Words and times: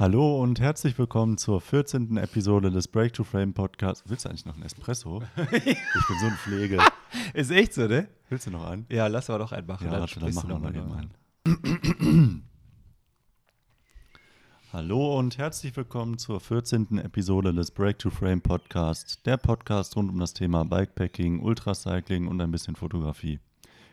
Hallo 0.00 0.40
und 0.40 0.60
herzlich 0.60 0.98
willkommen 0.98 1.36
zur 1.36 1.60
14. 1.60 2.16
Episode 2.16 2.70
des 2.70 2.88
Break 2.88 3.12
to 3.12 3.22
Frame 3.22 3.52
Podcasts. 3.52 4.02
Willst 4.08 4.24
du 4.24 4.30
eigentlich 4.30 4.46
noch 4.46 4.54
einen 4.54 4.62
Espresso? 4.62 5.22
ich 5.36 5.62
bin 5.62 6.18
so 6.22 6.26
ein 6.26 6.38
Pflege. 6.42 6.78
Ist 7.34 7.50
echt 7.50 7.74
so, 7.74 7.86
ne? 7.86 8.08
Willst 8.30 8.46
du 8.46 8.50
noch 8.50 8.66
einen? 8.66 8.86
Ja, 8.88 9.08
lass 9.08 9.28
aber 9.28 9.40
doch 9.40 9.52
einen 9.52 9.66
machen. 9.66 9.84
Ja, 9.84 9.90
dann 9.90 10.00
warte, 10.00 10.18
dann 10.18 10.32
machen 10.32 10.48
wir 10.48 10.58
mal 10.58 10.74
eben 10.74 10.90
einen. 11.44 12.42
Hallo 14.72 15.18
und 15.18 15.36
herzlich 15.36 15.76
willkommen 15.76 16.16
zur 16.16 16.40
14. 16.40 16.96
Episode 16.96 17.52
des 17.52 17.70
Break 17.70 17.98
to 17.98 18.08
Frame 18.08 18.40
Podcasts, 18.40 19.22
der 19.24 19.36
Podcast 19.36 19.96
rund 19.96 20.08
um 20.08 20.18
das 20.18 20.32
Thema 20.32 20.64
Bikepacking, 20.64 21.40
Ultracycling 21.40 22.26
und 22.26 22.40
ein 22.40 22.50
bisschen 22.50 22.74
Fotografie. 22.74 23.38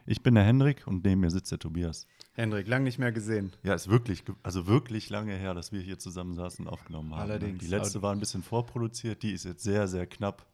Ich 0.10 0.24
bin 0.24 0.36
der 0.36 0.46
Hendrik 0.46 0.88
und 0.88 1.04
neben 1.04 1.20
mir 1.20 1.30
sitzt 1.30 1.52
der 1.52 1.60
Tobias. 1.60 2.08
Hendrik, 2.34 2.68
lang 2.68 2.84
nicht 2.84 2.98
mehr 2.98 3.12
gesehen. 3.12 3.52
Ja, 3.64 3.74
ist 3.74 3.90
wirklich, 3.90 4.24
also 4.42 4.66
wirklich 4.66 5.10
lange 5.10 5.36
her, 5.36 5.54
dass 5.54 5.74
wir 5.74 5.82
hier 5.82 6.00
zusammen 6.00 6.34
saßen 6.34 6.66
und 6.66 6.72
aufgenommen 6.72 7.14
haben. 7.14 7.24
Allerdings. 7.24 7.60
Die 7.60 7.68
letzte 7.68 8.02
war 8.02 8.14
ein 8.14 8.20
bisschen 8.20 8.42
vorproduziert, 8.42 9.22
die 9.22 9.34
ist 9.34 9.44
jetzt 9.44 9.64
sehr, 9.64 9.86
sehr 9.90 10.08
knapp 10.08 10.46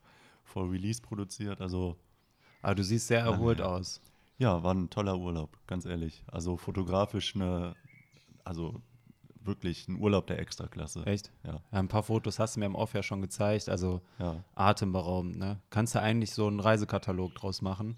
vor 0.43 0.71
Release 0.71 0.99
produziert. 1.01 1.61
Also 1.61 1.97
Aber 2.63 2.73
du 2.73 2.83
siehst 2.83 3.07
sehr 3.07 3.19
erholt 3.19 3.59
her. 3.59 3.69
aus. 3.69 4.01
ja, 4.39 4.63
war 4.63 4.73
ein 4.73 4.89
toller 4.89 5.17
Urlaub, 5.19 5.55
ganz 5.67 5.85
ehrlich. 5.85 6.23
Also 6.25 6.57
fotografisch 6.57 7.35
eine, 7.35 7.75
also 8.43 8.81
wirklich 9.39 9.87
ein 9.87 9.99
Urlaub 9.99 10.25
der 10.25 10.39
Extraklasse. 10.39 11.05
Echt? 11.05 11.31
Ja, 11.43 11.61
Ja, 11.71 11.79
ein 11.79 11.89
paar 11.89 12.03
Fotos 12.03 12.39
hast 12.39 12.55
du 12.55 12.59
mir 12.59 12.65
im 12.65 12.75
Off 12.75 12.93
ja 12.95 13.03
schon 13.03 13.21
gezeigt. 13.21 13.69
Also 13.69 14.01
ja. 14.17 14.43
atemberaubend, 14.55 15.37
ne? 15.37 15.59
Kannst 15.69 15.93
du 15.93 16.01
eigentlich 16.01 16.31
so 16.31 16.47
einen 16.47 16.59
Reisekatalog 16.59 17.35
draus 17.35 17.61
machen? 17.61 17.97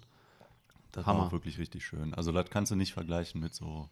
Das 0.96 1.06
war 1.06 1.14
Hammer. 1.14 1.26
auch 1.26 1.32
wirklich 1.32 1.58
richtig 1.58 1.84
schön. 1.84 2.14
Also 2.14 2.32
das 2.32 2.48
kannst 2.50 2.72
du 2.72 2.76
nicht 2.76 2.92
vergleichen 2.94 3.40
mit 3.40 3.54
so 3.54 3.88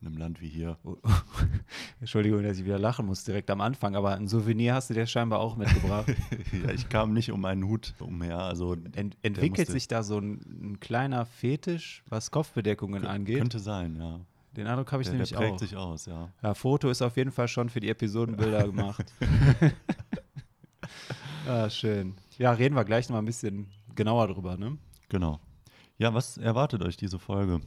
einem 0.00 0.16
Land 0.18 0.40
wie 0.40 0.48
hier. 0.48 0.76
Entschuldigung, 2.00 2.42
dass 2.42 2.58
ich 2.58 2.64
wieder 2.64 2.78
lachen 2.78 3.06
muss 3.06 3.24
direkt 3.24 3.50
am 3.50 3.60
Anfang, 3.60 3.96
aber 3.96 4.14
ein 4.14 4.28
Souvenir 4.28 4.74
hast 4.74 4.90
du 4.90 4.94
dir 4.94 5.06
scheinbar 5.06 5.38
auch 5.40 5.56
mitgebracht. 5.56 6.08
ja, 6.64 6.70
ich 6.72 6.88
kam 6.88 7.12
nicht 7.14 7.30
um 7.32 7.44
einen 7.44 7.64
Hut 7.64 7.94
umher. 8.00 8.38
Also 8.40 8.74
Ent 8.92 9.16
entwickelt 9.22 9.68
sich 9.68 9.88
da 9.88 10.02
so 10.02 10.18
ein, 10.18 10.40
ein 10.72 10.80
kleiner 10.80 11.24
Fetisch, 11.26 12.02
was 12.08 12.30
Kopfbedeckungen 12.30 13.06
angeht? 13.06 13.38
könnte 13.38 13.58
sein, 13.58 13.96
ja. 13.96 14.20
Den 14.56 14.66
Eindruck 14.66 14.90
habe 14.92 15.02
ich 15.02 15.08
Der, 15.08 15.12
der 15.18 15.26
nämlich 15.26 15.34
prägt 15.34 15.54
auch. 15.54 15.58
sich 15.58 15.76
aus, 15.76 16.06
ja. 16.06 16.30
Ja, 16.42 16.54
Foto 16.54 16.88
ist 16.90 17.02
auf 17.02 17.16
jeden 17.16 17.30
Fall 17.30 17.46
schon 17.48 17.68
für 17.68 17.80
die 17.80 17.88
Episodenbilder 17.88 18.64
gemacht. 18.66 19.12
ah, 21.48 21.70
schön. 21.70 22.14
Ja, 22.38 22.52
reden 22.52 22.74
wir 22.74 22.84
gleich 22.84 23.08
noch 23.08 23.14
mal 23.14 23.22
ein 23.22 23.26
bisschen 23.26 23.68
genauer 23.94 24.28
drüber, 24.28 24.56
ne? 24.56 24.76
Genau. 25.08 25.40
Ja, 25.98 26.12
was 26.14 26.36
erwartet 26.36 26.82
euch 26.82 26.96
diese 26.96 27.18
Folge? 27.18 27.60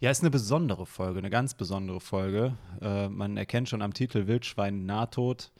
Ja, 0.00 0.10
ist 0.10 0.20
eine 0.22 0.30
besondere 0.30 0.86
Folge, 0.86 1.18
eine 1.18 1.30
ganz 1.30 1.54
besondere 1.54 2.00
Folge. 2.00 2.56
Äh, 2.80 3.08
man 3.08 3.36
erkennt 3.36 3.68
schon 3.68 3.82
am 3.82 3.92
Titel 3.92 4.28
Wildschwein 4.28 4.86
Nahtod. 4.86 5.50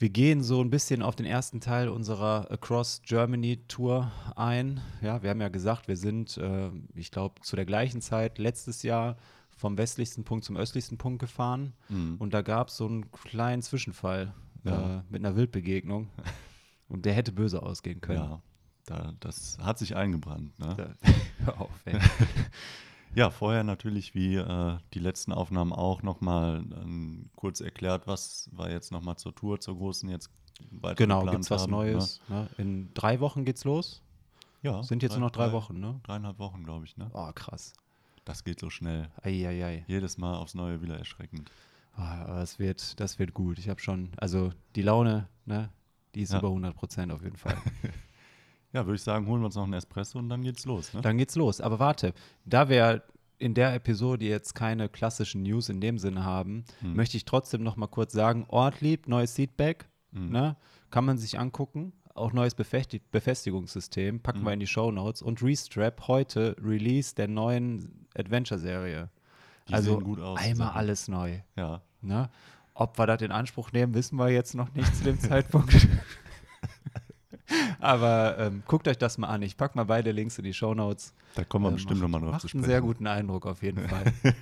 Wir 0.00 0.10
gehen 0.10 0.42
so 0.42 0.60
ein 0.62 0.70
bisschen 0.70 1.02
auf 1.02 1.14
den 1.16 1.26
ersten 1.26 1.60
Teil 1.60 1.88
unserer 1.88 2.50
Across 2.50 3.02
Germany 3.04 3.58
Tour 3.68 4.10
ein. 4.34 4.80
Ja, 5.00 5.22
wir 5.22 5.30
haben 5.30 5.40
ja 5.40 5.48
gesagt, 5.48 5.86
wir 5.86 5.96
sind, 5.96 6.36
äh, 6.38 6.70
ich 6.94 7.10
glaube, 7.12 7.40
zu 7.42 7.54
der 7.54 7.64
gleichen 7.64 8.00
Zeit 8.00 8.38
letztes 8.38 8.82
Jahr 8.82 9.16
vom 9.56 9.76
westlichsten 9.78 10.24
Punkt 10.24 10.44
zum 10.44 10.56
östlichsten 10.56 10.98
Punkt 10.98 11.20
gefahren. 11.20 11.74
Mhm. 11.88 12.16
Und 12.18 12.34
da 12.34 12.42
gab 12.42 12.68
es 12.68 12.76
so 12.76 12.86
einen 12.86 13.10
kleinen 13.12 13.62
Zwischenfall 13.62 14.34
Ja. 14.64 14.98
äh, 14.98 15.02
mit 15.08 15.24
einer 15.24 15.36
Wildbegegnung. 15.36 16.08
Und 16.88 17.04
der 17.04 17.12
hätte 17.12 17.32
böse 17.32 17.62
ausgehen 17.62 18.00
können. 18.00 18.18
Ja, 18.20 18.42
da, 18.88 19.12
das 19.20 19.58
hat 19.60 19.78
sich 19.78 19.96
eingebrannt. 19.96 20.58
Ne? 20.58 20.94
Hör 21.44 21.60
auf, 21.60 21.70
ey. 21.84 21.98
Ja, 23.14 23.30
vorher 23.30 23.64
natürlich 23.64 24.14
wie 24.14 24.36
äh, 24.36 24.76
die 24.92 24.98
letzten 24.98 25.32
Aufnahmen 25.32 25.72
auch 25.72 26.02
nochmal 26.02 26.62
ähm, 26.82 27.30
kurz 27.36 27.60
erklärt, 27.60 28.06
was 28.06 28.50
war 28.52 28.70
jetzt 28.70 28.92
nochmal 28.92 29.16
zur 29.16 29.34
Tour, 29.34 29.58
zur 29.60 29.76
großen 29.76 30.08
jetzt 30.10 30.30
weiter 30.70 30.94
Genau, 30.96 31.24
gibt 31.24 31.42
es 31.42 31.50
was 31.50 31.62
haben, 31.62 31.70
Neues. 31.70 32.20
Ne? 32.28 32.48
In 32.58 32.92
drei 32.92 33.18
Wochen 33.20 33.46
geht's 33.46 33.64
los. 33.64 34.02
Ne? 34.62 34.70
Ja, 34.70 34.82
Sind 34.82 35.02
jetzt 35.02 35.12
nur 35.12 35.20
noch 35.20 35.30
drei 35.30 35.52
Wochen, 35.52 35.80
ne? 35.80 35.98
Dreieinhalb 36.02 36.38
Wochen, 36.38 36.64
glaube 36.64 36.84
ich. 36.84 36.96
Ne? 36.98 37.10
Oh, 37.14 37.30
krass. 37.34 37.72
Das 38.26 38.44
geht 38.44 38.60
so 38.60 38.68
schnell. 38.68 39.08
Eieiei. 39.22 39.84
Jedes 39.88 40.18
Mal 40.18 40.36
aufs 40.36 40.54
Neue 40.54 40.82
wieder 40.82 40.98
erschreckend. 40.98 41.50
Ah, 41.96 42.24
aber 42.24 42.40
das 42.40 42.58
wird, 42.58 43.00
das 43.00 43.18
wird 43.18 43.32
gut. 43.32 43.58
Ich 43.58 43.68
habe 43.70 43.80
schon, 43.80 44.10
also 44.18 44.52
die 44.76 44.82
Laune, 44.82 45.28
ne, 45.46 45.70
die 46.14 46.20
ist 46.20 46.32
Ja. 46.32 46.40
über 46.40 46.48
100 46.48 46.76
Prozent 46.76 47.10
auf 47.10 47.22
jeden 47.22 47.38
Fall. 47.38 47.56
Ja, 48.72 48.84
würde 48.84 48.96
ich 48.96 49.02
sagen, 49.02 49.26
holen 49.26 49.40
wir 49.40 49.46
uns 49.46 49.54
noch 49.54 49.64
einen 49.64 49.72
Espresso 49.74 50.18
und 50.18 50.28
dann 50.28 50.42
geht's 50.42 50.64
los. 50.66 50.92
Ne? 50.92 51.00
Dann 51.00 51.16
geht's 51.18 51.36
los. 51.36 51.60
Aber 51.60 51.78
warte, 51.78 52.12
da 52.44 52.68
wir 52.68 53.02
in 53.38 53.54
der 53.54 53.72
Episode 53.74 54.24
jetzt 54.26 54.54
keine 54.54 54.88
klassischen 54.88 55.42
News 55.42 55.68
in 55.68 55.80
dem 55.80 55.98
Sinne 55.98 56.24
haben, 56.24 56.64
Hm. 56.80 56.94
möchte 56.94 57.16
ich 57.16 57.24
trotzdem 57.24 57.62
noch 57.62 57.76
mal 57.76 57.86
kurz 57.86 58.12
sagen, 58.12 58.44
Ortlieb, 58.48 59.08
neues 59.08 59.34
Seatback, 59.36 59.86
Mhm. 60.10 60.30
ne, 60.30 60.56
kann 60.90 61.04
man 61.04 61.18
sich 61.18 61.38
angucken. 61.38 61.92
Auch 62.14 62.32
neues 62.32 62.54
Befesti 62.56 63.00
Befestigungssystem, 63.12 64.20
packen 64.20 64.40
Mhm. 64.40 64.44
wir 64.46 64.52
in 64.54 64.60
die 64.60 64.66
Show 64.66 64.90
Notes. 64.90 65.22
Und 65.22 65.42
Restrap, 65.42 66.08
heute 66.08 66.56
Release 66.60 67.14
der 67.14 67.28
neuen 67.28 68.06
Adventure-Serie. 68.16 69.08
Also 69.70 69.98
aus. 70.00 70.38
einmal 70.38 70.54
Sachen. 70.68 70.76
alles 70.76 71.08
neu. 71.08 71.38
Ja, 71.56 71.82
Ne? 72.00 72.28
Ob 72.74 72.96
wir 72.98 73.06
das 73.06 73.22
in 73.22 73.30
Anspruch 73.32 73.72
nehmen, 73.72 73.92
wissen 73.94 74.16
wir 74.18 74.28
jetzt 74.30 74.54
noch 74.54 74.72
nicht 74.74 74.94
zu 74.96 75.04
dem 75.04 75.18
Zeitpunkt. 75.20 75.88
Aber 77.80 78.36
ähm, 78.38 78.62
guckt 78.66 78.88
euch 78.88 78.98
das 78.98 79.18
mal 79.18 79.28
an. 79.28 79.42
Ich 79.42 79.56
packe 79.56 79.76
mal 79.76 79.84
beide 79.84 80.10
Links 80.12 80.38
in 80.38 80.44
die 80.44 80.54
Shownotes. 80.54 81.14
da 81.34 81.44
kommen 81.44 81.64
wir 81.66 81.70
Äh, 81.70 81.74
bestimmt 81.74 82.00
nochmal 82.00 82.20
drauf 82.20 82.38
zu 82.38 82.46
einen 82.46 82.48
sprechen. 82.48 82.64
sehr 82.64 82.80
guten 82.80 83.06
Eindruck 83.06 83.46
auf 83.46 83.62
jeden 83.62 83.88
Fall. 83.88 84.12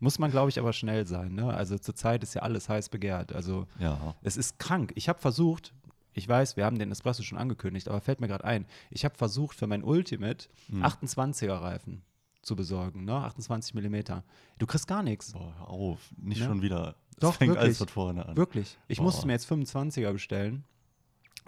Muss 0.00 0.18
man, 0.18 0.30
glaube 0.30 0.48
ich, 0.48 0.58
aber 0.58 0.72
schnell 0.72 1.06
sein. 1.06 1.34
Ne? 1.34 1.52
Also 1.52 1.76
zurzeit 1.78 2.22
ist 2.22 2.34
ja 2.34 2.42
alles 2.42 2.68
heiß 2.68 2.88
begehrt. 2.88 3.34
Also 3.34 3.66
Ja, 3.78 4.14
es 4.22 4.36
ist 4.36 4.58
krank. 4.58 4.92
Ich 4.94 5.08
habe 5.08 5.18
versucht, 5.18 5.74
ich 6.14 6.26
weiß, 6.26 6.56
wir 6.56 6.64
haben 6.64 6.78
den 6.78 6.90
Espresso 6.90 7.22
schon 7.22 7.36
angekündigt, 7.38 7.88
aber 7.88 8.00
fällt 8.00 8.20
mir 8.20 8.28
gerade 8.28 8.44
ein, 8.44 8.64
ich 8.90 9.04
habe 9.04 9.14
versucht 9.16 9.56
für 9.58 9.66
mein 9.66 9.82
Ultimate 9.84 10.48
Mhm. 10.68 10.84
28er 10.84 11.60
Reifen 11.60 12.02
zu 12.42 12.56
besorgen, 12.56 13.04
ne? 13.04 13.12
28 13.16 13.74
Millimeter. 13.74 14.24
Du 14.58 14.66
kriegst 14.66 14.86
gar 14.88 15.02
nichts. 15.02 15.32
boah, 15.32 15.54
hör 15.58 15.68
auf. 15.68 15.98
Nicht 16.16 16.40
Ja. 16.40 16.46
schon 16.46 16.62
wieder. 16.62 16.94
Es 17.10 17.16
Doch, 17.20 17.34
fängt 17.34 17.50
wirklich. 17.50 17.64
alles 17.64 17.78
von 17.78 17.88
vorne 17.88 18.24
an. 18.26 18.36
Wirklich. 18.36 18.78
Ich 18.88 18.96
Boah. 18.96 19.04
musste 19.04 19.26
mir 19.26 19.34
jetzt 19.34 19.44
25er 19.50 20.10
bestellen. 20.12 20.64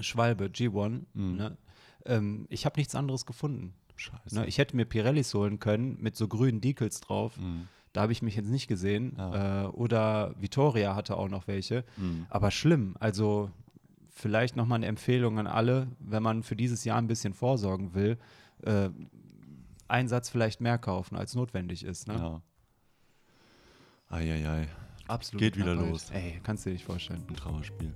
Schwalbe, 0.01 0.47
G1. 0.47 1.03
Mhm. 1.15 1.37
Ne? 1.37 1.57
Ähm, 2.07 2.47
ich 2.51 2.67
habe 2.67 2.79
nichts 2.79 2.95
anderes 2.95 3.27
gefunden. 3.27 3.75
Scheiße. 3.97 4.35
Ne? 4.35 4.47
Ich 4.47 4.59
hätte 4.59 4.77
mir 4.77 4.85
Pirellis 4.85 5.33
holen 5.35 5.59
können 5.59 5.99
mit 6.01 6.17
so 6.17 6.29
grünen 6.29 6.61
Decals 6.61 7.01
drauf. 7.01 7.37
Mhm. 7.39 7.69
Da 7.93 8.03
habe 8.03 8.13
ich 8.13 8.23
mich 8.23 8.37
jetzt 8.37 8.49
nicht 8.49 8.69
gesehen. 8.69 9.15
Ja. 9.19 9.65
Äh, 9.65 9.67
oder 9.69 10.35
Vittoria 10.41 10.95
hatte 10.95 11.17
auch 11.17 11.29
noch 11.29 11.47
welche. 11.47 11.85
Mhm. 11.97 12.27
Aber 12.31 12.51
schlimm. 12.51 12.97
Also 12.99 13.51
vielleicht 14.11 14.57
nochmal 14.57 14.77
eine 14.77 14.87
Empfehlung 14.87 15.39
an 15.39 15.47
alle, 15.47 15.89
wenn 15.99 16.23
man 16.23 16.43
für 16.43 16.57
dieses 16.57 16.85
Jahr 16.85 16.99
ein 16.99 17.07
bisschen 17.07 17.35
vorsorgen 17.35 17.95
will. 17.95 18.19
Äh, 18.63 18.91
Einsatz 19.89 20.31
vielleicht 20.31 20.61
mehr 20.61 20.79
kaufen, 20.79 21.17
als 21.17 21.35
notwendig 21.35 21.85
ist. 21.85 22.09
Ne? 22.09 22.15
Ja. 22.15 22.43
Eieiei, 24.09 24.69
Absolut. 25.13 25.41
Geht 25.41 25.57
wieder 25.59 25.75
Knappheit. 25.75 25.91
los. 25.91 26.11
Ey, 26.11 26.41
kannst 26.43 26.65
du 26.65 26.71
dir 26.71 26.75
nicht 26.75 26.87
vorstellen. 26.87 27.23
ein 27.29 27.37
Trauerspiel. 27.37 27.95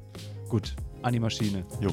Gut, 0.51 0.77
an 1.01 1.15
die 1.15 1.21
Maschine. 1.21 1.65
Jo. 1.81 1.91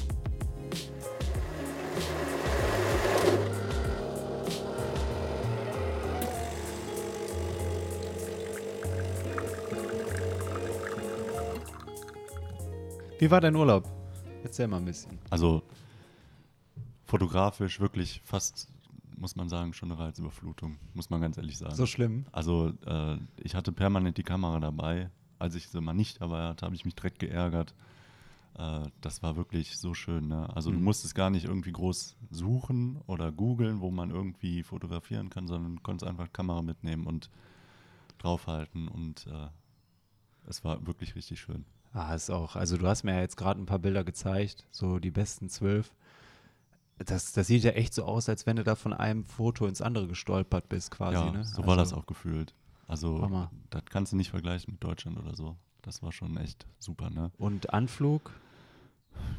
Wie 13.18 13.32
war 13.32 13.40
dein 13.40 13.56
Urlaub? 13.56 13.90
Erzähl 14.44 14.68
mal 14.68 14.78
ein 14.78 14.86
bisschen. 14.86 15.18
Also 15.30 15.64
fotografisch 17.06 17.80
wirklich 17.80 18.22
fast, 18.26 18.68
muss 19.24 19.38
man 19.38 19.48
sagen, 19.48 19.72
schon 19.72 19.90
eine 19.90 20.00
Reizüberflutung, 20.00 20.78
muss 20.94 21.10
man 21.10 21.22
ganz 21.22 21.38
ehrlich 21.38 21.58
sagen. 21.58 21.76
So 21.76 21.86
schlimm? 21.86 22.26
Also 22.34 22.74
äh, 22.86 23.18
ich 23.38 23.56
hatte 23.56 23.72
permanent 23.72 24.18
die 24.18 24.24
Kamera 24.24 24.60
dabei. 24.60 25.10
Als 25.40 25.56
ich 25.56 25.70
sie 25.70 25.80
mal 25.80 25.94
nicht 25.94 26.20
dabei 26.22 26.44
hatte, 26.44 26.66
habe 26.66 26.76
ich 26.76 26.84
mich 26.84 26.94
direkt 26.94 27.20
geärgert. 27.20 27.74
Äh, 28.58 28.84
das 29.00 29.24
war 29.24 29.38
wirklich 29.38 29.78
so 29.78 29.94
schön. 29.94 30.28
Ne? 30.28 30.54
Also 30.54 30.72
du 30.72 30.78
Mhm. 30.78 30.84
musstest 30.84 31.16
gar 31.16 31.30
nicht 31.30 31.46
irgendwie 31.46 31.72
groß 31.72 32.18
suchen 32.32 32.98
oder 33.08 33.32
googeln, 33.32 33.80
wo 33.80 33.92
man 33.92 34.12
irgendwie 34.12 34.62
fotografieren 34.62 35.30
kann, 35.30 35.48
sondern 35.48 35.78
du 35.78 35.82
konntest 35.82 36.08
einfach 36.10 36.32
Kamera 36.34 36.62
mitnehmen 36.62 37.08
und 37.08 37.30
draufhalten. 38.18 38.90
Und 38.90 39.26
äh, 39.28 39.48
es 40.48 40.66
war 40.66 40.86
wirklich 40.86 41.16
richtig 41.16 41.40
schön. 41.40 41.64
Ah, 41.94 42.14
ist 42.14 42.30
auch. 42.30 42.58
Also 42.58 42.76
du 42.76 42.88
hast 42.88 43.04
mir 43.04 43.14
ja 43.14 43.22
jetzt 43.22 43.38
gerade 43.38 43.62
ein 43.62 43.66
paar 43.68 43.80
Bilder 43.80 44.04
gezeigt, 44.04 44.66
so 44.72 45.00
die 45.00 45.12
besten 45.12 45.48
zwölf. 45.48 45.94
Das, 47.00 47.34
das 47.34 47.48
sieht 47.48 47.64
ja 47.64 47.72
echt 47.72 47.94
so 47.94 48.04
aus, 48.06 48.30
als 48.30 48.46
wenn 48.46 48.56
du 48.56 48.64
da 48.64 48.76
von 48.76 48.94
einem 48.94 49.26
Foto 49.26 49.66
ins 49.68 49.82
andere 49.82 50.08
gestolpert 50.08 50.70
bist, 50.70 50.92
quasi. 50.92 51.16
ja, 51.16 51.32
ne? 51.32 51.44
so 51.44 51.66
war 51.66 51.76
das 51.76 51.90
Also, 51.90 51.98
auch 52.02 52.06
gefühlt. 52.06 52.54
Also 52.88 53.22
Hammer. 53.22 53.52
das 53.72 53.84
kannst 53.90 54.12
du 54.14 54.18
nicht 54.18 54.30
vergleichen 54.30 54.74
mit 54.74 54.84
Deutschland 54.84 55.18
oder 55.18 55.36
so. 55.36 55.56
Das 55.82 56.02
war 56.04 56.12
schon 56.12 56.38
echt 56.38 56.66
super, 56.80 57.10
ne? 57.10 57.32
Und 57.38 57.74
Anflug? 57.74 58.32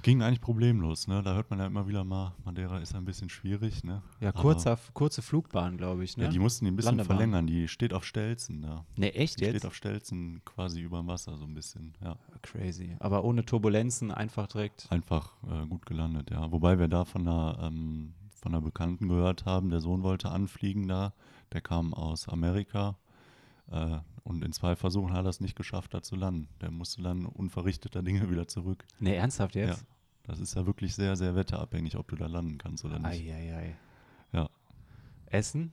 Ging 0.03 0.23
eigentlich 0.23 0.41
problemlos, 0.41 1.07
ne? 1.09 1.23
Da 1.23 1.35
hört 1.35 1.49
man 1.51 1.59
ja 1.59 1.67
immer 1.67 1.89
wieder 1.89 2.05
mal, 2.05 2.35
Madeira 2.45 2.79
ist 2.79 2.95
ein 2.95 3.05
bisschen 3.07 3.31
schwierig, 3.31 3.85
ne? 3.85 4.03
Ja, 4.21 4.33
kurzer, 4.33 4.79
kurze 4.93 5.23
Flugbahn, 5.23 5.79
glaube 5.79 6.05
ich, 6.05 6.17
ne? 6.17 6.25
Ja, 6.25 6.31
die 6.31 6.39
mussten 6.39 6.67
die 6.67 6.71
ein 6.71 6.77
bisschen 6.77 6.97
Landebahn. 6.99 7.17
verlängern. 7.17 7.47
Die 7.47 7.69
steht 7.69 7.95
auf 7.95 8.05
Stelzen 8.05 8.61
da. 8.63 8.85
ne, 8.97 9.15
echt 9.15 9.41
Die 9.41 9.45
jetzt? 9.45 9.53
steht 9.57 9.67
auf 9.67 9.75
Stelzen 9.75 10.43
quasi 10.45 10.81
über 10.83 10.99
dem 10.99 11.07
Wasser 11.07 11.37
so 11.39 11.45
ein 11.45 11.55
bisschen, 11.55 11.95
ja. 12.03 12.17
Crazy. 12.43 12.97
Aber 13.01 13.25
ohne 13.25 13.45
Turbulenzen, 13.47 14.11
einfach 14.13 14.47
direkt. 14.47 14.87
Einfach 14.91 15.33
äh, 15.51 15.67
gut 15.67 15.87
gelandet, 15.87 16.31
ja. 16.31 16.53
Wobei 16.53 16.79
wir 16.79 16.89
da 16.89 17.05
von 17.07 17.23
einer, 17.23 17.59
ähm, 17.63 18.13
von 18.35 18.53
einer 18.55 18.61
Bekannten 18.63 19.09
gehört 19.09 19.47
haben, 19.47 19.71
der 19.71 19.81
Sohn 19.81 20.03
wollte 20.03 20.31
anfliegen 20.31 20.87
da. 20.87 21.15
Der 21.53 21.63
kam 21.63 21.95
aus 21.95 22.29
Amerika 22.29 22.97
äh, 23.71 23.99
und 24.25 24.43
in 24.45 24.53
zwei 24.53 24.75
Versuchen 24.75 25.13
hat 25.13 25.25
er 25.27 25.29
es 25.31 25.41
nicht 25.41 25.55
geschafft, 25.57 25.95
da 25.95 26.03
zu 26.03 26.17
landen. 26.17 26.49
Der 26.61 26.71
musste 26.71 27.03
dann 27.03 27.27
unverrichteter 27.27 28.03
Dinge 28.03 28.29
wieder 28.31 28.49
zurück. 28.49 28.85
Ne, 28.99 29.15
ernsthaft 29.15 29.55
jetzt? 29.55 29.81
Ja. 29.81 29.87
Das 30.25 30.41
ist 30.41 30.55
ja 30.55 30.65
wirklich 30.67 30.95
sehr, 30.95 31.17
sehr 31.17 31.37
wetterabhängig, 31.37 31.97
ob 31.97 32.09
du 32.09 32.17
da 32.17 32.27
landen 32.27 32.57
kannst 32.59 32.85
oder 32.85 32.99
nicht. 32.99 33.07
Eieiei. 33.31 33.77
Ja. 34.33 34.49
Essen? 35.27 35.73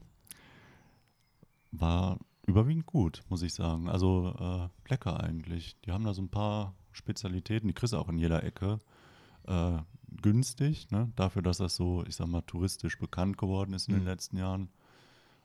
War 1.70 2.18
überwiegend 2.46 2.86
gut, 2.86 3.22
muss 3.28 3.42
ich 3.42 3.54
sagen. 3.54 3.88
Also 3.88 4.34
äh, 4.38 4.90
lecker 4.90 5.20
eigentlich. 5.22 5.76
Die 5.86 5.92
haben 5.92 6.04
da 6.04 6.12
so 6.12 6.20
ein 6.20 6.28
paar 6.28 6.74
Spezialitäten, 6.92 7.68
die 7.68 7.74
kriegst 7.74 7.94
du 7.94 7.98
auch 7.98 8.08
in 8.10 8.18
jeder 8.18 8.42
Ecke. 8.44 8.78
Äh, 9.46 9.78
günstig, 10.20 10.90
ne? 10.90 11.10
dafür, 11.16 11.40
dass 11.40 11.56
das 11.56 11.74
so, 11.74 12.04
ich 12.06 12.16
sag 12.16 12.26
mal, 12.26 12.42
touristisch 12.42 12.98
bekannt 12.98 13.38
geworden 13.38 13.72
ist 13.72 13.88
in 13.88 13.94
den 13.94 14.02
Mhm. 14.02 14.08
letzten 14.08 14.36
Jahren. 14.36 14.68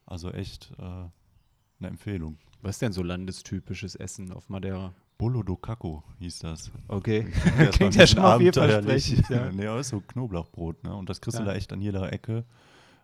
Also 0.05 0.31
echt 0.31 0.73
äh, 0.77 0.81
eine 0.81 1.87
Empfehlung. 1.87 2.37
Was 2.61 2.75
ist 2.75 2.81
denn 2.81 2.91
so 2.93 3.03
landestypisches 3.03 3.95
Essen 3.95 4.31
auf 4.31 4.49
Madeira? 4.49 4.93
Bolo 5.17 5.41
do 5.43 5.55
Caco 5.55 6.03
hieß 6.19 6.39
das. 6.39 6.71
Okay. 6.87 7.31
Das 7.57 7.75
Klingt 7.75 7.95
ja 7.95 8.05
schon 8.05 8.19
abenteuerlich. 8.19 9.05
vielversprechend. 9.05 9.29
Ja. 9.29 9.51
nee, 9.55 9.67
aber 9.67 9.79
ist 9.79 9.89
so 9.89 9.99
Knoblauchbrot, 10.01 10.83
ne? 10.83 10.95
Und 10.95 11.09
das 11.09 11.21
kriegst 11.21 11.39
du 11.39 11.43
Ja. 11.43 11.49
da 11.49 11.55
echt 11.55 11.71
an 11.73 11.81
jeder 11.81 12.11
Ecke. 12.11 12.45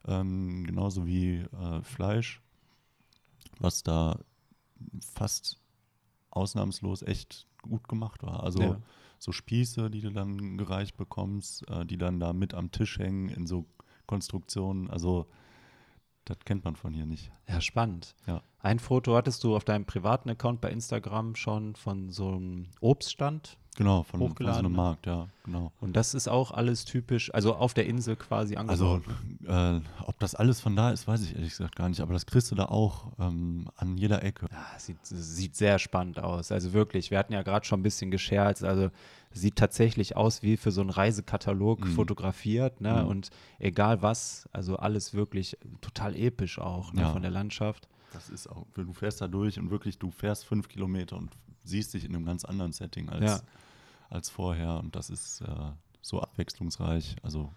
Ähm, 0.05 0.65
genauso 0.67 1.05
wie 1.07 1.38
äh, 1.38 1.81
Fleisch, 1.81 2.41
was 3.59 3.83
da 3.83 4.19
fast 5.15 5.59
ausnahmslos 6.29 7.01
echt 7.03 7.47
gut 7.61 7.88
gemacht 7.88 8.21
war. 8.23 8.44
Also 8.44 8.61
Ja. 8.61 8.81
so 9.19 9.31
Spieße, 9.31 9.89
die 9.89 10.01
du 10.01 10.11
dann 10.11 10.57
gereicht 10.57 10.97
bekommst, 10.97 11.67
äh, 11.69 11.85
die 11.85 11.97
dann 11.97 12.19
da 12.19 12.33
mit 12.33 12.53
am 12.53 12.71
Tisch 12.71 12.99
hängen 12.99 13.29
in 13.29 13.47
so 13.47 13.65
Konstruktionen. 14.06 14.89
Also 14.89 15.27
das 16.25 16.38
kennt 16.45 16.63
man 16.65 16.75
von 16.75 16.94
hier 16.94 17.06
nicht. 17.06 17.31
Ja, 17.47 17.61
spannend. 17.61 18.15
Ja. 18.27 18.41
Ein 18.63 18.80
Foto 18.80 19.15
hattest 19.15 19.44
du 19.44 19.56
auf 19.56 19.65
deinem 19.65 19.86
privaten 19.86 20.30
Account 20.30 20.62
bei 20.62 20.71
Instagram 20.71 21.36
schon 21.36 21.75
von 21.75 22.10
so 22.10 22.30
einem 22.30 22.68
Obststand. 22.80 23.57
Genau, 23.75 24.04
von, 24.04 24.19
von 24.19 24.19
so 24.19 24.30
Hochgeladen, 24.33 24.60
einem 24.68 24.71
ne? 24.71 24.77
Markt, 24.77 25.06
ja, 25.07 25.27
genau. 25.44 25.71
Und 25.81 25.95
das 25.95 26.13
ist 26.13 26.27
auch 26.30 26.51
alles 26.51 26.86
typisch, 26.86 27.33
also 27.33 27.56
auf 27.56 27.74
der 27.74 27.88
Insel 27.88 28.15
quasi 28.15 28.56
Also, 28.56 29.01
angebaut. 29.48 29.81
äh, 29.81 30.04
ob 30.06 30.19
das 30.19 30.36
alles 30.36 30.62
von 30.62 30.75
da 30.75 30.92
ist, 30.92 31.07
weiß 31.07 31.24
ich 31.24 31.33
ehrlich 31.36 31.50
gesagt 31.50 31.75
gar 31.75 31.89
nicht. 31.89 32.00
Aber 32.00 32.13
das 32.13 32.25
kriegst 32.27 32.51
du 32.51 32.56
da 32.56 32.65
auch 32.65 33.12
ähm, 33.19 33.68
an 33.75 33.98
jeder 33.98 34.24
Ecke. 34.24 34.48
Ja, 34.51 34.80
sieht, 34.80 35.04
sieht 35.04 35.56
sehr 35.56 35.80
spannend 35.80 36.19
aus. 36.19 36.51
Also 36.51 36.71
wirklich, 36.71 37.09
wir 37.12 37.18
hatten 37.18 37.33
ja 37.33 37.42
gerade 37.42 37.66
schon 37.66 37.80
ein 37.80 37.83
bisschen 37.83 38.12
gescherzt. 38.12 38.63
Also 38.63 38.92
sieht 39.31 39.56
tatsächlich 39.56 40.16
aus 40.16 40.44
wie 40.44 40.56
für 40.56 40.71
so 40.71 40.81
einen 40.81 40.92
Reisekatalog 40.92 41.80
Mhm. 41.83 41.92
fotografiert. 41.95 42.80
Ne? 42.80 43.01
Mhm. 43.01 43.09
Und 43.09 43.30
egal 43.57 44.04
was, 44.04 44.48
also 44.54 44.77
alles 44.77 45.16
wirklich 45.16 45.57
total 45.81 46.16
episch 46.16 46.59
auch 46.59 46.94
ne? 46.94 47.01
Ja. 47.01 47.12
von 47.12 47.24
der 47.24 47.31
Landschaft. 47.31 47.89
Das 48.13 48.30
ist 48.30 48.48
auch, 48.48 48.65
du 48.75 48.94
fährst 48.94 49.21
da 49.21 49.27
durch 49.27 49.60
und 49.60 49.69
wirklich, 49.71 49.98
du 49.98 50.12
fährst 50.12 50.45
fünf 50.45 50.68
Kilometer 50.69 51.18
und 51.18 51.31
siehst 51.63 51.94
dich 51.94 52.06
in 52.06 52.15
einem 52.15 52.25
ganz 52.25 52.45
anderen 52.45 52.71
Setting 52.71 53.10
als, 53.10 53.24
Ja. 53.24 53.39
als 54.10 54.30
vorher. 54.30 54.80
Und 54.80 54.95
das 54.95 55.10
ist 55.10 55.42
äh, 55.42 55.71
so 56.01 56.21
abwechslungsreich. 56.21 57.15
Also 57.24 57.51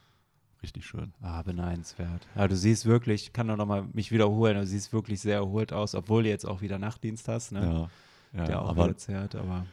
richtig 0.63 0.87
schön. 0.87 1.13
Ah, 1.21 1.43
beneidenswert. 1.43 2.27
Ja, 2.35 2.49
du 2.49 2.57
siehst 2.57 2.87
wirklich, 2.87 3.25
ich 3.25 3.33
kann 3.33 3.47
nur 3.49 3.57
noch 3.57 3.67
mal 3.67 3.87
mich 3.93 4.11
wiederholen, 4.11 4.57
du 4.57 4.67
siehst 4.67 4.93
wirklich 4.93 5.21
sehr 5.21 5.37
erholt 5.37 5.73
aus, 5.73 5.95
obwohl 5.95 6.23
du 6.23 6.29
jetzt 6.29 6.47
auch 6.47 6.61
wieder 6.61 6.79
Nachtdienst 6.79 7.29
hast, 7.29 7.53
ne? 7.53 7.89
Ja, 8.33 8.39
ja 8.41 8.45
der 8.47 8.63
auch 8.63 8.71
aber 8.71 8.85
wieder 8.85 8.97
zehrt, 8.97 9.35
aber 9.35 9.67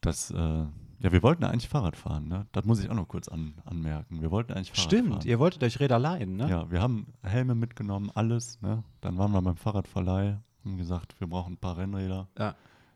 das, 0.00 0.30
äh, 0.30 0.64
ja, 1.00 1.12
wir 1.12 1.22
wollten 1.22 1.44
eigentlich 1.44 1.68
Fahrrad 1.68 1.96
fahren, 1.96 2.28
ne? 2.28 2.46
Das 2.52 2.64
muss 2.64 2.80
ich 2.82 2.88
auch 2.90 2.94
noch 2.94 3.08
kurz 3.08 3.28
an, 3.28 3.54
anmerken. 3.64 4.20
Wir 4.20 4.30
wollten 4.30 4.52
eigentlich 4.52 4.70
Fahrrad 4.72 4.84
stimmt, 4.84 5.08
fahren. 5.14 5.26
ihr 5.26 5.38
wolltet 5.38 5.62
euch 5.62 5.80
Räder 5.80 5.98
leihen, 5.98 6.36
ne? 6.36 6.48
Ja, 6.48 6.70
wir 6.70 6.80
haben 6.80 7.06
Helme 7.22 7.54
mitgenommen, 7.54 8.10
alles, 8.14 8.60
ne? 8.62 8.82
Dann 9.00 9.18
waren 9.18 9.32
wir 9.32 9.42
beim 9.42 9.56
Fahrradverleih, 9.56 10.38
haben 10.64 10.76
gesagt, 10.78 11.18
wir 11.20 11.26
brauchen 11.28 11.54
ein 11.54 11.58
paar 11.58 11.76
Rennräder. 11.76 12.28
Ja. 12.38 12.54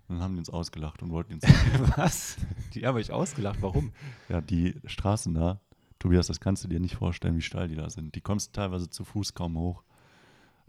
Dann 0.08 0.20
haben 0.22 0.32
die 0.34 0.38
uns 0.38 0.48
ausgelacht 0.50 1.02
und 1.02 1.10
wollten 1.10 1.34
uns. 1.34 1.44
Was? 1.96 2.36
Die 2.74 2.86
haben 2.86 2.96
euch 2.96 3.12
ausgelacht, 3.12 3.60
warum? 3.60 3.92
ja, 4.30 4.40
die 4.40 4.74
Straßen 4.86 5.34
da, 5.34 5.60
Tobias, 5.98 6.28
das 6.28 6.40
kannst 6.40 6.64
du 6.64 6.68
dir 6.68 6.80
nicht 6.80 6.94
vorstellen, 6.96 7.36
wie 7.36 7.42
steil 7.42 7.68
die 7.68 7.74
da 7.76 7.90
sind. 7.90 8.14
Die 8.14 8.20
kommst 8.20 8.54
teilweise 8.54 8.88
zu 8.88 9.04
Fuß 9.04 9.34
kaum 9.34 9.58
hoch. 9.58 9.82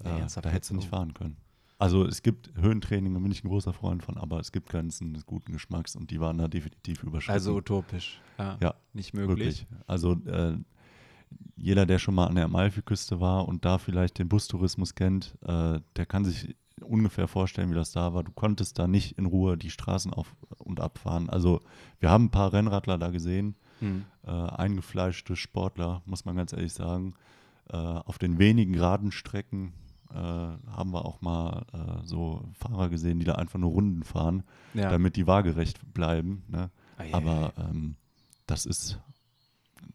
Nee, 0.04 0.10
Äh, 0.22 0.42
da 0.42 0.50
hättest 0.50 0.72
du 0.72 0.76
nicht 0.76 0.90
fahren 0.90 1.14
können. 1.14 1.38
Also 1.80 2.06
es 2.06 2.22
gibt 2.22 2.52
Höhentraining, 2.56 3.14
da 3.14 3.20
bin 3.22 3.32
ich 3.32 3.44
ein 3.44 3.48
großer 3.48 3.72
Freund 3.74 4.04
von, 4.04 4.18
aber 4.18 4.40
es 4.40 4.52
gibt 4.52 4.70
Grenzen 4.70 5.14
des 5.14 5.26
guten 5.26 5.54
Geschmacks 5.54 5.96
und 5.96 6.12
die 6.12 6.20
waren 6.20 6.38
da 6.38 6.48
definitiv 6.50 7.04
überschritten. 7.04 7.32
Also 7.34 7.56
utopisch. 7.56 8.20
Ja, 8.38 8.58
Ja, 8.62 8.74
nicht 8.94 9.14
möglich. 9.14 9.66
Wirklich. 9.66 9.68
Also 9.88 10.14
äh, 10.26 10.58
jeder, 11.56 11.86
der 11.86 11.98
schon 11.98 12.16
mal 12.16 12.28
an 12.28 12.36
der 12.36 12.46
Amalfiküste 12.46 13.22
war 13.22 13.48
und 13.48 13.64
da 13.64 13.78
vielleicht 13.78 14.20
den 14.20 14.28
Bustourismus 14.28 14.94
kennt, 14.94 15.38
äh, 15.46 15.80
der 15.96 16.06
kann 16.06 16.26
sich 16.26 16.54
ungefähr 16.82 17.28
vorstellen, 17.28 17.70
wie 17.72 17.76
das 17.76 17.92
da 17.92 18.14
war. 18.14 18.24
Du 18.24 18.32
konntest 18.34 18.78
da 18.78 18.88
nicht 18.88 19.18
in 19.18 19.26
Ruhe 19.26 19.58
die 19.58 19.70
Straßen 19.70 20.14
auf 20.14 20.36
und 20.58 20.80
abfahren. 20.82 21.30
Also 21.30 21.62
wir 22.00 22.10
haben 22.10 22.26
ein 22.26 22.32
paar 22.32 22.52
Rennradler 22.54 22.98
da 22.98 23.10
gesehen, 23.10 23.56
Hm. 23.80 24.04
äh, 24.26 24.30
eingefleischte 24.32 25.38
Sportler, 25.38 26.02
muss 26.06 26.26
man 26.26 26.36
ganz 26.36 26.52
ehrlich 26.52 26.74
sagen. 26.74 27.14
Äh, 27.70 27.78
auf 27.78 28.18
den 28.18 28.38
wenigen 28.38 28.74
geraden 28.74 29.14
Strecken 29.14 29.72
äh, 30.14 30.16
haben 30.18 30.92
wir 30.92 31.06
auch 31.06 31.22
mal 31.22 31.66
äh, 31.74 32.06
so 32.06 32.44
Fahrer 32.60 32.90
gesehen, 32.90 33.20
die 33.20 33.26
da 33.26 33.36
einfach 33.36 33.60
nur 33.60 33.72
Runden 33.72 34.04
fahren, 34.04 34.44
Ja. 34.74 34.90
damit 34.90 35.16
die 35.16 35.28
waagerecht 35.28 35.94
bleiben. 35.94 36.44
Ne? 36.48 36.70
Aber 37.12 37.54
ähm, 37.58 37.96
das 38.48 38.66
ist 38.66 39.00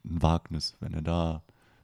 ein 0.04 0.22
Wagnis, 0.22 0.76
wenn 0.80 0.94
er 0.94 1.02
da 1.02 1.42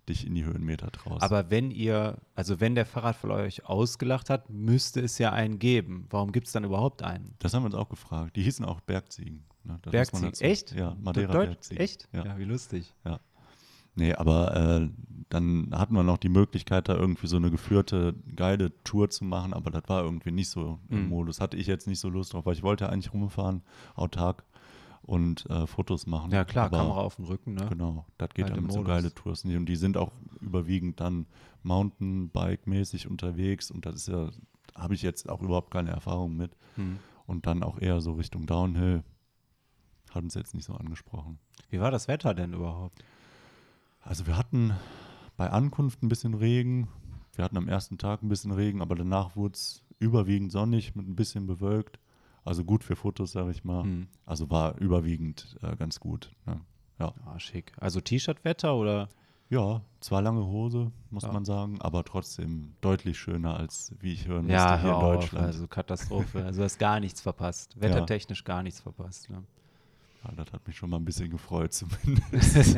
dich 0.09 0.27
in 0.27 0.35
die 0.35 0.45
Höhenmeter 0.45 0.91
traust. 0.91 1.23
Aber 1.23 1.51
wenn 1.51 1.71
ihr, 1.71 2.17
also 2.35 2.59
wenn 2.61 2.75
der 2.75 2.87
Fahrradverleih 2.87 3.45
euch 3.45 3.67
ausgelacht 3.67 4.31
hat, 4.31 4.49
müsste 4.51 5.01
es 5.01 5.19
ja 5.19 5.33
einen 5.33 5.59
geben. 5.59 6.07
Warum 6.11 6.33
gibt 6.33 6.47
es 6.47 6.53
dann 6.53 6.65
überhaupt 6.65 7.03
einen? 7.03 7.35
das 7.39 7.55
haben 7.55 7.63
wir 7.63 7.67
uns 7.67 7.75
auch 7.75 7.89
gefragt. 7.89 8.35
Die 8.37 8.43
hießen 8.43 8.65
auch 8.65 8.81
Bergziegen. 8.81 9.45
Ne? 9.63 9.79
Bergziegen. 9.91 10.33
Echt? 10.41 10.73
Ja, 10.75 10.97
Madeira 11.01 11.33
Deut- 11.33 11.47
Bergziegen. 11.49 11.81
Echt? 11.83 12.09
Ja. 12.13 12.39
wie 12.39 12.45
lustig. 12.45 12.95
Nee, 13.95 14.15
aber 14.15 14.57
äh, 14.57 14.89
dann 15.29 15.69
hatten 15.73 15.95
wir 15.95 16.03
noch 16.03 16.17
die 16.19 16.29
Möglichkeit, 16.29 16.89
da 16.89 16.95
irgendwie 16.97 17.27
so 17.27 17.37
eine 17.37 17.51
geführte 17.51 18.15
Guided-Tour 18.37 19.11
zu 19.11 19.25
machen, 19.25 19.53
aber 19.55 19.71
das 19.71 19.83
war 19.89 20.03
irgendwie 20.03 20.33
nicht 20.33 20.49
so 20.49 20.79
im 20.89 21.05
Mhm. 21.05 21.09
Modus. 21.09 21.41
Hatte 21.41 21.57
ich 21.57 21.67
jetzt 21.67 21.87
nicht 21.87 22.01
so 22.01 22.09
Lust 22.09 22.33
drauf, 22.33 22.47
weil 22.47 22.55
ich 22.55 22.63
wollte 22.63 22.89
eigentlich 22.89 23.13
rumfahren, 23.13 23.63
autark 23.95 24.45
und 25.03 25.49
äh, 25.51 25.67
Fotos 25.67 26.07
machen. 26.07 26.31
Ja 26.33 26.45
klar, 26.45 26.67
aber, 26.67 26.79
Kamera 26.79 27.01
auf 27.01 27.17
dem 27.17 27.25
Rücken, 27.27 27.55
ne? 27.55 27.67
Genau, 27.69 28.07
das 28.19 28.31
geht 28.31 28.45
Halt 28.45 28.53
dann 28.53 28.59
im 28.59 28.65
mit 28.65 28.73
so 28.73 28.79
Modus. 28.81 28.95
Guided-Tours 28.95 29.45
nicht. 29.45 29.57
Und 29.57 29.67
die 29.67 29.77
sind 29.77 29.97
auch 29.97 30.13
überwiegend 30.41 31.01
dann 31.01 31.27
Mountainbike-mäßig 31.63 33.07
unterwegs 33.09 33.71
und 33.71 33.87
das 33.87 33.95
ist 33.97 34.09
ja, 34.09 34.31
habe 34.75 34.95
ich 34.95 35.03
jetzt 35.03 35.29
auch 35.29 35.43
überhaupt 35.43 35.71
keine 35.73 35.91
Erfahrung 35.91 36.37
mit. 36.37 36.53
Hm. 36.77 36.99
Und 37.27 37.47
dann 37.47 37.63
auch 37.63 37.79
eher 37.81 38.01
so 38.01 38.13
Richtung 38.15 38.47
Downhill. 38.47 39.05
Hat 40.11 40.25
uns 40.25 40.35
jetzt 40.35 40.55
nicht 40.55 40.65
so 40.65 40.75
angesprochen. 40.75 41.39
Wie 41.71 41.79
war 41.79 41.93
das 41.93 42.09
Wetter 42.09 42.35
denn 42.35 42.53
überhaupt? 42.53 43.05
Also 44.11 44.27
wir 44.27 44.37
hatten 44.37 44.73
bei 45.37 45.49
Ankunft 45.51 46.03
ein 46.03 46.09
bisschen 46.09 46.35
Regen. 46.35 46.89
Wir 47.37 47.45
hatten 47.45 47.57
am 47.57 47.69
ersten 47.69 47.97
Tag 47.97 48.25
ein 48.25 48.29
bisschen 48.29 48.51
Regen, 48.51 48.83
aber 48.83 48.97
danach 48.97 49.37
wurde 49.37 49.55
es 49.55 49.85
überwiegend 50.01 50.51
sonnig 50.51 50.97
mit 50.97 51.07
ein 51.07 51.15
bisschen 51.15 51.47
bewölkt. 51.47 52.01
Also 52.45 52.65
gut 52.65 52.83
für 52.83 52.97
Fotos, 52.97 53.31
sage 53.31 53.53
ich 53.53 53.63
mal. 53.63 53.85
Hm. 53.85 54.09
Also 54.27 54.51
war 54.51 54.77
überwiegend 54.79 55.57
äh, 55.63 55.77
ganz 55.77 56.01
gut. 56.01 56.35
Ne? 56.45 56.61
Ah, 56.99 57.39
schick. 57.39 57.73
Also 57.79 58.01
T-Shirt-Wetter 58.01 58.75
oder? 58.75 59.09
Ja, 59.49 59.81
zwar 60.01 60.23
lange 60.23 60.45
Hose, 60.45 60.91
muss 61.11 61.23
Ja. 61.23 61.31
man 61.33 61.45
sagen, 61.45 61.81
aber 61.81 62.03
trotzdem 62.05 62.75
deutlich 62.81 63.17
schöner 63.17 63.57
als 63.57 63.95
wie 64.01 64.13
ich 64.13 64.27
hören 64.27 64.49
Ja, 64.49 64.73
musste 64.73 64.81
hier 64.81 64.91
hör 64.91 64.99
in 64.99 65.05
auf, 65.05 65.15
Deutschland. 65.21 65.47
also 65.47 65.69
Katastrophe. 65.69 66.45
also 66.45 66.59
du 66.59 66.65
hast 66.65 66.79
gar 66.81 66.99
nichts 66.99 67.21
verpasst. 67.21 67.77
Wettertechnisch 67.81 68.43
gar 68.43 68.65
nichts 68.65 68.81
verpasst. 68.81 69.31
Ne? 69.31 69.45
Ja, 70.25 70.33
das 70.37 70.53
hat 70.53 70.67
mich 70.67 70.77
schon 70.77 70.91
mal 70.91 70.99
ein 70.99 71.05
bisschen 71.05 71.31
gefreut 71.31 71.73
zumindest. 71.73 72.77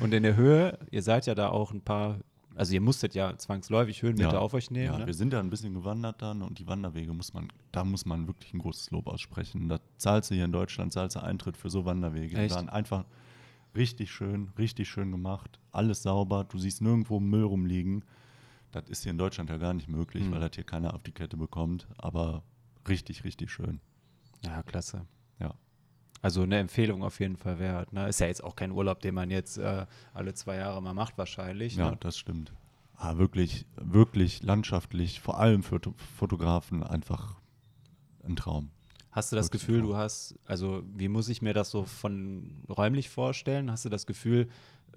Und 0.00 0.14
in 0.14 0.22
der 0.22 0.36
Höhe, 0.36 0.78
ihr 0.90 1.02
seid 1.02 1.26
ja 1.26 1.34
da 1.34 1.48
auch 1.50 1.72
ein 1.72 1.82
paar, 1.82 2.18
also 2.54 2.72
ihr 2.72 2.80
musstet 2.80 3.14
ja 3.14 3.36
zwangsläufig 3.36 4.00
Höhenmeter 4.02 4.32
Ja. 4.34 4.38
auf 4.38 4.54
euch 4.54 4.70
nehmen. 4.70 4.86
ja, 4.92 4.98
ne? 4.98 5.06
wir 5.06 5.12
sind 5.14 5.32
ja 5.34 5.40
ein 5.40 5.50
bisschen 5.50 5.74
gewandert 5.74 6.22
dann 6.22 6.40
und 6.42 6.58
die 6.58 6.66
Wanderwege 6.66 7.12
muss 7.12 7.34
man, 7.34 7.48
da 7.72 7.84
muss 7.84 8.06
man 8.06 8.26
wirklich 8.26 8.54
ein 8.54 8.58
großes 8.60 8.90
Lob 8.90 9.06
aussprechen. 9.06 9.68
Da 9.68 9.80
zahlst 9.98 10.30
du 10.30 10.34
hier 10.34 10.46
in 10.46 10.52
Deutschland, 10.52 10.92
zahlst 10.94 11.16
du 11.16 11.22
Eintritt 11.22 11.56
für 11.58 11.68
so 11.68 11.84
Wanderwege. 11.84 12.36
Die 12.36 12.40
Echt? 12.42 12.54
waren 12.54 12.70
einfach 12.70 13.04
richtig 13.76 14.10
schön, 14.10 14.50
richtig 14.58 14.88
schön 14.88 15.10
gemacht, 15.10 15.58
alles 15.72 16.02
sauber, 16.02 16.44
du 16.44 16.56
siehst 16.56 16.80
nirgendwo 16.80 17.20
Müll 17.20 17.42
rumliegen. 17.44 18.02
Das 18.72 18.88
ist 18.88 19.02
hier 19.02 19.10
in 19.12 19.18
Deutschland 19.18 19.50
ja 19.50 19.58
gar 19.58 19.74
nicht 19.74 19.88
möglich, 19.88 20.24
Mhm. 20.24 20.32
weil 20.32 20.40
das 20.40 20.52
hier 20.54 20.64
keiner 20.64 20.94
auf 20.94 21.02
die 21.02 21.12
Kette 21.12 21.36
bekommt, 21.36 21.86
aber 21.98 22.42
richtig, 22.88 23.24
richtig 23.24 23.50
schön. 23.50 23.80
Ja, 24.42 24.62
klasse. 24.62 25.04
Ja. 26.26 26.30
Also 26.36 26.42
eine 26.42 26.58
Empfehlung 26.58 27.04
auf 27.04 27.20
jeden 27.20 27.36
Fall 27.36 27.60
wert. 27.60 27.92
Ne? 27.92 28.08
Ist 28.08 28.18
ja 28.18 28.26
jetzt 28.26 28.42
auch 28.42 28.56
kein 28.56 28.72
Urlaub, 28.72 29.00
den 29.00 29.14
man 29.14 29.30
jetzt 29.30 29.58
äh, 29.58 29.86
alle 30.12 30.34
zwei 30.34 30.56
Jahre 30.56 30.82
mal 30.82 30.92
macht 30.92 31.16
wahrscheinlich. 31.18 31.76
Ja, 31.76 31.92
ne? 31.92 31.96
das 32.00 32.18
stimmt. 32.18 32.52
Ah, 32.96 33.16
wirklich, 33.16 33.64
wirklich 33.76 34.42
landschaftlich, 34.42 35.20
vor 35.20 35.38
allem 35.38 35.62
für 35.62 35.76
Foto 35.76 35.94
Fotografen 36.18 36.82
einfach 36.82 37.36
ein 38.24 38.34
Traum. 38.34 38.70
Hast 39.12 39.30
du 39.30 39.36
das 39.36 39.46
Wirklich 39.46 39.62
Gefühl, 39.62 39.82
du 39.82 39.96
hast, 39.96 40.34
also 40.46 40.82
wie 40.94 41.08
muss 41.08 41.28
ich 41.28 41.42
mir 41.42 41.54
das 41.54 41.70
so 41.70 41.84
von 41.84 42.64
räumlich 42.68 43.08
vorstellen? 43.08 43.70
Hast 43.70 43.84
du 43.84 43.88
das 43.88 44.06
Gefühl, 44.06 44.48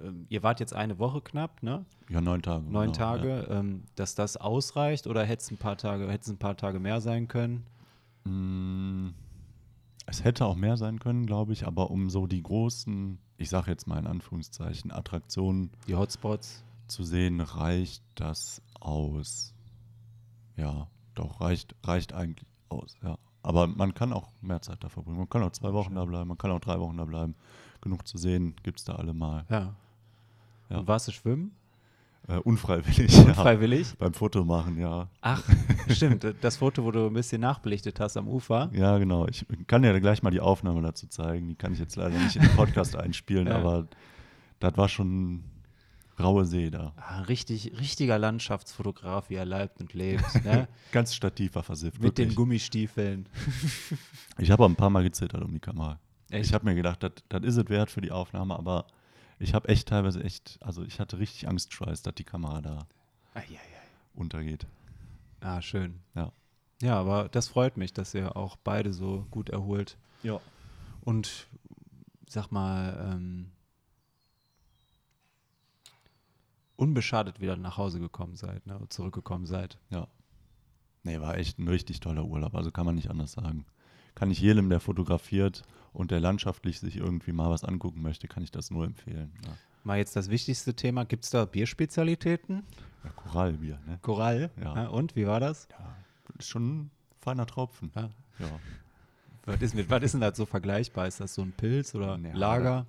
ähm, 0.03 0.25
ihr 0.29 0.41
wart 0.41 0.59
jetzt 0.59 0.73
eine 0.73 0.97
Woche 0.97 1.21
knapp, 1.21 1.61
ne? 1.61 1.85
Ja, 2.09 2.21
neun 2.21 2.41
Tage. 2.41 2.65
Neun 2.65 2.87
genau, 2.91 2.97
Tage, 2.97 3.47
ähm, 3.51 3.83
dass 3.95 4.15
das 4.15 4.35
ausreicht 4.35 5.05
oder 5.05 5.23
hätte 5.23 5.43
es 5.43 5.51
ein 5.51 5.57
paar 5.57 5.77
Tage, 5.77 6.09
hätte 6.09 6.23
es 6.23 6.29
ein 6.29 6.37
paar 6.39 6.57
Tage 6.57 6.79
mehr 6.79 7.01
sein 7.01 7.27
können? 7.27 7.65
Ja. 8.25 9.28
Es 10.09 10.23
hätte 10.23 10.45
auch 10.45 10.55
mehr 10.55 10.75
sein 10.75 10.97
können, 10.99 11.27
glaube 11.27 11.53
ich, 11.53 11.67
aber 11.67 11.91
um 11.91 12.09
so 12.09 12.25
die 12.25 12.41
großen, 12.41 13.19
ich 13.37 13.49
sage 13.49 13.69
jetzt 13.69 13.85
mal 13.85 13.99
in 13.99 14.07
Anführungszeichen, 14.07 14.91
Attraktionen 14.91 15.69
Die 15.87 15.95
Hotspots? 15.95 16.63
zu 16.87 17.03
sehen, 17.03 17.39
reicht 17.41 18.03
das 18.15 18.63
aus. 18.79 19.53
Ja, 20.57 20.87
doch, 21.13 21.39
reicht, 21.41 21.75
reicht 21.83 22.13
eigentlich 22.13 22.47
aus, 22.69 22.95
ja. 23.03 23.17
Aber 23.43 23.67
man 23.67 23.93
kann 23.93 24.11
auch 24.11 24.31
mehr 24.41 24.61
Zeit 24.61 24.83
da 24.83 24.89
verbringen. 24.89 25.19
Man 25.19 25.29
kann 25.29 25.43
auch 25.43 25.51
zwei 25.51 25.73
Wochen 25.73 25.93
da 25.93 26.03
bleiben, 26.05 26.27
man 26.27 26.37
kann 26.37 26.51
auch 26.51 26.59
drei 26.59 26.79
Wochen 26.79 26.97
da 26.97 27.05
bleiben. 27.05 27.35
Genug 27.81 28.07
zu 28.07 28.17
sehen 28.17 28.55
gibt 28.63 28.79
es 28.79 28.85
da 28.85 28.95
alle 28.95 29.13
mal. 29.13 29.45
Ja. 29.49 29.75
Ja. 30.69 30.79
Und 30.79 30.87
warst 30.87 31.07
du 31.07 31.11
schwimmen? 31.11 31.55
Äh, 32.29 32.37
unfreiwillig, 32.37 33.11
ja. 33.17 33.33
Freiwillig? 33.33 33.95
Beim 33.97 34.13
Foto 34.13 34.45
machen, 34.45 34.77
ja. 34.77 35.09
Ach, 35.21 35.41
stimmt. 35.89 36.25
Das 36.41 36.57
Foto, 36.57 36.83
wo 36.83 36.91
du 36.91 37.07
ein 37.07 37.13
bisschen 37.13 37.41
nachbelichtet 37.41 37.99
hast 37.99 38.17
am 38.17 38.27
Ufer. 38.27 38.69
Ja, 38.73 38.99
genau. 38.99 39.27
Ich 39.27 39.45
kann 39.65 39.81
dir 39.81 39.99
gleich 39.99 40.21
mal 40.21 40.29
die 40.29 40.39
Aufnahme 40.39 40.81
dazu 40.83 41.07
zeigen. 41.07 41.47
Die 41.49 41.55
kann 41.55 41.73
ich 41.73 41.79
jetzt 41.79 41.95
leider 41.95 42.17
nicht 42.19 42.35
in 42.35 42.43
den 42.43 42.51
Podcast 42.51 42.95
einspielen, 42.97 43.47
Ja. 43.47 43.55
aber 43.57 43.87
das 44.59 44.77
war 44.77 44.87
schon 44.89 45.43
raue 46.19 46.45
See 46.45 46.69
da. 46.69 46.93
Ah, 46.97 47.21
richtig, 47.21 47.71
richtiger 47.79 48.19
Landschaftsfotograf, 48.19 49.29
wie 49.31 49.35
er 49.35 49.45
leibt 49.45 49.79
und 49.81 49.93
lebt. 49.95 50.45
Ne? 50.45 50.67
Ganz 50.91 51.15
Stativ 51.15 51.55
war 51.55 51.63
versifft. 51.63 51.99
Mit 51.99 52.17
den 52.17 52.25
wirklich. 52.25 52.35
Gummistiefeln. 52.35 53.27
Ich 54.37 54.51
habe 54.51 54.63
auch 54.65 54.69
ein 54.69 54.75
paar 54.75 54.89
Mal 54.91 55.01
gezittert 55.03 55.41
um 55.43 55.51
die 55.51 55.59
Kamera. 55.59 55.97
Echt? 56.29 56.49
Ich 56.49 56.53
habe 56.53 56.65
mir 56.65 56.75
gedacht, 56.75 57.03
das 57.29 57.43
ist 57.43 57.57
es 57.57 57.69
wert 57.69 57.89
für 57.89 58.01
die 58.01 58.11
Aufnahme, 58.11 58.55
aber 58.59 58.85
ich 59.39 59.53
habe 59.53 59.67
echt 59.69 59.87
teilweise 59.87 60.23
echt, 60.23 60.57
also 60.61 60.83
ich 60.83 60.99
hatte 60.99 61.17
richtig 61.19 61.47
Angstschweiß, 61.47 62.01
dass 62.01 62.15
die 62.15 62.23
Kamera 62.23 62.61
da 62.61 62.87
Eieiei. 63.33 63.59
untergeht. 64.13 64.67
Ah, 65.39 65.61
schön. 65.61 65.99
Ja. 66.15 66.31
Ja, 66.81 66.99
aber 66.99 67.27
das 67.29 67.47
freut 67.47 67.77
mich, 67.77 67.93
dass 67.93 68.13
ihr 68.13 68.35
auch 68.37 68.55
beide 68.57 68.93
so 68.93 69.25
gut 69.31 69.49
erholt 69.49 69.97
Ja. 70.23 70.39
und 71.01 71.47
sag 72.27 72.51
mal, 72.51 73.11
ähm, 73.13 73.51
unbeschadet 76.75 77.41
wieder 77.41 77.57
nach 77.57 77.77
Hause 77.77 77.99
gekommen 77.99 78.35
seid, 78.35 78.65
ne? 78.65 78.79
zurückgekommen 78.89 79.45
seid. 79.45 79.77
Ja. 79.89 80.07
Nee, 81.03 81.19
war 81.19 81.37
echt 81.37 81.59
ein 81.59 81.67
richtig 81.67 81.99
toller 81.99 82.25
Urlaub, 82.25 82.55
also 82.55 82.71
kann 82.71 82.85
man 82.85 82.95
nicht 82.95 83.09
anders 83.09 83.33
sagen. 83.33 83.65
Kann 84.19 84.31
ich 84.31 84.41
jedem, 84.41 84.69
der 84.69 84.79
fotografiert 84.79 85.63
und 85.93 86.11
der 86.11 86.19
landschaftlich 86.19 86.79
sich 86.79 86.97
irgendwie 86.97 87.31
mal 87.31 87.49
was 87.49 87.63
angucken 87.63 88.01
möchte, 88.01 88.27
kann 88.27 88.43
ich 88.43 88.51
das 88.51 88.69
nur 88.69 88.85
empfehlen. 88.85 89.31
Ja, 89.45 89.53
Mal 89.83 89.97
jetzt 89.97 90.15
das 90.15 90.29
wichtigste 90.29 90.73
Thema, 90.75 91.05
gibt 91.05 91.23
es 91.23 91.29
da 91.29 91.45
Bierspezialitäten? 91.45 92.63
ja 93.03 93.09
Korallbier, 93.11 93.79
ne? 93.87 93.97
Korall? 94.01 94.51
Ja. 94.61 94.87
und, 94.87 95.15
wie 95.15 95.25
war 95.25 95.39
das? 95.39 95.69
Ja, 95.71 95.95
das 96.27 96.35
ist 96.39 96.49
schon 96.49 96.69
ein 96.69 96.91
feiner 97.21 97.45
Tropfen. 97.45 97.91
Ja. 97.95 98.09
Ja. 98.39 98.59
Was 99.45 99.61
ist, 99.61 99.73
mit, 99.73 99.89
was 99.89 100.03
ist 100.03 100.11
denn 100.13 100.21
das 100.21 100.37
so 100.37 100.45
vergleichbar? 100.45 101.07
Ist 101.07 101.21
das 101.21 101.33
so 101.33 101.41
ein 101.41 101.53
Pilz 101.53 101.95
oder 101.95 102.17
Ja, 102.17 102.35
Lager? 102.35 102.85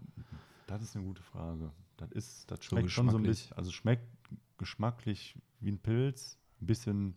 Das 0.66 0.82
ist 0.82 0.96
eine 0.96 1.04
gute 1.06 1.22
Frage. 1.22 1.70
Das 1.96 2.10
ist, 2.10 2.50
das 2.50 2.58
So 2.60 2.76
schmeckt 2.76 2.90
schon 2.90 3.08
so 3.08 3.18
ein 3.18 3.22
bisschen, 3.22 3.56
also 3.56 3.70
schmeckt 3.70 4.04
geschmacklich 4.58 5.36
wie 5.60 5.70
ein 5.70 5.78
Pilz, 5.78 6.38
ein 6.60 6.66
bisschen 6.66 7.14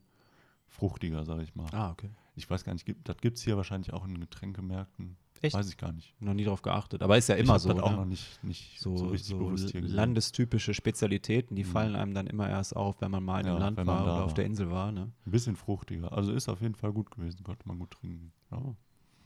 fruchtiger, 0.67 1.25
sag 1.25 1.41
ich 1.41 1.55
mal. 1.55 1.67
Ah, 1.71 1.91
okay. 1.91 2.09
Ich 2.35 2.49
weiß 2.49 2.63
gar 2.63 2.73
nicht, 2.73 2.85
gibt, 2.85 3.07
das 3.07 3.17
gibt 3.17 3.37
es 3.37 3.43
hier 3.43 3.57
wahrscheinlich 3.57 3.93
auch 3.93 4.05
in 4.05 4.19
Getränkemärkten. 4.19 5.17
Echt? 5.41 5.53
Weiß 5.55 5.67
ich 5.67 5.77
gar 5.77 5.91
nicht. 5.91 6.15
Noch 6.21 6.33
nie 6.33 6.45
drauf 6.45 6.61
geachtet. 6.61 7.01
Aber 7.03 7.17
ist 7.17 7.27
ja 7.27 7.35
ich 7.35 7.41
immer 7.41 7.53
hab 7.55 7.59
so. 7.61 7.69
das 7.73 7.79
auch 7.83 7.91
ne? 7.91 7.97
noch 7.97 8.05
nicht, 8.05 8.41
nicht 8.43 8.79
so, 8.79 8.95
so, 8.95 9.07
richtig 9.07 9.27
so 9.29 9.37
bewusst 9.39 9.71
hier 9.71 9.81
gesehen. 9.81 9.95
landestypische 9.95 10.73
Spezialitäten, 10.73 11.55
die 11.57 11.63
Mhm. 11.65 11.67
fallen 11.67 11.95
einem 11.97 12.13
dann 12.13 12.27
immer 12.27 12.49
erst 12.49 12.75
auf, 12.77 13.01
wenn 13.01 13.11
man 13.11 13.23
mal 13.23 13.41
in 13.41 13.47
einem 13.47 13.55
Ja, 13.57 13.59
Land 13.65 13.77
wenn 13.77 13.85
man 13.85 13.97
war 13.97 14.03
oder 14.15 14.23
auf 14.25 14.33
der 14.33 14.45
Insel 14.45 14.71
war. 14.71 14.91
Ne? 14.93 15.11
Ein 15.25 15.31
bisschen 15.31 15.55
fruchtiger. 15.57 16.13
Also 16.13 16.31
ist 16.31 16.47
auf 16.47 16.61
jeden 16.61 16.75
Fall 16.75 16.93
gut 16.93 17.11
gewesen, 17.11 17.43
konnte 17.43 17.67
man 17.67 17.77
gut 17.77 17.91
trinken. 17.91 18.31
Ja. 18.51 18.61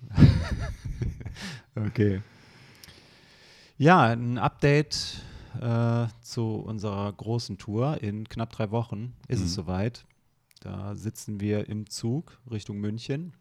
Okay. 1.75 2.21
Ja, 3.77 4.01
ein 4.03 4.37
Update 4.37 5.21
äh, 5.61 6.07
zu 6.21 6.55
unserer 6.55 7.11
großen 7.13 7.57
Tour. 7.57 8.01
In 8.01 8.27
knapp 8.27 8.51
drei 8.51 8.71
Wochen 8.71 9.13
ist 9.27 9.39
es 9.41 9.51
Mhm. 9.51 9.53
soweit. 9.61 10.05
Da 10.59 10.95
sitzen 10.95 11.39
wir 11.39 11.67
im 11.69 11.89
Zug 11.89 12.39
Richtung 12.49 12.77
München 12.79 13.33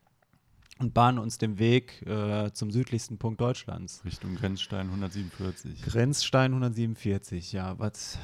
und 0.79 0.93
bahnen 0.95 1.19
uns 1.19 1.39
den 1.39 1.59
Weg 1.59 2.03
äh, 2.07 2.51
zum 2.53 2.71
südlichsten 2.71 3.19
Punkt 3.19 3.41
Deutschlands. 3.41 4.05
Richtung 4.05 4.35
Grenzstein 4.35 4.87
147. 4.89 5.83
Grenzstein 5.83 6.53
147, 6.53 7.53
ja, 7.53 7.79
was, 7.79 8.19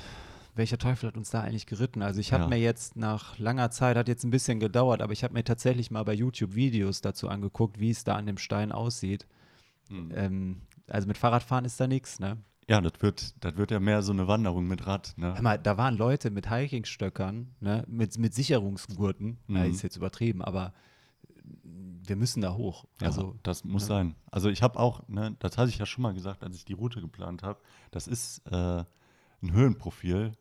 welcher 0.55 0.77
Teufel 0.79 1.09
hat 1.09 1.17
uns 1.17 1.31
da 1.31 1.41
eigentlich 1.41 1.67
geritten? 1.67 2.03
Also 2.03 2.21
ich 2.21 2.33
habe 2.33 2.45
Ja. 2.45 2.49
mir 2.51 2.59
jetzt 2.59 2.97
nach 2.97 3.39
langer 3.39 3.71
Zeit, 3.71 3.97
hat 3.97 4.09
jetzt 4.09 4.25
ein 4.25 4.31
bisschen 4.31 4.61
gedauert, 4.61 5.01
aber 5.01 5.13
ich 5.15 5.25
habe 5.25 5.33
mir 5.35 5.45
tatsächlich 5.45 5.91
mal 5.91 6.03
bei 6.05 6.13
YouTube 6.15 6.55
Videos 6.55 7.01
dazu 7.01 7.29
angeguckt, 7.29 7.81
wie 7.81 7.91
es 7.91 8.05
da 8.05 8.17
an 8.17 8.27
dem 8.27 8.37
Stein 8.39 8.71
aussieht. 8.73 9.27
Mhm. 9.89 10.11
Ähm, 10.15 10.61
also 10.89 11.09
mit 11.09 11.17
Fahrradfahren 11.17 11.65
ist 11.65 11.81
da 11.81 11.87
nichts, 11.87 12.21
ne? 12.21 12.37
Ja, 12.73 12.81
das 12.81 12.93
wird, 13.01 13.35
das 13.45 13.57
wird 13.57 13.71
ja 13.71 13.81
mehr 13.81 14.01
so 14.03 14.13
eine 14.13 14.27
Wanderung 14.29 14.67
mit 14.67 14.87
Rad. 14.87 15.13
Ne? 15.17 15.35
Hör 15.35 15.43
mal, 15.43 15.59
da 15.59 15.77
waren 15.77 15.97
Leute 15.97 16.31
mit 16.31 16.51
Hikingstöckern, 16.51 17.55
ne, 17.61 17.85
mit, 17.87 18.17
mit 18.19 18.33
Sicherungsgurten, 18.35 19.37
ja, 19.49 19.65
Mhm. 19.65 19.71
ist 19.71 19.83
jetzt 19.83 19.97
übertrieben, 19.97 20.41
aber 20.43 20.73
wir 22.05 22.17
müssen 22.17 22.41
da 22.41 22.55
hoch. 22.55 22.87
Ja, 23.01 23.09
Also, 23.09 23.37
das 23.43 23.65
muss 23.65 23.83
ja. 23.83 23.89
sein. 23.89 24.15
Also 24.31 24.49
ich 24.49 24.63
habe 24.63 24.79
auch, 24.79 25.07
ne, 25.09 25.37
das 25.39 25.59
hatte 25.59 25.69
ich 25.69 25.79
ja 25.79 25.87
schon 25.87 26.03
mal 26.03 26.15
gesagt, 26.15 26.43
als 26.43 26.57
ich 26.57 26.65
die 26.65 26.73
Route 26.73 27.01
geplant 27.01 27.43
habe, 27.43 27.61
das 27.91 28.09
ist 28.09 28.41
äh, 28.51 28.85
ein 29.43 29.53
Höhenprofil 29.53 30.33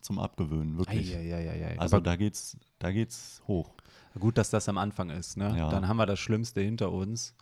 zum 0.00 0.18
Abgewöhnen, 0.18 0.78
wirklich. 0.78 1.14
Eieieiei. 1.16 1.78
Also 1.78 1.96
aber 1.96 2.04
da 2.04 2.16
geht's, 2.16 2.56
da 2.78 2.90
geht's 2.92 3.42
hoch. 3.46 3.70
gut, 4.18 4.38
dass 4.38 4.50
das 4.50 4.68
am 4.68 4.78
Anfang 4.78 5.10
ist, 5.10 5.36
ne? 5.36 5.54
Ja. 5.56 5.70
Dann 5.70 5.86
haben 5.88 5.96
wir 5.96 6.06
das 6.06 6.18
Schlimmste 6.18 6.60
hinter 6.60 6.90
uns. 6.92 7.34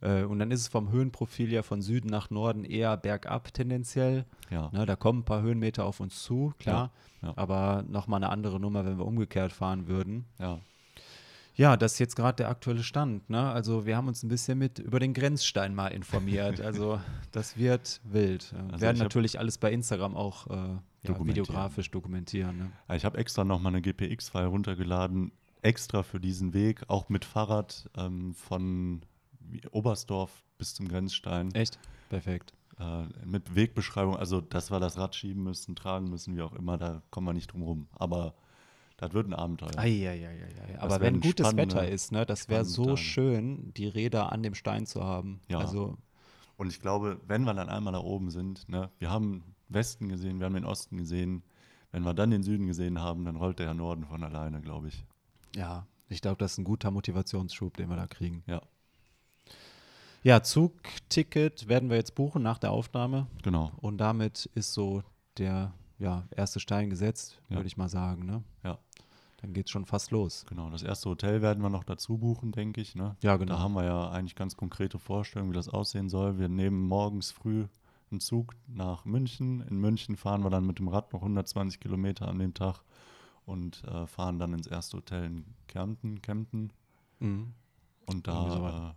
Äh, 0.00 0.24
und 0.24 0.38
dann 0.38 0.50
ist 0.50 0.60
es 0.60 0.68
vom 0.68 0.90
Höhenprofil 0.90 1.50
ja 1.52 1.62
von 1.62 1.82
Süden 1.82 2.08
nach 2.08 2.30
Norden 2.30 2.64
eher 2.64 2.96
bergab 2.96 3.52
tendenziell. 3.54 4.24
Ja. 4.50 4.70
Ne, 4.72 4.86
da 4.86 4.96
kommen 4.96 5.20
ein 5.20 5.24
paar 5.24 5.42
Höhenmeter 5.42 5.84
auf 5.84 6.00
uns 6.00 6.22
zu, 6.22 6.52
klar. 6.58 6.90
Ja, 7.22 7.28
ja. 7.28 7.34
Aber 7.36 7.84
nochmal 7.88 8.18
eine 8.22 8.30
andere 8.30 8.60
Nummer, 8.60 8.84
wenn 8.84 8.98
wir 8.98 9.06
umgekehrt 9.06 9.52
fahren 9.52 9.86
würden. 9.88 10.26
ja. 10.38 10.58
Ja, 11.56 11.76
das 11.76 11.94
ist 11.94 11.98
jetzt 11.98 12.16
gerade 12.16 12.36
der 12.36 12.48
aktuelle 12.48 12.82
Stand. 12.82 13.28
Ne? 13.28 13.50
Also 13.50 13.84
wir 13.84 13.94
haben 13.94 14.08
uns 14.08 14.22
ein 14.22 14.28
bisschen 14.28 14.56
mit 14.56 14.78
über 14.78 14.98
den 14.98 15.12
Grenzstein 15.12 15.74
mal 15.74 15.88
informiert. 15.88 16.58
Also 16.64 17.00
das 17.32 17.58
wird 17.58 18.00
wild. 18.04 18.54
Also 18.70 18.80
werden 18.80 18.96
natürlich 18.98 19.38
alles 19.38 19.58
bei 19.58 19.70
Instagram 19.70 20.16
auch 20.16 20.46
äh, 20.46 20.78
ja, 21.02 21.24
videografisch 21.26 21.90
dokumentieren. 21.90 22.58
Ne? 22.58 22.72
Ja, 22.88 22.94
Ich 22.94 23.04
habe 23.04 23.18
extra 23.18 23.44
noch 23.44 23.60
mal 23.60 23.68
eine 23.70 23.82
GPX-File 23.82 24.46
runtergeladen, 24.46 25.32
extra 25.62 26.02
für 26.02 26.20
diesen 26.20 26.52
Weg, 26.54 26.82
auch 26.88 27.08
mit 27.08 27.24
Fahrrad 27.24 27.88
ähm, 27.96 28.34
von 28.34 29.02
Oberstdorf 29.70 30.44
bis 30.58 30.74
zum 30.74 30.88
Grenzstein, 30.88 31.52
Echt? 31.54 31.78
Perfekt. 32.08 32.52
äh, 32.78 33.04
mit 33.24 33.54
Wegbeschreibung. 33.54 34.16
Also, 34.16 34.40
dass 34.40 34.70
wir 34.70 34.80
das 34.80 34.98
Rad 34.98 35.14
schieben 35.14 35.42
müssen, 35.42 35.74
tragen 35.76 36.08
müssen, 36.10 36.36
wie 36.36 36.42
auch 36.42 36.52
immer, 36.54 36.76
da 36.78 37.02
kommen 37.10 37.26
wir 37.26 37.32
nicht 37.32 37.52
drum 37.52 37.62
rum. 37.62 37.88
Aber 37.92 38.34
das 38.98 39.12
wird 39.14 39.26
ein 39.26 39.34
Abenteuer. 39.34 39.70
Eieieiei. 39.78 40.78
Aber 40.78 40.88
Das 40.88 40.94
wenn 40.96 41.02
werden 41.02 41.20
gutes 41.22 41.56
Wetter 41.56 41.88
ist, 41.88 42.12
ne, 42.12 42.26
das 42.26 42.48
wäre 42.50 42.64
so 42.66 42.96
schön, 42.96 43.72
die 43.74 43.86
Räder 43.88 44.30
an 44.32 44.42
dem 44.42 44.54
Stein 44.54 44.84
zu 44.86 45.02
haben. 45.02 45.40
Ja. 45.48 45.58
Also 45.58 45.96
Und 46.58 46.68
ich 46.70 46.80
glaube, 46.80 47.18
wenn 47.26 47.44
wir 47.44 47.54
dann 47.54 47.70
einmal 47.70 47.94
da 47.94 48.00
oben 48.00 48.30
sind, 48.30 48.68
ne, 48.68 48.90
wir 48.98 49.10
haben 49.10 49.42
Westen 49.72 50.08
gesehen, 50.08 50.38
wir 50.38 50.46
haben 50.46 50.54
den 50.54 50.64
Osten 50.64 50.96
gesehen, 50.98 51.42
wenn 51.92 52.02
wir 52.04 52.14
dann 52.14 52.30
den 52.30 52.42
Süden 52.42 52.66
gesehen 52.66 53.00
haben, 53.00 53.24
dann 53.24 53.36
rollt 53.36 53.58
der 53.58 53.72
Norden 53.74 54.04
von 54.04 54.22
alleine, 54.24 54.60
glaube 54.60 54.88
ich. 54.88 55.04
ja, 55.56 55.86
ich 56.08 56.20
glaube, 56.20 56.38
das 56.38 56.52
ist 56.52 56.58
ein 56.58 56.64
guter 56.64 56.90
Motivationsschub, 56.90 57.76
den 57.76 57.88
wir 57.88 57.96
da 57.96 58.06
kriegen. 58.08 58.42
Ja, 58.48 58.60
Ja, 60.22 60.42
Zugticket 60.42 61.68
werden 61.68 61.88
wir 61.88 61.96
jetzt 61.96 62.14
buchen 62.14 62.42
nach 62.42 62.58
der 62.58 62.72
Aufnahme. 62.72 63.26
genau. 63.42 63.72
Und 63.80 63.98
damit 63.98 64.50
ist 64.54 64.72
so 64.74 65.02
der 65.38 65.72
ja, 65.98 66.24
erste 66.34 66.60
Stein 66.60 66.90
gesetzt, 66.90 67.40
Ja. 67.48 67.56
würde 67.56 67.66
ich 67.68 67.76
mal 67.76 67.88
sagen. 67.88 68.26
Ne? 68.26 68.42
Ja. 68.64 68.78
Dann 69.40 69.52
geht 69.54 69.66
es 69.66 69.70
schon 69.70 69.86
fast 69.86 70.10
los. 70.10 70.44
Genau, 70.48 70.68
das 70.70 70.82
erste 70.82 71.08
Hotel 71.08 71.40
werden 71.42 71.62
wir 71.62 71.70
noch 71.70 71.84
dazu 71.84 72.18
buchen, 72.18 72.52
denke 72.52 72.80
ich. 72.80 72.94
Ne? 72.94 73.16
Ja, 73.22 73.36
genau. 73.36 73.54
Da 73.54 73.58
haben 73.60 73.72
wir 73.74 73.84
ja 73.84 74.10
eigentlich 74.10 74.34
ganz 74.34 74.56
konkrete 74.56 74.98
Vorstellungen, 74.98 75.52
wie 75.52 75.56
das 75.56 75.68
aussehen 75.70 76.08
soll. 76.10 76.38
Wir 76.38 76.48
nehmen 76.48 76.82
morgens 76.88 77.30
früh 77.30 77.66
einen 78.10 78.20
Zug 78.20 78.54
nach 78.66 79.04
München. 79.04 79.60
In 79.60 79.78
München 79.78 80.16
fahren 80.16 80.42
wir 80.42 80.50
dann 80.50 80.66
mit 80.66 80.78
dem 80.78 80.88
Rad 80.88 81.12
noch 81.12 81.22
120 81.22 81.80
Kilometer 81.80 82.28
an 82.28 82.38
dem 82.38 82.54
Tag 82.54 82.82
und 83.46 83.82
äh, 83.84 84.06
fahren 84.06 84.38
dann 84.38 84.52
ins 84.52 84.66
erste 84.66 84.98
Hotel 84.98 85.24
in 85.24 85.44
Kärnten, 85.66 86.22
Kempten. 86.22 86.72
Mhm. 87.18 87.52
Und 88.06 88.26
da 88.26 88.94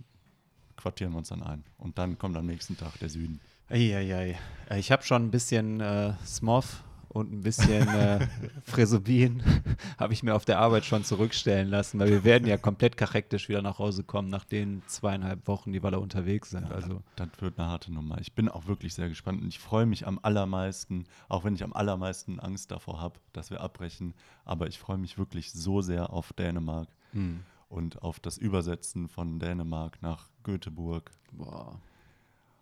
äh, 0.00 0.74
quartieren 0.76 1.12
wir 1.12 1.18
uns 1.18 1.28
dann 1.28 1.42
ein. 1.42 1.64
Und 1.78 1.98
dann 1.98 2.18
kommt 2.18 2.36
am 2.36 2.46
nächsten 2.46 2.76
Tag 2.76 2.98
der 2.98 3.08
Süden. 3.08 3.40
Eieiei. 3.68 4.38
Ich 4.76 4.92
habe 4.92 5.02
schon 5.02 5.24
ein 5.24 5.30
bisschen 5.30 5.80
äh, 5.80 6.14
Smoth 6.26 6.82
und 7.12 7.30
ein 7.30 7.42
bisschen 7.42 7.86
äh, 7.88 8.26
Fresubin 8.64 9.42
habe 9.98 10.14
ich 10.14 10.22
mir 10.22 10.34
auf 10.34 10.46
der 10.46 10.58
Arbeit 10.58 10.84
schon 10.86 11.04
zurückstellen 11.04 11.68
lassen, 11.68 11.98
weil 11.98 12.08
wir 12.08 12.24
werden 12.24 12.48
ja 12.48 12.56
komplett 12.56 12.96
kachektisch 12.96 13.48
wieder 13.50 13.60
nach 13.60 13.78
Hause 13.78 14.02
kommen 14.02 14.28
nach 14.28 14.44
den 14.44 14.82
zweieinhalb 14.86 15.46
Wochen, 15.46 15.72
die 15.72 15.82
wir 15.82 15.90
da 15.90 15.98
unterwegs 15.98 16.50
sind. 16.50 16.68
Ja, 16.68 16.74
also 16.74 17.02
das, 17.16 17.28
das 17.28 17.42
wird 17.42 17.58
eine 17.58 17.68
harte 17.68 17.92
Nummer. 17.92 18.18
Ich 18.20 18.32
bin 18.32 18.48
auch 18.48 18.66
wirklich 18.66 18.94
sehr 18.94 19.10
gespannt 19.10 19.42
und 19.42 19.48
ich 19.48 19.58
freue 19.58 19.84
mich 19.84 20.06
am 20.06 20.18
allermeisten, 20.22 21.04
auch 21.28 21.44
wenn 21.44 21.54
ich 21.54 21.62
am 21.62 21.74
allermeisten 21.74 22.40
Angst 22.40 22.70
davor 22.70 23.00
habe, 23.00 23.20
dass 23.34 23.50
wir 23.50 23.60
abbrechen, 23.60 24.14
aber 24.46 24.66
ich 24.68 24.78
freue 24.78 24.98
mich 24.98 25.18
wirklich 25.18 25.52
so 25.52 25.82
sehr 25.82 26.12
auf 26.14 26.32
Dänemark 26.32 26.88
hm. 27.12 27.40
und 27.68 28.02
auf 28.02 28.20
das 28.20 28.38
Übersetzen 28.38 29.08
von 29.08 29.38
Dänemark 29.38 30.00
nach 30.00 30.30
Göteborg 30.44 31.10
boah. 31.32 31.78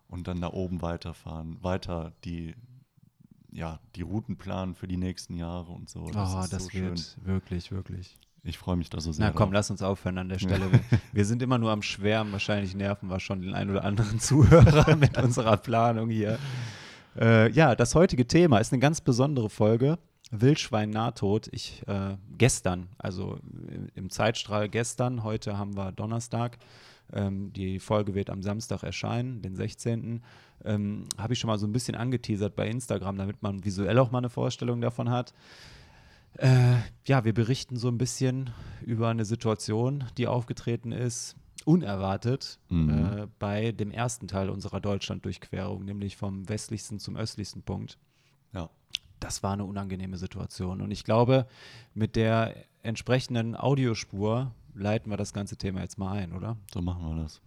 und 0.08 0.26
dann 0.26 0.40
da 0.40 0.52
oben 0.52 0.82
weiterfahren, 0.82 1.62
weiter 1.62 2.12
die 2.24 2.56
ja, 3.52 3.80
die 3.96 4.02
Routen 4.02 4.36
planen 4.36 4.74
für 4.74 4.86
die 4.88 4.96
nächsten 4.96 5.34
Jahre 5.36 5.72
und 5.72 5.88
so. 5.88 6.08
Das, 6.10 6.34
Oh, 6.34 6.46
das 6.50 6.64
so 6.64 6.70
schön. 6.70 6.90
wird 6.90 7.16
wirklich, 7.24 7.72
wirklich. 7.72 8.18
Ich 8.42 8.56
freue 8.56 8.76
mich 8.76 8.88
da 8.88 9.00
so 9.00 9.12
sehr. 9.12 9.26
Na 9.26 9.32
komm, 9.32 9.48
drauf. 9.50 9.54
lass 9.54 9.70
uns 9.70 9.82
aufhören 9.82 10.16
an 10.16 10.28
der 10.30 10.38
Stelle. 10.38 10.72
Wir, 10.72 10.80
wir 11.12 11.24
sind 11.26 11.42
immer 11.42 11.58
nur 11.58 11.70
am 11.72 11.82
Schwärmen. 11.82 12.32
Wahrscheinlich 12.32 12.74
nerven 12.74 13.08
wir 13.10 13.20
schon 13.20 13.42
den 13.42 13.54
einen 13.54 13.70
oder 13.70 13.84
anderen 13.84 14.18
Zuhörer 14.20 14.96
mit 14.96 15.18
unserer 15.18 15.56
Planung 15.58 16.08
hier. 16.08 16.38
Äh, 17.18 17.50
ja, 17.52 17.74
das 17.74 17.94
heutige 17.94 18.26
Thema 18.26 18.58
ist 18.58 18.72
eine 18.72 18.80
ganz 18.80 19.00
besondere 19.00 19.50
Folge. 19.50 19.98
Wildschwein 20.30 20.90
Nahtod. 20.90 21.48
Ich 21.52 21.82
äh, 21.88 22.16
gestern, 22.38 22.88
also 22.98 23.38
im 23.94 24.10
Zeitstrahl 24.10 24.68
gestern, 24.68 25.22
heute 25.24 25.58
haben 25.58 25.76
wir 25.76 25.92
Donnerstag. 25.92 26.56
Ähm, 27.12 27.52
die 27.52 27.78
Folge 27.78 28.14
wird 28.14 28.30
am 28.30 28.42
Samstag 28.42 28.82
erscheinen, 28.82 29.42
den 29.42 29.54
16. 29.56 30.22
Ähm, 30.64 31.06
Habe 31.18 31.32
ich 31.32 31.38
schon 31.38 31.48
mal 31.48 31.58
so 31.58 31.66
ein 31.66 31.72
bisschen 31.72 31.94
angeteasert 31.94 32.54
bei 32.54 32.68
Instagram, 32.68 33.16
damit 33.16 33.42
man 33.42 33.64
visuell 33.64 33.98
auch 33.98 34.10
mal 34.10 34.18
eine 34.18 34.30
Vorstellung 34.30 34.80
davon 34.80 35.10
hat. 35.10 35.32
Äh, 36.34 36.76
ja, 37.06 37.24
wir 37.24 37.34
berichten 37.34 37.76
so 37.76 37.88
ein 37.88 37.98
bisschen 37.98 38.50
über 38.84 39.08
eine 39.08 39.24
Situation, 39.24 40.04
die 40.16 40.26
aufgetreten 40.28 40.92
ist, 40.92 41.34
unerwartet, 41.64 42.58
Mhm. 42.68 42.90
äh, 42.90 43.26
bei 43.38 43.72
dem 43.72 43.90
ersten 43.90 44.28
Teil 44.28 44.48
unserer 44.48 44.80
Deutschlanddurchquerung, 44.80 45.84
nämlich 45.84 46.16
vom 46.16 46.48
westlichsten 46.48 46.98
zum 46.98 47.16
östlichsten 47.16 47.62
Punkt. 47.62 47.98
Ja. 48.52 48.70
Das 49.18 49.42
war 49.42 49.52
eine 49.52 49.64
unangenehme 49.66 50.16
Situation. 50.16 50.80
Und 50.80 50.90
ich 50.90 51.04
glaube, 51.04 51.46
mit 51.92 52.16
der 52.16 52.54
entsprechenden 52.82 53.54
Audiospur 53.54 54.52
leiten 54.80 55.10
wir 55.10 55.16
das 55.16 55.32
ganze 55.32 55.56
Thema 55.56 55.82
jetzt 55.82 55.98
mal 55.98 56.12
ein, 56.12 56.32
oder? 56.32 56.56
So 56.72 56.80
machen 56.80 57.04
wir 57.04 57.22
das. 57.22 57.40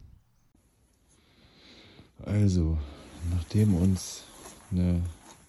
Also, 2.25 2.77
nachdem 3.31 3.75
uns 3.75 4.23
eine, 4.71 5.01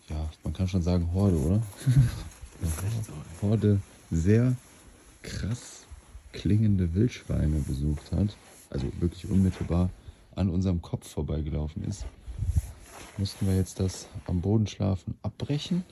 ja, 0.08 0.28
man 0.42 0.52
kann 0.52 0.66
schon 0.66 0.82
sagen 0.82 1.12
Horde, 1.12 1.38
oder? 1.38 1.62
Eine 2.62 3.50
Horde 3.50 3.80
sehr 4.10 4.56
krass 5.22 5.84
klingende 6.32 6.94
Wildschweine 6.94 7.60
besucht 7.60 8.12
hat, 8.12 8.36
also 8.70 8.86
wirklich 9.00 9.28
unmittelbar 9.28 9.90
an 10.34 10.48
unserem 10.48 10.80
Kopf 10.80 11.08
vorbeigelaufen 11.08 11.84
ist, 11.84 12.06
mussten 13.18 13.46
wir 13.46 13.56
jetzt 13.56 13.80
das 13.80 14.08
am 14.26 14.40
Boden 14.40 14.66
schlafen 14.66 15.14
abbrechen 15.22 15.84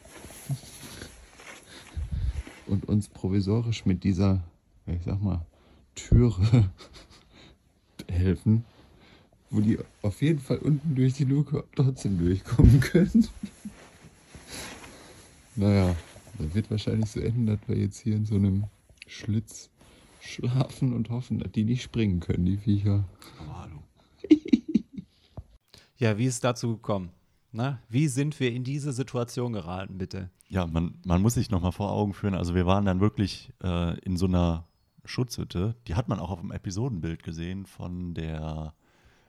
und 2.66 2.88
uns 2.88 3.08
provisorisch 3.08 3.84
mit 3.84 4.04
dieser, 4.04 4.42
ich 4.86 5.02
sag 5.04 5.20
mal, 5.20 5.44
Türe 5.94 6.70
helfen, 8.08 8.64
wo 9.50 9.60
die 9.60 9.78
auf 10.02 10.22
jeden 10.22 10.40
Fall 10.40 10.58
unten 10.58 10.94
durch 10.94 11.14
die 11.14 11.24
Luke 11.24 11.64
trotzdem 11.74 12.18
durchkommen 12.18 12.80
können. 12.80 13.28
naja, 15.56 15.94
das 16.38 16.54
wird 16.54 16.70
wahrscheinlich 16.70 17.10
so 17.10 17.20
enden, 17.20 17.46
dass 17.46 17.60
wir 17.66 17.76
jetzt 17.76 18.00
hier 18.00 18.16
in 18.16 18.26
so 18.26 18.36
einem 18.36 18.64
Schlitz 19.06 19.70
schlafen 20.20 20.92
und 20.92 21.10
hoffen, 21.10 21.38
dass 21.38 21.52
die 21.52 21.64
nicht 21.64 21.82
springen 21.82 22.20
können, 22.20 22.46
die 22.46 22.56
Viecher. 22.56 23.04
Aber 23.38 23.60
hallo. 23.62 23.82
Ja, 25.98 26.18
wie 26.18 26.24
ist 26.24 26.34
es 26.34 26.40
dazu 26.40 26.74
gekommen? 26.74 27.10
Na, 27.52 27.78
wie 27.88 28.08
sind 28.08 28.40
wir 28.40 28.50
in 28.50 28.64
diese 28.64 28.92
Situation 28.92 29.52
geraten, 29.52 29.98
bitte? 29.98 30.30
Ja, 30.48 30.66
man, 30.66 30.98
man 31.04 31.22
muss 31.22 31.34
sich 31.34 31.50
nochmal 31.50 31.70
vor 31.70 31.92
Augen 31.92 32.12
führen. 32.12 32.34
Also 32.34 32.56
wir 32.56 32.66
waren 32.66 32.84
dann 32.84 32.98
wirklich 32.98 33.52
äh, 33.62 33.96
in 34.00 34.16
so 34.16 34.26
einer 34.26 34.66
Schutzhütte. 35.04 35.76
Die 35.86 35.94
hat 35.94 36.08
man 36.08 36.18
auch 36.20 36.30
auf 36.30 36.40
dem 36.40 36.50
Episodenbild 36.52 37.22
gesehen 37.22 37.66
von 37.66 38.14
der 38.14 38.74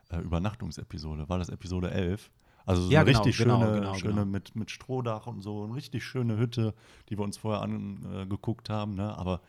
äh, 0.09 0.19
Übernachtungsepisode. 0.19 1.29
War 1.29 1.39
das 1.39 1.49
Episode 1.49 1.91
11? 1.91 2.31
Also 2.65 2.83
so 2.83 2.91
Ja, 2.91 3.01
eine 3.01 3.11
genau, 3.11 3.23
richtig 3.23 3.37
genau, 3.43 3.59
schöne, 3.61 3.79
genau, 3.79 3.93
schöne 3.95 4.13
genau. 4.13 4.25
Mit, 4.25 4.55
mit 4.55 4.71
Strohdach 4.71 5.27
und 5.27 5.41
so. 5.41 5.63
Eine 5.63 5.75
richtig 5.75 6.03
schöne 6.03 6.37
Hütte, 6.37 6.73
die 7.09 7.17
wir 7.17 7.23
uns 7.23 7.37
vorher 7.37 7.61
angeguckt 7.61 8.69
haben. 8.69 8.95
Ne? 8.95 9.17
Aber 9.17 9.41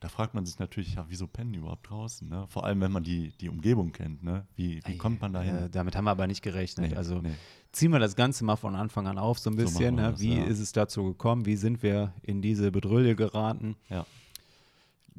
da 0.00 0.08
fragt 0.08 0.34
man 0.34 0.46
sich 0.46 0.58
natürlich, 0.58 0.94
ja, 0.94 1.06
wieso 1.08 1.26
pennen 1.26 1.52
die 1.52 1.58
überhaupt 1.58 1.88
draußen? 1.90 2.28
Ne? 2.28 2.46
Vor 2.48 2.64
allem, 2.64 2.80
wenn 2.80 2.92
man 2.92 3.02
die, 3.02 3.32
die 3.40 3.48
Umgebung 3.48 3.90
kennt. 3.92 4.22
Ne? 4.22 4.46
Wie, 4.54 4.80
wie 4.86 4.96
kommt 4.98 5.20
man 5.20 5.32
dahin? 5.32 5.56
Äh, 5.56 5.70
damit 5.70 5.96
haben 5.96 6.04
wir 6.04 6.10
aber 6.12 6.26
nicht 6.26 6.42
gerechnet. 6.42 6.90
Nee, 6.90 6.96
also 6.96 7.20
nee. 7.20 7.32
ziehen 7.72 7.90
wir 7.90 7.98
das 7.98 8.14
Ganze 8.16 8.44
mal 8.44 8.56
von 8.56 8.76
Anfang 8.76 9.06
an 9.06 9.18
auf, 9.18 9.38
so 9.38 9.50
ein 9.50 9.54
So 9.54 9.62
bisschen. 9.64 9.80
wir 9.80 9.90
ne? 9.92 10.10
das, 10.12 10.20
Wie 10.20 10.36
ja. 10.36 10.44
ist 10.44 10.60
es 10.60 10.72
dazu 10.72 11.04
gekommen? 11.04 11.46
Wie 11.46 11.56
sind 11.56 11.82
wir 11.82 12.12
in 12.22 12.42
diese 12.42 12.70
Bedrülle 12.70 13.16
geraten? 13.16 13.76
Ja. 13.88 14.04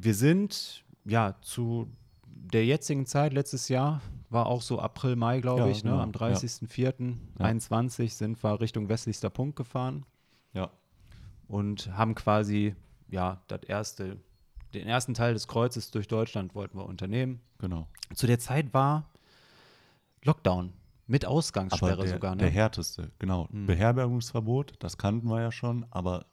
Wir 0.02 0.14
sind 0.14 0.86
ja 1.04 1.36
zu 1.42 1.92
der 2.24 2.66
jetzigen 2.66 3.06
Zeit, 3.06 3.34
letztes 3.34 3.68
Jahr, 3.68 4.02
war 4.30 4.46
auch 4.46 4.62
so 4.62 4.80
April, 4.80 5.18
Mai, 5.18 5.42
glaube 5.42 5.62
Ja, 5.62 5.68
ich, 5.68 5.84
ne? 5.84 5.92
genau, 5.92 6.02
am 6.02 6.14
ja. 6.14 6.28
30.04.21 6.38 8.10
sind 8.12 8.42
wir 8.42 8.62
Richtung 8.62 8.88
westlichster 8.88 9.30
Punkt 9.30 9.58
gefahren 9.58 10.06
Ja. 10.54 10.72
und 11.50 11.92
haben 11.98 12.16
quasi 12.16 12.76
ja 13.10 13.42
das 13.48 13.64
erste, 13.64 14.18
den 14.74 14.88
ersten 14.88 15.14
Teil 15.14 15.34
des 15.34 15.50
Kreuzes 15.50 15.92
durch 15.92 16.08
Deutschland 16.08 16.56
wollten 16.56 16.78
wir 16.78 16.86
unternehmen. 16.86 17.42
Genau. 17.58 17.88
Zu 18.16 18.26
der 18.26 18.40
Zeit 18.40 18.74
war 18.74 19.10
Lockdown 20.24 20.72
mit 21.08 21.26
Ausgangssperre 21.26 21.94
aber 21.94 22.04
der, 22.04 22.14
sogar. 22.14 22.36
Ne? 22.36 22.44
der 22.44 22.52
härteste, 22.52 23.12
genau. 23.20 23.50
Mhm. 23.52 23.66
Beherbergungsverbot, 23.66 24.76
das 24.80 24.98
kannten 24.98 25.28
wir 25.28 25.42
ja 25.42 25.52
schon, 25.52 25.86
aber 25.90 26.26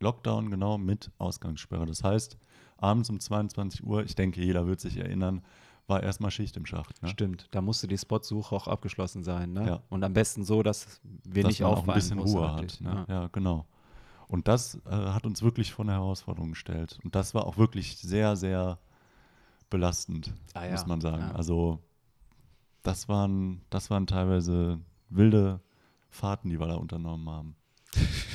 Lockdown 0.00 0.50
genau 0.50 0.76
mit 0.76 1.12
Ausgangssperre. 1.18 1.86
Das 1.86 2.02
heißt, 2.02 2.36
abends 2.76 3.10
um 3.10 3.20
22 3.20 3.84
Uhr, 3.84 4.04
ich 4.04 4.14
denke, 4.14 4.40
jeder 4.42 4.66
wird 4.66 4.80
sich 4.80 4.96
erinnern, 4.96 5.42
war 5.86 6.02
erstmal 6.02 6.30
Schicht 6.30 6.56
im 6.56 6.66
Schacht. 6.66 7.02
Ne? 7.02 7.08
Stimmt, 7.08 7.48
da 7.52 7.60
musste 7.60 7.86
die 7.86 7.98
Spotsuche 7.98 8.54
auch 8.54 8.66
abgeschlossen 8.66 9.22
sein. 9.22 9.52
Ne? 9.52 9.66
Ja. 9.66 9.82
Und 9.88 10.02
am 10.02 10.12
besten 10.12 10.44
so, 10.44 10.62
dass 10.62 11.00
wir 11.24 11.44
Dass 11.44 11.50
nicht 11.50 11.60
man 11.60 11.70
auch 11.70 11.86
ein 11.86 11.94
bisschen 11.94 12.18
Ruhe 12.18 12.52
hat. 12.52 12.80
Ne? 12.80 13.06
Ja. 13.08 13.22
Ja. 13.22 13.28
genau. 13.28 13.66
Und 14.28 14.48
das 14.48 14.80
äh, 14.86 14.90
hat 14.90 15.24
uns 15.24 15.42
wirklich 15.42 15.72
vor 15.72 15.84
eine 15.84 15.92
Herausforderung 15.92 16.50
gestellt. 16.50 16.98
Und 17.04 17.14
das 17.14 17.34
war 17.34 17.46
auch 17.46 17.58
wirklich 17.58 17.96
sehr, 17.98 18.34
sehr 18.34 18.78
belastend, 19.70 20.32
Ah 20.54 20.64
ja, 20.64 20.72
muss 20.72 20.86
man 20.86 21.00
sagen. 21.00 21.30
Also 21.34 21.80
das 22.82 23.08
waren, 23.08 23.62
das 23.70 23.90
waren 23.90 24.06
teilweise 24.06 24.80
wilde 25.08 25.60
Fahrten, 26.08 26.48
die 26.48 26.58
wir 26.58 26.66
da 26.66 26.74
unternommen 26.74 27.28
haben. 27.28 27.56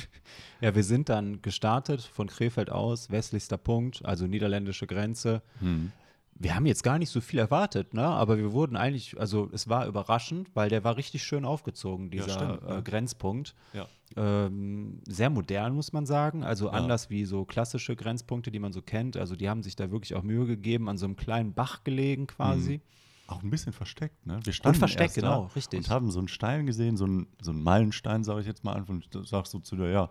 Ja, 0.62 0.74
wir 0.76 0.84
sind 0.84 1.08
dann 1.08 1.42
gestartet 1.42 2.02
von 2.02 2.28
Krefeld 2.28 2.70
aus, 2.70 3.10
westlichster 3.10 3.58
Punkt, 3.58 4.04
also 4.04 4.26
niederländische 4.28 4.86
Grenze. 4.86 5.42
Hm. 5.58 5.90
Wir 6.34 6.54
haben 6.54 6.66
jetzt 6.66 6.82
gar 6.82 6.98
nicht 6.98 7.10
so 7.10 7.20
viel 7.20 7.38
erwartet, 7.40 7.94
ne? 7.94 8.04
aber 8.04 8.38
wir 8.38 8.52
wurden 8.52 8.76
eigentlich, 8.76 9.18
also 9.20 9.50
es 9.52 9.68
war 9.68 9.86
überraschend, 9.86 10.48
weil 10.54 10.68
der 10.68 10.82
war 10.82 10.96
richtig 10.96 11.22
schön 11.24 11.44
aufgezogen, 11.44 12.06
Ja, 12.06 12.10
dieser 12.10 12.30
stimmt, 12.30 12.62
äh, 12.62 12.68
ja. 12.68 12.80
Grenzpunkt. 12.80 13.54
Ja. 13.72 13.86
Ähm, 14.16 15.00
sehr 15.08 15.30
modern, 15.30 15.74
muss 15.74 15.92
man 15.92 16.06
sagen. 16.06 16.42
Also 16.44 16.66
Ja. 16.66 16.72
anders 16.72 17.10
wie 17.10 17.24
so 17.24 17.44
klassische 17.44 17.96
Grenzpunkte, 17.96 18.50
die 18.50 18.58
man 18.58 18.72
so 18.72 18.82
kennt. 18.82 19.16
Also 19.16 19.36
die 19.36 19.48
haben 19.48 19.62
sich 19.62 19.76
da 19.76 19.90
wirklich 19.90 20.14
auch 20.14 20.22
Mühe 20.22 20.46
gegeben, 20.46 20.88
an 20.88 20.96
so 20.96 21.06
einem 21.06 21.16
kleinen 21.16 21.54
Bach 21.54 21.84
gelegen 21.84 22.26
quasi. 22.28 22.80
Auch 23.26 23.42
ein 23.42 23.50
bisschen 23.50 23.72
versteckt, 23.72 24.26
ne? 24.26 24.40
Wir 24.44 24.52
standen 24.52 24.78
versteckt, 24.78 25.16
erst 25.16 25.16
da 25.18 25.20
genau, 25.20 25.50
richtig. 25.56 25.78
Und 25.78 25.90
haben 25.90 26.10
so 26.10 26.18
einen 26.18 26.28
Stein 26.28 26.66
gesehen, 26.66 26.96
so 26.96 27.04
einen, 27.04 27.26
so 27.40 27.50
einen 27.50 27.62
Meilenstein, 27.62 28.24
sage 28.24 28.40
ich 28.40 28.46
jetzt 28.46 28.64
mal 28.64 28.74
an, 28.74 28.84
und 28.84 29.08
sagst 29.26 29.52
so 29.52 29.58
zu 29.60 29.76
dir, 29.76 29.90
ja, 29.90 30.10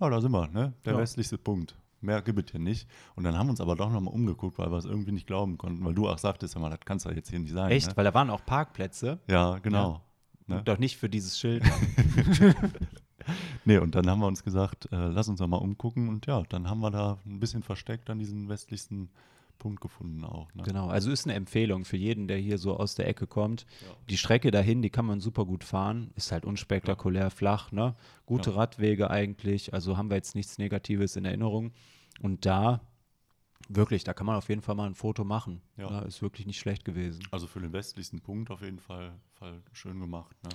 ja, 0.00 0.10
da 0.10 0.20
sind 0.20 0.32
wir, 0.32 0.48
ne? 0.48 0.72
Der 0.84 0.94
Ja. 0.94 0.98
westlichste 0.98 1.38
Punkt. 1.38 1.76
Mehr 2.00 2.20
gibt 2.22 2.38
es 2.48 2.50
hier 2.52 2.60
nicht. 2.60 2.88
Und 3.14 3.24
dann 3.24 3.36
haben 3.36 3.46
wir 3.46 3.50
uns 3.52 3.60
aber 3.60 3.74
doch 3.74 3.90
nochmal 3.90 4.12
umgeguckt, 4.14 4.58
weil 4.58 4.70
wir 4.70 4.76
es 4.76 4.84
irgendwie 4.84 5.12
nicht 5.12 5.26
glauben 5.26 5.56
konnten, 5.58 5.84
weil 5.84 5.94
du 5.94 6.08
auch 6.08 6.18
sagtest, 6.18 6.54
ja 6.54 6.60
mal, 6.60 6.70
das 6.70 6.80
kann 6.80 6.98
es 6.98 7.04
ja 7.04 7.12
jetzt 7.12 7.30
hier 7.30 7.38
nicht 7.38 7.52
sein. 7.52 7.70
Echt? 7.70 7.88
Ne? 7.88 7.96
Weil 7.96 8.04
da 8.04 8.14
waren 8.14 8.30
auch 8.30 8.44
Parkplätze. 8.44 9.18
Ja, 9.28 9.58
genau. 9.58 10.02
Ne? 10.46 10.62
Doch 10.64 10.78
nicht 10.78 10.96
für 10.96 11.08
dieses 11.08 11.38
Schild. 11.38 11.64
Nee, 13.64 13.78
und 13.78 13.96
dann 13.96 14.08
haben 14.08 14.20
wir 14.20 14.28
uns 14.28 14.44
gesagt, 14.44 14.86
äh, 14.92 15.08
lass 15.08 15.28
uns 15.28 15.40
doch 15.40 15.48
mal 15.48 15.56
umgucken. 15.56 16.08
Und 16.08 16.26
ja, 16.26 16.42
dann 16.48 16.70
haben 16.70 16.78
wir 16.78 16.92
da 16.92 17.18
ein 17.26 17.40
bisschen 17.40 17.64
versteckt 17.64 18.08
an 18.08 18.20
diesen 18.20 18.48
westlichsten 18.48 19.08
Punkt 19.08 19.20
gefunden 19.80 20.24
auch. 20.24 20.52
Ne? 20.54 20.62
Genau, 20.62 20.88
also 20.88 21.10
ist 21.10 21.26
eine 21.26 21.34
Empfehlung 21.34 21.84
für 21.84 21.96
jeden, 21.96 22.28
der 22.28 22.38
hier 22.38 22.58
so 22.58 22.76
aus 22.76 22.94
der 22.94 23.08
Ecke 23.08 23.26
kommt. 23.26 23.66
Die 24.08 24.16
Strecke 24.16 24.50
dahin, 24.50 24.82
die 24.82 24.90
kann 24.90 25.06
man 25.06 25.20
super 25.20 25.44
gut 25.44 25.64
fahren, 25.64 26.12
ist 26.14 26.30
halt 26.30 26.44
unspektakulär 26.44 27.30
flach, 27.30 27.72
ne? 27.72 27.96
Gute 28.26 28.50
Ja. 28.50 28.56
Radwege 28.56 29.10
eigentlich, 29.10 29.74
also 29.74 29.96
haben 29.96 30.08
wir 30.08 30.16
jetzt 30.16 30.34
nichts 30.34 30.58
Negatives 30.58 31.16
in 31.16 31.24
Erinnerung. 31.24 31.72
Und 32.20 32.46
da 32.46 32.80
Wirklich, 33.68 34.04
da 34.04 34.14
kann 34.14 34.26
man 34.26 34.36
auf 34.36 34.48
jeden 34.48 34.62
Fall 34.62 34.74
mal 34.74 34.86
ein 34.86 34.94
Foto 34.94 35.24
machen. 35.24 35.60
Ja. 35.76 35.90
Ja, 35.90 35.98
ist 36.00 36.22
wirklich 36.22 36.46
nicht 36.46 36.58
schlecht 36.58 36.84
gewesen. 36.84 37.26
Also 37.30 37.46
für 37.46 37.60
den 37.60 37.72
westlichsten 37.72 38.20
Punkt 38.20 38.50
auf 38.50 38.62
jeden 38.62 38.78
Fall, 38.78 39.12
Fall 39.32 39.60
schön 39.72 39.98
gemacht. 39.98 40.36
Ne? 40.44 40.50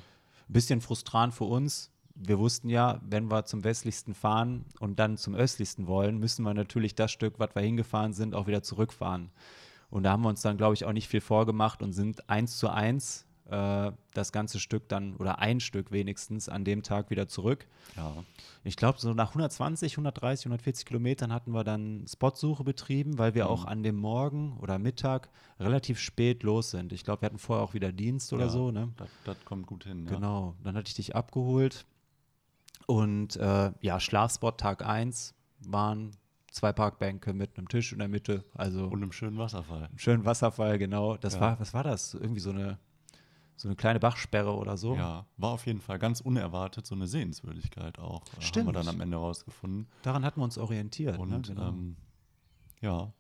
Bisschen 0.48 0.82
frustrant 0.82 1.34
für 1.34 1.44
uns. 1.46 1.91
Wir 2.16 2.40
wussten 2.40 2.70
ja, 2.70 3.00
wenn 3.08 3.30
wir 3.32 3.46
zum 3.46 3.64
westlichsten 3.64 4.14
fahren 4.14 4.66
und 4.80 5.00
dann 5.00 5.18
zum 5.18 5.34
östlichsten 5.36 5.88
wollen, 5.88 6.18
müssen 6.18 6.44
wir 6.44 6.54
natürlich 6.54 6.96
das 6.96 7.12
Stück, 7.12 7.40
was 7.40 7.56
wir 7.56 7.62
hingefahren 7.62 8.14
sind, 8.14 8.36
auch 8.36 8.48
wieder 8.48 8.64
zurückfahren. 8.64 9.30
Und 9.90 10.04
da 10.04 10.12
haben 10.12 10.24
wir 10.24 10.30
uns 10.30 10.42
dann, 10.42 10.58
glaube 10.58 10.74
ich, 10.74 10.86
auch 10.86 10.94
nicht 10.94 11.08
viel 11.08 11.22
vorgemacht 11.22 11.82
und 11.82 11.94
sind 11.94 12.30
eins 12.30 12.58
zu 12.58 12.70
eins 12.70 13.26
äh, 13.50 13.92
das 14.14 14.32
ganze 14.32 14.60
Stück 14.60 14.88
dann, 14.88 15.16
oder 15.18 15.40
ein 15.40 15.60
Stück 15.60 15.92
wenigstens, 15.92 16.48
an 16.48 16.64
dem 16.64 16.84
Tag 16.84 17.10
wieder 17.10 17.28
zurück. 17.28 17.68
Ja. 17.98 18.14
Ich 18.64 18.78
glaube, 18.78 19.00
so 19.00 19.14
nach 19.14 19.30
120, 19.30 19.94
130, 19.94 20.46
140 20.46 20.86
Kilometern 20.86 21.34
hatten 21.34 21.52
wir 21.52 21.64
dann 21.66 22.06
Spotsuche 22.08 22.64
betrieben, 22.64 23.18
weil 23.18 23.34
wir 23.36 23.46
Mhm. 23.46 23.50
auch 23.50 23.66
an 23.66 23.84
dem 23.84 23.98
Morgen 23.98 24.58
oder 24.62 24.80
Mittag 24.80 25.30
relativ 25.60 26.00
spät 26.00 26.44
los 26.44 26.72
sind. 26.72 26.94
Ich 26.94 27.04
glaube, 27.04 27.24
wir 27.24 27.26
hatten 27.26 27.40
vorher 27.40 27.64
auch 27.66 27.74
wieder 27.74 27.92
Dienst 27.92 28.32
oder 28.32 28.46
ja, 28.46 28.50
so. 28.50 28.72
Ne? 28.72 28.90
Das, 29.26 29.38
kommt 29.44 29.68
gut 29.68 29.84
hin. 29.84 30.06
Ja. 30.06 30.16
Genau. 30.16 30.56
Dann 30.64 30.76
hatte 30.76 30.88
ich 30.88 30.96
dich 30.96 31.16
abgeholt. 31.16 31.86
Und 32.96 33.36
äh, 33.38 33.72
ja, 33.80 34.00
Schlafspot 34.00 34.58
Tag 34.60 34.86
1 34.86 35.34
waren 35.66 36.12
zwei 36.52 36.74
Parkbänke 36.74 37.34
mit 37.34 37.58
einem 37.58 37.70
Tisch 37.70 37.94
in 37.94 38.00
der 38.00 38.10
Mitte. 38.10 38.44
Also 38.54 38.86
Und 38.88 39.02
einem 39.02 39.12
schönen 39.14 39.38
Wasserfall. 39.38 39.86
einen 39.86 40.00
schönen 40.00 40.26
Wasserfall, 40.26 40.78
genau. 40.78 41.16
Das 41.18 41.36
Ja. 41.36 41.42
war, 41.42 41.60
was 41.60 41.74
war 41.74 41.84
das? 41.84 42.14
Irgendwie 42.14 42.42
so 42.42 42.50
eine, 42.50 42.78
so 43.56 43.70
eine 43.70 43.76
kleine 43.78 44.00
Bachsperre 44.00 44.54
oder 44.56 44.76
so. 44.76 44.96
Ja, 44.96 45.26
war 45.38 45.52
auf 45.52 45.66
jeden 45.68 45.80
Fall 45.80 46.00
ganz 46.00 46.20
unerwartet 46.20 46.86
so 46.86 46.96
eine 46.96 47.08
Sehenswürdigkeit 47.08 47.98
auch. 48.00 48.24
äh, 48.26 48.32
Haben 48.34 48.42
Stimmt. 48.42 48.68
wir 48.68 48.74
dann 48.74 48.88
am 48.90 49.00
Ende 49.00 49.16
rausgefunden. 49.18 49.88
Daran 50.02 50.26
hatten 50.26 50.42
wir 50.42 50.44
uns 50.44 50.58
orientiert. 50.58 51.18
Und 51.18 51.30
ne? 51.30 51.42
genau. 51.42 51.70
ähm, 51.70 51.96
ja, 52.82 53.14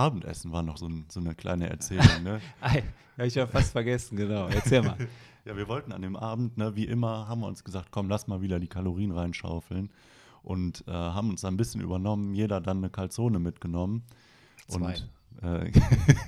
Abendessen 0.00 0.50
war 0.52 0.62
noch 0.62 0.78
so, 0.78 0.86
ein, 0.86 1.04
so 1.08 1.20
eine 1.20 1.34
kleine 1.34 1.68
Erzählung. 1.68 2.22
ne? 2.22 2.40
Ei, 2.60 2.82
hab 3.18 3.26
ich 3.26 3.34
ja 3.34 3.46
fast 3.46 3.72
vergessen, 3.72 4.16
genau. 4.16 4.48
Erzähl 4.48 4.82
mal. 4.82 4.96
Ja, 5.46 5.56
wir 5.56 5.68
wollten 5.68 5.90
an 5.92 6.02
dem 6.02 6.16
Abend, 6.16 6.58
ne, 6.58 6.76
wie 6.76 6.84
immer, 6.84 7.26
haben 7.26 7.40
wir 7.40 7.46
uns 7.46 7.64
gesagt, 7.64 7.88
komm, 7.90 8.10
lass 8.10 8.26
mal 8.26 8.42
wieder 8.42 8.60
die 8.60 8.68
Kalorien 8.68 9.10
reinschaufeln. 9.10 9.90
Und 10.42 10.84
äh, 10.86 10.90
haben 10.92 11.30
uns 11.30 11.46
ein 11.46 11.56
bisschen 11.56 11.80
übernommen, 11.80 12.34
jeder 12.34 12.60
dann 12.60 12.76
eine 12.76 12.90
Calzone 12.90 13.38
mitgenommen. 13.38 14.02
Zwei. 14.68 14.96
Und 15.40 15.42
äh, 15.42 15.72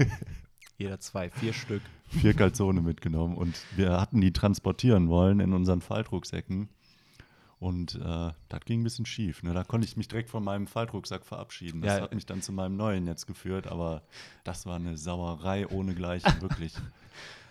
Jeder 0.79 0.99
zwei, 0.99 1.29
vier 1.29 1.53
Stück. 1.53 1.83
vier 2.09 2.33
Calzone 2.35 2.81
mitgenommen. 2.81 3.37
Und 3.37 3.55
wir 3.77 4.01
hatten 4.01 4.21
die 4.23 4.33
transportieren 4.33 5.09
wollen 5.11 5.41
in 5.41 5.53
unseren 5.53 5.83
Faltrucksäcken. 5.83 6.71
Und 7.63 7.95
äh, 7.95 8.31
das 8.49 8.61
ging 8.65 8.81
ein 8.81 8.83
bisschen 8.83 9.07
schief. 9.07 9.45
Ne? 9.45 9.55
Da 9.55 9.63
konnte 9.63 9.87
ich 9.87 9.97
mich 9.97 10.09
direkt 10.09 10.31
von 10.31 10.43
meinem 10.43 10.67
Faltrucksack 10.67 11.25
verabschieden. 11.25 11.81
Das 11.81 11.97
Ja. 11.99 12.03
hat 12.03 12.13
mich 12.13 12.27
dann 12.27 12.43
zu 12.43 12.51
meinem 12.53 12.77
neuen 12.77 13.07
jetzt 13.07 13.29
geführt. 13.29 13.69
Aber 13.69 14.03
das 14.43 14.67
war 14.67 14.75
eine 14.77 14.97
Sauerei 14.99 15.69
ohnegleichen, 15.69 16.43
wirklich. 16.43 16.75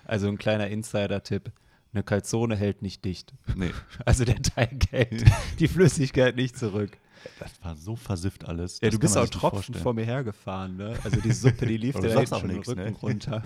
Also 0.03 0.27
ein 0.27 0.37
kleiner 0.39 0.67
Insider-Tipp. 0.67 1.51
Eine 1.93 2.03
Calzone 2.03 2.55
hält 2.57 2.81
nicht 2.81 3.05
dicht. 3.05 3.33
Nee, 3.55 3.71
Also 4.05 4.25
der 4.25 4.41
Teig 4.41 4.87
hält 4.91 5.23
die 5.59 5.67
Flüssigkeit 5.69 6.35
nicht 6.35 6.57
zurück. 6.57 6.97
das 7.39 7.51
war 7.63 7.75
so 7.77 7.95
versifft 7.95 8.43
alles. 8.45 8.81
Ja, 8.81 8.89
du 8.89 8.99
bist 8.99 9.15
auch 9.15 9.21
sich 9.21 9.29
nicht 9.31 9.39
Tropfen 9.39 9.57
vorstellen. 9.57 9.83
vor 9.83 9.93
mir 9.93 10.03
hergefahren, 10.03 10.75
ne? 10.75 10.97
Also 11.05 11.21
die 11.21 11.31
Suppe, 11.31 11.67
die 11.67 11.77
lief 11.77 11.95
dir 11.97 12.17
auch 12.19 12.27
schon 12.27 12.47
den 12.49 12.57
nix, 12.57 12.67
Rücken 12.67 12.83
ne? 12.83 12.95
runter. 13.01 13.43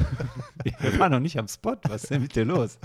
Wir 0.79 0.97
waren 0.97 1.11
noch 1.11 1.19
nicht 1.19 1.37
am 1.37 1.47
Spot. 1.47 1.75
Was 1.83 2.03
ist 2.05 2.09
denn 2.09 2.21
mit 2.23 2.35
dir 2.35 2.45
los? 2.45 2.79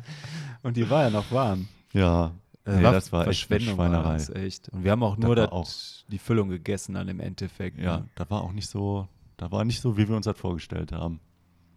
Und 0.62 0.76
die 0.76 0.90
war 0.90 1.04
ja 1.04 1.10
noch 1.10 1.30
warm. 1.30 1.68
Ja, 1.92 2.32
Nee, 2.76 2.82
das 2.82 3.12
war 3.12 3.20
echt 3.20 3.50
eine 3.50 3.58
Verschwendung 3.58 3.78
war 3.78 3.86
Schweinerei. 3.88 4.12
das, 4.14 4.28
echt. 4.30 4.68
Und 4.70 4.84
wir 4.84 4.90
haben 4.92 5.02
auch 5.02 5.16
Das 5.16 5.20
nur 5.24 5.28
war 5.30 5.36
das, 5.36 5.52
auch- 5.52 6.08
die 6.08 6.18
Füllung 6.18 6.48
gegessen 6.48 6.94
dann 6.94 7.08
im 7.08 7.20
Endeffekt. 7.20 7.78
Ja, 7.78 7.98
Ne? 7.98 8.08
das 8.14 8.30
war 8.30 8.42
auch 8.42 8.52
nicht 8.52 8.68
so, 8.68 9.08
da 9.36 9.50
war 9.50 9.64
nicht 9.64 9.80
so, 9.80 9.96
wie 9.96 10.08
wir 10.08 10.16
uns 10.16 10.24
das 10.26 10.38
vorgestellt 10.38 10.92
haben. 10.92 11.20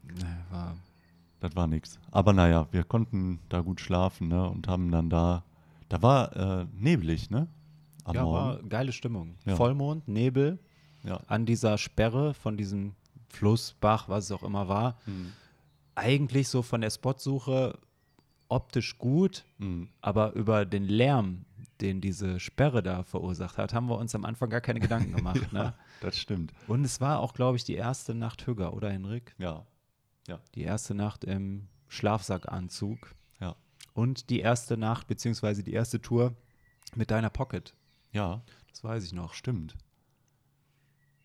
Ne, 0.04 0.46
war, 0.52 0.76
Das 1.40 1.56
war 1.56 1.68
nichts. 1.68 2.00
Aber 2.12 2.34
naja, 2.34 2.68
wir 2.72 2.84
konnten 2.84 3.40
da 3.50 3.62
gut 3.62 3.80
schlafen, 3.82 4.28
ne? 4.30 4.50
Und 4.50 4.68
haben 4.68 4.92
dann 4.92 5.10
da, 5.10 5.44
da 5.90 6.02
war 6.02 6.36
äh, 6.62 6.66
neblig, 6.74 7.30
ne? 7.30 7.48
Am 8.06 8.16
ja, 8.16 8.24
Morgen. 8.24 8.36
war 8.36 8.64
geile 8.64 8.92
Stimmung. 8.92 9.36
Ja. 9.46 9.56
Vollmond, 9.56 10.08
Nebel 10.08 10.60
ja. 11.04 11.20
an 11.28 11.46
dieser 11.46 11.78
Sperre 11.78 12.34
von 12.34 12.58
diesem 12.58 12.96
Fluss, 13.30 13.76
Bach, 13.80 14.10
was 14.10 14.26
es 14.26 14.32
auch 14.32 14.44
immer 14.44 14.68
war. 14.68 14.98
Mhm. 15.06 15.32
Eigentlich 15.96 16.48
so 16.50 16.62
von 16.64 16.82
der 16.82 16.90
Spotsuche 16.90 17.78
optisch 18.50 18.98
gut, 18.98 19.46
Mhm. 19.58 19.90
aber 20.02 20.34
über 20.34 20.66
den 20.66 20.86
Lärm, 20.86 21.46
den 21.82 22.02
diese 22.02 22.40
Sperre 22.40 22.84
da 22.84 23.04
verursacht 23.04 23.58
hat, 23.58 23.74
haben 23.74 23.88
wir 23.90 23.98
uns 23.98 24.14
am 24.16 24.26
Anfang 24.26 24.50
gar 24.50 24.62
keine 24.62 24.80
Gedanken 24.80 25.14
gemacht. 25.16 25.52
ne? 25.54 25.74
Das 26.02 26.18
stimmt. 26.18 26.54
Und 26.68 26.84
es 26.86 27.02
war 27.02 27.20
auch, 27.20 27.34
glaube 27.34 27.58
ich, 27.58 27.64
die 27.64 27.76
erste 27.76 28.14
Nacht 28.16 28.46
Hügger, 28.48 28.74
oder 28.74 28.92
Henrik? 28.92 29.34
Ja. 29.38 29.66
Die 30.56 30.62
erste 30.64 30.94
Nacht 30.96 31.24
im 31.26 31.68
Schlafsackanzug. 31.90 33.14
Ja. 33.42 33.56
Und 33.94 34.30
die 34.30 34.40
erste 34.40 34.78
Nacht, 34.78 35.08
beziehungsweise 35.08 35.64
die 35.64 35.74
erste 35.74 36.02
Tour 36.02 36.34
mit 36.96 37.12
deiner 37.12 37.30
Pocket. 37.30 37.74
Ja, 38.12 38.42
Das 38.70 38.84
weiß 38.84 39.04
ich 39.06 39.14
noch. 39.14 39.34
stimmt. 39.34 39.76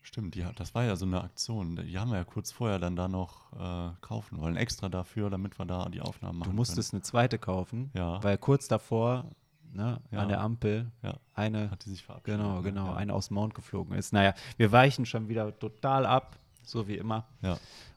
Stimmt, 0.09 0.35
ja, 0.35 0.51
das 0.55 0.73
war 0.73 0.83
ja 0.85 0.95
so 0.95 1.05
eine 1.05 1.21
Aktion. 1.23 1.75
Die 1.75 1.99
haben 1.99 2.09
wir 2.09 2.17
ja 2.17 2.23
kurz 2.23 2.51
vorher 2.51 2.79
dann 2.79 2.95
da 2.95 3.07
noch 3.07 3.53
äh, 3.53 3.91
kaufen 4.01 4.39
wollen. 4.39 4.55
Extra 4.55 4.89
dafür, 4.89 5.29
damit 5.29 5.59
wir 5.59 5.65
da 5.67 5.87
die 5.87 6.01
Aufnahmen 6.01 6.39
machen 6.39 6.49
Du 6.49 6.55
musstest 6.55 6.93
eine 6.95 7.03
zweite 7.03 7.37
kaufen, 7.37 7.91
Ja. 7.93 8.21
weil 8.23 8.39
kurz 8.39 8.67
davor 8.67 9.25
ne, 9.71 10.01
Ja. 10.09 10.19
an 10.21 10.29
der 10.29 10.41
Ampel 10.41 10.91
Ja. 11.03 11.13
eine, 11.35 11.59
können. 11.59 11.71
Hat 11.71 11.85
die 11.85 11.91
sich 11.91 12.03
verabschiedet. 12.03 12.39
genau, 12.39 12.55
ne? 12.55 12.63
genau, 12.63 12.93
eine 12.93 13.13
aus 13.13 13.27
dem 13.27 13.35
Mount 13.35 13.53
geflogen 13.53 13.95
ist. 13.95 14.11
Naja, 14.11 14.33
wir 14.57 14.71
weichen 14.71 15.05
schon 15.05 15.29
wieder 15.29 15.57
total 15.59 16.07
ab, 16.07 16.39
so 16.63 16.87
wie 16.87 16.97
immer. 16.97 17.27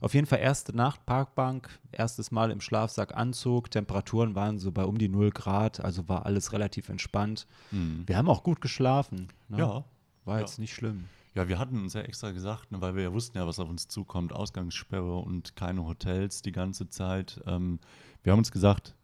Auf 0.02 0.12
jeden 0.12 0.26
Fall 0.26 0.40
erste 0.40 0.76
Nacht, 0.76 1.06
Parkbank, 1.06 1.70
erstes 1.92 2.30
Mal 2.30 2.50
im 2.50 2.60
Schlafsack 2.60 3.16
Anzug, 3.16 3.70
Temperaturen 3.70 4.34
waren 4.34 4.58
so 4.58 4.70
bei 4.70 4.84
um 4.84 4.98
die 4.98 5.08
0 5.08 5.30
Grad, 5.30 5.82
also 5.82 6.06
war 6.10 6.26
alles 6.26 6.52
relativ 6.52 6.90
entspannt. 6.90 7.46
Mhm. 7.70 8.02
Wir 8.06 8.18
haben 8.18 8.28
auch 8.28 8.42
gut 8.42 8.60
geschlafen. 8.60 9.28
Ne? 9.48 9.60
Ja. 9.60 9.84
War 10.26 10.40
jetzt 10.40 10.58
nicht 10.58 10.74
schlimm. 10.74 11.08
Ja, 11.34 11.48
wir 11.48 11.58
hatten 11.58 11.80
uns 11.80 11.94
ja 11.94 12.02
extra 12.02 12.30
gesagt, 12.30 12.72
ne, 12.72 12.80
weil 12.80 12.94
wir 12.94 13.02
ja 13.04 13.12
wussten 13.12 13.38
ja, 13.38 13.46
was 13.46 13.58
auf 13.58 13.68
uns 13.68 13.88
zukommt, 13.88 14.32
Ausgangssperre 14.32 15.16
und 15.16 15.56
keine 15.56 15.86
Hotels 15.86 16.42
die 16.42 16.52
ganze 16.52 16.88
Zeit. 16.88 17.40
Ähm, 17.46 17.78
wir 18.22 18.32
haben 18.32 18.40
uns 18.40 18.52
gesagt, 18.52 18.94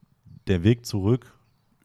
der 0.47 0.63
Weg 0.63 0.85
zurück 0.85 1.35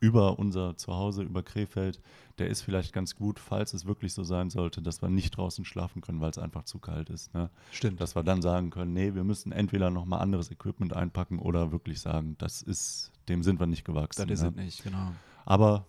über 0.04 0.38
unser 0.38 0.76
Zuhause, 0.76 1.24
über 1.24 1.44
Krefeld, 1.44 2.02
der 2.38 2.50
ist 2.50 2.62
vielleicht 2.62 2.92
ganz 2.92 3.16
gut, 3.16 3.40
falls 3.40 3.74
es 3.74 3.86
wirklich 3.86 4.14
so 4.14 4.26
sein 4.26 4.50
sollte, 4.50 4.82
dass 4.82 5.02
wir 5.02 5.08
nicht 5.08 5.38
draußen 5.38 5.64
schlafen 5.64 6.02
können, 6.02 6.20
weil 6.20 6.30
es 6.30 6.38
einfach 6.38 6.66
zu 6.66 6.80
kalt 6.80 7.10
ist. 7.10 7.34
Ne? 7.34 7.50
Stimmt. 7.72 8.02
Dass 8.02 8.14
wir 8.14 8.24
dann 8.24 8.42
sagen 8.42 8.70
können, 8.70 8.92
nee, 8.92 9.16
wir 9.16 9.24
müssen 9.24 9.54
entweder 9.54 9.90
nochmal 9.92 10.20
anderes 10.20 10.52
Equipment 10.52 10.94
einpacken 10.94 11.40
oder 11.40 11.72
wirklich 11.72 12.02
sagen, 12.02 12.36
das 12.38 12.62
ist, 12.62 13.14
dem 13.30 13.44
sind 13.44 13.62
wir 13.62 13.68
nicht 13.68 13.86
gewachsen. 13.86 14.28
Das 14.28 14.40
ist 14.40 14.44
ne? 14.44 14.50
es 14.50 14.56
nicht, 14.56 14.84
genau. 14.84 15.14
Aber 15.46 15.86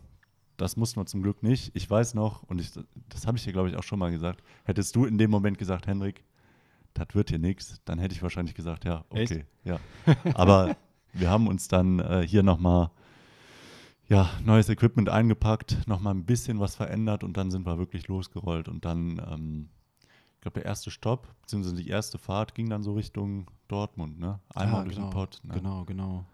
das 0.57 0.77
mussten 0.77 1.01
wir 1.01 1.07
zum 1.07 1.23
Glück 1.23 1.43
nicht. 1.43 1.75
Ich 1.75 1.89
weiß 1.89 2.15
noch, 2.15 2.43
und 2.45 2.61
ich, 2.61 2.71
das 3.09 3.27
habe 3.27 3.37
ich 3.37 3.45
dir, 3.45 3.53
glaube 3.53 3.69
ich, 3.69 3.77
auch 3.77 3.83
schon 3.83 3.99
mal 3.99 4.11
gesagt, 4.11 4.43
hättest 4.65 4.95
du 4.97 5.05
in 5.05 5.19
dem 5.19 5.31
Moment 5.31 5.59
gesagt, 5.59 5.87
Henrik, 5.87 6.25
das 6.95 7.09
wird 7.13 7.31
hier 7.31 7.39
nichts, 7.41 7.81
dann 7.85 7.99
hätte 7.99 8.15
ich 8.15 8.23
wahrscheinlich 8.23 8.55
gesagt, 8.55 8.85
ja, 8.85 9.05
okay. 9.11 9.23
Echt? 9.23 9.47
Ja. 9.65 9.81
Aber 10.35 10.77
wir 11.13 11.29
haben 11.31 11.49
uns 11.49 11.69
dann 11.69 11.99
äh, 11.99 12.25
hier 12.27 12.43
nochmal 12.43 12.91
ja, 14.09 14.31
neues 14.45 14.69
Equipment 14.69 15.09
eingepackt, 15.09 15.89
nochmal 15.89 16.15
ein 16.15 16.25
bisschen 16.25 16.61
was 16.61 16.77
verändert 16.77 17.25
und 17.25 17.37
dann 17.37 17.51
sind 17.51 17.67
wir 17.67 17.79
wirklich 17.79 18.07
losgerollt. 18.07 18.69
Und 18.69 18.85
dann, 18.85 19.21
ähm, 19.31 19.69
ich 20.35 20.41
glaube, 20.43 20.61
der 20.61 20.67
erste 20.67 20.91
Stopp, 20.91 21.27
beziehungsweise 21.41 21.77
die 21.77 21.89
erste 21.89 22.19
Fahrt 22.19 22.55
ging 22.55 22.69
dann 22.69 22.83
so 22.83 22.93
Richtung 22.93 23.51
Dortmund, 23.69 24.19
ne? 24.21 24.41
Einmal 24.55 24.81
Ja, 24.81 24.85
durch 24.85 24.97
genau, 24.97 25.09
den 25.09 25.13
Pott. 25.15 25.41
Ne? 25.43 25.55
Genau, 25.55 25.85
genau. 25.87 26.25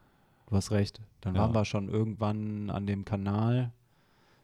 Du 0.46 0.56
hast 0.56 0.72
recht. 0.72 1.00
Dann 1.20 1.36
Ja. 1.36 1.42
waren 1.42 1.54
wir 1.54 1.64
schon 1.64 1.88
irgendwann 1.88 2.70
an 2.70 2.86
dem 2.86 3.04
Kanal. 3.04 3.72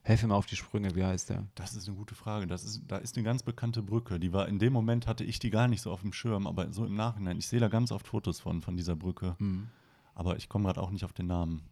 Helf 0.06 0.22
mir 0.22 0.28
mal 0.28 0.36
auf 0.36 0.46
die 0.46 0.54
Sprünge, 0.54 0.94
wie 0.94 1.02
heißt 1.02 1.30
der? 1.30 1.48
Das 1.56 1.74
ist 1.74 1.88
eine 1.88 1.96
gute 1.96 2.14
Frage. 2.14 2.46
Das 2.46 2.62
ist, 2.62 2.82
da 2.86 2.98
ist 2.98 3.16
eine 3.16 3.24
ganz 3.24 3.42
bekannte 3.42 3.82
Brücke. 3.82 4.20
Die 4.20 4.32
war 4.32 4.46
in 4.46 4.60
dem 4.60 4.72
Moment 4.72 5.08
hatte 5.08 5.24
ich 5.24 5.40
die 5.40 5.50
gar 5.50 5.66
nicht 5.66 5.82
so 5.82 5.90
auf 5.90 6.02
dem 6.02 6.12
Schirm, 6.12 6.46
aber 6.46 6.72
so 6.72 6.86
im 6.86 6.94
Nachhinein. 6.94 7.38
Ich 7.38 7.48
sehe 7.48 7.58
da 7.58 7.66
ganz 7.66 7.90
oft 7.90 8.06
Fotos 8.06 8.38
von, 8.38 8.62
von 8.62 8.76
dieser 8.76 8.94
Brücke. 8.94 9.34
Mhm. 9.40 9.66
Aber 10.14 10.36
ich 10.36 10.48
komme 10.48 10.66
gerade 10.66 10.80
auch 10.80 10.92
nicht 10.92 11.04
auf 11.04 11.12
den 11.12 11.26
Namen. 11.26 11.62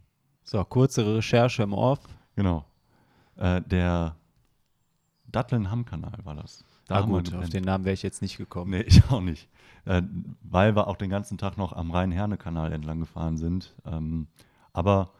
So, 0.43 0.61
kurze 0.65 1.15
Recherche 1.15 1.63
im 1.63 1.71
Off. 1.71 2.01
Genau. 2.35 2.65
Äh, 3.37 3.61
der 3.61 4.17
Datteln-Hamm-Kanal 5.31 6.19
war 6.25 6.35
das. 6.35 6.65
Da 6.87 6.95
ah, 6.95 7.01
gut, 7.03 7.33
auf 7.33 7.47
den 7.47 7.63
Namen 7.63 7.85
wäre 7.85 7.93
ich 7.93 8.03
jetzt 8.03 8.21
nicht 8.21 8.35
gekommen. 8.35 8.71
Nee, 8.71 8.81
ich 8.85 9.01
auch 9.09 9.21
nicht. 9.21 9.47
Äh, 9.85 10.01
weil 10.41 10.75
wir 10.75 10.87
auch 10.87 10.97
den 10.97 11.09
ganzen 11.09 11.37
Tag 11.37 11.57
noch 11.57 11.71
am 11.71 11.89
Rhein-Herne-Kanal 11.89 12.73
entlang 12.73 12.99
gefahren 12.99 13.37
sind. 13.37 13.73
Ähm, 13.85 14.27
aber 14.73 15.11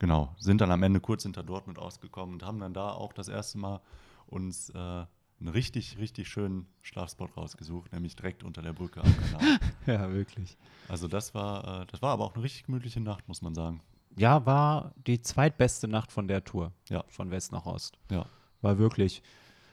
genau, 0.00 0.34
sind 0.38 0.60
dann 0.60 0.72
am 0.72 0.82
Ende 0.82 0.98
kurz 0.98 1.22
hinter 1.22 1.44
Dortmund 1.44 1.78
ausgekommen 1.78 2.34
und 2.34 2.42
haben 2.42 2.58
dann 2.58 2.74
da 2.74 2.90
auch 2.90 3.12
das 3.12 3.28
erste 3.28 3.58
Mal 3.58 3.80
uns 4.26 4.70
äh, 4.70 4.78
einen 4.78 5.48
richtig, 5.48 5.98
richtig 5.98 6.28
schönen 6.28 6.66
Schlafspot 6.82 7.36
rausgesucht, 7.36 7.92
nämlich 7.92 8.16
direkt 8.16 8.42
unter 8.42 8.62
der 8.62 8.72
Brücke 8.72 9.02
am 9.02 9.14
Kanal. 9.16 9.58
Ja, 9.86 10.12
wirklich. 10.12 10.58
Also 10.88 11.08
das 11.08 11.34
war, 11.34 11.82
äh, 11.82 11.86
das 11.86 12.02
war 12.02 12.10
aber 12.10 12.24
auch 12.24 12.34
eine 12.34 12.44
richtig 12.44 12.64
gemütliche 12.64 13.00
Nacht, 13.00 13.26
muss 13.28 13.40
man 13.40 13.54
sagen. 13.54 13.80
Ja, 14.16 14.44
war 14.44 14.92
die 15.06 15.22
zweitbeste 15.22 15.88
Nacht 15.88 16.12
von 16.12 16.28
der 16.28 16.44
Tour. 16.44 16.72
Ja. 16.88 17.04
Von 17.08 17.30
West 17.30 17.52
nach 17.52 17.64
Ost. 17.64 17.98
Ja. 18.10 18.26
War 18.60 18.78
wirklich. 18.78 19.22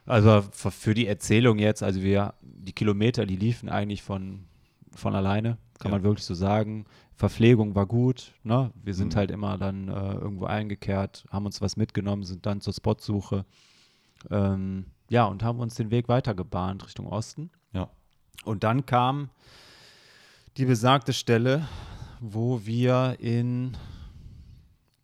Also 0.06 0.42
für, 0.52 0.72
für 0.72 0.94
die 0.94 1.08
Erzählung 1.08 1.60
jetzt, 1.60 1.84
also 1.84 2.02
wir, 2.02 2.34
die 2.42 2.72
Kilometer, 2.72 3.26
die 3.26 3.36
liefen 3.36 3.68
eigentlich 3.68 4.02
von, 4.02 4.47
von 4.98 5.16
alleine, 5.16 5.58
kann 5.80 5.92
Ja. 5.92 5.98
man 5.98 6.04
wirklich 6.04 6.26
so 6.26 6.34
sagen. 6.34 6.86
Verpflegung 7.16 7.74
war 7.76 7.86
gut, 7.86 8.34
ne? 8.44 8.72
Wir 8.84 8.94
sind 8.94 9.14
Mhm. 9.14 9.18
halt 9.18 9.32
immer 9.32 9.58
dann 9.58 9.88
äh, 9.88 10.14
irgendwo 10.14 10.46
eingekehrt, 10.46 11.26
haben 11.32 11.46
uns 11.46 11.62
was 11.62 11.78
mitgenommen, 11.78 12.24
sind 12.24 12.46
dann 12.46 12.62
zur 12.62 12.74
Spotsuche. 12.74 13.46
Ähm, 14.30 14.86
ja, 15.10 15.26
und 15.26 15.44
haben 15.44 15.60
uns 15.60 15.76
den 15.76 15.90
Weg 15.92 16.10
weitergebahnt 16.10 16.86
Richtung 16.86 17.08
Osten. 17.08 17.50
Ja. 17.74 17.90
Und 18.46 18.64
dann 18.64 18.86
kam 18.86 19.30
die 20.58 20.66
besagte 20.66 21.14
Stelle, 21.14 21.68
wo 22.20 22.66
wir 22.66 23.18
in 23.20 23.78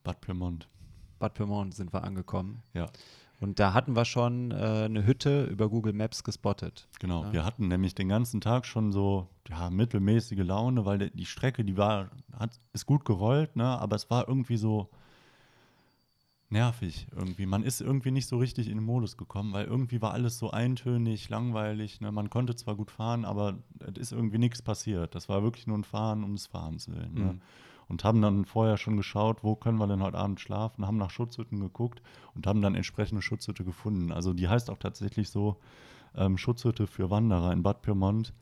Bad 0.03 0.19
Pyrmont. 0.21 0.67
Bad 1.19 1.36
Pyrmont 1.36 1.73
sind 1.73 1.93
wir 1.93 2.03
angekommen. 2.03 2.62
Ja, 2.73 2.88
Und 3.43 3.60
da 3.60 3.73
hatten 3.73 3.95
wir 3.95 4.06
schon 4.06 4.51
äh, 4.51 4.56
eine 4.86 5.06
Hütte 5.06 5.43
über 5.45 5.67
Google 5.69 5.91
Maps 5.91 6.23
gespottet. 6.23 6.88
genau. 6.99 7.25
Ja. 7.25 7.34
Wir 7.34 7.45
hatten 7.45 7.67
nämlich 7.67 7.93
den 7.93 8.08
ganzen 8.08 8.39
Tag 8.39 8.65
schon 8.65 8.93
so 8.93 9.27
ja, 9.49 9.69
mittelmäßige 9.69 10.39
Laune, 10.39 10.86
weil 10.86 11.10
die- 11.10 11.25
Strecke, 11.25 11.65
die 11.65 11.75
war, 11.75 12.10
hat, 12.39 12.60
ist 12.71 12.86
gut 12.86 13.03
gerollt, 13.03 13.58
ne? 13.58 13.65
aber 13.65 13.97
es 13.97 14.10
war 14.10 14.29
irgendwie 14.29 14.56
so 14.56 14.89
nervig 16.49 17.08
irgendwie. 17.15 17.45
Man 17.45 17.63
ist 17.63 17.82
irgendwie 17.82 18.12
nicht 18.12 18.27
so 18.27 18.38
richtig 18.38 18.69
in 18.69 18.77
den 18.77 18.86
Modus 18.86 19.17
gekommen, 19.17 19.51
weil 19.51 19.65
irgendwie 19.65 20.01
war 20.01 20.13
alles 20.13 20.38
so 20.38 20.51
eintönig, 20.51 21.27
langweilig. 21.27 21.99
Ne? 21.99 22.12
Man 22.13 22.29
konnte 22.29 22.56
zwar 22.56 22.75
gut 22.75 22.91
fahren, 22.91 23.25
aber 23.25 23.58
es 23.79 23.97
ist 23.97 24.12
irgendwie 24.13 24.38
nichts 24.38 24.62
passiert. 24.62 25.15
Das 25.15 25.27
war 25.27 25.43
wirklich 25.43 25.67
nur 25.67 25.77
ein 25.77 25.84
Fahren 25.84 26.23
um 26.23 26.34
des 26.36 26.47
Fahrens 26.47 26.88
willen. 26.89 27.13
Ne? 27.13 27.34
Mhm. 27.34 27.41
Und 27.88 28.04
haben 28.04 28.22
dann 28.22 28.46
vorher 28.46 28.78
schon 28.78 28.98
geschaut, 28.98 29.43
wo 29.43 29.56
können 29.56 29.78
wir 29.78 29.88
denn 29.88 30.02
heute 30.02 30.17
Abend 30.17 30.39
schlafen, 30.39 30.88
haben 30.88 30.98
nach 30.98 31.10
Schutzhütten 31.10 31.60
geguckt 31.60 32.02
und 32.34 32.48
haben 32.48 32.62
dann 32.62 32.76
entsprechende 32.76 33.22
Schutzhütte 33.22 33.63
gefunden. 33.63 34.12
Also 34.12 34.34
die 34.34 34.48
heißt 34.48 34.69
auch 34.69 34.78
tatsächlich 34.78 35.30
so 35.30 35.58
ähm, 36.15 36.38
Schutzhütte 36.38 36.88
für 36.88 37.10
Wanderer 37.10 37.52
in 37.52 37.63
Bad 37.63 37.82
Pyrmont. 37.82 38.34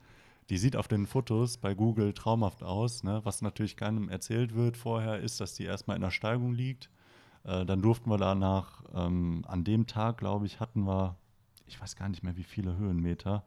Die 0.50 0.58
sieht 0.58 0.76
auf 0.76 0.88
den 0.88 1.08
Fotos 1.08 1.58
bei 1.58 1.74
Google 1.74 2.14
traumhaft 2.14 2.64
aus. 2.64 3.04
Ne? 3.04 3.22
Was 3.24 3.42
natürlich 3.42 3.78
keinem 3.78 4.10
erzählt 4.10 4.54
wird 4.54 4.78
vorher, 4.78 5.20
ist, 5.20 5.40
dass 5.40 5.54
die 5.54 5.64
erstmal 5.64 5.96
in 5.96 6.02
der 6.02 6.12
Steigung 6.12 6.54
liegt. 6.54 6.90
Äh, 7.44 7.66
dann 7.66 7.82
durften 7.82 8.10
wir 8.10 8.18
danach, 8.18 8.84
ähm, 8.94 9.44
an 9.48 9.64
dem 9.64 9.88
Tag, 9.88 10.18
glaube 10.18 10.46
ich, 10.46 10.60
hatten 10.60 10.84
wir, 10.86 11.16
ich 11.68 11.80
weiß 11.82 11.96
gar 11.96 12.10
nicht 12.10 12.24
mehr, 12.24 12.38
wie 12.38 12.44
viele 12.44 12.76
Höhenmeter, 12.78 13.44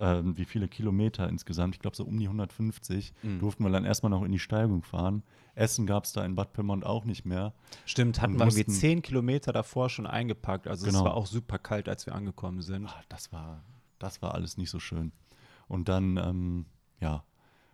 ähm, 0.00 0.36
wie 0.36 0.44
viele 0.46 0.66
Kilometer 0.66 1.28
insgesamt, 1.28 1.74
ich 1.76 1.80
glaube 1.80 1.96
so 1.96 2.04
um 2.04 2.18
die 2.18 2.26
150, 2.26 3.12
Mhm. 3.22 3.38
durften 3.38 3.64
wir 3.64 3.70
dann 3.70 3.84
erstmal 3.84 4.10
noch 4.10 4.22
in 4.22 4.32
die 4.32 4.38
Steigung 4.38 4.82
fahren. 4.82 5.22
Essen 5.54 5.86
gab 5.86 6.04
es 6.04 6.12
da 6.12 6.24
in 6.24 6.34
Bad 6.34 6.52
Pyrmont 6.54 6.84
auch 6.86 7.04
nicht 7.04 7.24
mehr. 7.26 7.52
Stimmt, 7.84 8.20
hatten 8.22 8.38
wir 8.38 8.46
irgendwie 8.46 8.64
zehn 8.66 9.02
Kilometer 9.02 9.52
davor 9.52 9.88
schon 9.90 10.06
eingepackt. 10.06 10.66
Also 10.66 10.86
es 10.86 10.92
Genau. 10.92 11.04
war 11.04 11.14
auch 11.14 11.26
super 11.26 11.58
kalt, 11.58 11.88
als 11.88 12.06
wir 12.06 12.14
angekommen 12.14 12.62
sind. 12.62 12.86
Ah, 12.86 13.02
das 13.08 13.30
war, 13.32 13.62
das 13.98 14.22
war 14.22 14.34
alles 14.34 14.56
nicht 14.56 14.70
so 14.70 14.78
schön. 14.80 15.12
Und 15.68 15.88
dann, 15.88 16.16
ähm, 16.16 16.66
ja, 17.00 17.22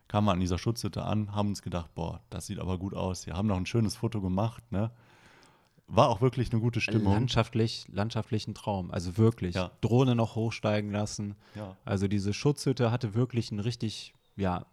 kamen 0.08 0.26
wir 0.26 0.32
an 0.32 0.40
dieser 0.40 0.58
Schutzhütte 0.58 1.04
an, 1.04 1.34
haben 1.34 1.48
uns 1.50 1.62
gedacht, 1.62 1.94
boah, 1.94 2.20
das 2.30 2.46
sieht 2.46 2.58
aber 2.58 2.78
gut 2.78 2.94
aus. 2.94 3.26
Wir 3.26 3.34
haben 3.36 3.46
noch 3.48 3.56
ein 3.56 3.66
schönes 3.66 3.96
Foto 3.96 4.20
gemacht, 4.20 4.62
ne? 4.72 4.90
War 5.88 6.08
auch 6.08 6.20
wirklich 6.20 6.52
eine 6.52 6.60
gute 6.60 6.80
Stimmung. 6.80 7.12
Landschaftlich, 7.12 7.86
landschaftlich 7.90 8.48
ein 8.48 8.54
Traum. 8.54 8.90
Also 8.90 9.16
wirklich. 9.18 9.54
Ja. 9.54 9.70
Drohne 9.80 10.14
noch 10.14 10.34
hochsteigen 10.34 10.90
lassen. 10.90 11.36
Ja. 11.54 11.76
Also 11.84 12.08
diese 12.08 12.32
Schutzhütte 12.32 12.90
hatte 12.90 13.14
wirklich 13.14 13.52
einen 13.52 13.60
richtig, 13.60 14.12
ja, 14.36 14.66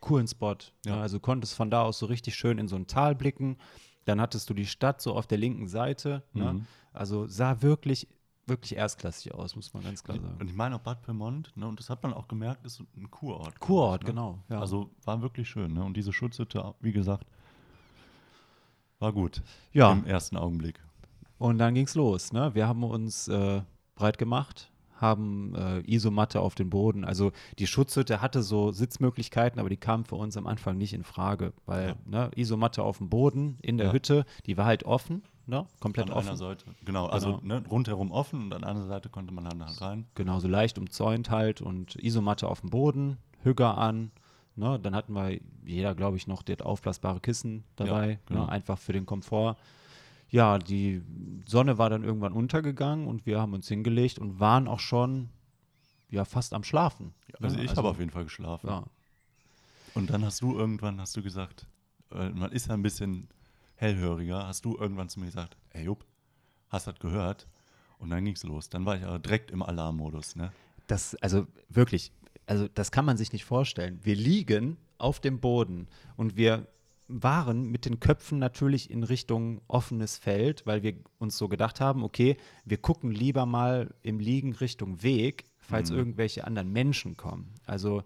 coolen 0.00 0.26
Spot. 0.26 0.56
Ja. 0.84 0.96
Ne? 0.96 1.02
Also 1.02 1.20
konntest 1.20 1.54
von 1.54 1.70
da 1.70 1.82
aus 1.82 1.98
so 1.98 2.06
richtig 2.06 2.34
schön 2.34 2.58
in 2.58 2.66
so 2.68 2.76
ein 2.76 2.86
Tal 2.86 3.14
blicken. 3.14 3.58
Dann 4.06 4.20
hattest 4.20 4.50
du 4.50 4.54
die 4.54 4.66
Stadt 4.66 5.00
so 5.00 5.14
auf 5.14 5.26
der 5.26 5.38
linken 5.38 5.68
Seite. 5.68 6.22
Ne? 6.32 6.54
Mhm. 6.54 6.66
Also 6.92 7.26
sah 7.26 7.62
wirklich, 7.62 8.08
wirklich 8.46 8.76
erstklassig 8.76 9.34
aus, 9.34 9.54
muss 9.54 9.72
man 9.74 9.82
ganz 9.84 10.02
klar 10.02 10.16
Und 10.16 10.24
sagen. 10.24 10.48
ich 10.48 10.54
meine 10.54 10.76
auch 10.76 10.80
Bad 10.80 11.02
Pyrmont, 11.02 11.52
ne, 11.56 11.66
und 11.66 11.78
das 11.78 11.90
hat 11.90 12.02
man 12.02 12.14
auch 12.14 12.28
gemerkt, 12.28 12.64
ist 12.64 12.80
ein 12.96 13.10
Kurort. 13.10 13.58
Kurort, 13.60 14.02
ne? 14.02 14.08
genau. 14.10 14.38
Ja. 14.48 14.60
Also 14.60 14.90
war 15.04 15.20
wirklich 15.22 15.48
schön, 15.48 15.72
ne? 15.74 15.84
Und 15.84 15.96
diese 15.96 16.12
Schutzhütte, 16.12 16.74
wie 16.80 16.92
gesagt, 16.92 17.26
war 18.98 19.12
gut 19.12 19.42
ja. 19.72 19.92
im 19.92 20.04
ersten 20.06 20.36
Augenblick. 20.36 20.80
Und 21.38 21.58
dann 21.58 21.74
ging's 21.74 21.94
los. 21.94 22.32
Ne? 22.32 22.54
Wir 22.54 22.66
haben 22.66 22.82
uns 22.82 23.28
äh, 23.28 23.60
breit 23.94 24.16
gemacht, 24.16 24.70
haben 24.94 25.54
äh, 25.54 25.80
Isomatte 25.80 26.40
auf 26.40 26.54
den 26.54 26.70
Boden. 26.70 27.04
Also 27.04 27.32
die 27.58 27.66
Schutzhütte 27.66 28.22
hatte 28.22 28.42
so 28.42 28.72
Sitzmöglichkeiten, 28.72 29.60
aber 29.60 29.68
die 29.68 29.76
kamen 29.76 30.06
für 30.06 30.14
uns 30.16 30.36
am 30.38 30.46
Anfang 30.46 30.78
nicht 30.78 30.94
in 30.94 31.04
Frage, 31.04 31.52
weil 31.66 31.96
ne, 32.06 32.30
Isomatte 32.34 32.82
auf 32.82 32.98
dem 32.98 33.10
Boden 33.10 33.58
in 33.60 33.76
der 33.76 33.88
Ja. 33.88 33.92
Hütte, 33.92 34.24
die 34.46 34.56
war 34.56 34.64
halt 34.64 34.84
offen, 34.84 35.22
ne? 35.44 35.66
komplett 35.80 36.06
An 36.08 36.16
offen. 36.16 36.28
einer 36.28 36.36
Seite. 36.38 36.64
Genau, 36.86 37.06
also 37.06 37.38
Genau. 37.38 37.60
Ne, 37.60 37.62
rundherum 37.68 38.10
offen 38.10 38.44
und 38.44 38.54
an 38.54 38.62
der 38.62 38.70
anderen 38.70 38.88
Seite 38.88 39.10
konnte 39.10 39.34
man 39.34 39.44
dann 39.44 39.62
halt 39.62 39.78
rein. 39.82 40.06
Genau, 40.14 40.40
so 40.40 40.48
leicht 40.48 40.78
umzäunt 40.78 41.28
halt 41.28 41.60
und 41.60 41.96
Isomatte 41.96 42.48
auf 42.48 42.62
dem 42.62 42.70
Boden, 42.70 43.18
Hügger 43.42 43.76
an. 43.76 44.10
Ne? 44.56 44.78
Dann 44.80 44.94
hatten 44.94 45.12
wir 45.12 45.38
jeder, 45.64 45.94
glaube 45.94 46.16
ich, 46.16 46.26
noch 46.26 46.42
das 46.42 46.60
aufblasbare 46.60 47.20
Kissen 47.20 47.64
dabei, 47.76 48.18
genau. 48.26 48.44
ne? 48.44 48.48
einfach 48.48 48.78
für 48.78 48.92
den 48.92 49.06
Komfort. 49.06 49.56
Ja, 50.28 50.58
die 50.58 51.02
Sonne 51.46 51.78
war 51.78 51.90
dann 51.90 52.02
irgendwann 52.02 52.32
untergegangen 52.32 53.06
und 53.06 53.26
wir 53.26 53.40
haben 53.40 53.52
uns 53.52 53.68
hingelegt 53.68 54.18
und 54.18 54.40
waren 54.40 54.66
auch 54.66 54.80
schon 54.80 55.28
ja 56.10 56.24
fast 56.24 56.52
am 56.54 56.64
Schlafen. 56.64 57.14
Also 57.40 57.56
ne? 57.56 57.64
ich 57.64 57.76
habe 57.76 57.88
auf 57.88 57.98
jeden 57.98 58.10
Fall 58.10 58.24
geschlafen. 58.24 58.68
ja, 58.68 58.84
Und 59.94 60.10
dann 60.10 60.24
hast 60.24 60.40
du 60.42 60.58
irgendwann, 60.58 61.00
hast 61.00 61.16
du 61.16 61.22
gesagt, 61.22 61.66
äh, 62.12 62.30
man 62.30 62.50
ist 62.52 62.68
ja 62.68 62.74
ein 62.74 62.82
bisschen 62.82 63.28
hellhöriger, 63.76 64.46
hast 64.46 64.64
du 64.64 64.76
irgendwann 64.76 65.08
zu 65.08 65.20
mir 65.20 65.26
gesagt, 65.26 65.56
ey 65.70 65.84
Jupp, 65.84 66.04
hast 66.70 66.86
das 66.86 66.98
gehört? 66.98 67.46
Und 67.98 68.10
dann 68.10 68.24
ging's 68.24 68.42
los. 68.42 68.68
Dann 68.68 68.84
war 68.84 68.96
ich 68.96 69.04
aber 69.04 69.18
direkt 69.18 69.50
im 69.50 69.62
Alarmmodus, 69.62 70.36
ne? 70.36 70.52
Das, 70.86 71.14
also 71.16 71.46
wirklich, 71.68 72.12
also 72.46 72.68
das 72.68 72.90
kann 72.90 73.04
man 73.04 73.16
sich 73.16 73.32
nicht 73.32 73.44
vorstellen. 73.44 73.98
Wir 74.02 74.14
liegen 74.16 74.76
auf 74.98 75.20
dem 75.20 75.40
Boden 75.40 75.88
und 76.16 76.36
wir 76.36 76.66
waren 77.08 77.70
mit 77.70 77.84
den 77.84 78.00
Köpfen 78.00 78.38
natürlich 78.38 78.90
in 78.90 79.04
Richtung 79.04 79.60
offenes 79.68 80.16
Feld, 80.18 80.66
weil 80.66 80.82
wir 80.82 80.94
uns 81.18 81.38
so 81.38 81.48
gedacht 81.48 81.80
haben, 81.80 82.02
okay, 82.02 82.36
wir 82.64 82.78
gucken 82.78 83.10
lieber 83.12 83.46
mal 83.46 83.94
im 84.02 84.18
Liegen 84.18 84.52
Richtung 84.54 85.02
Weg, 85.02 85.44
falls 85.58 85.90
irgendwelche 85.90 86.44
anderen 86.44 86.72
Menschen 86.72 87.16
kommen. 87.16 87.54
Also 87.64 88.02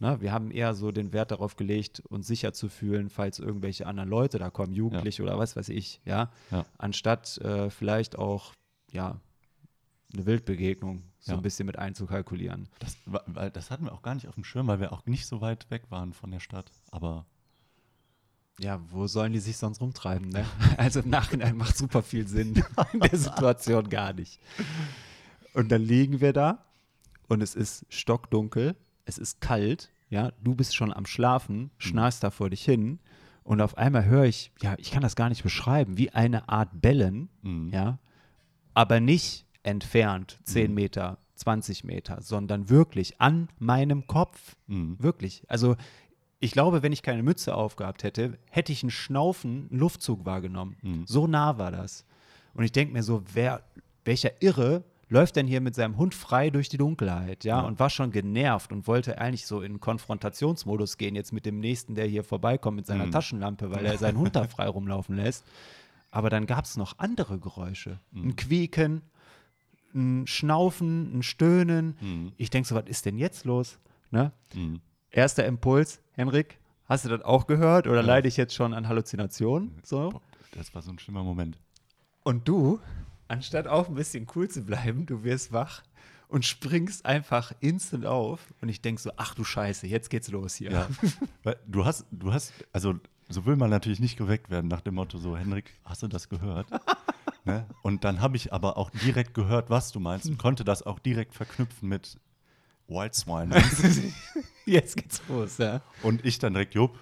ne, 0.00 0.20
wir 0.20 0.32
haben 0.32 0.50
eher 0.50 0.74
so 0.74 0.90
den 0.90 1.12
Wert 1.14 1.30
darauf 1.30 1.56
gelegt, 1.56 2.00
uns 2.10 2.26
sicher 2.26 2.52
zu 2.52 2.68
fühlen, 2.68 3.08
falls 3.08 3.38
irgendwelche 3.38 3.86
anderen 3.86 4.10
Leute 4.10 4.38
da 4.38 4.50
kommen, 4.50 4.72
Jugendliche 4.74 5.22
oder 5.22 5.38
was 5.38 5.56
weiß 5.56 5.70
ich, 5.70 6.00
ja, 6.04 6.30
Ja. 6.50 6.66
anstatt 6.76 7.38
äh, 7.38 7.70
vielleicht 7.70 8.18
auch, 8.18 8.52
ja, 8.90 9.18
eine 10.14 10.26
Wildbegegnung 10.26 11.02
so 11.20 11.32
Ja. 11.32 11.38
ein 11.38 11.42
bisschen 11.42 11.66
mit 11.66 11.78
einzukalkulieren. 11.78 12.68
Das, 12.80 12.96
weil, 13.06 13.50
das 13.50 13.70
hatten 13.70 13.84
wir 13.84 13.92
auch 13.92 14.02
gar 14.02 14.14
nicht 14.14 14.28
auf 14.28 14.34
dem 14.34 14.44
Schirm, 14.44 14.66
weil 14.66 14.80
wir 14.80 14.92
auch 14.92 15.06
nicht 15.06 15.26
so 15.26 15.40
weit 15.40 15.70
weg 15.70 15.84
waren 15.90 16.12
von 16.12 16.30
der 16.30 16.40
Stadt. 16.40 16.70
Aber 16.90 17.26
Ja, 18.58 18.80
wo 18.90 19.06
sollen 19.06 19.32
die 19.32 19.38
sich 19.40 19.56
sonst 19.56 19.80
rumtreiben, 19.80 20.28
ne? 20.28 20.44
Also 20.76 21.00
im 21.00 21.08
Nachhinein 21.10 21.56
macht 21.56 21.76
super 21.76 22.02
viel 22.02 22.26
Sinn. 22.28 22.62
In 22.92 23.00
der 23.00 23.16
Situation 23.18 23.88
gar 23.88 24.12
nicht. 24.12 24.38
Und 25.54 25.70
dann 25.72 25.82
liegen 25.82 26.20
wir 26.20 26.32
da 26.32 26.64
und 27.28 27.42
es 27.42 27.54
ist 27.54 27.86
stockdunkel, 27.88 28.76
es 29.04 29.18
ist 29.18 29.40
kalt, 29.40 29.90
ja, 30.10 30.32
du 30.42 30.54
bist 30.54 30.74
schon 30.76 30.92
am 30.92 31.06
Schlafen, 31.06 31.70
schnarchst 31.78 32.22
da 32.22 32.30
vor 32.30 32.50
dich 32.50 32.62
hin 32.64 32.98
und 33.42 33.60
auf 33.60 33.76
einmal 33.78 34.04
höre 34.04 34.24
ich, 34.24 34.52
ja, 34.60 34.74
ich 34.78 34.90
kann 34.90 35.02
das 35.02 35.16
gar 35.16 35.28
nicht 35.30 35.42
beschreiben, 35.42 35.96
wie 35.98 36.10
eine 36.10 36.48
Art 36.48 36.80
Bellen, 36.80 37.28
Mhm. 37.42 37.70
ja, 37.70 37.98
aber 38.74 39.00
nicht 39.00 39.46
entfernt 39.62 40.38
10 40.44 40.72
Meter, 40.74 41.18
20 41.36 41.84
Meter, 41.84 42.20
sondern 42.22 42.68
wirklich 42.68 43.20
an 43.20 43.48
meinem 43.58 44.06
Kopf. 44.06 44.56
Mhm. 44.66 44.96
Wirklich. 44.98 45.44
Also 45.48 45.76
ich 46.40 46.52
glaube, 46.52 46.82
wenn 46.82 46.92
ich 46.92 47.02
keine 47.02 47.22
Mütze 47.22 47.54
aufgehabt 47.54 48.02
hätte, 48.02 48.38
hätte 48.50 48.72
ich 48.72 48.82
einen 48.82 48.90
Schnaufen, 48.90 49.68
einen 49.70 49.78
Luftzug 49.78 50.24
wahrgenommen. 50.24 50.76
Mhm. 50.82 51.04
So 51.06 51.26
nah 51.26 51.58
war 51.58 51.70
das. 51.70 52.04
Und 52.54 52.64
ich 52.64 52.72
denke 52.72 52.92
mir 52.92 53.02
so, 53.02 53.22
wer, 53.32 53.62
welcher 54.04 54.42
Irre 54.42 54.84
läuft 55.08 55.36
denn 55.36 55.46
hier 55.46 55.60
mit 55.60 55.74
seinem 55.74 55.98
Hund 55.98 56.14
frei 56.14 56.48
durch 56.50 56.68
die 56.70 56.78
Dunkelheit, 56.78 57.44
ja, 57.44 57.58
Ja. 57.60 57.66
und 57.66 57.78
war 57.78 57.90
schon 57.90 58.10
genervt 58.12 58.72
und 58.72 58.86
wollte 58.86 59.18
eigentlich 59.18 59.46
so 59.46 59.60
in 59.60 59.78
Konfrontationsmodus 59.78 60.96
gehen, 60.96 61.14
jetzt 61.14 61.32
mit 61.32 61.44
dem 61.46 61.60
Nächsten, 61.60 61.94
der 61.94 62.06
hier 62.06 62.24
vorbeikommt 62.24 62.76
mit 62.76 62.86
seiner 62.86 63.06
Mhm. 63.06 63.10
Taschenlampe, 63.12 63.70
weil 63.70 63.84
er 63.84 63.98
seinen 63.98 64.18
Hund 64.18 64.34
da 64.36 64.48
frei 64.48 64.68
rumlaufen 64.68 65.16
lässt. 65.16 65.44
Aber 66.10 66.28
dann 66.30 66.46
gab 66.46 66.64
es 66.64 66.76
noch 66.76 66.98
andere 66.98 67.38
Geräusche. 67.38 68.00
Mhm. 68.10 68.28
Ein 68.28 68.36
Quieken, 68.36 69.02
ein 69.94 70.26
Schnaufen, 70.26 71.18
ein 71.18 71.22
Stöhnen. 71.22 71.96
Mhm. 72.00 72.32
Ich 72.36 72.50
denke 72.50 72.68
so, 72.68 72.74
was 72.74 72.86
ist 72.86 73.06
denn 73.06 73.18
jetzt 73.18 73.44
los? 73.44 73.78
Ne? 74.10 74.32
Mhm. 74.54 74.80
Erster 75.10 75.46
Impuls, 75.46 76.00
Henrik, 76.12 76.58
hast 76.86 77.04
du 77.04 77.08
das 77.08 77.22
auch 77.22 77.46
gehört 77.46 77.86
oder 77.86 78.02
leide 78.02 78.28
ich 78.28 78.36
jetzt 78.36 78.54
schon 78.54 78.74
an 78.74 78.88
Halluzinationen? 78.88 79.72
So? 79.82 80.20
Das 80.52 80.74
war 80.74 80.82
so 80.82 80.90
ein 80.90 80.98
schlimmer 80.98 81.22
Moment. 81.22 81.58
Und 82.22 82.46
du, 82.46 82.80
anstatt 83.28 83.66
auch 83.66 83.88
ein 83.88 83.94
bisschen 83.94 84.26
cool 84.34 84.48
zu 84.48 84.62
bleiben, 84.62 85.06
du 85.06 85.24
wirst 85.24 85.52
wach 85.52 85.82
und 86.28 86.44
springst 86.44 87.04
einfach 87.04 87.52
instant 87.60 88.06
auf. 88.06 88.54
Und 88.60 88.68
ich 88.68 88.80
denke 88.80 89.00
so, 89.00 89.10
ach 89.16 89.34
du 89.34 89.44
Scheiße, 89.44 89.86
jetzt 89.86 90.08
geht's 90.08 90.28
los 90.28 90.54
hier. 90.54 90.70
Ja. 90.70 90.88
Weil 91.42 91.58
du 91.66 91.84
hast, 91.84 92.06
du 92.10 92.32
hast, 92.32 92.52
also 92.72 92.94
so 93.28 93.44
will 93.46 93.56
man 93.56 93.70
natürlich 93.70 94.00
nicht 94.00 94.16
geweckt 94.16 94.50
werden 94.50 94.68
nach 94.68 94.80
dem 94.80 94.94
Motto 94.94 95.18
so, 95.18 95.36
Henrik, 95.36 95.72
hast 95.84 96.02
du 96.02 96.08
das 96.08 96.28
gehört? 96.28 96.66
ne? 97.44 97.66
Und 97.82 98.04
dann 98.04 98.20
habe 98.20 98.36
ich 98.36 98.52
aber 98.52 98.76
auch 98.76 98.90
direkt 98.90 99.34
gehört, 99.34 99.70
was 99.70 99.92
du 99.92 100.00
meinst 100.00 100.26
und 100.28 100.38
konnte 100.38 100.64
das 100.64 100.82
auch 100.82 100.98
direkt 100.98 101.34
verknüpfen 101.34 101.88
mit 101.88 102.18
Wildswine. 102.88 103.54
Jetzt 104.66 104.96
geht's 104.96 105.22
los, 105.28 105.58
ja. 105.58 105.80
Und 106.02 106.24
ich 106.24 106.38
dann 106.38 106.52
direkt, 106.54 106.74
Jupp, 106.74 106.98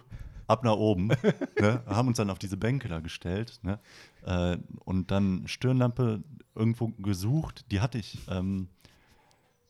ab 0.51 0.65
nach 0.65 0.77
oben. 0.77 1.09
ne? 1.59 1.83
Haben 1.87 2.09
uns 2.09 2.17
dann 2.17 2.31
auf 2.31 2.39
diese 2.39 2.57
Bänke 2.57 2.89
da 2.89 3.01
gestellt. 3.01 3.61
Ne? 3.63 3.79
Äh, 4.25 4.59
und 4.85 5.11
dann 5.11 5.47
Stirnlampe 5.47 6.23
irgendwo 6.55 6.89
gesucht. 6.89 7.65
Die 7.71 7.81
hatte 7.81 7.99
ich, 7.99 8.19
ähm, 8.29 8.69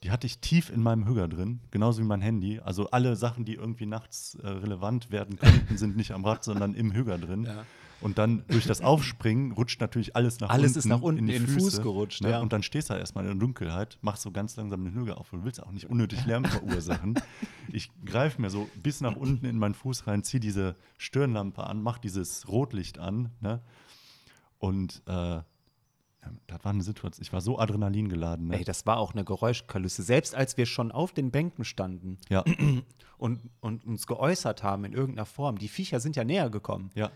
die 0.03 0.11
hatte 0.11 0.27
ich 0.27 0.39
tief 0.39 0.71
in 0.71 0.83
meinem 0.83 1.07
Hüger 1.07 1.29
drin, 1.29 1.61
genauso 1.71 2.01
wie 2.03 2.07
mein 2.07 2.23
Handy. 2.23 2.59
Also 2.61 2.91
alle 2.91 3.17
Sachen, 3.17 3.45
die 3.45 3.55
irgendwie 3.55 3.87
nachts 3.87 4.37
äh, 4.37 4.49
relevant 4.49 5.11
werden 5.11 5.39
könnten, 5.39 5.77
sind 5.77 5.97
nicht 5.97 6.13
am 6.13 6.25
Rad, 6.25 6.43
sondern 6.43 6.75
im 6.75 6.93
Hüger 6.93 7.19
drin. 7.19 7.45
Ja. 7.45 7.65
Und 8.01 8.19
dann 8.19 8.45
durch 8.49 8.67
das 8.67 8.81
Aufspringen 8.81 9.53
rutscht 9.53 9.81
natürlich 9.81 10.17
alles 10.17 10.41
nach 10.41 10.49
Alles 10.51 10.69
unten. 10.71 10.79
ist 10.79 10.85
nach 10.87 11.03
unten 11.03 11.27
die 11.27 11.35
in 11.35 11.45
den 11.47 11.53
Fuß 11.53 11.65
Füße, 11.65 11.83
gerutscht, 11.83 12.23
Ne? 12.23 12.31
ja. 12.31 12.41
Und 12.41 12.53
dann 12.53 12.63
stehst 12.63 12.89
du 12.89 12.93
halt 12.93 13.01
erstmal 13.01 13.25
in 13.25 13.31
der 13.31 13.39
Dunkelheit, 13.39 13.99
machst 14.01 14.23
so 14.23 14.31
ganz 14.31 14.57
langsam 14.57 14.85
den 14.85 14.95
Hügel 14.95 15.13
auf 15.15 15.33
und 15.33 15.45
willst 15.45 15.63
auch 15.63 15.71
nicht 15.71 15.91
unnötig 15.91 16.25
Lärm 16.25 16.45
verursachen. 16.45 17.21
ich 17.73 17.91
greife 18.05 18.41
mir 18.41 18.49
so 18.51 18.69
bis 18.83 19.01
nach 19.01 19.17
unten 19.17 19.45
in 19.45 19.59
meinen 19.59 19.75
Fuß 19.75 20.07
rein, 20.07 20.23
ziehe 20.25 20.41
diese 20.41 20.77
Stirnlampe 20.99 21.63
an, 21.65 21.83
mach 21.83 21.99
dieses 21.99 22.49
Rotlicht 22.49 22.99
an. 22.99 23.31
Ne? 23.41 23.61
Und 24.59 25.03
äh, 25.07 25.41
das 26.47 26.65
war 26.65 26.73
eine 26.73 26.83
Situation, 26.83 27.23
ich 27.23 27.33
war 27.33 27.41
so 27.41 27.59
Adrenalin 27.59 28.09
geladen. 28.09 28.49
Ne? 28.49 28.59
Ey, 28.59 28.65
das 28.65 28.87
war 28.87 28.99
auch 28.99 29.13
eine 29.13 29.25
Geräuschkulisse. 29.25 30.03
Selbst 30.03 30.35
als 30.35 30.57
wir 30.57 30.67
schon 30.67 30.93
auf 30.93 31.13
den 31.13 31.31
Bänken 31.31 31.65
standen 31.65 32.19
ja, 32.29 32.45
und, 33.19 33.41
und 33.61 33.85
uns 33.85 34.07
geäußert 34.07 34.63
haben 34.63 34.85
in 34.85 34.93
irgendeiner 34.93 35.27
Form, 35.27 35.59
die 35.59 35.69
Viecher 35.69 36.01
sind 36.01 36.17
ja 36.17 36.25
näher 36.25 36.49
gekommen. 36.51 36.91
ja. 36.95 37.11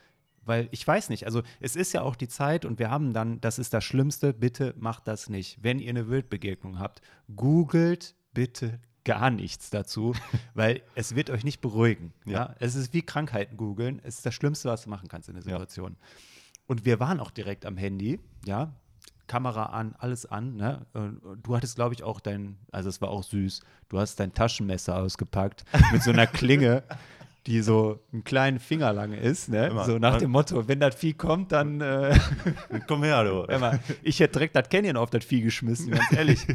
Weil 0.44 0.68
ich 0.70 0.86
weiß 0.86 1.08
nicht, 1.08 1.26
also 1.26 1.42
es 1.60 1.76
ist 1.76 1.92
ja 1.92 2.02
auch 2.02 2.16
die 2.16 2.28
Zeit 2.28 2.64
und 2.64 2.78
wir 2.78 2.90
haben 2.90 3.12
dann, 3.12 3.40
das 3.40 3.58
ist 3.58 3.72
das 3.74 3.84
Schlimmste, 3.84 4.32
bitte 4.32 4.74
macht 4.78 5.08
das 5.08 5.28
nicht. 5.28 5.58
Wenn 5.62 5.78
ihr 5.78 5.90
eine 5.90 6.08
Wildbegegnung 6.08 6.78
habt, 6.78 7.00
googelt 7.34 8.14
bitte 8.32 8.80
gar 9.04 9.30
nichts 9.30 9.70
dazu, 9.70 10.14
weil 10.54 10.82
es 10.94 11.14
wird 11.14 11.30
euch 11.30 11.44
nicht 11.44 11.60
beruhigen. 11.60 12.12
Ja. 12.24 12.32
Ja. 12.32 12.54
Es 12.58 12.74
ist 12.74 12.92
wie 12.92 13.02
Krankheiten 13.02 13.56
googeln, 13.56 14.00
es 14.02 14.16
ist 14.16 14.26
das 14.26 14.34
Schlimmste, 14.34 14.68
was 14.68 14.82
du 14.82 14.90
machen 14.90 15.08
kannst 15.08 15.28
in 15.28 15.34
der 15.34 15.42
Situation. 15.42 15.96
Und 16.66 16.84
wir 16.84 17.00
waren 17.00 17.20
auch 17.20 17.30
direkt 17.30 17.66
am 17.66 17.76
Handy, 17.76 18.18
ja, 18.46 18.74
Kamera 19.26 19.66
an, 19.66 19.94
alles 19.98 20.26
an. 20.26 20.56
Ne? 20.56 20.86
Du 21.42 21.56
hattest, 21.56 21.76
glaube 21.76 21.94
ich, 21.94 22.02
auch 22.02 22.20
dein, 22.20 22.58
also 22.72 22.88
es 22.88 23.00
war 23.00 23.08
auch 23.08 23.22
süß, 23.22 23.60
du 23.88 23.98
hast 23.98 24.20
dein 24.20 24.34
Taschenmesser 24.34 24.96
ausgepackt 24.96 25.64
mit 25.92 26.02
so 26.02 26.10
einer 26.10 26.26
Klinge, 26.26 26.82
die 27.46 27.60
so 27.60 28.00
einen 28.12 28.24
kleinen 28.24 28.58
Finger 28.58 28.92
lang 28.92 29.12
ist. 29.12 29.48
Ne? 29.48 29.68
Immer. 29.68 29.84
So 29.84 29.98
nach 29.98 30.18
dem 30.18 30.30
Motto, 30.30 30.66
wenn 30.66 30.80
das 30.80 30.94
Vieh 30.94 31.12
kommt, 31.12 31.52
dann, 31.52 31.80
äh, 31.80 32.18
Komm 32.88 33.04
her, 33.04 33.24
du. 33.24 33.46
mal, 33.60 33.80
ich 34.02 34.20
hätte 34.20 34.34
direkt 34.34 34.56
das 34.56 34.68
Canyon 34.68 34.96
auf 34.96 35.10
das 35.10 35.24
Vieh 35.24 35.42
geschmissen, 35.42 35.90
ganz 35.90 36.12
ehrlich. 36.12 36.46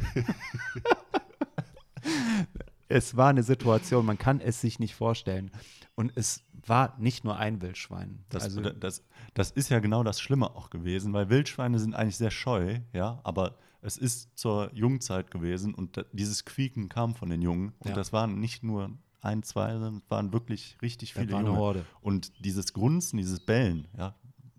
es 2.87 3.15
war 3.15 3.29
eine 3.29 3.43
Situation, 3.43 4.05
man 4.05 4.17
kann 4.17 4.41
es 4.41 4.61
sich 4.61 4.79
nicht 4.79 4.95
vorstellen. 4.95 5.51
Und 5.95 6.11
es 6.15 6.43
war 6.65 6.95
nicht 6.97 7.23
nur 7.23 7.37
ein 7.37 7.61
Wildschwein. 7.61 8.23
Das, 8.29 8.43
also, 8.43 8.61
das, 8.61 9.03
das 9.33 9.51
ist 9.51 9.69
ja 9.69 9.79
genau 9.79 10.03
das 10.03 10.19
Schlimme 10.19 10.55
auch 10.55 10.69
gewesen, 10.69 11.13
weil 11.13 11.29
Wildschweine 11.29 11.79
sind 11.79 11.93
eigentlich 11.93 12.17
sehr 12.17 12.31
scheu, 12.31 12.79
ja, 12.93 13.19
aber 13.23 13.57
es 13.81 13.97
ist 13.97 14.37
zur 14.37 14.71
Jungzeit 14.73 15.31
gewesen 15.31 15.73
und 15.73 16.05
dieses 16.11 16.45
Quieken 16.45 16.89
kam 16.89 17.15
von 17.15 17.29
den 17.29 17.41
Jungen 17.41 17.73
und 17.79 17.89
Ja. 17.89 17.95
das 17.95 18.11
waren 18.11 18.39
nicht 18.39 18.63
nur 18.63 18.91
ein, 19.21 19.43
zwei, 19.43 19.77
waren 20.07 20.33
wirklich 20.33 20.77
richtig 20.81 21.13
viele 21.13 21.31
war 21.33 21.41
Junge. 21.41 21.85
Und 22.01 22.31
dieses 22.43 22.73
Grunzen, 22.73 23.17
dieses 23.17 23.39
Bellen, 23.39 23.87
ja, 23.97 24.15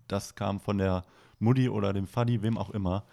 das 0.07 0.35
kam 0.35 0.59
von 0.59 0.77
der 0.77 1.03
Mutti 1.39 1.69
oder 1.69 1.93
dem 1.93 2.07
Faddy, 2.07 2.41
wem 2.43 2.57
auch 2.57 2.69
immer. 2.69 3.03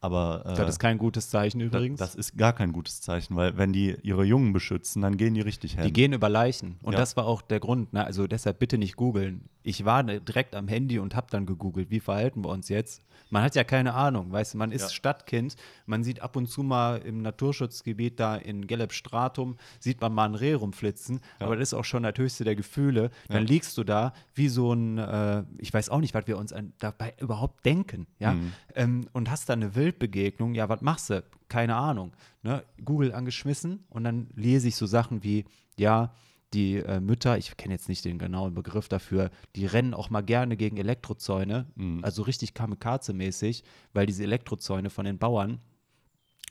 Aber 0.00 0.44
äh, 0.46 0.54
das 0.54 0.68
ist 0.70 0.78
kein 0.78 0.96
gutes 0.98 1.28
Zeichen 1.28 1.60
übrigens. 1.60 1.98
das 1.98 2.14
ist 2.14 2.36
gar 2.38 2.52
kein 2.52 2.72
gutes 2.72 3.00
Zeichen, 3.00 3.34
weil 3.36 3.56
wenn 3.58 3.72
die 3.72 3.96
ihre 4.02 4.24
Jungen 4.24 4.52
beschützen, 4.52 5.02
dann 5.02 5.16
gehen 5.16 5.34
die 5.34 5.40
richtig 5.40 5.74
hin. 5.74 5.82
Die 5.84 5.92
gehen 5.92 6.12
über 6.12 6.28
Leichen. 6.28 6.76
Und 6.82 6.92
Ja. 6.92 7.00
das 7.00 7.16
war 7.16 7.26
auch 7.26 7.42
der 7.42 7.58
Grund. 7.58 7.92
Ne? 7.92 8.04
Also 8.04 8.26
deshalb 8.28 8.58
bitte 8.60 8.78
nicht 8.78 8.94
googeln. 8.96 9.48
Ich 9.64 9.84
war 9.84 10.02
ne- 10.04 10.20
direkt 10.20 10.54
am 10.54 10.68
Handy 10.68 10.98
und 11.00 11.16
habe 11.16 11.26
dann 11.30 11.44
gegoogelt, 11.46 11.90
wie 11.90 12.00
verhalten 12.00 12.44
wir 12.44 12.50
uns 12.50 12.68
jetzt. 12.68 13.02
Man 13.30 13.42
hat 13.42 13.54
ja 13.56 13.64
keine 13.64 13.92
Ahnung, 13.94 14.30
weißt 14.32 14.54
du, 14.54 14.58
man 14.58 14.70
ist 14.72 14.82
Ja. 14.82 14.88
Stadtkind, 14.88 15.56
man 15.84 16.02
sieht 16.04 16.22
ab 16.22 16.36
und 16.36 16.46
zu 16.46 16.62
mal 16.62 16.98
im 16.98 17.20
Naturschutzgebiet 17.20 18.18
da 18.20 18.36
in 18.36 18.66
Gelb 18.66 18.92
Stratum, 18.92 19.56
sieht 19.80 20.00
man 20.00 20.14
mal 20.14 20.26
ein 20.26 20.34
Reh 20.34 20.54
rumflitzen, 20.54 21.20
aber 21.38 21.56
das 21.56 21.70
ist 21.70 21.74
auch 21.74 21.84
schon 21.84 22.04
das 22.04 22.14
höchste 22.16 22.44
der 22.44 22.54
Gefühle. 22.56 23.10
Dann 23.28 23.44
liegst 23.44 23.76
du 23.76 23.84
da 23.84 24.14
wie 24.34 24.48
so 24.48 24.72
ein, 24.72 24.96
äh, 24.98 25.42
ich 25.58 25.74
weiß 25.74 25.90
auch 25.90 26.00
nicht, 26.00 26.14
was 26.14 26.26
wir 26.26 26.38
uns 26.38 26.52
an, 26.52 26.72
dabei 26.78 27.14
überhaupt 27.20 27.66
denken, 27.66 28.06
ja, 28.18 28.36
ähm, 28.74 29.08
und 29.12 29.30
hast 29.30 29.48
da 29.48 29.54
eine 29.54 29.74
Wildbegegnung, 29.88 30.54
ja, 30.54 30.68
was 30.68 30.82
machst 30.82 31.10
du? 31.10 31.24
Keine 31.48 31.76
Ahnung. 31.76 32.12
Ne? 32.42 32.62
Google 32.84 33.12
angeschmissen 33.12 33.84
und 33.88 34.04
dann 34.04 34.28
lese 34.34 34.68
ich 34.68 34.76
so 34.76 34.86
Sachen 34.86 35.22
wie, 35.22 35.44
ja, 35.78 36.12
die 36.54 36.76
äh, 36.76 37.00
Mütter, 37.00 37.36
ich 37.36 37.56
kenne 37.56 37.74
jetzt 37.74 37.88
nicht 37.88 38.04
den 38.04 38.18
genauen 38.18 38.54
Begriff 38.54 38.88
dafür, 38.88 39.30
die 39.54 39.66
rennen 39.66 39.92
auch 39.92 40.08
mal 40.10 40.22
gerne 40.22 40.56
gegen 40.56 40.78
Elektrozäune, 40.78 41.66
also 42.02 42.22
richtig 42.22 42.54
kamikaze-mäßig, 42.54 43.64
weil 43.92 44.06
diese 44.06 44.22
Elektrozäune 44.22 44.88
von 44.88 45.04
den 45.04 45.18
Bauern, 45.18 45.60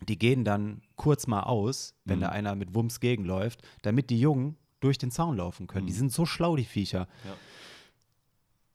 die 0.07 0.19
gehen 0.19 0.43
dann 0.43 0.81
kurz 0.95 1.25
mal 1.25 1.41
aus, 1.41 1.95
wenn 2.05 2.21
da 2.21 2.29
einer 2.29 2.53
mit 2.53 2.75
Wumms 2.75 2.99
gegenläuft, 2.99 3.63
damit 3.81 4.11
die 4.11 4.19
Jungen 4.19 4.55
durch 4.81 4.99
den 4.99 5.09
Zaun 5.09 5.37
laufen 5.37 5.65
können. 5.65 5.87
Die 5.87 5.93
sind 5.93 6.11
so 6.11 6.27
schlau, 6.27 6.55
die 6.55 6.65
Viecher. 6.65 7.07
Ja. 7.25 7.35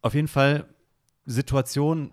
Auf 0.01 0.15
jeden 0.15 0.27
Fall 0.27 0.67
Situation 1.25 2.11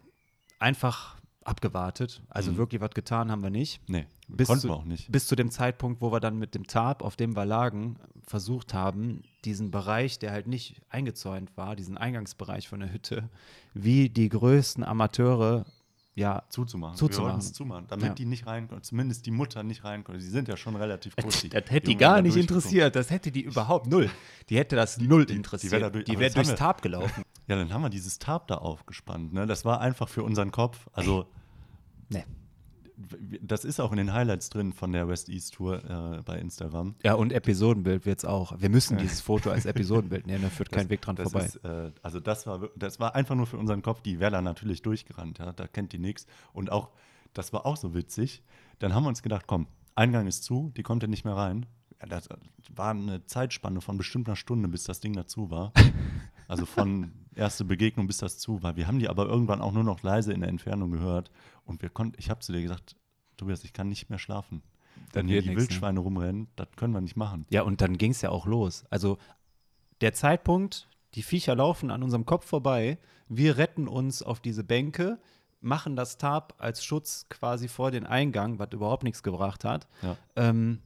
einfach 0.60 1.19
abgewartet. 1.50 2.22
Also 2.30 2.58
wirklich 2.58 2.80
was 2.82 2.92
getan 2.92 3.32
haben 3.32 3.42
wir 3.44 3.50
nicht. 3.50 3.82
nee, 3.88 4.06
Bis 4.28 4.48
konnten 4.48 4.62
zu, 4.62 4.68
wir 4.70 4.76
auch 4.76 4.86
nicht. 4.86 5.12
Bis 5.12 5.28
zu 5.28 5.36
dem 5.36 5.50
Zeitpunkt, 5.52 6.02
wo 6.02 6.12
wir 6.12 6.20
dann 6.20 6.38
mit 6.38 6.54
dem 6.56 6.68
Tarp, 6.68 7.02
auf 7.04 7.16
dem 7.16 7.36
wir 7.36 7.46
lagen, 7.46 7.98
versucht 8.26 8.74
haben, 8.74 9.24
diesen 9.46 9.72
Bereich, 9.72 10.20
der 10.20 10.32
halt 10.32 10.48
nicht 10.48 10.82
eingezäunt 10.90 11.58
war, 11.58 11.76
diesen 11.76 11.98
Eingangsbereich 11.98 12.68
von 12.70 12.80
der 12.80 12.94
Hütte, 12.94 13.30
wie 13.74 14.10
die 14.10 14.30
größten 14.30 14.84
Amateure, 14.84 15.66
ja, 16.16 16.44
zuzumachen. 16.50 16.98
Zuzumachen. 16.98 17.42
Zumachen, 17.42 17.86
damit 17.88 18.08
Ja. 18.08 18.14
die 18.14 18.26
nicht 18.26 18.46
reinkommen, 18.46 18.84
zumindest 18.84 19.26
die 19.26 19.32
Mutter 19.32 19.64
nicht 19.64 19.86
reinkommt. 19.86 20.22
Sie 20.22 20.30
sind 20.30 20.50
ja 20.50 20.58
schon 20.58 20.76
relativ 20.76 21.16
groß. 21.16 21.48
das 21.50 21.64
hätte 21.70 21.88
die 21.88 21.96
gar 21.96 22.22
nicht 22.22 22.36
interessiert. 22.36 22.96
Das 22.96 23.10
hätte 23.10 23.32
die 23.32 23.42
überhaupt 23.42 23.88
null. 23.88 24.10
Die 24.50 24.58
hätte 24.58 24.76
das 24.76 24.98
null 24.98 25.24
interessiert. 25.32 25.72
wär 25.72 25.90
die 25.90 26.20
wäre 26.20 26.30
das 26.30 26.36
haben 26.36 26.44
durchs 26.44 26.60
Tarp 26.60 26.82
gelaufen. 26.82 27.24
Ja, 27.48 27.56
dann 27.56 27.74
haben 27.74 27.82
wir 27.82 27.90
dieses 27.90 28.20
Tarp 28.20 28.48
da 28.48 28.56
aufgespannt. 28.56 29.34
Ne? 29.34 29.48
Das 29.48 29.66
war 29.66 29.82
einfach 29.82 30.08
für 30.08 30.24
unseren 30.24 30.52
Kopf. 30.52 30.88
Also, 30.94 31.26
nee. 32.10 32.24
das 33.42 33.66
ist 33.66 33.80
auch 33.80 33.92
in 33.92 33.98
den 33.98 34.14
Highlights 34.14 34.50
drin 34.50 34.74
von 34.74 34.92
der 34.92 35.08
West 35.08 35.30
East 35.30 35.54
Tour 35.56 35.84
äh, 35.84 36.22
bei 36.24 36.38
Instagram. 36.38 36.96
Ja, 37.04 37.14
und 37.14 37.32
Episodenbild 37.32 38.06
wird 38.06 38.20
es 38.20 38.26
auch. 38.26 38.60
Wir 38.60 38.70
müssen 38.70 38.98
dieses 38.98 39.22
Foto 39.22 39.50
als 39.52 39.66
Episodenbild 39.66 40.28
nehmen, 40.28 40.44
da 40.44 40.50
führt 40.50 40.72
kein 40.72 40.90
Weg 40.90 41.02
dran 41.02 41.16
das 41.16 41.32
vorbei. 41.32 41.46
Ist, 41.46 41.56
äh, 41.64 41.92
also, 42.02 42.20
das 42.20 42.46
war, 42.46 42.70
das 42.76 43.00
war 43.00 43.16
einfach 43.16 43.36
nur 43.36 43.48
für 43.48 43.58
unseren 43.58 43.82
Kopf. 43.82 44.02
Die 44.02 44.20
wäre 44.20 44.32
da 44.32 44.42
natürlich 44.42 44.82
durchgerannt. 44.82 45.40
Ja? 45.40 45.54
Da 45.54 45.68
kennt 45.68 45.94
die 45.94 46.00
nichts. 46.00 46.28
Und 46.54 46.72
auch, 46.72 46.90
das 47.34 47.54
war 47.54 47.66
auch 47.66 47.78
so 47.78 47.94
witzig. 47.94 48.44
Dann 48.80 48.94
haben 48.94 49.04
wir 49.04 49.10
uns 49.10 49.22
gedacht, 49.24 49.46
komm, 49.48 49.68
Eingang 49.96 50.28
ist 50.28 50.44
zu, 50.44 50.72
die 50.78 50.84
kommt 50.84 51.04
ja 51.04 51.10
nicht 51.10 51.26
mehr 51.26 51.36
rein. 51.36 51.66
Ja, 52.02 52.08
das 52.08 52.30
war 52.74 52.92
eine 52.92 53.26
Zeitspanne 53.26 53.82
von 53.82 53.98
bestimmt 53.98 54.28
einer 54.28 54.36
Stunde, 54.36 54.68
bis 54.68 54.84
das 54.84 55.00
Ding 55.00 55.14
dazu 55.14 55.50
war. 55.50 55.74
Also 56.48 56.66
von 56.66 57.12
erste 57.36 57.64
Begegnung 57.64 58.08
bis 58.08 58.18
das 58.18 58.40
zu 58.40 58.64
war. 58.64 58.76
Wir 58.76 58.88
haben 58.88 58.98
die 58.98 59.08
aber 59.08 59.28
irgendwann 59.28 59.62
auch 59.62 59.72
nur 59.72 59.84
noch 59.84 60.02
leise 60.02 60.34
in 60.34 60.40
der 60.40 60.50
Entfernung 60.50 60.90
gehört. 60.90 61.30
Und 61.64 61.84
wir 61.84 61.90
konnten, 61.90 62.16
ich 62.18 62.32
habe 62.32 62.40
zu 62.40 62.52
dir 62.52 62.64
gesagt, 62.64 62.96
Tobias, 63.38 63.64
ich 63.64 63.72
kann 63.72 63.88
nicht 63.88 64.10
mehr 64.10 64.18
schlafen. 64.18 64.64
Wenn 65.14 65.28
hier 65.28 65.44
die 65.44 65.50
nix, 65.50 65.62
ne? 65.62 65.62
Wildschweine 65.62 66.00
rumrennen, 66.00 66.48
das 66.56 66.70
können 66.76 66.94
wir 66.94 67.02
nicht 67.02 67.16
machen. 67.16 67.46
Ja, 67.52 67.62
und 67.62 67.82
dann 67.82 68.00
ging 68.00 68.12
es 68.12 68.22
ja 68.22 68.32
auch 68.32 68.48
los. 68.48 68.84
Also 68.90 69.20
der 70.02 70.14
Zeitpunkt, 70.14 70.90
die 71.14 71.22
Viecher 71.22 71.56
laufen 71.56 71.92
an 71.92 72.02
unserem 72.02 72.26
Kopf 72.26 72.46
vorbei, 72.46 72.98
wir 73.28 73.58
retten 73.58 73.88
uns 73.88 74.24
auf 74.24 74.40
diese 74.40 74.64
Bänke, 74.64 75.20
machen 75.62 75.96
das 75.96 76.18
Tarp 76.18 76.56
als 76.58 76.84
Schutz 76.84 77.28
quasi 77.30 77.68
vor 77.68 77.92
den 77.92 78.06
Eingang, 78.06 78.58
was 78.58 78.70
überhaupt 78.72 79.04
nichts 79.04 79.24
gebracht 79.24 79.64
hat. 79.64 79.88
Ja. 80.02 80.18
Ähm, 80.36 80.80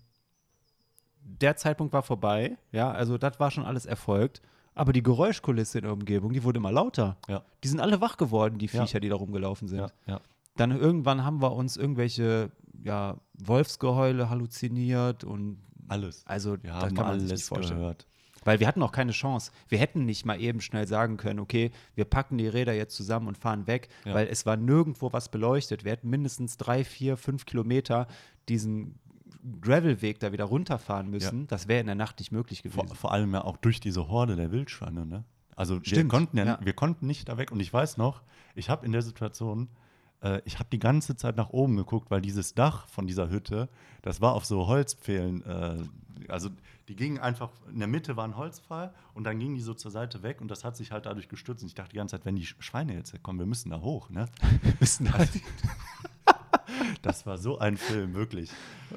der 1.25 1.55
Zeitpunkt 1.55 1.93
war 1.93 2.03
vorbei, 2.03 2.57
ja, 2.71 2.91
also 2.91 3.17
das 3.17 3.39
war 3.39 3.51
schon 3.51 3.65
alles 3.65 3.85
erfolgt. 3.85 4.41
Aber 4.75 4.91
die 4.91 5.03
Geräuschkulisse 5.03 5.77
in 5.77 5.83
der 5.83 5.93
Umgebung, 5.93 6.33
die 6.33 6.43
wurde 6.43 6.57
immer 6.57 6.71
lauter. 6.71 7.17
Ja. 7.27 7.43
Die 7.63 7.67
sind 7.67 7.79
alle 7.79 8.01
wach 8.01 8.17
geworden, 8.17 8.57
die 8.57 8.65
Ja. 8.65 8.81
Viecher, 8.83 8.99
die 8.99 9.09
da 9.09 9.15
rumgelaufen 9.15 9.67
sind. 9.67 9.79
Ja, 9.81 9.87
ja. 10.07 10.21
Dann 10.55 10.71
irgendwann 10.71 11.23
haben 11.23 11.41
wir 11.43 11.51
uns 11.53 11.77
irgendwelche 11.77 12.49
ja, 12.83 13.17
Wolfsgeheule 13.35 14.29
halluziniert 14.31 15.23
und 15.23 15.57
Alles. 15.87 16.23
also 16.25 16.53
Wir 16.63 16.71
das 16.71 16.83
haben 16.83 16.95
kann 16.95 17.05
man 17.07 17.19
sich 17.19 17.29
alles 17.29 17.41
nicht 17.41 17.47
vorstellen. 17.49 17.79
gehört. 17.79 18.07
Weil 18.45 18.59
wir 18.59 18.67
hatten 18.67 18.81
auch 18.83 18.91
keine 18.91 19.11
Chance. 19.13 19.51
Wir 19.69 19.77
hätten 19.77 20.05
nicht 20.05 20.25
mal 20.25 20.41
eben 20.41 20.59
schnell 20.59 20.85
sagen 20.87 21.15
können, 21.17 21.39
okay, 21.39 21.71
wir 21.95 22.03
packen 22.05 22.37
die 22.37 22.47
Räder 22.47 22.73
jetzt 22.73 22.95
zusammen 22.95 23.27
und 23.27 23.37
fahren 23.37 23.67
weg, 23.67 23.87
Ja. 24.05 24.15
weil 24.15 24.27
es 24.27 24.45
war 24.45 24.57
nirgendwo 24.57 25.13
was 25.13 25.29
beleuchtet. 25.29 25.85
Wir 25.85 25.91
hätten 25.93 26.09
mindestens 26.09 26.57
drei, 26.57 26.83
vier, 26.83 27.15
fünf 27.15 27.45
Kilometer 27.45 28.07
diesen 28.49 28.99
Gravelweg 29.61 30.19
da 30.19 30.31
wieder 30.31 30.45
runterfahren 30.45 31.09
müssen. 31.09 31.47
Das 31.47 31.67
wäre 31.67 31.81
in 31.81 31.87
der 31.87 31.95
Nacht 31.95 32.19
nicht 32.19 32.31
möglich 32.31 32.61
Vor, 32.61 32.83
gewesen. 32.83 32.95
vor 32.95 33.11
allem 33.11 33.33
ja 33.33 33.43
auch 33.43 33.57
durch 33.57 33.79
diese 33.79 34.07
Horde 34.07 34.35
der 34.35 34.51
Wildschweine. 34.51 35.05
Ne? 35.05 35.23
Also 35.55 35.75
wir 35.75 35.85
Stimmt, 35.85 36.09
konnten 36.09 36.37
ja, 36.37 36.45
ja. 36.45 36.59
wir 36.61 36.73
konnten 36.73 37.07
nicht 37.07 37.29
da 37.29 37.37
weg. 37.37 37.51
Und 37.51 37.59
ich 37.59 37.71
weiß 37.71 37.97
noch, 37.97 38.21
ich 38.55 38.69
habe 38.69 38.85
in 38.85 38.91
der 38.91 39.01
Situation 39.01 39.69
äh, 40.23 40.41
ich 40.45 40.59
habe 40.59 40.69
die 40.71 40.79
ganze 40.79 41.15
Zeit 41.15 41.35
nach 41.37 41.49
oben 41.49 41.75
geguckt, 41.75 42.09
weil 42.09 42.21
dieses 42.21 42.55
Dach 42.55 42.87
von 42.87 43.05
dieser 43.05 43.29
Hütte, 43.29 43.69
das 44.01 44.21
war 44.21 44.33
auf 44.33 44.45
so 44.45 44.67
Holzpfählen, 44.67 45.45
äh, 45.45 45.77
also 46.29 46.49
die 46.87 46.95
gingen 46.95 47.17
einfach, 47.17 47.51
in 47.71 47.79
der 47.79 47.87
Mitte 47.87 48.15
war 48.15 48.25
ein 48.25 48.37
Holzpfahl 48.37 48.93
und 49.13 49.23
dann 49.25 49.39
gingen 49.39 49.55
die 49.55 49.61
so 49.61 49.73
zur 49.73 49.91
Seite 49.91 50.23
weg 50.23 50.41
und 50.41 50.49
das 50.49 50.63
hat 50.63 50.75
sich 50.75 50.91
halt 50.91 51.05
dadurch 51.05 51.27
gestützt. 51.27 51.63
Und 51.63 51.67
ich 51.67 51.75
dachte 51.75 51.91
die 51.91 51.97
ganze 51.97 52.17
Zeit, 52.17 52.25
wenn 52.25 52.35
die 52.35 52.45
Schweine 52.45 52.93
jetzt 52.93 53.21
kommen, 53.23 53.39
wir 53.39 53.45
müssen 53.45 53.69
da 53.69 53.81
hoch, 53.81 54.09
ne? 54.09 54.27
Wir 54.61 54.73
müssen 54.79 55.13
halt. 55.13 55.29
Das 57.03 57.25
war 57.25 57.37
so 57.37 57.59
ein 57.59 57.75
Film, 57.77 58.13
wirklich. 58.15 58.49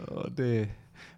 Oh, 0.08 0.28
nee. 0.38 0.68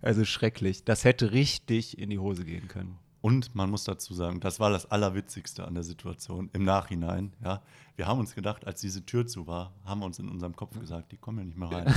Also 0.01 0.25
schrecklich. 0.25 0.85
Das 0.85 1.05
hätte 1.05 1.33
richtig 1.33 1.99
in 1.99 2.09
die 2.11 2.19
Hose 2.19 2.45
gehen 2.45 2.67
können. 2.67 2.99
Und 3.21 3.55
man 3.55 3.69
muss 3.69 3.85
dazu 3.85 4.15
sagen, 4.15 4.41
das 4.41 4.59
war 4.59 4.71
das 4.71 4.91
Allerwitzigste 4.91 5.67
an 5.67 5.75
der 5.75 5.83
Situation 5.83 6.49
im 6.55 6.65
Nachhinein. 6.65 7.35
Ja, 7.45 7.63
wir 7.97 8.07
haben 8.07 8.21
uns 8.21 8.35
gedacht, 8.35 8.67
als 8.67 8.81
diese 8.81 9.05
Tür 9.05 9.27
zu 9.27 9.47
war, 9.47 9.75
haben 9.85 10.01
wir 10.01 10.07
uns 10.07 10.19
in 10.19 10.31
unserem 10.31 10.57
Kopf 10.57 10.81
gesagt, 10.81 11.13
die 11.13 11.19
kommen 11.19 11.39
ja 11.41 11.45
nicht 11.45 11.59
mehr 11.59 11.71
rein. 11.71 11.95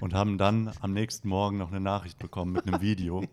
Und 0.00 0.12
haben 0.12 0.38
dann 0.38 0.72
am 0.80 0.92
nächsten 0.92 1.28
Morgen 1.28 1.58
noch 1.58 1.68
eine 1.68 1.80
Nachricht 1.80 2.18
bekommen 2.18 2.52
mit 2.52 2.66
einem 2.66 2.80
Video. 2.80 3.24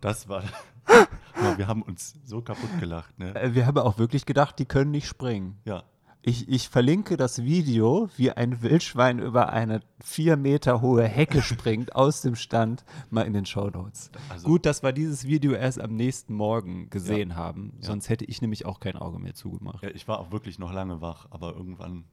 Das 0.00 0.28
war, 0.28 0.44
wir 1.56 1.66
haben 1.66 1.82
uns 1.82 2.14
so 2.24 2.40
kaputt 2.40 2.70
gelacht. 2.78 3.18
Ne? 3.18 3.34
Äh, 3.34 3.54
Wir 3.54 3.66
haben 3.66 3.78
auch 3.78 3.98
wirklich 3.98 4.26
gedacht, 4.26 4.58
die 4.60 4.66
können 4.66 4.92
nicht 4.92 5.08
springen. 5.08 5.58
Ja, 5.64 5.82
Ich, 6.24 6.48
ich 6.48 6.68
verlinke 6.68 7.16
das 7.16 7.42
Video, 7.42 8.08
wie 8.16 8.30
ein 8.30 8.62
Wildschwein 8.62 9.18
über 9.18 9.48
eine 9.52 9.80
vier 10.04 10.36
Meter 10.36 10.80
hohe 10.80 11.02
Hecke 11.04 11.42
springt 11.42 11.96
aus 11.96 12.20
dem 12.22 12.36
Stand, 12.36 12.84
mal 13.10 13.22
in 13.22 13.32
den 13.32 13.44
Shownotes. 13.44 14.10
Also- 14.28 14.46
Gut, 14.46 14.64
dass 14.64 14.84
wir 14.84 14.92
dieses 14.92 15.26
Video 15.26 15.52
erst 15.52 15.80
am 15.80 15.96
nächsten 15.96 16.34
Morgen 16.34 16.88
gesehen 16.90 17.30
Ja. 17.30 17.36
haben. 17.36 17.72
Ja. 17.80 17.86
Sonst 17.88 18.08
hätte 18.08 18.24
ich 18.24 18.40
nämlich 18.40 18.66
auch 18.66 18.78
kein 18.78 18.96
Auge 18.96 19.18
mehr 19.18 19.34
zugemacht. 19.34 19.82
ja, 19.82 19.90
ich 19.90 20.06
war 20.06 20.20
auch 20.20 20.30
wirklich 20.30 20.60
noch 20.60 20.72
lange 20.72 21.00
wach, 21.00 21.26
aber 21.30 21.54
irgendwann 21.56 22.04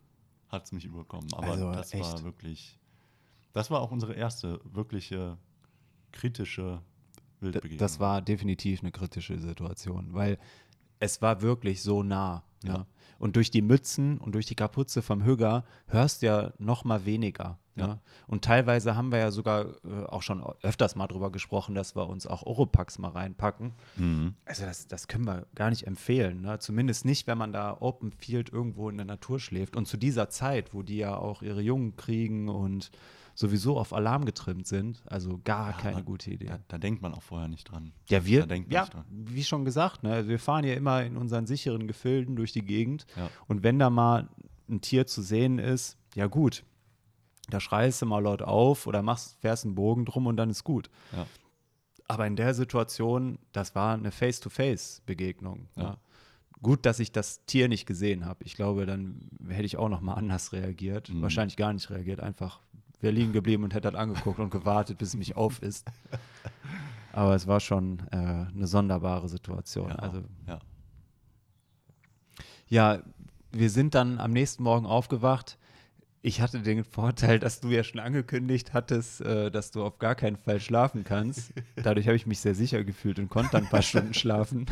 hat 0.48 0.66
es 0.66 0.72
mich 0.72 0.86
überkommen. 0.86 1.28
Aber 1.36 1.48
Also, 1.52 1.72
das 1.72 1.94
war 1.94 2.00
echt. 2.00 2.24
wirklich, 2.24 2.80
das 3.54 3.70
war 3.70 3.80
auch 3.80 3.92
unsere 3.92 4.14
erste 4.14 4.60
wirkliche 4.64 5.38
kritische 6.12 6.82
Wildbegegnung. 7.42 7.78
Das 7.78 8.00
war 8.00 8.22
definitiv 8.24 8.80
eine 8.82 8.92
kritische 8.92 9.38
Situation, 9.40 10.14
weil 10.16 10.40
es 11.00 11.22
war 11.22 11.42
wirklich 11.44 11.84
so 11.84 12.02
nah. 12.02 12.44
Ja. 12.64 12.74
Ja. 12.74 12.86
Und 13.20 13.36
durch 13.36 13.52
die 13.52 13.62
Mützen 13.62 14.18
und 14.18 14.34
durch 14.34 14.46
die 14.46 14.56
Kapuze 14.56 15.02
vom 15.02 15.24
Hügger 15.24 15.66
hörst 15.88 16.22
du 16.22 16.28
ja 16.28 16.54
noch 16.58 16.84
mal 16.84 17.06
weniger. 17.06 17.60
Ja. 17.76 17.88
Ja. 17.88 18.00
Und 18.28 18.44
teilweise 18.44 18.96
haben 18.96 19.12
wir 19.12 19.20
ja 19.20 19.32
sogar 19.32 19.66
äh, 19.86 20.06
auch 20.08 20.22
schon 20.22 20.44
öfters 20.62 20.96
mal 20.96 21.08
drüber 21.08 21.32
gesprochen, 21.32 21.76
dass 21.76 21.96
wir 21.96 22.08
uns 22.08 22.28
auch 22.28 22.44
Oropax 22.44 23.00
mal 23.00 23.12
reinpacken. 23.12 23.74
Mhm. 23.96 24.36
Also 24.46 24.66
das, 24.66 24.88
das 24.88 25.08
können 25.08 25.26
wir 25.26 25.48
gar 25.56 25.70
nicht 25.70 25.88
empfehlen. 25.88 26.42
Ne? 26.42 26.60
Zumindest 26.60 27.06
nicht, 27.06 27.28
wenn 27.28 27.38
man 27.38 27.54
da 27.54 27.78
Open 27.80 28.12
Field 28.12 28.50
irgendwo 28.50 28.90
in 28.90 28.98
der 28.98 29.06
Natur 29.06 29.40
schläft. 29.40 29.76
Und 29.76 29.88
zu 29.88 29.98
dieser 29.98 30.30
Zeit, 30.30 30.74
wo 30.74 30.84
die 30.84 30.98
ja 30.98 31.16
auch 31.16 31.42
ihre 31.42 31.62
Jungen 31.62 31.96
kriegen 31.96 32.50
und 32.50 32.92
sowieso 33.40 33.78
auf 33.78 33.94
Alarm 33.94 34.26
getrimmt 34.26 34.68
sind, 34.68 35.02
also 35.06 35.40
gar 35.46 35.72
keine 35.78 35.96
aber 35.96 36.04
gute 36.04 36.30
Idee. 36.30 36.48
Da, 36.48 36.60
da 36.68 36.78
denkt 36.78 37.02
man 37.02 37.14
auch 37.14 37.24
vorher 37.24 37.48
nicht 37.48 37.72
dran. 37.72 37.94
Ja, 38.10 38.26
wir, 38.26 38.46
Da 38.46 38.56
ja, 38.56 38.90
wie 39.10 39.46
schon 39.46 39.64
gesagt, 39.64 40.04
ne, 40.04 40.28
wir 40.28 40.40
fahren 40.40 40.66
ja 40.66 40.74
immer 40.74 41.04
in 41.06 41.16
unseren 41.16 41.46
sicheren 41.46 41.88
Gefilden 41.88 42.36
durch 42.36 42.52
die 42.52 42.64
Gegend. 42.64 43.06
Ja. 43.16 43.30
Und 43.48 43.64
wenn 43.64 43.80
da 43.80 43.90
mal 43.90 44.28
ein 44.68 44.82
Tier 44.82 45.08
zu 45.08 45.22
sehen 45.22 45.58
ist, 45.58 45.98
ja 46.16 46.28
gut, 46.28 46.66
da 47.50 47.62
schreist 47.62 48.02
du 48.02 48.08
mal 48.08 48.20
laut 48.20 48.42
auf 48.42 48.88
oder 48.88 49.02
machst, 49.02 49.38
fährst 49.40 49.64
einen 49.64 49.74
Bogen 49.74 50.04
drum 50.04 50.28
und 50.28 50.36
dann 50.36 50.50
ist 50.50 50.66
gut. 50.66 50.90
Ja. 51.14 51.26
Aber 52.10 52.28
in 52.28 52.36
der 52.36 52.54
Situation, 52.54 53.40
das 53.54 53.74
war 53.74 53.94
eine 53.94 54.12
Face-to-Face-Begegnung. 54.12 55.70
Ja. 55.78 55.84
Ja. 55.84 55.98
Gut, 56.62 56.86
dass 56.86 57.00
ich 57.00 57.14
das 57.14 57.46
Tier 57.46 57.70
nicht 57.70 57.86
gesehen 57.86 58.26
habe. 58.26 58.44
Ich 58.44 58.56
glaube, 58.56 58.86
dann 58.86 59.30
hätte 59.48 59.66
ich 59.66 59.78
auch 59.78 59.88
noch 59.88 60.02
mal 60.02 60.16
anders 60.16 60.52
reagiert. 60.52 61.08
Mhm. 61.08 61.22
Wahrscheinlich 61.22 61.56
gar 61.56 61.72
nicht 61.72 61.90
reagiert. 61.90 62.20
Einfach 62.20 62.60
wäre 63.02 63.14
liegen 63.14 63.34
geblieben 63.34 63.64
und 63.64 63.74
hätte 63.74 63.92
das 63.92 64.00
angeguckt 64.00 64.40
und 64.40 64.50
gewartet, 64.50 64.98
bis 64.98 65.10
es 65.10 65.16
mich 65.16 65.36
auf 65.36 65.62
ist. 65.62 65.86
Aber 67.12 67.36
es 67.36 67.48
war 67.48 67.60
schon 67.60 68.00
äh, 68.12 68.16
eine 68.16 68.68
sonderbare 68.68 69.30
Situation. 69.30 69.90
Ja, 69.90 69.96
also 69.96 70.24
ja. 70.48 70.60
ja, 72.68 73.00
wir 73.52 73.70
sind 73.70 73.96
dann 73.96 74.20
am 74.20 74.32
nächsten 74.32 74.64
Morgen 74.64 74.86
aufgewacht. 74.86 75.58
Ich 76.22 76.42
hatte 76.42 76.60
den 76.62 76.84
Vorteil, 76.84 77.40
dass 77.40 77.62
du 77.62 77.70
ja 77.70 77.84
schon 77.84 78.00
angekündigt 78.00 78.74
hattest, 78.74 79.22
äh, 79.22 79.50
dass 79.50 79.72
du 79.72 79.84
auf 79.84 80.00
gar 80.00 80.16
keinen 80.16 80.36
Fall 80.36 80.60
schlafen 80.60 81.04
kannst. 81.04 81.54
Dadurch 81.82 82.08
habe 82.08 82.18
ich 82.18 82.28
mich 82.28 82.40
sehr 82.40 82.56
sicher 82.56 82.84
gefühlt 82.84 83.20
und 83.20 83.30
konnte 83.30 83.52
dann 83.54 83.64
ein 83.64 83.70
paar 83.70 83.82
Stunden 83.82 84.14
schlafen. 84.14 84.66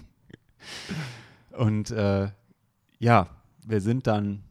und 1.52 1.90
äh, 1.90 2.28
ja, 2.98 3.28
wir 3.66 3.80
sind 3.80 4.06
dann 4.06 4.44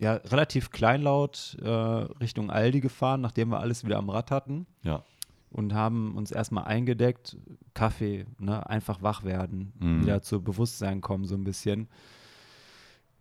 ja 0.00 0.14
relativ 0.14 0.70
kleinlaut 0.70 1.56
äh, 1.62 1.68
Richtung 1.68 2.50
Aldi 2.50 2.80
gefahren, 2.80 3.20
nachdem 3.20 3.50
wir 3.50 3.60
alles 3.60 3.84
wieder 3.84 3.98
am 3.98 4.08
Rad 4.10 4.30
hatten 4.30 4.66
ja. 4.82 5.04
und 5.50 5.74
haben 5.74 6.16
uns 6.16 6.30
erstmal 6.32 6.64
eingedeckt, 6.64 7.36
Kaffee, 7.74 8.24
ne, 8.38 8.68
einfach 8.68 9.02
wach 9.02 9.22
werden, 9.24 9.72
Mhm. 9.78 10.02
wieder 10.02 10.22
zu 10.22 10.42
Bewusstsein 10.42 11.00
kommen 11.02 11.26
so 11.26 11.34
ein 11.34 11.44
bisschen. 11.44 11.86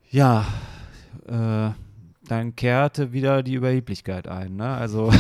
Ja, 0.10 0.46
äh, 1.28 1.72
dann 2.28 2.56
kehrte 2.56 3.12
wieder 3.12 3.44
die 3.44 3.54
Überheblichkeit 3.56 4.28
ein, 4.28 4.56
ne? 4.56 4.70
Also 4.70 5.12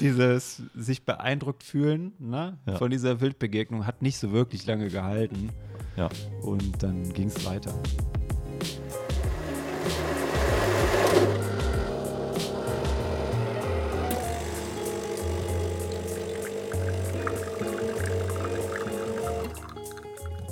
dieses 0.00 0.62
sich 0.74 1.04
beeindruckt 1.04 1.62
fühlen, 1.62 2.12
ne, 2.18 2.58
Ja. 2.66 2.76
von 2.76 2.90
dieser 2.90 3.20
Wildbegegnung 3.20 3.86
hat 3.86 4.02
nicht 4.02 4.18
so 4.18 4.32
wirklich 4.32 4.66
lange 4.66 4.88
gehalten 4.88 5.50
ja. 5.96 6.08
und 6.42 6.82
dann 6.82 7.12
ging 7.12 7.28
es 7.28 7.44
weiter. 7.44 7.74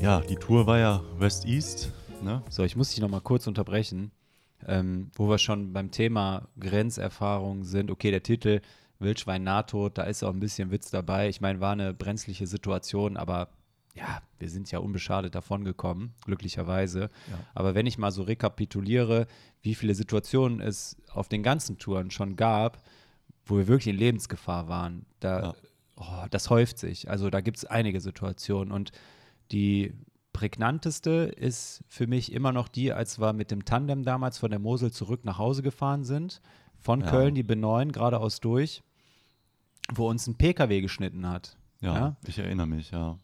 Ja, 0.04 0.20
die 0.20 0.36
Tour 0.36 0.66
war 0.66 0.78
ja 0.78 1.02
West-East. 1.16 1.90
Ne? 2.22 2.42
So, 2.50 2.62
ich 2.62 2.76
muss 2.76 2.90
dich 2.90 3.00
noch 3.00 3.08
mal 3.08 3.22
kurz 3.22 3.46
unterbrechen, 3.46 4.10
ähm, 4.66 5.10
wo 5.14 5.30
wir 5.30 5.38
schon 5.38 5.72
beim 5.72 5.90
Thema 5.90 6.48
Grenzerfahrung 6.60 7.64
sind. 7.64 7.90
Okay, 7.90 8.10
der 8.10 8.22
Titel 8.22 8.60
Wildschwein 8.98 9.44
Nahtod, 9.44 9.96
da 9.96 10.02
ist 10.02 10.22
auch 10.22 10.34
ein 10.34 10.40
bisschen 10.40 10.70
Witz 10.70 10.90
dabei. 10.90 11.30
Ich 11.30 11.40
meine, 11.40 11.60
war 11.60 11.72
eine 11.72 11.94
brenzliche 11.94 12.46
Situation, 12.46 13.16
aber 13.16 13.48
ja, 13.94 14.20
wir 14.38 14.48
sind 14.50 14.70
ja 14.70 14.80
unbeschadet 14.80 15.34
davongekommen, 15.34 16.14
glücklicherweise. 16.24 17.02
Ja. 17.30 17.38
Aber 17.54 17.74
wenn 17.74 17.86
ich 17.86 17.96
mal 17.98 18.10
so 18.10 18.22
rekapituliere, 18.22 19.26
wie 19.62 19.74
viele 19.74 19.94
Situationen 19.94 20.60
es 20.60 20.96
auf 21.12 21.28
den 21.28 21.42
ganzen 21.42 21.78
Touren 21.78 22.10
schon 22.10 22.34
gab, 22.36 22.82
wo 23.46 23.56
wir 23.56 23.68
wirklich 23.68 23.88
in 23.94 23.98
Lebensgefahr 23.98 24.68
waren, 24.68 25.06
da, 25.20 25.40
Ja. 25.42 25.54
oh, 25.96 26.26
das 26.30 26.50
häuft 26.50 26.78
sich. 26.78 27.08
Also 27.08 27.30
da 27.30 27.40
gibt 27.40 27.58
es 27.58 27.64
einige 27.64 28.00
Situationen 28.00 28.72
und 28.72 28.90
die 29.52 29.94
prägnanteste 30.32 31.32
ist 31.36 31.84
für 31.88 32.06
mich 32.08 32.32
immer 32.32 32.50
noch 32.52 32.66
die, 32.68 32.92
als 32.92 33.20
wir 33.20 33.32
mit 33.32 33.50
dem 33.52 33.64
Tandem 33.64 34.02
damals 34.02 34.38
von 34.38 34.50
der 34.50 34.58
Mosel 34.58 34.90
zurück 34.90 35.24
nach 35.24 35.38
Hause 35.38 35.62
gefahren 35.62 36.02
sind, 36.04 36.40
von 36.80 37.00
Ja. 37.02 37.10
Köln 37.10 37.34
die 37.36 37.44
B9 37.44 37.92
geradeaus 37.92 38.40
durch, 38.40 38.82
wo 39.92 40.08
uns 40.10 40.26
ein 40.26 40.34
PKW 40.34 40.80
geschnitten 40.80 41.28
hat. 41.28 41.56
Ja, 41.80 41.94
Ja? 41.94 42.16
ich 42.26 42.38
erinnere 42.38 42.66
mich, 42.66 42.90
ja. 42.90 43.18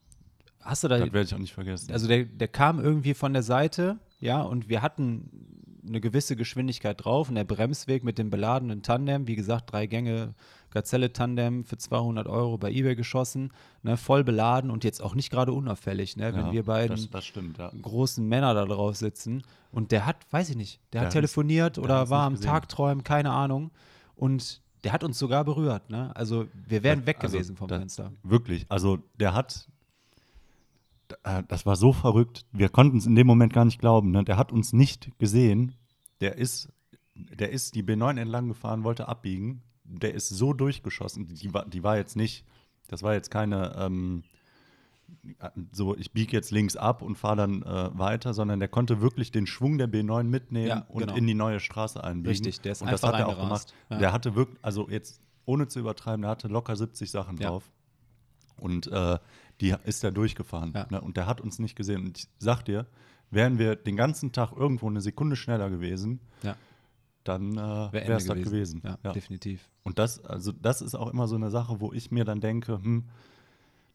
Hast 0.63 0.85
du 0.85 0.89
da, 0.89 0.99
Das 0.99 1.13
werde 1.13 1.23
ich 1.27 1.35
auch 1.35 1.39
nicht 1.39 1.55
vergessen. 1.55 1.93
also 1.93 2.07
der, 2.07 2.25
der 2.25 2.49
kam 2.49 2.79
irgendwie 2.81 3.15
von 3.15 3.33
der 3.33 3.43
Seite, 3.43 3.99
ja, 4.21 4.43
und 4.43 4.69
wir 4.69 4.83
hatten 4.83 5.31
eine 5.87 6.01
gewisse 6.01 6.37
Geschwindigkeit 6.37 7.03
drauf 7.03 7.29
und 7.31 7.35
der 7.37 7.45
Bremsweg 7.45 8.05
mit 8.05 8.19
dem 8.19 8.29
beladenen 8.31 8.83
Tandem, 8.83 9.27
wie 9.27 9.37
gesagt, 9.37 9.73
drei 9.73 9.87
Gänge 9.87 10.35
Gazelle-Tandem 10.73 11.65
für 11.65 11.77
200 11.79 12.27
Euro 12.27 12.59
bei 12.59 12.71
Ebay 12.71 12.95
geschossen, 12.95 13.53
ne, 13.83 13.97
voll 13.97 14.25
beladen 14.25 14.71
und 14.71 14.85
jetzt 14.85 15.03
auch 15.03 15.15
nicht 15.15 15.31
gerade 15.31 15.53
unauffällig, 15.53 16.17
ne, 16.17 16.35
wenn 16.35 16.47
ja, 16.47 16.53
wir 16.53 16.63
beiden 16.65 16.97
Das, 16.97 17.11
das 17.11 17.25
stimmt, 17.25 17.59
ja. 17.59 17.71
großen 17.83 18.27
Männer 18.29 18.55
da 18.55 18.65
drauf 18.67 18.97
sitzen 18.97 19.43
und 19.73 19.91
der 19.93 20.07
hat, 20.07 20.17
weiß 20.31 20.51
ich 20.51 20.57
nicht, 20.57 20.81
der, 20.93 21.01
Der 21.03 21.07
hat 21.07 21.13
telefoniert 21.13 21.77
der 21.77 21.85
oder 21.85 22.11
war 22.11 22.25
am 22.27 22.35
gesehen. 22.35 22.47
Tagträumen, 22.51 23.05
keine 23.05 23.31
Ahnung 23.33 23.71
und 24.17 24.61
der 24.85 24.93
hat 24.93 25.05
uns 25.05 25.19
sogar 25.19 25.45
berührt, 25.45 25.91
ne, 25.91 26.15
also 26.17 26.47
wir 26.69 26.83
wären 26.83 27.07
weg 27.07 27.19
Also, 27.21 27.33
gewesen 27.37 27.57
vom 27.57 27.69
da- 27.69 27.79
Fenster. 27.79 28.13
Wirklich. 28.23 28.67
Also 28.69 28.99
der 29.19 29.35
hat, 29.35 29.67
das 31.49 31.67
war 31.67 31.77
so 31.77 31.93
verrückt. 31.93 32.47
Wir 32.53 32.69
konnten 32.69 32.99
es 32.99 33.07
in 33.07 33.15
dem 33.15 33.27
Moment 33.27 33.53
gar 33.53 33.65
nicht 33.65 33.79
glauben. 33.81 34.11
Ne? 34.11 34.25
Der 34.25 34.37
hat 34.37 34.53
uns 34.53 34.73
nicht 34.73 35.11
gesehen. 35.19 35.75
Der 36.21 36.37
ist, 36.37 36.69
der 37.15 37.51
ist 37.51 37.75
die 37.75 37.83
B9 37.83 38.19
entlang 38.21 38.49
gefahren, 38.49 38.85
wollte 38.85 39.09
abbiegen. 39.09 39.63
Der 39.85 40.15
ist 40.15 40.29
so 40.29 40.53
durchgeschossen. 40.53 41.27
Die 41.27 41.53
war, 41.55 41.67
die 41.67 41.83
war 41.83 41.97
jetzt 41.97 42.17
nicht, 42.17 42.45
das 42.89 43.03
war 43.03 43.15
jetzt 43.15 43.31
keine, 43.31 43.75
ähm, 43.79 44.23
so 45.73 45.97
ich 45.97 46.13
biege 46.13 46.33
jetzt 46.33 46.51
links 46.51 46.77
ab 46.77 47.03
und 47.03 47.17
fahre 47.17 47.37
dann 47.37 47.63
äh, 47.63 47.99
weiter, 47.99 48.35
sondern 48.35 48.61
der 48.61 48.69
konnte 48.69 49.01
wirklich 49.01 49.33
den 49.33 49.47
Schwung 49.47 49.79
der 49.79 49.89
B9 49.89 50.25
mitnehmen 50.25 50.69
Ja, 50.69 50.87
und 50.89 51.01
genau. 51.01 51.15
in 51.17 51.27
die 51.27 51.35
neue 51.35 51.61
Straße 51.61 52.03
einbiegen. 52.03 52.29
Richtig, 52.31 52.61
der 52.61 52.73
ist 52.73 52.83
und 52.83 52.91
das 52.91 53.03
einfach 53.03 53.19
hat 53.19 53.27
er 53.27 53.29
auch 53.29 53.39
gemacht. 53.41 53.75
Ja. 53.91 53.99
Der 53.99 54.13
hatte 54.13 54.35
wirklich, 54.37 54.59
also 54.63 54.89
jetzt 54.89 55.21
ohne 55.47 55.67
zu 55.67 55.81
übertreiben, 55.81 56.23
der 56.23 56.31
hatte 56.31 56.49
locker 56.49 56.77
70 56.77 57.11
Sachen 57.11 57.37
Ja. 57.39 57.49
drauf. 57.49 57.71
Und 58.57 58.87
äh, 58.89 59.19
die 59.61 59.75
ist 59.85 60.03
er 60.05 60.11
durchgefahren. 60.13 60.73
Ja. 60.75 60.87
Ne? 60.91 61.01
Und 61.01 61.17
der 61.17 61.27
hat 61.27 61.41
uns 61.41 61.59
nicht 61.59 61.77
gesehen. 61.77 62.07
Und 62.07 62.19
ich 62.19 62.29
sag 62.39 62.63
dir, 62.65 62.87
wären 63.31 63.59
wir 63.59 63.77
den 63.77 63.97
ganzen 63.97 64.33
Tag 64.33 64.53
irgendwo 64.53 64.89
eine 64.89 65.01
Sekunde 65.01 65.37
schneller 65.37 65.71
gewesen, 65.71 66.21
Ja. 66.43 66.57
dann 67.25 67.53
äh, 67.53 67.57
Wär 67.57 67.93
wäre 67.93 68.13
es 68.15 68.27
das 68.27 68.37
gewesen. 68.39 68.81
Ja, 68.85 68.99
Ja. 69.05 69.13
definitiv. 69.13 69.69
Und 69.83 69.99
das, 69.99 70.25
also 70.25 70.53
das 70.53 70.83
ist 70.83 70.95
auch 70.95 71.13
immer 71.13 71.29
so 71.29 71.37
eine 71.37 71.51
Sache, 71.51 71.81
wo 71.81 71.93
ich 71.93 72.11
mir 72.11 72.25
dann 72.25 72.41
denke, 72.41 72.75
hm, 72.83 73.05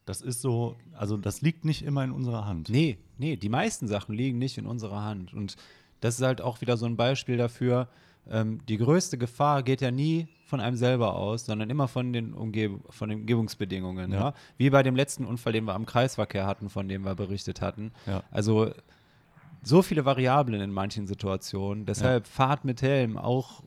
das 0.04 0.22
ist 0.22 0.40
so, 0.40 0.76
also 0.92 1.16
das 1.16 1.42
liegt 1.42 1.64
nicht 1.64 1.82
immer 1.82 2.04
in 2.04 2.12
unserer 2.12 2.46
Hand. 2.46 2.68
Nee, 2.68 2.98
nee, 3.18 3.36
die 3.36 3.48
meisten 3.48 3.88
Sachen 3.88 4.14
liegen 4.14 4.38
nicht 4.38 4.56
in 4.56 4.66
unserer 4.66 5.02
Hand. 5.02 5.34
Und 5.34 5.56
das 6.00 6.16
ist 6.18 6.22
halt 6.24 6.40
auch 6.40 6.60
wieder 6.60 6.76
so 6.76 6.86
ein 6.86 6.96
Beispiel 6.96 7.36
dafür, 7.36 7.88
ähm, 8.28 8.60
die 8.68 8.76
größte 8.76 9.18
Gefahr 9.18 9.62
geht 9.64 9.80
ja 9.80 9.90
nie 9.90 10.28
von 10.46 10.60
einem 10.60 10.76
selber 10.76 11.16
aus, 11.16 11.44
sondern 11.44 11.68
immer 11.70 11.88
von 11.88 12.12
den, 12.12 12.32
Umgeb 12.32 12.80
von 12.88 13.08
den 13.08 13.20
Umgebungsbedingungen. 13.20 14.12
Ja. 14.12 14.18
Ja. 14.18 14.34
Wie 14.56 14.70
bei 14.70 14.82
dem 14.84 14.94
letzten 14.94 15.24
Unfall, 15.24 15.52
den 15.52 15.64
wir 15.64 15.74
am 15.74 15.86
Kreisverkehr 15.86 16.46
hatten, 16.46 16.70
von 16.70 16.88
dem 16.88 17.02
wir 17.04 17.16
berichtet 17.16 17.60
hatten. 17.60 17.92
Ja. 18.06 18.22
Also 18.30 18.70
so 19.64 19.82
viele 19.82 20.04
Variablen 20.04 20.60
in 20.60 20.70
manchen 20.70 21.08
Situationen. 21.08 21.84
Deshalb 21.84 22.28
fahrt 22.28 22.64
mit 22.64 22.80
Helm, 22.80 23.18
auch 23.18 23.64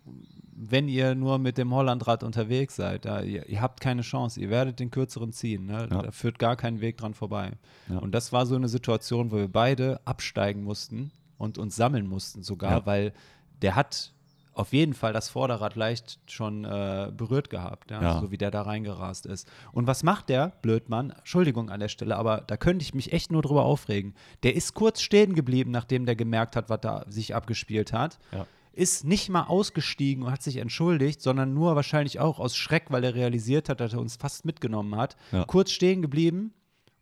wenn 0.56 0.88
ihr 0.88 1.16
nur 1.16 1.38
mit 1.38 1.58
dem 1.58 1.74
Hollandrad 1.74 2.24
unterwegs 2.24 2.78
seid. 2.78 3.04
Da, 3.04 3.22
ihr, 3.22 3.48
ihr 3.50 3.62
habt 3.62 3.82
keine 3.82 4.02
Chance, 4.02 4.40
ihr 4.40 4.50
werdet 4.50 4.80
den 4.80 4.90
kürzeren 4.92 5.34
ziehen. 5.34 5.66
Ne? 5.66 5.88
Ja. 5.92 6.02
Da 6.04 6.12
führt 6.12 6.40
gar 6.40 6.56
kein 6.56 6.80
Weg 6.80 6.98
dran 6.98 7.14
vorbei. 7.14 7.52
Ja. 7.90 7.98
Und 7.98 8.14
das 8.14 8.32
war 8.32 8.46
so 8.46 8.56
eine 8.56 8.70
Situation, 8.70 9.32
wo 9.32 9.36
wir 9.38 9.50
beide 9.50 10.00
absteigen 10.06 10.64
mussten 10.64 11.12
und 11.38 11.58
uns 11.58 11.76
sammeln 11.76 12.08
mussten 12.08 12.42
sogar, 12.44 12.72
Ja. 12.72 12.86
weil 12.86 13.14
der 13.62 13.76
hat 13.76 14.14
auf 14.60 14.74
jeden 14.74 14.94
Fall 14.94 15.14
das 15.14 15.30
Vorderrad 15.30 15.76
leicht 15.76 16.20
schon 16.28 16.66
äh, 16.66 17.12
berührt 17.16 17.50
gehabt, 17.50 17.92
ja, 17.92 18.02
Ja. 18.02 18.20
so 18.22 18.30
wie 18.32 18.38
der 18.38 18.52
da 18.52 18.62
reingerast 18.64 19.26
ist. 19.26 19.48
Und 19.72 19.88
was 19.88 20.04
macht 20.04 20.30
der, 20.30 20.54
Blödmann? 20.62 21.12
Entschuldigung 21.12 21.70
an 21.70 21.80
der 21.80 21.88
Stelle, 21.88 22.18
aber 22.18 22.42
da 22.46 22.58
könnte 22.58 22.84
ich 22.84 22.94
mich 22.94 23.14
echt 23.14 23.32
nur 23.32 23.42
drüber 23.42 23.64
aufregen. 23.64 24.14
Der 24.44 24.56
ist 24.56 24.74
kurz 24.74 25.02
stehen 25.02 25.34
geblieben, 25.34 25.72
nachdem 25.72 26.06
der 26.06 26.16
gemerkt 26.16 26.56
hat, 26.56 26.70
was 26.70 26.82
da 26.82 27.06
sich 27.08 27.34
abgespielt 27.36 27.94
hat. 27.94 28.20
Ja. 28.34 28.46
Ist 28.74 29.04
nicht 29.06 29.30
mal 29.30 29.44
ausgestiegen 29.44 30.24
und 30.24 30.32
hat 30.32 30.44
sich 30.44 30.58
entschuldigt, 30.58 31.22
sondern 31.22 31.54
nur 31.54 31.76
wahrscheinlich 31.76 32.20
auch 32.20 32.40
aus 32.40 32.56
Schreck, 32.56 32.86
weil 32.90 33.04
er 33.04 33.16
realisiert 33.16 33.68
hat, 33.70 33.80
dass 33.80 33.94
er 33.94 34.00
uns 34.00 34.16
fast 34.18 34.46
mitgenommen 34.46 34.96
hat. 34.96 35.16
Ja. 35.32 35.46
Kurz 35.46 35.72
stehen 35.72 36.02
geblieben 36.02 36.54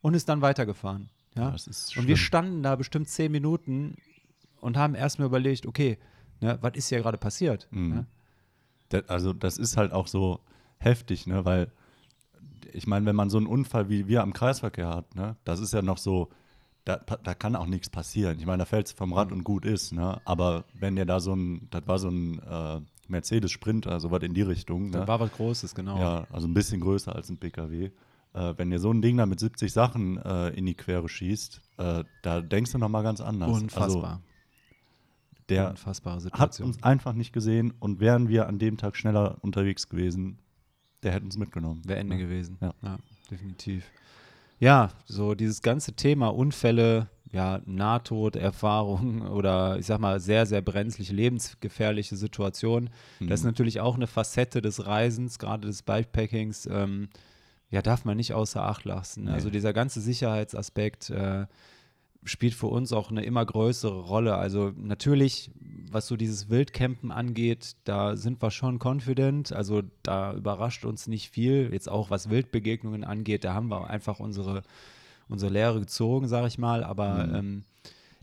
und 0.01 0.13
ist 0.13 0.29
dann 0.29 0.41
weitergefahren. 0.41 1.09
Ja? 1.35 1.43
Ja, 1.43 1.51
das 1.51 1.67
ist 1.67 1.97
und 1.97 2.07
wir 2.07 2.17
standen 2.17 2.63
da 2.63 2.75
bestimmt 2.75 3.09
zehn 3.09 3.31
Minuten 3.31 3.95
und 4.61 4.77
haben 4.77 4.95
erstmal 4.95 5.27
überlegt, 5.27 5.65
okay, 5.65 5.97
ne, 6.41 6.57
was 6.61 6.73
ist 6.75 6.89
hier 6.89 6.99
gerade 6.99 7.17
passiert? 7.17 7.67
Mhm. 7.71 7.89
Ne? 7.89 8.05
Da- 8.89 9.01
also 9.07 9.33
das 9.33 9.57
ist 9.57 9.77
halt 9.77 9.91
auch 9.91 10.07
so 10.07 10.39
heftig, 10.79 11.27
ne? 11.27 11.45
Weil 11.45 11.71
ich 12.73 12.87
meine, 12.87 13.05
wenn 13.05 13.15
man 13.15 13.29
so 13.29 13.37
einen 13.37 13.47
Unfall 13.47 13.89
wie 13.89 14.07
wir 14.07 14.21
am 14.21 14.33
Kreisverkehr 14.33 14.89
hat, 14.89 15.15
ne, 15.15 15.35
das 15.43 15.59
ist 15.59 15.73
ja 15.73 15.81
noch 15.81 15.97
so, 15.97 16.29
da, 16.85 16.97
da 16.97 17.33
kann 17.33 17.55
auch 17.55 17.65
nichts 17.65 17.89
passieren. 17.89 18.39
Ich 18.39 18.45
meine, 18.45 18.59
da 18.59 18.65
fällt 18.65 18.87
es 18.87 18.91
vom 18.93 19.11
Rad 19.13 19.31
und 19.31 19.43
gut 19.43 19.65
ist, 19.65 19.91
ne? 19.93 20.21
Aber 20.25 20.63
wenn 20.73 20.95
der 20.95 21.05
da 21.05 21.19
so 21.19 21.33
ein, 21.35 21.67
das 21.69 21.85
war 21.87 21.99
so 21.99 22.09
ein 22.09 22.39
äh, 22.39 22.81
Mercedes 23.09 23.51
Sprinter, 23.51 23.99
sowas 23.99 24.21
in 24.23 24.33
die 24.33 24.41
Richtung, 24.41 24.91
Da 24.91 24.99
ne? 25.01 25.07
war 25.07 25.19
was 25.19 25.31
Großes, 25.31 25.75
genau. 25.75 25.99
Ja, 25.99 26.27
also 26.31 26.47
ein 26.47 26.53
bisschen 26.53 26.79
größer 26.81 27.13
als 27.15 27.29
ein 27.29 27.37
PKW. 27.37 27.91
Äh, 28.33 28.53
wenn 28.57 28.69
dir 28.69 28.79
so 28.79 28.91
ein 28.91 29.01
Ding 29.01 29.17
da 29.17 29.25
mit 29.25 29.39
70 29.39 29.71
Sachen 29.71 30.17
äh, 30.17 30.49
in 30.49 30.65
die 30.65 30.75
Quere 30.75 31.07
schießt, 31.09 31.61
äh, 31.77 32.03
da 32.21 32.41
denkst 32.41 32.71
du 32.73 32.77
nochmal 32.77 33.03
ganz 33.03 33.21
anders. 33.21 33.49
Unfassbar. 33.49 34.09
Also, 34.11 34.21
der 35.49 35.69
Unfassbare 35.69 36.21
hat 36.33 36.59
uns 36.59 36.83
einfach 36.83 37.13
nicht 37.13 37.31
gesehen 37.33 37.73
und 37.79 37.99
wären 37.99 38.27
wir 38.29 38.47
an 38.47 38.59
dem 38.59 38.77
Tag 38.77 38.95
schneller 38.95 39.37
unterwegs 39.41 39.87
gewesen, 39.89 40.39
der 41.03 41.13
hätte 41.13 41.25
uns 41.25 41.37
mitgenommen. 41.37 41.81
Wäre 41.85 41.99
Ende 41.99 42.15
Ja. 42.15 42.21
gewesen. 42.21 42.57
Ja. 42.61 42.97
definitiv. 43.31 43.85
Ja, 44.59 44.89
so 45.05 45.35
dieses 45.35 45.61
ganze 45.61 45.93
Thema 45.93 46.29
Unfälle, 46.29 47.07
ja, 47.31 47.61
Nahtoderfahrung 47.65 49.21
oder 49.29 49.77
ich 49.77 49.85
sag 49.85 49.99
mal 49.99 50.19
sehr, 50.19 50.45
sehr 50.45 50.61
brenzliche, 50.61 51.13
lebensgefährliche 51.13 52.15
Situationen. 52.15 52.89
Das 53.19 53.41
ist 53.41 53.43
Mhm. 53.43 53.49
natürlich 53.49 53.79
auch 53.79 53.95
eine 53.95 54.07
Facette 54.07 54.61
des 54.61 54.85
Reisens, 54.85 55.39
gerade 55.39 55.67
des 55.67 55.83
Bikepackings. 55.83 56.67
Ähm, 56.71 57.09
ja, 57.69 57.81
darf 57.81 58.05
man 58.05 58.17
nicht 58.17 58.33
außer 58.33 58.63
Acht 58.63 58.85
lassen. 58.85 59.25
Nee. 59.25 59.31
Also 59.31 59.49
dieser 59.49 59.73
ganze 59.73 59.99
Sicherheitsaspekt 60.01 61.09
äh, 61.09 61.45
spielt 62.23 62.53
für 62.53 62.67
uns 62.67 62.91
auch 62.93 63.09
eine 63.11 63.23
immer 63.23 63.45
größere 63.45 64.01
Rolle. 64.01 64.35
Also 64.35 64.71
natürlich, 64.77 65.51
was 65.89 66.07
so 66.07 66.17
dieses 66.17 66.49
Wildcampen 66.49 67.11
angeht, 67.11 67.75
da 67.85 68.15
sind 68.17 68.41
wir 68.41 68.51
schon 68.51 68.79
confident. 68.83 69.53
Also 69.53 69.83
da 70.03 70.33
überrascht 70.33 70.83
uns 70.85 71.07
nicht 71.07 71.29
viel. 71.29 71.69
Jetzt 71.71 71.89
auch 71.89 72.09
was 72.09 72.29
Wildbegegnungen 72.29 73.03
angeht, 73.03 73.43
da 73.43 73.53
haben 73.53 73.69
wir 73.69 73.89
einfach 73.89 74.19
unsere, 74.19 74.63
unsere 75.29 75.51
Lehre 75.51 75.79
gezogen, 75.79 76.27
sage 76.27 76.47
ich 76.47 76.57
mal. 76.57 76.83
Aber 76.83 77.25
Mhm. 77.27 77.35
ähm, 77.35 77.63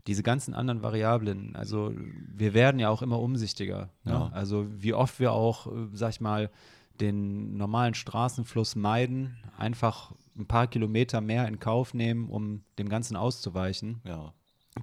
diese 0.07 0.21
ganzen 0.21 0.53
anderen 0.53 0.83
Variablen, 0.83 1.55
also 1.55 1.91
wir 2.35 2.53
werden 2.53 2.79
ja 2.79 2.89
auch 2.89 3.01
immer 3.01 3.19
umsichtiger. 3.19 3.89
Ne? 4.03 4.11
Ja. 4.11 4.29
Also 4.33 4.67
wie 4.69 4.93
oft 4.93 5.19
wir 5.19 5.31
auch, 5.31 5.65
äh, 5.67 5.87
sag 5.93 6.11
ich 6.11 6.21
mal, 6.21 6.51
den 6.99 7.57
normalen 7.57 7.95
Straßenfluss 7.95 8.75
meiden, 8.75 9.35
einfach 9.57 10.11
ein 10.37 10.45
paar 10.47 10.67
Kilometer 10.67 11.21
mehr 11.21 11.47
in 11.47 11.59
Kauf 11.59 11.93
nehmen, 11.93 12.29
um 12.29 12.63
dem 12.77 12.89
Ganzen 12.89 13.15
auszuweichen. 13.15 14.01
Ja, 14.03 14.33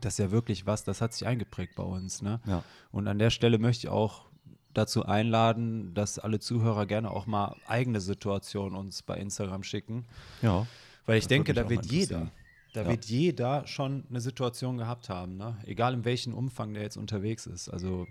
Das 0.00 0.14
ist 0.14 0.18
ja 0.18 0.30
wirklich 0.30 0.66
was, 0.66 0.84
das 0.84 1.00
hat 1.00 1.12
sich 1.12 1.26
eingeprägt 1.26 1.74
bei 1.74 1.82
uns. 1.82 2.22
Ne? 2.22 2.40
ja. 2.46 2.64
Und 2.90 3.06
an 3.08 3.18
der 3.18 3.30
Stelle 3.30 3.58
möchte 3.58 3.86
ich 3.86 3.92
auch 3.92 4.26
dazu 4.74 5.04
einladen, 5.04 5.92
dass 5.92 6.18
alle 6.18 6.38
Zuhörer 6.40 6.86
gerne 6.86 7.10
auch 7.10 7.26
mal 7.26 7.56
eigene 7.66 8.00
Situationen 8.00 8.74
uns 8.78 9.02
bei 9.02 9.16
Instagram 9.18 9.62
schicken. 9.62 10.06
ja. 10.40 10.66
Weil 11.04 11.18
ich 11.18 11.26
denke, 11.26 11.52
da 11.52 11.68
wird 11.68 11.84
jeder, 11.86 12.30
da 12.74 12.82
Ja. 12.82 12.88
wird 12.88 13.06
jeder 13.06 13.66
schon 13.66 14.04
eine 14.08 14.20
Situation 14.20 14.78
gehabt 14.78 15.08
haben, 15.08 15.36
ne? 15.36 15.56
Egal 15.66 15.94
in 15.94 16.04
welchem 16.04 16.32
Umfang 16.32 16.74
der 16.74 16.84
jetzt 16.84 16.96
unterwegs 16.96 17.44
ist. 17.46 17.68
Also 17.68 18.06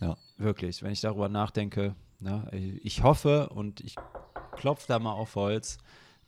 Ja. 0.00 0.16
wirklich, 0.38 0.82
wenn 0.84 0.92
ich 0.92 1.00
darüber 1.00 1.28
nachdenke, 1.28 1.96
ne? 2.20 2.48
ich 2.82 3.02
hoffe 3.02 3.48
und 3.48 3.80
ich 3.80 3.96
klopfe 4.52 4.84
da 4.86 4.98
mal 5.00 5.12
auf 5.12 5.34
Holz, 5.34 5.78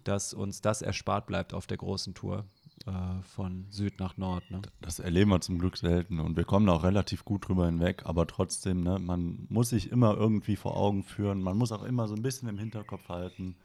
dass 0.04 0.34
uns 0.34 0.60
das 0.60 0.82
erspart 0.82 1.26
bleibt 1.26 1.54
auf 1.54 1.66
der 1.66 1.78
großen 1.78 2.14
Tour 2.14 2.44
äh, 2.86 3.22
von 3.22 3.66
Süd 3.70 3.98
nach 3.98 4.16
Nord. 4.16 4.50
Ne? 4.50 4.60
Das 4.80 4.98
erleben 4.98 5.30
wir 5.30 5.40
zum 5.40 5.58
Glück 5.58 5.76
selten 5.76 6.20
und 6.20 6.36
wir 6.36 6.44
kommen 6.44 6.68
auch 6.68 6.84
relativ 6.84 7.24
gut 7.24 7.48
drüber 7.48 7.66
hinweg, 7.66 8.02
aber 8.04 8.26
trotzdem, 8.26 8.82
ne, 8.82 8.98
man 8.98 9.46
muss 9.48 9.70
sich 9.70 9.90
immer 9.90 10.16
irgendwie 10.16 10.56
vor 10.56 10.76
Augen 10.76 11.02
führen, 11.02 11.42
man 11.42 11.56
muss 11.56 11.72
auch 11.72 11.82
immer 11.82 12.08
so 12.08 12.14
ein 12.14 12.22
bisschen 12.22 12.48
im 12.48 12.58
Hinterkopf 12.58 13.08
halten, 13.08 13.56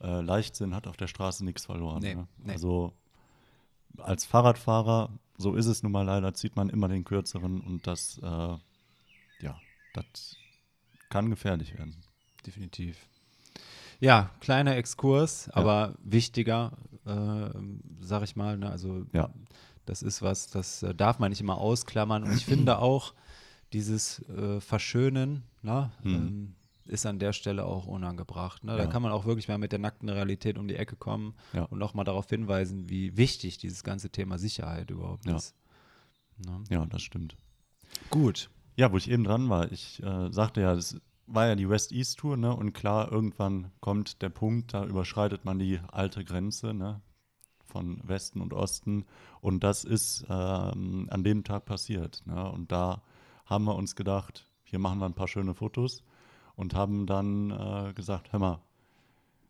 äh, 0.00 0.20
Leichtsinn 0.20 0.74
hat 0.74 0.86
auf 0.86 0.96
der 0.96 1.06
Straße 1.06 1.44
nichts 1.44 1.66
verloren. 1.66 2.02
Nee, 2.02 2.14
ne? 2.14 2.28
nee. 2.38 2.52
Also 2.52 2.92
als 3.98 4.24
Fahrradfahrer, 4.24 5.10
so 5.36 5.54
ist 5.54 5.66
es 5.66 5.82
nun 5.82 5.92
mal 5.92 6.06
leider, 6.06 6.34
zieht 6.34 6.56
man 6.56 6.68
immer 6.68 6.88
den 6.88 7.04
kürzeren 7.04 7.60
und 7.60 7.86
das, 7.86 8.18
äh, 8.18 8.56
ja, 9.40 9.60
das 9.94 10.36
kann 11.10 11.30
gefährlich 11.30 11.76
werden. 11.76 11.96
Definitiv. 12.46 12.96
Ja, 14.02 14.30
kleiner 14.40 14.76
Exkurs, 14.76 15.48
aber 15.50 15.94
wichtiger, 16.02 16.72
äh, 17.06 17.50
sag 18.00 18.24
ich 18.24 18.34
mal. 18.34 18.58
Ne? 18.58 18.68
Also 18.68 19.06
Ja. 19.12 19.30
das 19.86 20.02
ist 20.02 20.22
was, 20.22 20.48
das 20.48 20.82
äh, 20.82 20.92
darf 20.94 21.20
man 21.20 21.30
nicht 21.30 21.40
immer 21.40 21.56
ausklammern. 21.58 22.24
Und 22.24 22.32
ich 22.32 22.44
finde 22.44 22.78
auch, 22.78 23.14
dieses 23.72 24.18
äh, 24.28 24.60
Verschönen 24.60 25.44
ne, 25.62 25.92
Mhm. 26.02 26.14
ähm, 26.14 26.54
ist 26.84 27.06
an 27.06 27.20
der 27.20 27.32
Stelle 27.32 27.64
auch 27.64 27.86
unangebracht. 27.86 28.64
Ne? 28.64 28.76
Da 28.76 28.82
Ja. 28.82 28.86
kann 28.90 29.02
man 29.02 29.12
auch 29.12 29.24
wirklich 29.24 29.46
mal 29.48 29.56
mit 29.56 29.70
der 29.70 29.78
nackten 29.78 30.08
Realität 30.08 30.58
um 30.58 30.66
die 30.66 30.74
Ecke 30.76 30.96
kommen 30.96 31.34
Ja. 31.52 31.62
und 31.66 31.80
auch 31.82 31.94
mal 31.94 32.02
darauf 32.04 32.28
hinweisen, 32.28 32.90
wie 32.90 33.16
wichtig 33.16 33.56
dieses 33.58 33.84
ganze 33.84 34.10
Thema 34.10 34.36
Sicherheit 34.38 34.90
überhaupt 34.90 35.26
Ja. 35.28 35.36
ist. 35.36 35.54
Ne? 36.44 36.64
Ja, 36.70 36.84
das 36.86 37.02
stimmt. 37.02 37.36
Gut. 38.10 38.50
Ja, 38.76 38.90
wo 38.90 38.96
ich 38.96 39.08
eben 39.08 39.22
dran 39.22 39.48
war, 39.48 39.70
ich 39.70 40.02
äh, 40.02 40.32
sagte 40.32 40.60
ja, 40.60 40.74
das 40.74 40.96
war 41.26 41.46
ja 41.46 41.54
die 41.54 41.68
West-East-Tour, 41.68 42.36
ne? 42.36 42.54
Und 42.54 42.72
klar, 42.72 43.10
irgendwann 43.10 43.70
kommt 43.80 44.22
der 44.22 44.28
Punkt, 44.28 44.74
da 44.74 44.84
überschreitet 44.84 45.44
man 45.44 45.58
die 45.58 45.80
alte 45.90 46.24
Grenze, 46.24 46.74
ne? 46.74 47.00
Von 47.64 48.00
Westen 48.06 48.40
und 48.40 48.52
Osten. 48.52 49.06
Und 49.40 49.64
das 49.64 49.84
ist 49.84 50.26
ähm, 50.28 51.06
an 51.10 51.24
dem 51.24 51.42
Tag 51.42 51.64
passiert. 51.64 52.22
Ne? 52.26 52.50
Und 52.50 52.70
da 52.70 53.02
haben 53.46 53.64
wir 53.64 53.74
uns 53.76 53.96
gedacht, 53.96 54.46
hier 54.62 54.78
machen 54.78 54.98
wir 54.98 55.06
ein 55.06 55.14
paar 55.14 55.28
schöne 55.28 55.54
Fotos 55.54 56.02
und 56.54 56.74
haben 56.74 57.06
dann 57.06 57.50
äh, 57.50 57.92
gesagt, 57.94 58.32
hör 58.32 58.40
mal, 58.40 58.62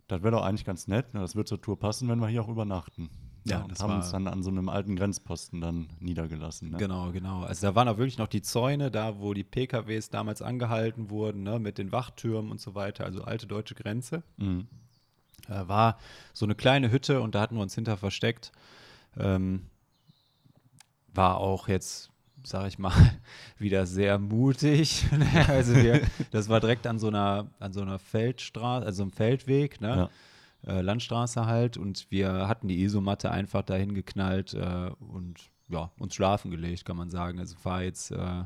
das 0.06 0.22
wäre 0.22 0.36
doch 0.36 0.44
eigentlich 0.44 0.64
ganz 0.64 0.86
nett, 0.86 1.14
ne? 1.14 1.20
das 1.20 1.34
wird 1.34 1.48
zur 1.48 1.60
Tour 1.60 1.78
passen, 1.78 2.08
wenn 2.08 2.20
wir 2.20 2.28
hier 2.28 2.42
auch 2.42 2.48
übernachten. 2.48 3.10
Ja, 3.45 3.62
und 3.62 3.72
das 3.72 3.80
haben 3.80 3.90
war- 3.90 3.97
uns 3.97 4.11
dann 4.11 4.28
an 4.28 4.43
so 4.43 4.51
einem 4.51 4.68
alten 4.68 4.95
Grenzposten 4.95 5.61
dann 5.61 5.88
niedergelassen. 5.99 6.70
Ne? 6.70 6.76
Genau, 6.78 7.11
genau. 7.11 7.43
Also 7.43 7.66
da 7.66 7.74
waren 7.74 7.88
auch 7.88 7.99
wirklich 7.99 8.18
noch 8.18 8.28
die 8.28 8.43
Zäune, 8.43 8.90
da 8.90 9.18
wo 9.18 9.34
die 9.34 9.43
PKWs 9.45 10.11
damals 10.11 10.43
angehalten 10.43 11.11
wurden, 11.11 11.43
ne, 11.43 11.59
mit 11.59 11.78
den 11.78 11.90
Wachtürmen 11.90 12.51
und 12.53 12.61
so 12.61 12.74
weiter, 12.74 13.05
also 13.05 13.24
alte 13.24 13.47
deutsche 13.47 13.74
Grenze. 13.74 14.22
Mhm. 14.36 14.68
Äh, 15.49 15.66
war 15.66 15.99
so 16.32 16.47
eine 16.47 16.55
kleine 16.55 16.93
Hütte 16.93 17.20
und 17.20 17.34
da 17.34 17.40
hatten 17.40 17.57
wir 17.57 17.62
uns 17.62 17.74
hinter 17.74 17.97
versteckt. 17.97 18.53
Ähm, 19.18 19.66
war 21.14 21.38
auch 21.38 21.66
jetzt, 21.68 22.11
sag 22.45 22.68
ich 22.68 22.78
mal, 22.78 22.93
wieder 23.59 23.86
sehr 23.86 24.18
mutig. 24.18 25.05
ne? 25.12 25.49
also 25.49 25.74
wir, 25.74 26.03
das 26.30 26.49
war 26.49 26.61
direkt 26.61 26.86
an 26.86 26.99
so 27.01 27.09
einer, 27.09 27.49
an 27.59 27.72
so 27.72 27.80
einer 27.82 27.99
Feldstraße, 27.99 28.86
also 28.86 29.03
einem 29.03 29.12
Feldweg, 29.12 29.80
ne? 29.80 30.09
Äh, 30.66 30.80
Landstraße 30.80 31.46
halt 31.46 31.76
und 31.76 32.10
wir 32.10 32.48
hatten 32.48 32.68
die 32.68 32.82
Isomatte 32.82 33.30
einfach 33.30 33.62
dahin 33.62 33.94
geknallt 33.94 34.54
äh, 34.54 34.90
und 34.98 35.50
ja, 35.68 35.90
uns 35.98 36.14
schlafen 36.14 36.50
gelegt, 36.50 36.84
kann 36.84 36.96
man 36.96 37.10
sagen. 37.10 37.38
Also 37.38 37.56
war 37.64 37.82
jetzt 37.82 38.10
äh, 38.10 38.44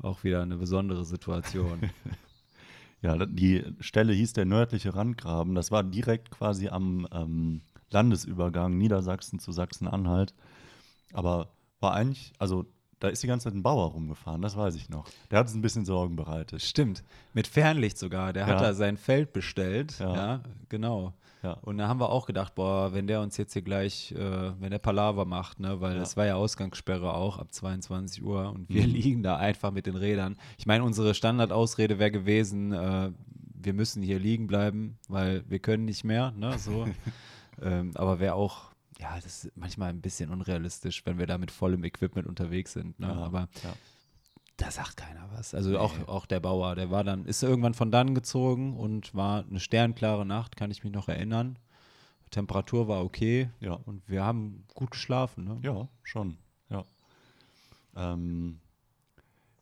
auch 0.00 0.24
wieder 0.24 0.42
eine 0.42 0.56
besondere 0.56 1.04
Situation. 1.04 1.90
Ja, 3.04 3.26
die 3.26 3.62
Stelle 3.80 4.14
hieß 4.14 4.32
der 4.32 4.46
nördliche 4.46 4.94
Randgraben. 4.94 5.54
Das 5.54 5.70
war 5.70 5.82
direkt 5.82 6.30
quasi 6.30 6.68
am 6.68 7.06
ähm, 7.12 7.60
Landesübergang 7.90 8.78
Niedersachsen 8.78 9.38
zu 9.38 9.52
Sachsen-Anhalt. 9.52 10.32
Aber 11.12 11.50
war 11.80 11.92
eigentlich, 11.92 12.32
also 12.38 12.64
da 13.04 13.10
ist 13.10 13.22
die 13.22 13.26
ganze 13.26 13.44
Zeit 13.44 13.54
ein 13.54 13.62
Bauer 13.62 13.90
rumgefahren, 13.92 14.42
das 14.42 14.56
weiß 14.56 14.74
ich 14.76 14.88
noch. 14.88 15.04
Der 15.30 15.38
hat 15.38 15.46
uns 15.46 15.54
ein 15.54 15.62
bisschen 15.62 15.84
Sorgen 15.84 16.16
bereitet. 16.16 16.62
Stimmt, 16.62 17.04
mit 17.32 17.46
Fernlicht 17.46 17.98
sogar. 17.98 18.32
Der 18.32 18.46
hat 18.46 18.60
Ja. 18.60 18.66
da 18.68 18.74
sein 18.74 18.96
Feld 18.96 19.32
bestellt. 19.32 19.98
Ja, 19.98 20.14
Ja. 20.14 20.40
genau. 20.68 21.12
Ja. 21.42 21.52
Und 21.60 21.76
da 21.76 21.88
haben 21.88 22.00
wir 22.00 22.08
auch 22.08 22.24
gedacht, 22.24 22.54
boah, 22.54 22.94
wenn 22.94 23.06
der 23.06 23.20
uns 23.20 23.36
jetzt 23.36 23.52
hier 23.52 23.60
gleich, 23.60 24.12
äh, 24.12 24.52
wenn 24.60 24.70
der 24.70 24.78
Palaver 24.78 25.26
macht, 25.26 25.60
ne, 25.60 25.78
weil 25.82 25.94
das 25.98 26.16
war 26.16 26.24
ja 26.24 26.36
Ausgangssperre 26.36 27.12
auch 27.12 27.38
ab 27.38 27.52
22 27.52 28.22
Uhr 28.24 28.50
und 28.50 28.66
wir 28.70 28.86
Mhm. 28.86 28.94
liegen 28.94 29.22
da 29.22 29.36
einfach 29.36 29.70
mit 29.70 29.84
den 29.84 29.96
Rädern. 29.96 30.36
Ich 30.56 30.64
meine, 30.64 30.84
unsere 30.84 31.12
Standardausrede 31.14 31.98
wäre 31.98 32.10
gewesen, 32.10 32.72
äh, 32.72 33.10
wir 33.62 33.74
müssen 33.74 34.02
hier 34.02 34.18
liegen 34.18 34.46
bleiben, 34.46 34.96
weil 35.08 35.44
wir 35.46 35.58
können 35.58 35.84
nicht 35.84 36.02
mehr, 36.04 36.32
ne, 36.32 36.58
so. 36.58 36.86
ähm, 37.62 37.90
aber 37.94 38.20
wäre 38.20 38.34
auch, 38.36 38.73
ja, 38.98 39.14
das 39.16 39.44
ist 39.44 39.56
manchmal 39.56 39.90
ein 39.90 40.00
bisschen 40.00 40.30
unrealistisch, 40.30 41.04
wenn 41.06 41.18
wir 41.18 41.26
da 41.26 41.38
mit 41.38 41.50
vollem 41.50 41.84
Equipment 41.84 42.26
unterwegs 42.26 42.72
sind, 42.72 42.98
ne, 43.00 43.08
Ja, 43.08 43.14
aber 43.14 43.48
ja. 43.62 43.74
da 44.56 44.70
sagt 44.70 44.96
keiner 44.96 45.28
was. 45.32 45.54
Also 45.54 45.78
auch, 45.78 45.92
auch 46.08 46.26
der 46.26 46.40
Bauer, 46.40 46.74
der 46.74 46.90
war 46.90 47.04
dann, 47.04 47.24
ist 47.26 47.42
irgendwann 47.42 47.74
von 47.74 47.90
dann 47.90 48.14
gezogen 48.14 48.76
und 48.76 49.14
war 49.14 49.44
eine 49.48 49.60
sternklare 49.60 50.24
Nacht, 50.24 50.56
kann 50.56 50.70
ich 50.70 50.84
mich 50.84 50.92
noch 50.92 51.08
erinnern. 51.08 51.58
Temperatur 52.30 52.88
war 52.88 53.04
okay 53.04 53.50
Ja. 53.60 53.74
und 53.74 54.08
wir 54.08 54.24
haben 54.24 54.64
gut 54.74 54.90
geschlafen. 54.92 55.44
Ne? 55.44 55.58
Ja, 55.62 55.88
schon. 56.02 56.36
Ja. 56.70 56.84
Ähm, 57.96 58.60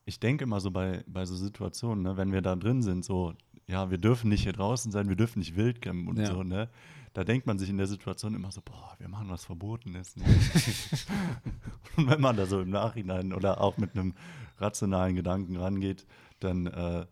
ich 0.04 0.18
denke 0.20 0.44
immer 0.44 0.60
so 0.60 0.70
bei, 0.70 1.04
bei 1.06 1.24
so 1.26 1.36
Situationen, 1.36 2.02
ne, 2.02 2.16
wenn 2.16 2.32
wir 2.32 2.42
da 2.42 2.56
drin 2.56 2.82
sind, 2.82 3.04
so, 3.04 3.34
ja, 3.66 3.90
wir 3.90 3.98
dürfen 3.98 4.28
nicht 4.30 4.42
hier 4.42 4.52
draußen 4.52 4.90
sein, 4.90 5.08
wir 5.08 5.16
dürfen 5.16 5.38
nicht 5.38 5.56
wild 5.56 5.80
campen 5.80 6.08
und 6.08 6.18
Ja. 6.18 6.26
so, 6.26 6.42
ne? 6.42 6.68
Da 7.12 7.24
denkt 7.24 7.46
man 7.46 7.58
sich 7.58 7.68
in 7.68 7.76
der 7.76 7.86
Situation 7.86 8.34
immer 8.34 8.50
so, 8.52 8.62
boah, 8.62 8.94
wir 8.98 9.08
machen 9.08 9.28
was 9.28 9.44
Verbotenes. 9.44 10.16
Ne? 10.16 10.24
und 11.96 12.08
wenn 12.08 12.20
man 12.20 12.36
da 12.36 12.46
so 12.46 12.60
im 12.60 12.70
Nachhinein 12.70 13.32
oder 13.32 13.60
auch 13.60 13.76
mit 13.76 13.94
einem 13.94 14.14
rationalen 14.58 15.14
Gedanken 15.14 15.56
rangeht, 15.56 16.06
dann 16.40 16.66
äh, 16.66 17.06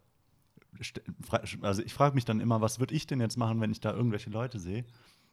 also 1.62 1.82
ich 1.82 1.92
frage 1.92 2.14
mich 2.14 2.24
dann 2.24 2.40
immer, 2.40 2.61
was 2.61 2.80
würde 2.80 2.94
ich 2.94 3.07
denn 3.07 3.20
jetzt 3.20 3.36
machen, 3.36 3.61
wenn 3.61 3.72
ich 3.72 3.80
da 3.80 3.92
irgendwelche 3.92 4.30
Leute 4.30 4.59
sehe, 4.59 4.84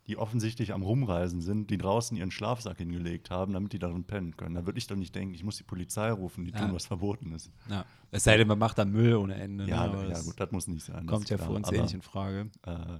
die 0.07 0.17
offensichtlich 0.17 0.73
am 0.73 0.83
Rumreisen 0.83 1.41
sind, 1.41 1.69
die 1.69 1.77
draußen 1.77 2.15
ihren 2.15 2.31
Schlafsack 2.31 2.77
hingelegt 2.77 3.29
haben, 3.29 3.53
damit 3.53 3.73
die 3.73 3.79
darin 3.79 4.05
pennen 4.05 4.37
können. 4.37 4.55
Da 4.55 4.65
würde 4.65 4.77
ich 4.79 4.87
doch 4.87 4.95
nicht 4.95 5.13
denken, 5.13 5.33
ich 5.33 5.43
muss 5.43 5.57
die 5.57 5.63
Polizei 5.63 6.11
rufen, 6.11 6.45
die 6.45 6.51
Ja. 6.51 6.59
tun 6.59 6.73
was 6.73 6.85
Verbotenes. 6.85 7.51
Ja. 7.69 7.85
Es 8.11 8.23
sei 8.23 8.37
denn, 8.37 8.47
man 8.47 8.57
macht 8.57 8.77
da 8.77 8.85
Müll 8.85 9.15
ohne 9.15 9.35
Ende. 9.35 9.65
Ja, 9.65 9.87
ne? 9.87 10.09
Ja 10.09 10.21
gut, 10.21 10.39
das 10.39 10.51
muss 10.51 10.67
nicht 10.67 10.85
sein. 10.85 11.05
kommt 11.07 11.29
ja 11.29 11.37
für 11.37 11.51
uns 11.51 11.67
eh 11.69 11.75
Aber, 11.75 11.83
nicht 11.83 11.93
in 11.93 12.01
Frage. 12.01 12.49
Äh, 12.65 12.99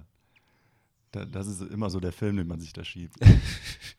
da, 1.12 1.24
das 1.24 1.46
ist 1.46 1.60
immer 1.62 1.90
so 1.90 2.00
der 2.00 2.12
Film, 2.12 2.36
den 2.36 2.46
man 2.46 2.60
sich 2.60 2.72
da 2.72 2.84
schiebt. 2.84 3.16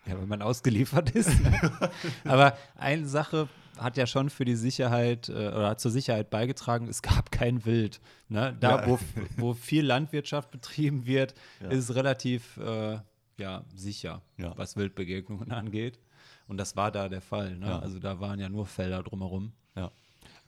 Ja, 0.06 0.20
wenn 0.20 0.28
man 0.30 0.42
ausgeliefert 0.42 1.12
ist. 1.12 1.40
Ne? 1.44 1.72
Aber 2.24 2.58
eine 2.76 3.06
Sache 3.08 3.48
hat 3.78 3.96
ja 3.96 4.08
schon 4.08 4.32
für 4.32 4.44
die 4.44 4.56
Sicherheit 4.56 5.30
äh, 5.30 5.34
oder 5.34 5.70
hat 5.70 5.80
zur 5.82 5.92
Sicherheit 5.92 6.32
beigetragen, 6.32 6.88
es 6.88 7.04
gab 7.04 7.32
kein 7.32 7.64
Wild. 7.66 8.02
Ne? 8.28 8.58
Da, 8.60 8.82
Ja. 8.82 8.88
wo, 8.88 8.98
wo 9.38 9.54
viel 9.54 9.86
Landwirtschaft 9.86 10.50
betrieben 10.50 11.06
wird, 11.06 11.36
Ja. 11.62 11.68
ist 11.70 11.90
es 11.90 11.96
relativ 11.96 12.58
äh, 12.58 12.98
ja, 13.38 13.64
sicher, 13.76 14.24
Ja. 14.38 14.54
was 14.58 14.78
Wildbegegnungen 14.78 15.52
angeht. 15.52 16.00
Und 16.48 16.58
das 16.58 16.76
war 16.76 16.92
da 16.92 17.08
der 17.08 17.22
Fall. 17.22 17.58
Ne? 17.58 17.80
Also 17.80 18.00
da 18.00 18.20
waren 18.20 18.40
ja 18.40 18.50
nur 18.50 18.66
Felder 18.66 19.04
drumherum. 19.04 19.52
Ja. 19.76 19.92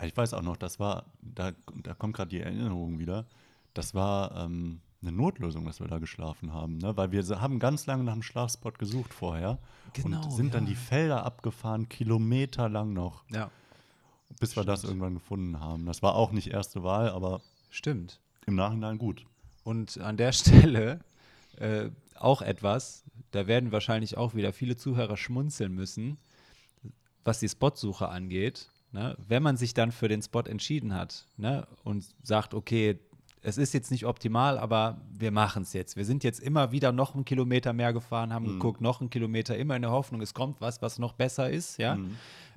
Ich 0.03 0.17
weiß 0.17 0.33
auch 0.33 0.41
noch, 0.41 0.57
das 0.57 0.79
war, 0.79 1.05
da, 1.21 1.51
da 1.83 1.93
kommt 1.93 2.15
gerade 2.15 2.29
die 2.29 2.39
Erinnerung 2.41 2.97
wieder, 2.97 3.27
das 3.75 3.93
war 3.93 4.35
ähm, 4.45 4.81
eine 5.01 5.11
Notlösung, 5.11 5.65
dass 5.65 5.79
wir 5.79 5.87
da 5.87 5.99
geschlafen 5.99 6.53
haben, 6.53 6.77
ne? 6.77 6.95
weil 6.95 7.11
wir 7.11 7.23
haben 7.41 7.59
ganz 7.59 7.85
lange 7.85 8.03
nach 8.03 8.13
einem 8.13 8.23
Schlafspot 8.23 8.77
gesucht 8.77 9.13
vorher 9.13 9.57
Genau, 9.93 10.23
und 10.23 10.31
sind 10.31 10.53
dann 10.53 10.65
ja. 10.65 10.69
die 10.69 10.75
Felder 10.75 11.25
abgefahren, 11.25 11.89
kilometerlang 11.89 12.93
noch, 12.93 13.23
Ja, 13.29 13.49
bis 14.39 14.55
wir 14.55 14.63
das 14.63 14.83
irgendwann 14.83 15.15
gefunden 15.15 15.59
haben. 15.59 15.85
Das 15.85 16.01
war 16.01 16.15
auch 16.15 16.31
nicht 16.31 16.47
erste 16.47 16.83
Wahl, 16.83 17.09
aber 17.09 17.41
stimmt. 17.69 18.19
im 18.45 18.55
Nachhinein 18.55 18.97
gut. 18.97 19.25
Und 19.63 19.99
an 19.99 20.17
der 20.17 20.31
Stelle 20.31 20.99
äh, 21.57 21.89
auch 22.15 22.41
etwas, 22.41 23.03
da 23.31 23.47
werden 23.47 23.71
wahrscheinlich 23.71 24.17
auch 24.17 24.35
wieder 24.35 24.53
viele 24.53 24.75
Zuhörer 24.77 25.17
schmunzeln 25.17 25.73
müssen, 25.73 26.17
was 27.23 27.39
die 27.39 27.49
Spotsuche 27.49 28.09
angeht. 28.09 28.69
Ne? 28.91 29.15
Wenn 29.27 29.43
man 29.43 29.57
sich 29.57 29.73
dann 29.73 29.91
für 29.91 30.07
den 30.07 30.21
Spot 30.21 30.41
entschieden 30.41 30.93
hat 30.93 31.25
ne? 31.37 31.67
und 31.83 32.05
sagt, 32.23 32.53
okay, 32.53 32.99
es 33.41 33.57
ist 33.57 33.73
jetzt 33.73 33.91
nicht 33.91 34.05
optimal, 34.05 34.57
aber 34.57 35.01
wir 35.11 35.31
machen 35.31 35.63
es 35.63 35.73
jetzt. 35.73 35.95
Wir 35.95 36.05
sind 36.05 36.23
jetzt 36.23 36.39
immer 36.39 36.71
wieder 36.71 36.91
noch 36.91 37.15
einen 37.15 37.25
Kilometer 37.25 37.73
mehr 37.73 37.91
gefahren, 37.93 38.33
haben 38.33 38.45
geguckt, 38.45 38.81
noch 38.81 39.01
einen 39.01 39.09
Kilometer, 39.09 39.57
immer 39.57 39.75
in 39.75 39.81
der 39.81 39.91
Hoffnung, 39.91 40.21
es 40.21 40.33
kommt 40.33 40.61
was, 40.61 40.81
was 40.81 40.99
noch 40.99 41.13
besser 41.13 41.49
ist. 41.49 41.77
Ja? 41.77 41.97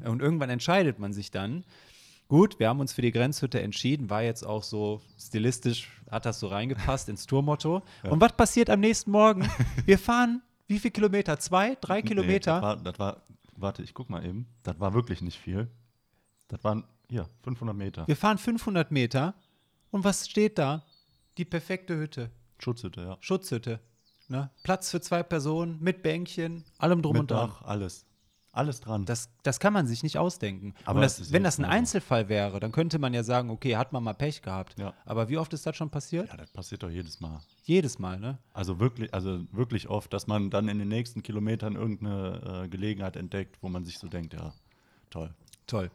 Und 0.05 0.20
irgendwann 0.20 0.51
entscheidet 0.51 0.99
man 0.99 1.12
sich 1.12 1.30
dann, 1.30 1.64
Gut, 2.26 2.59
wir 2.59 2.68
haben 2.70 2.80
uns 2.80 2.95
für 2.95 3.03
die 3.03 3.12
Grenzhütte 3.12 3.61
entschieden, 3.61 4.09
war 4.09 4.22
jetzt 4.22 4.45
auch 4.47 4.62
so 4.62 5.03
stilistisch, 5.18 5.91
hat 6.11 6.24
das 6.24 6.41
so 6.41 6.47
reingepasst 6.47 7.11
ins 7.11 7.26
Tourmotto. 7.26 7.82
Und 8.03 8.18
was 8.20 8.32
passiert 8.32 8.70
am 8.70 8.80
nächsten 8.80 9.11
Morgen? 9.11 9.47
Wir 9.85 9.99
fahren 9.99 10.41
wie 10.66 10.78
viele 10.78 10.93
Kilometer? 10.93 11.39
Zwei, 11.39 11.76
drei 11.80 12.01
Nee, 12.01 12.09
Kilometer? 12.09 12.55
das, 12.55 12.62
war, 12.62 12.76
das 12.76 12.99
war, 12.99 13.22
warte, 13.57 13.82
ich 13.82 13.93
guck 13.93 14.09
mal 14.09 14.24
eben, 14.24 14.47
das 14.62 14.80
war 14.80 14.95
wirklich 14.95 15.20
nicht 15.20 15.39
viel. 15.39 15.68
Das 16.49 16.64
waren, 16.64 16.85
hier, 17.11 17.28
500 17.43 17.76
Meter. 17.76 18.09
wir 18.09 18.16
fahren 18.16 18.39
500 18.39 18.91
Meter 18.91 19.35
und 19.95 20.03
was 20.03 20.28
steht 20.28 20.59
da? 20.59 20.82
Die 21.38 21.45
perfekte 21.45 21.97
Hütte, 21.97 22.32
Schutzhütte, 22.59 23.01
ja. 23.03 23.16
Schutzhütte. 23.20 23.78
Ne? 24.26 24.51
Platz 24.64 24.90
für 24.90 25.01
zwei 25.01 25.22
Personen, 25.22 25.78
mit 25.80 26.03
Bänkchen, 26.03 26.64
allem 26.78 27.01
drum 27.01 27.12
Mit 27.12 27.20
und 27.20 27.30
dran. 27.30 27.51
Dach, 27.51 27.62
alles. 27.62 28.05
Alles 28.51 28.80
dran. 28.80 29.05
Das, 29.05 29.30
das 29.45 29.61
kann 29.61 29.72
man 29.72 29.86
sich 29.86 30.03
nicht 30.03 30.18
ausdenken. 30.18 30.74
Aber 30.84 31.01
das, 31.01 31.32
wenn 31.32 31.45
das 31.45 31.61
ein. 31.61 31.64
Einzelfall 31.64 32.28
wäre, 32.28 32.59
dann 32.59 32.72
könnte 32.72 32.99
man 32.99 33.14
ja 33.14 33.22
sagen, 33.22 33.51
okay, 33.51 33.76
hat 33.76 33.92
man 33.92 34.03
mal 34.03 34.14
Pech 34.14 34.42
gehabt. 34.42 34.76
Ja. 34.78 34.95
Aber 35.05 35.28
wie 35.28 35.38
oft 35.38 35.53
ist 35.53 35.64
das 35.64 35.76
schon 35.76 35.90
passiert? 35.90 36.28
ja, 36.28 36.36
das 36.36 36.51
passiert 36.51 36.82
doch 36.82 36.90
jedes 36.90 37.20
Mal. 37.20 37.40
Jedes 37.62 38.01
Mal, 38.01 38.18
ne? 38.18 38.38
Also 38.53 38.80
wirklich, 38.80 39.14
also 39.14 39.45
wirklich 39.53 39.88
oft, 39.88 40.12
dass 40.12 40.26
man 40.26 40.51
dann 40.51 40.66
in 40.66 40.80
den 40.80 40.88
nächsten 40.88 41.22
Kilometern 41.22 41.76
irgendeine 41.76 42.64
äh, 42.64 42.68
Gelegenheit 42.68 43.14
entdeckt, 43.14 43.59
wo 43.61 43.68
man 43.68 43.84
sich 43.84 43.99
so 43.99 44.09
denkt, 44.09 44.34
ja, 44.34 44.55
toll. 45.11 45.32
Toll. 45.68 45.90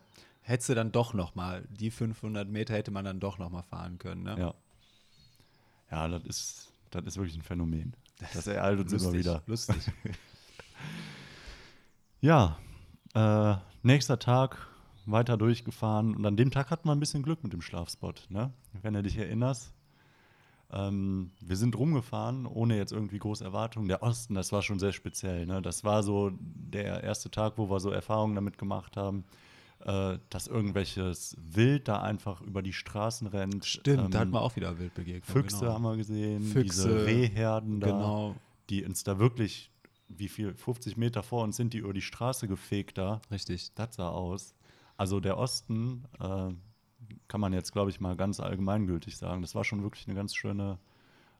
Hättest 0.49 0.69
du 0.69 0.73
dann 0.73 0.91
doch 0.91 1.13
noch 1.13 1.35
mal, 1.35 1.67
die 1.69 1.91
500 1.91 2.49
Meter 2.49 2.73
hätte 2.73 2.89
man 2.89 3.05
dann 3.05 3.19
doch 3.19 3.37
noch 3.37 3.51
mal 3.51 3.61
fahren 3.61 3.99
können, 3.99 4.23
ne? 4.23 4.35
Ja. 4.39 4.53
Ja, 5.91 6.07
das 6.07 6.23
ist, 6.23 6.73
das 6.89 7.05
ist 7.05 7.17
wirklich 7.17 7.35
ein 7.37 7.43
Phänomen. 7.43 7.95
Das 8.33 8.47
ereilt 8.47 8.79
uns 8.79 8.91
immer 8.91 9.03
Lustig, 9.03 9.19
wieder. 9.19 9.43
lustig. 9.45 9.77
Ja, 12.21 12.57
äh, 13.13 13.55
nächster 13.83 14.17
Tag 14.17 14.67
weiter 15.05 15.37
durchgefahren 15.37 16.15
und 16.15 16.25
an 16.25 16.35
dem 16.35 16.49
Tag 16.49 16.71
hatten 16.71 16.87
wir 16.87 16.93
ein 16.93 16.99
bisschen 16.99 17.21
Glück 17.23 17.43
mit 17.43 17.53
dem 17.53 17.61
Schlafspot, 17.61 18.25
ne? 18.29 18.51
Wenn 18.81 18.95
du 18.95 19.03
dich 19.03 19.17
erinnerst. 19.17 19.71
Ähm, 20.71 21.31
wir 21.41 21.57
sind 21.57 21.77
rumgefahren, 21.77 22.45
ohne 22.47 22.75
jetzt 22.75 22.91
irgendwie 22.91 23.19
große 23.19 23.43
Erwartungen. 23.43 23.87
Der 23.87 24.01
Osten, 24.01 24.33
das 24.33 24.51
war 24.51 24.63
schon 24.63 24.79
sehr 24.79 24.93
speziell. 24.93 25.45
Ne? 25.45 25.61
Das 25.61 25.83
war 25.83 26.03
so 26.03 26.31
der 26.39 27.03
erste 27.03 27.31
Tag, 27.31 27.57
wo 27.57 27.69
wir 27.69 27.79
so 27.79 27.89
Erfahrungen 27.91 28.35
damit 28.35 28.57
gemacht 28.57 28.97
haben, 28.97 29.23
äh, 29.86 30.17
dass 30.30 30.47
irgendwelches 30.47 31.38
Wild 31.39 31.88
da 31.88 32.01
einfach 32.01 32.41
über 32.41 32.61
die 32.61 32.73
Straßen 32.73 33.27
rennt. 33.27 33.65
Stimmt, 33.65 34.05
Ähm, 34.05 34.11
da 34.11 34.19
hatten 34.19 34.32
wir 34.32 34.41
auch 34.41 34.55
wieder 34.55 34.77
Wildbegegnung. 34.77 35.23
Füchse 35.23 35.59
genau. 35.59 35.73
haben 35.73 35.84
wir 35.84 35.97
gesehen, 35.97 36.43
Füchse, 36.43 36.88
diese 36.89 37.05
Rehherden 37.05 37.80
da, 37.80 37.88
Genau, 37.88 38.36
die 38.69 38.84
uns 38.84 39.03
da 39.03 39.19
wirklich, 39.19 39.71
wie 40.07 40.27
viel, 40.27 40.53
50 40.53 40.97
Meter 40.97 41.23
vor 41.23 41.43
uns 41.43 41.55
sind 41.55 41.73
die 41.73 41.80
über 41.80 41.93
die 41.93 42.01
Straße 42.01 42.47
gefegt 42.47 42.97
da. 42.97 43.21
richtig. 43.32 43.73
Das 43.75 43.95
sah 43.95 44.09
aus. 44.09 44.53
Also 44.97 45.19
der 45.19 45.38
Osten, 45.38 46.03
äh, 46.19 46.49
kann 47.27 47.41
man 47.41 47.53
jetzt, 47.53 47.71
glaube 47.71 47.89
ich, 47.89 47.99
mal 47.99 48.15
ganz 48.15 48.39
allgemeingültig 48.39 49.17
sagen. 49.17 49.41
Das 49.41 49.55
war 49.55 49.63
schon 49.63 49.84
wirklich 49.84 50.07
eine 50.07 50.15
ganz 50.15 50.36
schöne, 50.36 50.77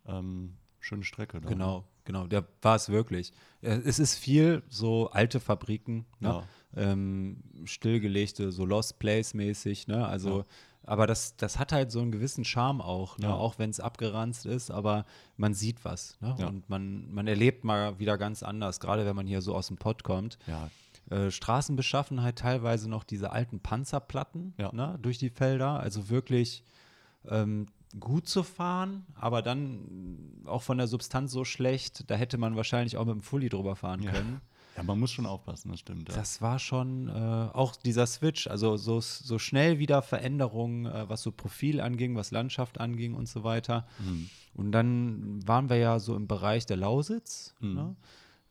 ähm, 0.06 0.56
schöne 0.80 1.04
Strecke. 1.04 1.42
Da. 1.42 1.50
Genau, 1.50 1.86
genau. 2.10 2.26
Der 2.26 2.43
war 2.64 2.76
es 2.76 2.89
wirklich. 2.89 3.32
Es 3.62 3.99
ist 3.99 4.16
viel 4.16 4.64
so 4.68 5.12
alte 5.12 5.39
Fabriken, 5.39 6.05
ne? 6.20 6.41
ähm, 6.76 7.43
stillgelegte, 7.66 8.51
so 8.51 8.66
Lost 8.66 8.97
Place 8.97 9.34
mäßig, 9.36 9.88
ne? 9.88 10.07
Also, 10.07 10.39
Ja. 10.39 10.45
aber 10.84 11.05
das, 11.07 11.36
das 11.38 11.60
hat 11.60 11.72
halt 11.72 11.91
so 11.91 11.99
einen 12.01 12.12
gewissen 12.12 12.45
Charme 12.45 12.82
auch, 12.82 13.18
ne? 13.20 13.28
Ja. 13.28 13.34
Auch 13.36 13.60
wenn 13.60 13.70
es 13.70 13.80
abgeranzt 13.80 14.45
ist, 14.47 14.72
aber 14.72 15.05
man 15.38 15.53
sieht 15.53 15.86
was, 15.86 16.18
ne? 16.20 16.36
Ja. 16.39 16.47
Und 16.47 16.68
man, 16.70 17.12
man 17.12 17.28
erlebt 17.28 17.64
mal 17.64 17.99
wieder 17.99 18.18
ganz 18.18 18.41
anders, 18.43 18.80
gerade 18.80 19.05
wenn 19.05 19.16
man 19.16 19.28
hier 19.28 19.41
so 19.41 19.53
aus 19.55 19.68
dem 19.68 19.78
Pott 19.78 20.03
kommt. 20.03 20.38
Ja, 20.47 20.70
Äh, 21.12 21.32
Straßenbeschaffenheit 21.32 22.38
teilweise 22.38 22.88
noch 22.89 23.03
diese 23.03 23.32
alten 23.32 23.60
Panzerplatten 23.60 24.53
Ja. 24.57 24.72
ne, 24.74 24.97
durch 25.01 25.18
die 25.20 25.30
Felder, 25.32 25.80
also 25.80 26.10
wirklich 26.10 26.64
ähm, 27.28 27.66
gut 28.00 28.28
zu 28.28 28.44
fahren, 28.44 29.06
aber 29.16 29.42
dann 29.42 30.44
auch 30.46 30.62
von 30.62 30.78
der 30.78 30.88
Substanz 30.88 31.32
so 31.32 31.44
schlecht, 31.46 32.10
da 32.10 32.16
hätte 32.16 32.38
man 32.38 32.56
wahrscheinlich 32.56 32.98
auch 32.98 33.06
mit 33.06 33.16
dem 33.16 33.22
Fully 33.22 33.50
drüber 33.50 33.76
fahren 33.76 34.04
Ja. 34.04 34.12
können. 34.12 34.42
Ja, 34.78 34.84
man 34.84 35.00
muss 35.00 35.12
schon 35.12 35.26
aufpassen, 35.26 35.72
das 35.72 35.80
stimmt. 35.82 36.08
Ja. 36.10 36.16
Das 36.16 36.42
war 36.42 36.58
schon 36.60 37.10
äh, 37.10 37.12
auch 37.12 37.76
dieser 37.76 38.06
Switch, 38.06 38.48
also 38.48 38.78
so, 38.78 39.02
so 39.02 39.38
schnell 39.40 39.78
wieder 39.80 40.02
Veränderungen, 40.02 40.86
äh, 40.86 41.10
was 41.10 41.22
so 41.24 41.32
Profil 41.32 41.82
anging, 41.82 42.16
was 42.16 42.32
Landschaft 42.32 42.80
anging 42.80 43.14
und 43.16 43.28
so 43.28 43.44
weiter. 43.44 43.86
Mhm. 44.00 44.30
Und 44.54 44.72
dann 44.72 45.46
waren 45.48 45.70
wir 45.70 45.78
ja 45.78 46.00
so 46.00 46.16
im 46.16 46.28
Bereich 46.28 46.66
der 46.66 46.78
Lausitz. 46.78 47.56
Mhm. 47.60 47.74
Ne? 47.74 47.96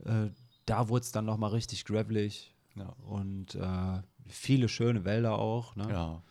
Äh, 0.04 0.30
da 0.66 0.88
wurde 0.90 1.04
es 1.04 1.12
dann 1.12 1.24
nochmal 1.24 1.50
richtig 1.50 1.84
gravelig 1.86 2.52
Ja. 2.74 2.92
und 3.06 3.54
äh, 3.54 4.02
viele 4.26 4.68
schöne 4.68 5.04
Wälder 5.06 5.38
auch. 5.38 5.76
Ne? 5.76 5.86
ja. 5.88 6.22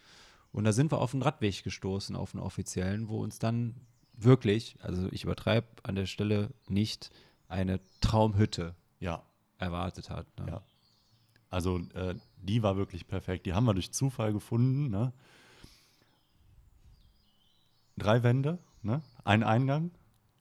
Und 0.51 0.63
da 0.63 0.71
sind 0.73 0.91
wir 0.91 0.99
auf 0.99 1.13
einen 1.13 1.23
Radweg 1.23 1.63
gestoßen, 1.63 2.15
auf 2.15 2.33
einen 2.33 2.43
offiziellen, 2.43 3.09
wo 3.09 3.21
uns 3.23 3.37
dann 3.39 3.75
wirklich, 4.13 4.75
also 4.81 5.07
ich 5.11 5.23
übertreibe 5.23 5.67
an 5.83 5.95
der 5.95 6.05
Stelle 6.07 6.49
nicht, 6.67 7.11
eine 7.47 7.79
Traumhütte 8.01 8.75
Ja. 8.99 9.23
erwartet 9.59 10.09
hat. 10.09 10.25
Ne? 10.39 10.47
Ja. 10.47 10.61
Also 11.49 11.79
äh, 11.93 12.15
die 12.37 12.63
war 12.63 12.75
wirklich 12.77 13.07
perfekt. 13.07 13.45
Die 13.45 13.53
haben 13.53 13.65
wir 13.65 13.73
durch 13.73 13.91
Zufall 13.91 14.33
gefunden. 14.33 14.89
Ne? 14.89 15.13
Drei 17.97 18.23
Wände, 18.23 18.59
ne? 18.81 19.01
ein 19.23 19.43
Eingang 19.43 19.91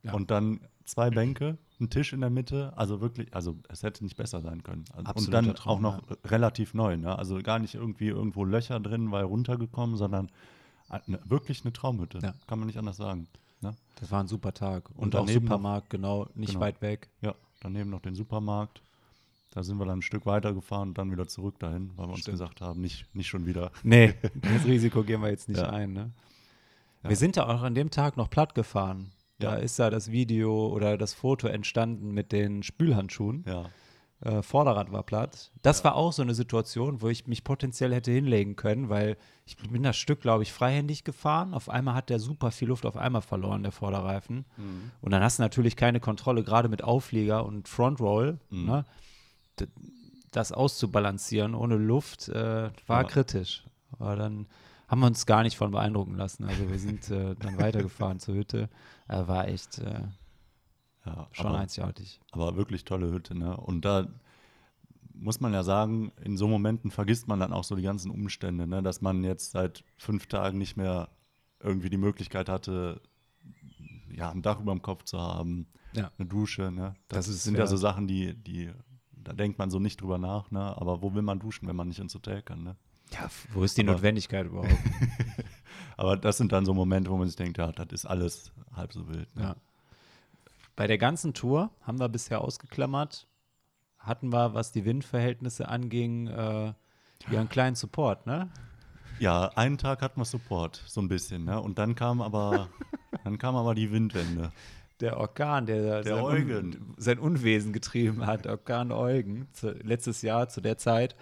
Ja. 0.02 0.12
und 0.14 0.30
dann 0.30 0.60
zwei 0.84 1.10
Bänke, 1.10 1.58
ein 1.80 1.90
Tisch 1.90 2.12
in 2.12 2.20
der 2.20 2.30
Mitte. 2.30 2.72
Also 2.76 3.00
wirklich, 3.00 3.34
also 3.34 3.56
es 3.68 3.82
hätte 3.82 4.02
nicht 4.04 4.16
besser 4.16 4.40
sein 4.40 4.62
können. 4.62 4.84
Also, 4.94 5.12
und 5.26 5.32
dann 5.32 5.54
Traum, 5.54 5.76
auch 5.76 5.80
noch 5.80 6.02
relativ 6.24 6.74
neu. 6.74 6.96
Ne? 6.96 7.16
Also 7.18 7.40
gar 7.42 7.58
nicht 7.58 7.74
irgendwie 7.74 8.08
irgendwo 8.08 8.44
Löcher 8.44 8.80
drin, 8.80 9.10
weil 9.10 9.24
runtergekommen, 9.24 9.96
sondern 9.96 10.30
eine, 10.88 11.18
wirklich 11.24 11.62
eine 11.64 11.72
Traumhütte. 11.72 12.18
Ja. 12.22 12.34
Kann 12.46 12.58
man 12.58 12.66
nicht 12.66 12.78
anders 12.78 12.96
sagen. 12.96 13.26
Ne? 13.60 13.74
Das 14.00 14.10
war 14.10 14.20
ein 14.22 14.28
super 14.28 14.52
Tag. 14.54 14.88
Und, 14.90 15.14
Und 15.14 15.16
auch 15.16 15.28
Supermarkt, 15.28 15.90
genau, 15.90 16.26
nicht 16.34 16.50
Genau. 16.52 16.60
weit 16.60 16.80
weg. 16.82 17.08
Ja, 17.20 17.34
daneben 17.60 17.90
noch 17.90 18.00
den 18.00 18.14
Supermarkt. 18.14 18.82
Da 19.50 19.62
sind 19.62 19.78
wir 19.78 19.86
dann 19.86 20.00
ein 20.00 20.02
Stück 20.02 20.26
weiter 20.26 20.52
gefahren 20.52 20.88
und 20.88 20.98
dann 20.98 21.10
wieder 21.10 21.26
zurück 21.28 21.58
dahin, 21.58 21.90
weil 21.96 22.06
wir 22.06 22.10
uns 22.12 22.20
Stimmt. 22.20 22.34
gesagt 22.34 22.60
haben, 22.60 22.80
nicht, 22.82 23.06
nicht 23.14 23.26
schon 23.28 23.46
wieder. 23.46 23.70
Nee, 23.82 24.14
das 24.42 24.64
Risiko 24.66 25.02
gehen 25.02 25.22
wir 25.22 25.30
jetzt 25.30 25.48
nicht 25.48 25.58
Ja. 25.60 25.70
ein. 25.70 25.92
Ne? 25.94 26.10
Ja. 27.02 27.08
Wir 27.10 27.16
sind 27.16 27.36
ja 27.36 27.46
auch 27.46 27.62
an 27.62 27.74
dem 27.74 27.90
Tag 27.90 28.16
noch 28.18 28.28
platt 28.28 28.54
gefahren. 28.54 29.12
Da 29.38 29.54
Ja. 29.56 29.62
ist 29.62 29.78
ja 29.78 29.90
das 29.90 30.10
Video 30.10 30.68
oder 30.68 30.96
das 30.96 31.12
Foto 31.14 31.46
entstanden 31.48 32.12
mit 32.12 32.32
den 32.32 32.62
Spülhandschuhen. 32.62 33.44
Ja, 33.46 33.66
Äh, 34.22 34.40
Vorderrad 34.40 34.90
war 34.92 35.02
platt. 35.02 35.52
Das 35.60 35.84
war 35.84 35.94
auch 35.94 36.10
so 36.10 36.22
eine 36.22 36.34
Situation, 36.34 37.02
wo 37.02 37.08
ich 37.10 37.26
mich 37.26 37.44
potenziell 37.44 37.92
hätte 37.92 38.10
hinlegen 38.12 38.56
können, 38.56 38.88
weil 38.88 39.18
ich 39.44 39.58
bin 39.58 39.82
das 39.82 39.98
Stück, 39.98 40.22
glaube 40.22 40.42
ich, 40.42 40.54
freihändig 40.54 41.04
gefahren. 41.04 41.52
Auf 41.52 41.68
einmal 41.68 41.94
hat 41.94 42.08
der 42.08 42.18
super 42.18 42.50
viel 42.50 42.68
Luft 42.68 42.86
auf 42.86 42.96
einmal 42.96 43.20
verloren, 43.20 43.62
der 43.62 43.72
Vorderreifen. 43.72 44.46
Und 45.02 45.10
dann 45.12 45.22
hast 45.22 45.38
du 45.38 45.42
natürlich 45.42 45.76
keine 45.76 46.00
Kontrolle, 46.00 46.42
gerade 46.44 46.70
mit 46.70 46.82
Auflieger 46.82 47.44
und 47.44 47.68
Frontroll. 47.68 48.38
Ne? 48.48 48.86
D- 49.60 49.66
Das 50.30 50.50
auszubalancieren 50.50 51.54
ohne 51.54 51.76
Luft 51.76 52.30
äh, 52.30 52.70
war 52.86 53.02
Ja. 53.02 53.08
kritisch. 53.08 53.64
Aber 53.98 54.16
dann 54.16 54.46
haben 54.88 55.00
wir 55.00 55.06
uns 55.06 55.26
gar 55.26 55.42
nicht 55.42 55.56
von 55.56 55.70
beeindrucken 55.70 56.14
lassen. 56.14 56.44
Also 56.44 56.68
wir 56.70 56.78
sind 56.78 57.10
äh, 57.10 57.34
dann 57.36 57.58
weitergefahren 57.58 58.20
zur 58.20 58.34
Hütte. 58.36 58.68
Äh, 59.08 59.26
war 59.26 59.48
echt 59.48 59.78
äh, 59.78 60.02
ja 61.04 61.28
schon 61.32 61.46
aber, 61.46 61.58
einzigartig. 61.58 62.20
aber 62.32 62.56
wirklich 62.56 62.84
tolle 62.84 63.10
Hütte. 63.12 63.34
Ne? 63.36 63.56
Und 63.56 63.84
da 63.84 64.06
muss 65.12 65.40
man 65.40 65.52
ja 65.54 65.62
sagen, 65.62 66.12
in 66.22 66.36
so 66.36 66.46
Momenten 66.46 66.90
vergisst 66.90 67.26
man 67.26 67.40
dann 67.40 67.52
auch 67.52 67.64
so 67.64 67.74
die 67.74 67.82
ganzen 67.82 68.10
Umstände, 68.10 68.66
ne? 68.66 68.82
dass 68.82 69.00
man 69.00 69.24
jetzt 69.24 69.52
seit 69.52 69.82
fünf 69.96 70.26
Tagen 70.26 70.58
nicht 70.58 70.76
mehr 70.76 71.08
irgendwie 71.60 71.88
die 71.90 71.96
Möglichkeit 71.96 72.48
hatte, 72.48 73.00
ja, 74.10 74.30
ein 74.30 74.42
Dach 74.42 74.60
über 74.60 74.72
dem 74.72 74.82
Kopf 74.82 75.04
zu 75.04 75.18
haben, 75.18 75.66
Ja. 75.94 76.10
eine 76.18 76.26
Dusche. 76.28 76.70
Ne? 76.70 76.94
Das, 77.08 77.26
Das 77.26 77.28
ist 77.28 77.44
sind 77.44 77.54
ja 77.54 77.60
ja- 77.60 77.66
so 77.66 77.76
Sachen, 77.76 78.06
die, 78.06 78.34
die, 78.34 78.70
da 79.12 79.32
denkt 79.32 79.58
man 79.58 79.70
so 79.70 79.78
nicht 79.78 80.00
drüber 80.00 80.18
nach. 80.18 80.50
Ne? 80.50 80.60
Aber 80.60 81.02
wo 81.02 81.14
will 81.14 81.22
man 81.22 81.38
duschen, 81.38 81.66
wenn 81.66 81.76
man 81.76 81.88
nicht 81.88 81.98
ins 81.98 82.14
Hotel 82.14 82.42
kann? 82.42 82.62
Ne? 82.62 82.76
Ja, 83.12 83.28
wo 83.52 83.62
ist 83.64 83.76
die 83.76 83.82
Aber- 83.82 83.92
Notwendigkeit 83.92 84.46
überhaupt? 84.46 84.70
Aber 85.96 86.16
das 86.16 86.36
sind 86.36 86.52
dann 86.52 86.66
so 86.66 86.74
Momente, 86.74 87.10
wo 87.10 87.16
man 87.16 87.26
sich 87.26 87.36
denkt, 87.36 87.56
ja, 87.58 87.72
das 87.72 87.86
ist 87.90 88.04
alles 88.06 88.52
halb 88.74 88.92
so 88.92 89.08
wild. 89.08 89.34
Ne? 89.34 89.42
Ja. 89.42 89.56
Bei 90.74 90.86
der 90.86 90.98
ganzen 90.98 91.32
Tour 91.32 91.70
haben 91.82 91.98
wir 91.98 92.08
bisher 92.10 92.42
ausgeklammert, 92.42 93.26
hatten 93.98 94.30
wir, 94.30 94.52
was 94.52 94.72
die 94.72 94.84
Windverhältnisse 94.84 95.68
anging, 95.68 96.26
äh, 96.26 96.66
ja 97.30 97.40
einen 97.40 97.48
kleinen 97.48 97.76
Support, 97.76 98.26
ne? 98.26 98.50
Ja, 99.18 99.48
einen 99.56 99.78
Tag 99.78 100.02
hatten 100.02 100.20
wir 100.20 100.26
Support, 100.26 100.82
so 100.86 101.00
ein 101.00 101.08
bisschen, 101.08 101.44
ne? 101.46 101.58
Und 101.60 101.78
dann 101.78 101.94
kam 101.94 102.20
aber, 102.20 102.68
dann 103.24 103.38
kam 103.38 103.56
aber 103.56 103.74
die 103.74 103.90
Windwende. 103.90 104.52
Der 105.00 105.16
Orkan, 105.18 105.64
der, 105.64 106.02
Der 106.02 106.16
sein. 106.16 106.24
Un 106.24 106.94
sein 106.98 107.18
Unwesen 107.18 107.72
getrieben 107.72 108.26
hat, 108.26 108.46
Orkan 108.46 108.92
Eugen, 108.92 109.48
zu, 109.52 109.70
letztes 109.70 110.20
Jahr 110.20 110.48
zu 110.50 110.60
der 110.60 110.76
Zeit, 110.76 111.16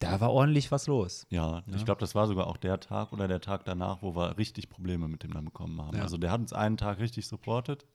da 0.00 0.20
war 0.20 0.32
ordentlich 0.32 0.72
was 0.72 0.86
los. 0.86 1.26
Ja, 1.30 1.62
ich 1.74 1.84
glaube, 1.84 2.00
das 2.00 2.14
war 2.14 2.26
sogar 2.26 2.46
auch 2.48 2.56
der 2.56 2.80
Tag 2.80 3.12
oder 3.12 3.28
der 3.28 3.40
Tag 3.40 3.64
danach, 3.64 4.02
wo 4.02 4.16
wir 4.16 4.36
richtig 4.38 4.68
Probleme 4.68 5.06
mit 5.08 5.22
dem 5.22 5.32
dann 5.32 5.44
bekommen 5.44 5.80
haben. 5.80 5.96
Ja. 5.96 6.02
Also 6.02 6.16
der 6.16 6.32
hat 6.32 6.40
uns 6.40 6.52
einen 6.52 6.76
Tag 6.76 6.98
richtig 6.98 7.26
supportet 7.26 7.86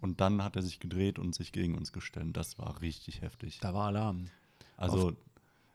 und 0.00 0.20
dann 0.20 0.44
hat 0.44 0.56
er 0.56 0.62
sich 0.62 0.80
gedreht 0.80 1.18
und 1.18 1.34
sich 1.34 1.52
gegen 1.52 1.76
uns 1.76 1.92
gestellt. 1.92 2.36
Das 2.36 2.58
war 2.58 2.82
richtig 2.82 3.22
heftig. 3.22 3.60
Da 3.60 3.72
war 3.72 3.86
Alarm. 3.86 4.26
Also 4.76 5.12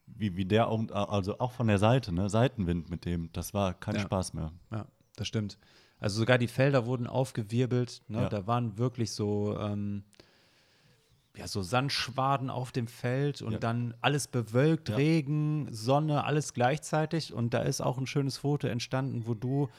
wie, 0.07 0.35
wie 0.35 0.45
der 0.45 0.67
auch, 0.67 0.87
also 0.91 1.39
auch 1.39 1.51
von 1.51 1.67
der 1.67 1.79
Seite, 1.79 2.13
ne? 2.13 2.29
Seitenwind 2.29 2.89
mit 2.89 3.05
dem, 3.05 3.31
das 3.33 3.53
war 3.53 3.73
kein 3.73 3.95
Ja. 3.95 4.01
Spaß 4.01 4.33
mehr. 4.33 4.51
Ja, 4.71 4.85
das 5.15 5.27
stimmt. 5.27 5.57
Also 5.99 6.19
sogar 6.19 6.37
die 6.37 6.47
Felder 6.47 6.85
wurden 6.85 7.07
aufgewirbelt. 7.07 8.01
Ne? 8.07 8.23
Ja. 8.23 8.29
Da 8.29 8.45
waren 8.45 8.77
wirklich 8.77 9.11
so, 9.11 9.57
ähm, 9.57 10.03
ja, 11.37 11.47
so 11.47 11.61
Sandschwaden 11.61 12.49
auf 12.49 12.71
dem 12.71 12.87
Feld 12.87 13.41
und 13.41 13.53
Ja. 13.53 13.59
dann 13.59 13.93
alles 14.01 14.27
bewölkt, 14.27 14.89
Ja. 14.89 14.95
Regen, 14.95 15.67
Sonne, 15.71 16.23
alles 16.23 16.53
gleichzeitig. 16.53 17.33
Und 17.33 17.53
da 17.53 17.59
ist 17.61 17.81
auch 17.81 17.97
ein 17.97 18.07
schönes 18.07 18.37
Foto 18.37 18.67
entstanden, 18.67 19.27
wo 19.27 19.33
du 19.33 19.69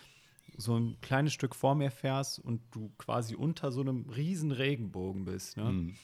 so 0.57 0.77
ein 0.77 0.97
kleines 1.01 1.33
Stück 1.33 1.55
vor 1.55 1.75
mir 1.75 1.91
fährst 1.91 2.39
und 2.39 2.61
du 2.73 2.91
quasi 2.99 3.35
unter 3.35 3.73
so 3.73 3.81
einem 3.81 4.09
riesen 4.11 4.53
Regenbogen 4.53 5.25
bist. 5.25 5.57
Ne? 5.57 5.65
Mhm. 5.65 5.95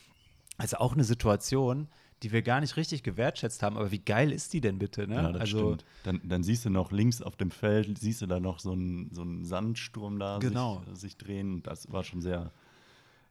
Also 0.58 0.76
auch 0.78 0.92
eine 0.92 1.04
Situation, 1.04 1.88
die 2.22 2.30
wir 2.32 2.42
gar 2.42 2.60
nicht 2.60 2.76
richtig 2.76 3.02
gewertschätzt 3.02 3.62
haben. 3.62 3.76
Aber 3.76 3.90
wie 3.90 3.98
geil 3.98 4.30
ist 4.30 4.52
die 4.52 4.60
denn 4.60 4.78
bitte? 4.78 5.08
Ne? 5.08 5.14
Ja, 5.16 5.32
das 5.32 5.40
also, 5.42 5.58
stimmt. 5.74 5.84
Dann, 6.04 6.20
dann 6.24 6.42
siehst 6.42 6.64
du 6.64 6.70
noch 6.70 6.92
links 6.92 7.20
auf 7.22 7.36
dem 7.36 7.50
Feld, 7.50 7.98
siehst 7.98 8.22
du 8.22 8.26
da 8.26 8.40
noch 8.40 8.58
so 8.58 8.72
einen, 8.72 9.10
so 9.12 9.22
einen 9.22 9.44
Sandsturm 9.44 10.18
da 10.18 10.38
Genau. 10.38 10.82
sich, 10.90 10.98
sich 11.00 11.16
drehen. 11.16 11.62
Das 11.62 11.90
war 11.90 12.04
schon 12.04 12.20
sehr 12.20 12.52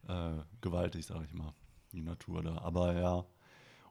äh, 0.08 0.32
gewaltig, 0.62 1.06
sag 1.06 1.24
ich 1.24 1.34
mal, 1.34 1.54
die 1.92 2.02
Natur 2.02 2.44
da. 2.44 2.58
Aber 2.60 2.94
ja. 3.00 3.26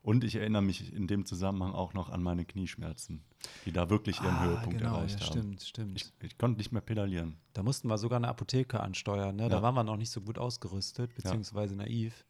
Und 0.03 0.25
ich 0.25 0.37
erinnere 0.37 0.63
mich 0.63 0.95
in 0.95 1.07
dem 1.07 1.27
Zusammenhang 1.27 1.73
auch 1.73 1.93
noch 1.93 2.09
an 2.09 2.23
meine 2.23 2.47
Knieschmerzen, 2.47 3.23
die 3.67 3.73
da 3.73 3.91
wirklich 3.91 4.19
ihren 4.23 4.35
Ah, 4.37 4.45
Höhepunkt 4.45 4.79
genau, 4.79 4.97
erreicht 4.97 5.21
ja, 5.21 5.27
haben. 5.27 5.33
Stimmt, 5.33 5.63
stimmt. 5.63 5.97
Ich, 6.01 6.13
ich 6.23 6.39
konnte 6.39 6.57
nicht 6.57 6.73
mehr 6.73 6.81
pedalieren. 6.81 7.37
Da 7.53 7.63
mussten 7.63 7.89
wir 7.89 7.99
sogar 7.99 8.17
eine 8.17 8.29
Apotheke 8.29 8.81
ansteuern. 8.81 9.37
Ne? 9.37 9.51
Da 9.51 9.57
Ja. 9.57 9.63
waren 9.63 9.75
wir 9.75 9.85
noch 9.85 9.99
nicht 9.99 10.11
so 10.11 10.23
gut 10.23 10.39
ausgerüstet, 10.39 11.15
beziehungsweise 11.15 11.77
naiv. 11.77 12.25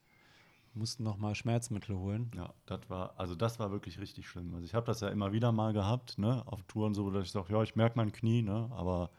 Mussten 0.75 1.03
noch 1.05 1.17
mal 1.17 1.35
Schmerzmittel 1.37 1.97
holen. 1.97 2.31
Ja, 2.35 2.53
das 2.67 2.81
war, 2.89 3.15
also 3.19 3.35
das 3.37 3.59
war 3.61 3.71
wirklich 3.71 3.99
richtig 4.01 4.29
schlimm. 4.29 4.53
Also 4.55 4.65
ich 4.65 4.75
habe 4.75 4.87
das 4.87 5.01
ja 5.01 5.09
immer 5.09 5.33
wieder 5.33 5.51
mal 5.53 5.73
gehabt, 5.73 6.19
ne, 6.19 6.43
auf 6.47 6.63
Touren 6.65 6.95
so, 6.95 7.09
dass 7.11 7.27
ich 7.27 7.33
sage, 7.33 7.53
ja, 7.53 7.63
ich 7.63 7.75
merke 7.77 7.97
mein 7.97 8.11
Knie, 8.13 8.43
ne, 8.43 8.69
aber 8.73 9.11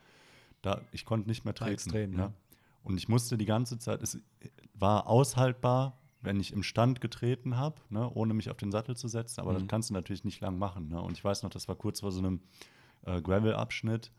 da, 0.61 0.81
ich 0.91 1.05
konnte 1.05 1.27
nicht 1.29 1.43
mehr 1.45 1.53
War 1.53 1.67
treten. 1.67 1.73
extrem, 1.73 2.11
ne? 2.11 2.17
ja. 2.17 2.33
Und 2.83 2.97
ich 2.97 3.07
musste 3.09 3.37
die 3.37 3.45
ganze 3.45 3.77
Zeit, 3.79 4.01
es 4.01 4.17
war 4.73 5.07
aushaltbar, 5.07 5.97
wenn 6.21 6.39
ich 6.39 6.53
im 6.53 6.63
Stand 6.63 7.01
getreten 7.01 7.57
habe, 7.57 7.75
ne, 7.89 8.09
ohne 8.13 8.33
mich 8.33 8.49
auf 8.49 8.57
den 8.57 8.71
Sattel 8.71 8.95
zu 8.95 9.07
setzen, 9.07 9.41
aber 9.41 9.53
das 9.53 9.67
kannst 9.67 9.89
du 9.89 9.93
natürlich 9.93 10.23
nicht 10.23 10.39
lang 10.41 10.57
machen. 10.57 10.89
Ne? 10.89 11.01
Und 11.01 11.17
ich 11.17 11.23
weiß 11.23 11.43
noch, 11.43 11.49
das 11.49 11.67
war 11.67 11.75
kurz 11.75 12.01
vor 12.01 12.11
so 12.11 12.19
einem 12.19 12.41
äh, 13.05 13.21
Gravel-Abschnitt. 13.21 14.11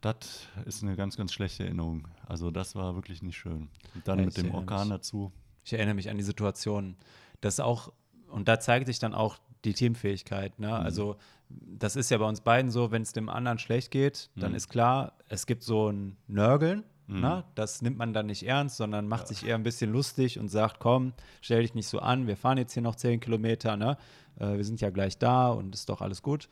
Das 0.00 0.48
ist 0.64 0.82
eine 0.82 0.96
ganz, 0.96 1.16
ganz 1.16 1.32
schlechte 1.32 1.64
Erinnerung. 1.64 2.08
Also 2.26 2.50
das 2.50 2.74
war 2.74 2.94
wirklich 2.96 3.22
nicht 3.22 3.36
schön. 3.36 3.68
Und 3.94 4.08
dann 4.08 4.18
Ja, 4.18 4.24
mit 4.24 4.36
dem 4.36 4.52
Orkan 4.52 4.88
mich. 4.88 4.96
dazu. 4.96 5.32
Ich 5.64 5.72
erinnere 5.72 5.94
mich 5.94 6.10
an 6.10 6.16
die 6.16 6.24
Situation. 6.24 6.96
Das 7.40 7.60
auch, 7.60 7.92
und 8.28 8.48
da 8.48 8.58
zeigt 8.58 8.86
sich 8.88 8.98
dann 8.98 9.14
auch 9.14 9.38
die 9.64 9.74
Teamfähigkeit. 9.74 10.58
Ne? 10.58 10.74
Also, 10.74 11.16
das 11.48 11.94
ist 11.94 12.10
ja 12.10 12.18
bei 12.18 12.24
uns 12.28 12.40
beiden 12.40 12.72
so, 12.72 12.90
wenn 12.90 13.02
es 13.02 13.12
dem 13.12 13.28
anderen 13.28 13.58
schlecht 13.58 13.92
geht, 13.92 14.30
dann 14.34 14.54
ist 14.54 14.68
klar, 14.68 15.12
es 15.28 15.46
gibt 15.46 15.62
so 15.62 15.88
ein 15.88 16.16
Nörgeln. 16.26 16.82
Ne? 17.08 17.44
Das 17.54 17.82
nimmt 17.82 17.98
man 17.98 18.12
dann 18.12 18.26
nicht 18.26 18.46
ernst, 18.46 18.76
sondern 18.76 19.08
macht 19.08 19.28
sich 19.28 19.44
eher 19.44 19.56
ein 19.56 19.62
bisschen 19.62 19.92
lustig 19.92 20.38
und 20.38 20.48
sagt: 20.48 20.78
Komm, 20.78 21.12
stell 21.40 21.62
dich 21.62 21.74
nicht 21.74 21.88
so 21.88 21.98
an, 21.98 22.26
wir 22.26 22.36
fahren 22.36 22.58
jetzt 22.58 22.72
hier 22.72 22.82
noch 22.82 22.94
zehn 22.94 23.20
Kilometer, 23.20 23.76
ne? 23.76 23.96
Äh, 24.38 24.56
wir 24.56 24.64
sind 24.64 24.80
ja 24.80 24.90
gleich 24.90 25.18
da 25.18 25.50
und 25.50 25.74
ist 25.74 25.88
doch 25.88 26.00
alles 26.00 26.22
gut. 26.22 26.48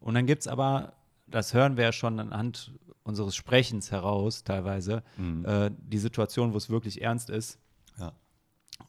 Und 0.00 0.14
dann 0.14 0.26
gibt 0.26 0.42
es 0.42 0.48
aber, 0.48 0.92
das 1.26 1.54
hören 1.54 1.76
wir 1.76 1.84
ja 1.84 1.92
schon 1.92 2.20
anhand 2.20 2.72
unseres 3.04 3.36
Sprechens 3.36 3.92
heraus, 3.92 4.44
teilweise, 4.44 5.02
äh, 5.44 5.70
die 5.78 5.98
Situation, 5.98 6.52
wo 6.52 6.56
es 6.56 6.70
wirklich 6.70 7.02
ernst 7.02 7.30
ist. 7.30 7.58
Ja. 7.98 8.12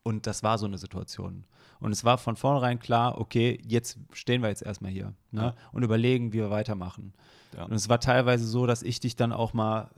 Und 0.04 0.26
das 0.26 0.42
war 0.42 0.58
so 0.58 0.66
eine 0.66 0.78
Situation. 0.78 1.46
Und 1.80 1.92
es 1.92 2.04
war 2.04 2.18
von 2.18 2.36
vornherein 2.36 2.80
klar, 2.80 3.20
okay, 3.20 3.60
jetzt 3.64 4.00
stehen 4.14 4.42
wir 4.42 4.50
jetzt 4.50 4.64
erstmal 4.64 4.92
hier 4.92 5.14
ne? 5.32 5.42
Ja. 5.42 5.56
und 5.72 5.84
überlegen, 5.84 6.34
wie 6.34 6.38
wir 6.38 6.50
weitermachen. 6.50 7.14
Ja. 7.56 7.66
Und 7.66 7.74
es 7.74 7.90
war 7.90 8.00
teilweise 8.00 8.46
so, 8.46 8.66
dass 8.66 8.84
ich 8.84 9.00
dich 9.00 9.16
dann 9.16 9.32
auch 9.32 9.54
mal 9.54 9.92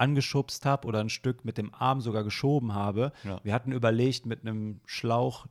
angeschubst 0.00 0.64
habe 0.64 0.86
oder 0.86 1.00
ein 1.00 1.08
Stück 1.08 1.44
mit 1.44 1.58
dem 1.58 1.74
Arm 1.74 2.00
sogar 2.00 2.24
geschoben 2.24 2.74
habe. 2.74 3.12
Ja. 3.24 3.40
Wir 3.42 3.52
hatten 3.52 3.72
überlegt, 3.72 4.26
mit 4.26 4.42
einem 4.42 4.80
Schlauch 4.86 5.46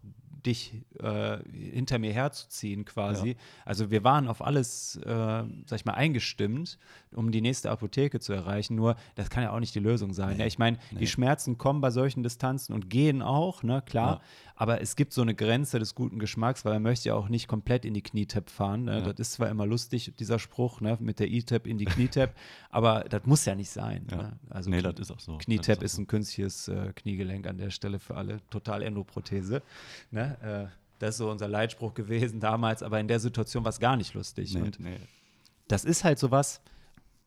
dich 0.46 0.82
äh, 1.00 1.38
hinter 1.52 2.00
mir 2.00 2.14
herzuziehen 2.14 2.86
quasi. 2.86 3.36
Also 3.66 3.92
wir 3.92 4.04
waren 4.04 4.28
auf 4.28 4.42
alles, 4.42 4.96
äh, 4.96 5.06
sag 5.06 5.74
ich 5.74 5.86
mal, 5.86 5.94
eingestimmt, 5.94 6.80
um 7.14 7.32
die 7.32 7.42
nächste 7.42 7.72
Apotheke 7.72 8.20
zu 8.20 8.34
erreichen. 8.34 8.76
Nur, 8.76 8.96
das 9.16 9.30
kann 9.30 9.44
ja 9.44 9.52
auch 9.52 9.60
nicht 9.60 9.76
die 9.76 9.80
Lösung 9.80 10.14
sein. 10.14 10.38
Ne? 10.38 10.48
Ich 10.48 10.60
meine, 10.60 10.78
die 10.92 11.08
Schmerzen 11.08 11.58
kommen 11.58 11.82
bei 11.82 11.92
solchen 11.92 12.24
Distanzen 12.24 12.74
und 12.74 12.90
gehen 12.90 13.22
auch, 13.22 13.64
ne, 13.64 13.82
klar. 13.86 14.16
Ja. 14.16 14.22
Aber 14.60 14.82
es 14.82 14.96
gibt 14.96 15.14
so 15.14 15.22
eine 15.22 15.36
Grenze 15.36 15.78
des 15.78 15.94
guten 15.94 16.18
Geschmacks, 16.18 16.66
weil 16.66 16.74
man 16.74 16.84
möchte 16.84 17.10
ja 17.10 17.16
auch 17.16 17.30
nicht 17.30 17.48
komplett 17.48 17.86
in 17.86 17.94
die 17.94 18.02
Knietap 18.02 18.50
fahren. 18.50 18.86
Ne? 18.86 19.00
Ja. 19.00 19.14
Das 19.14 19.20
ist 19.20 19.34
zwar 19.34 19.50
immer 19.50 19.68
lustig, 19.68 20.14
dieser 20.20 20.40
Spruch, 20.40 20.82
ne, 20.82 20.98
mit 21.00 21.20
der 21.20 21.30
E-Tap 21.30 21.68
in 21.68 21.78
die 21.78 21.86
Knietap, 21.86 22.36
aber 22.72 23.06
das 23.08 23.26
muss 23.26 23.46
ja 23.46 23.54
nicht 23.54 23.70
sein. 23.70 24.08
Ja. 24.10 24.18
Ne? 24.18 24.40
Also 24.50 24.70
nee, 24.70 24.82
das 24.82 25.00
ist 25.00 25.12
auch 25.12 25.20
so. 25.20 25.38
Knietap 25.38 25.84
ist 25.84 25.96
auch 25.96 26.00
ein 26.00 26.08
künstliches 26.08 26.68
äh, 26.68 26.92
Kniegelenk 26.96 27.46
an 27.46 27.58
der 27.58 27.70
Stelle 27.70 28.00
für 28.00 28.16
alle. 28.16 28.40
Total 28.50 28.82
Endoprothese. 28.82 29.62
Ne? 30.12 30.70
Äh, 30.72 30.78
das 31.00 31.12
ist 31.12 31.18
so 31.18 31.30
unser 31.30 31.48
Leitspruch 31.48 31.94
gewesen 31.94 32.40
damals, 32.40 32.82
aber 32.82 33.00
in 33.00 33.08
der 33.08 33.20
Situation 33.20 33.64
war 33.64 33.70
es 33.70 33.80
gar 33.80 33.96
nicht 33.96 34.14
lustig. 34.14 34.52
so. 34.52 34.60
Nee, 34.60 34.66
Und 34.66 34.80
nee. 34.80 34.98
das 35.68 35.86
ist 35.86 36.04
halt 36.04 36.18
sowas, 36.20 36.62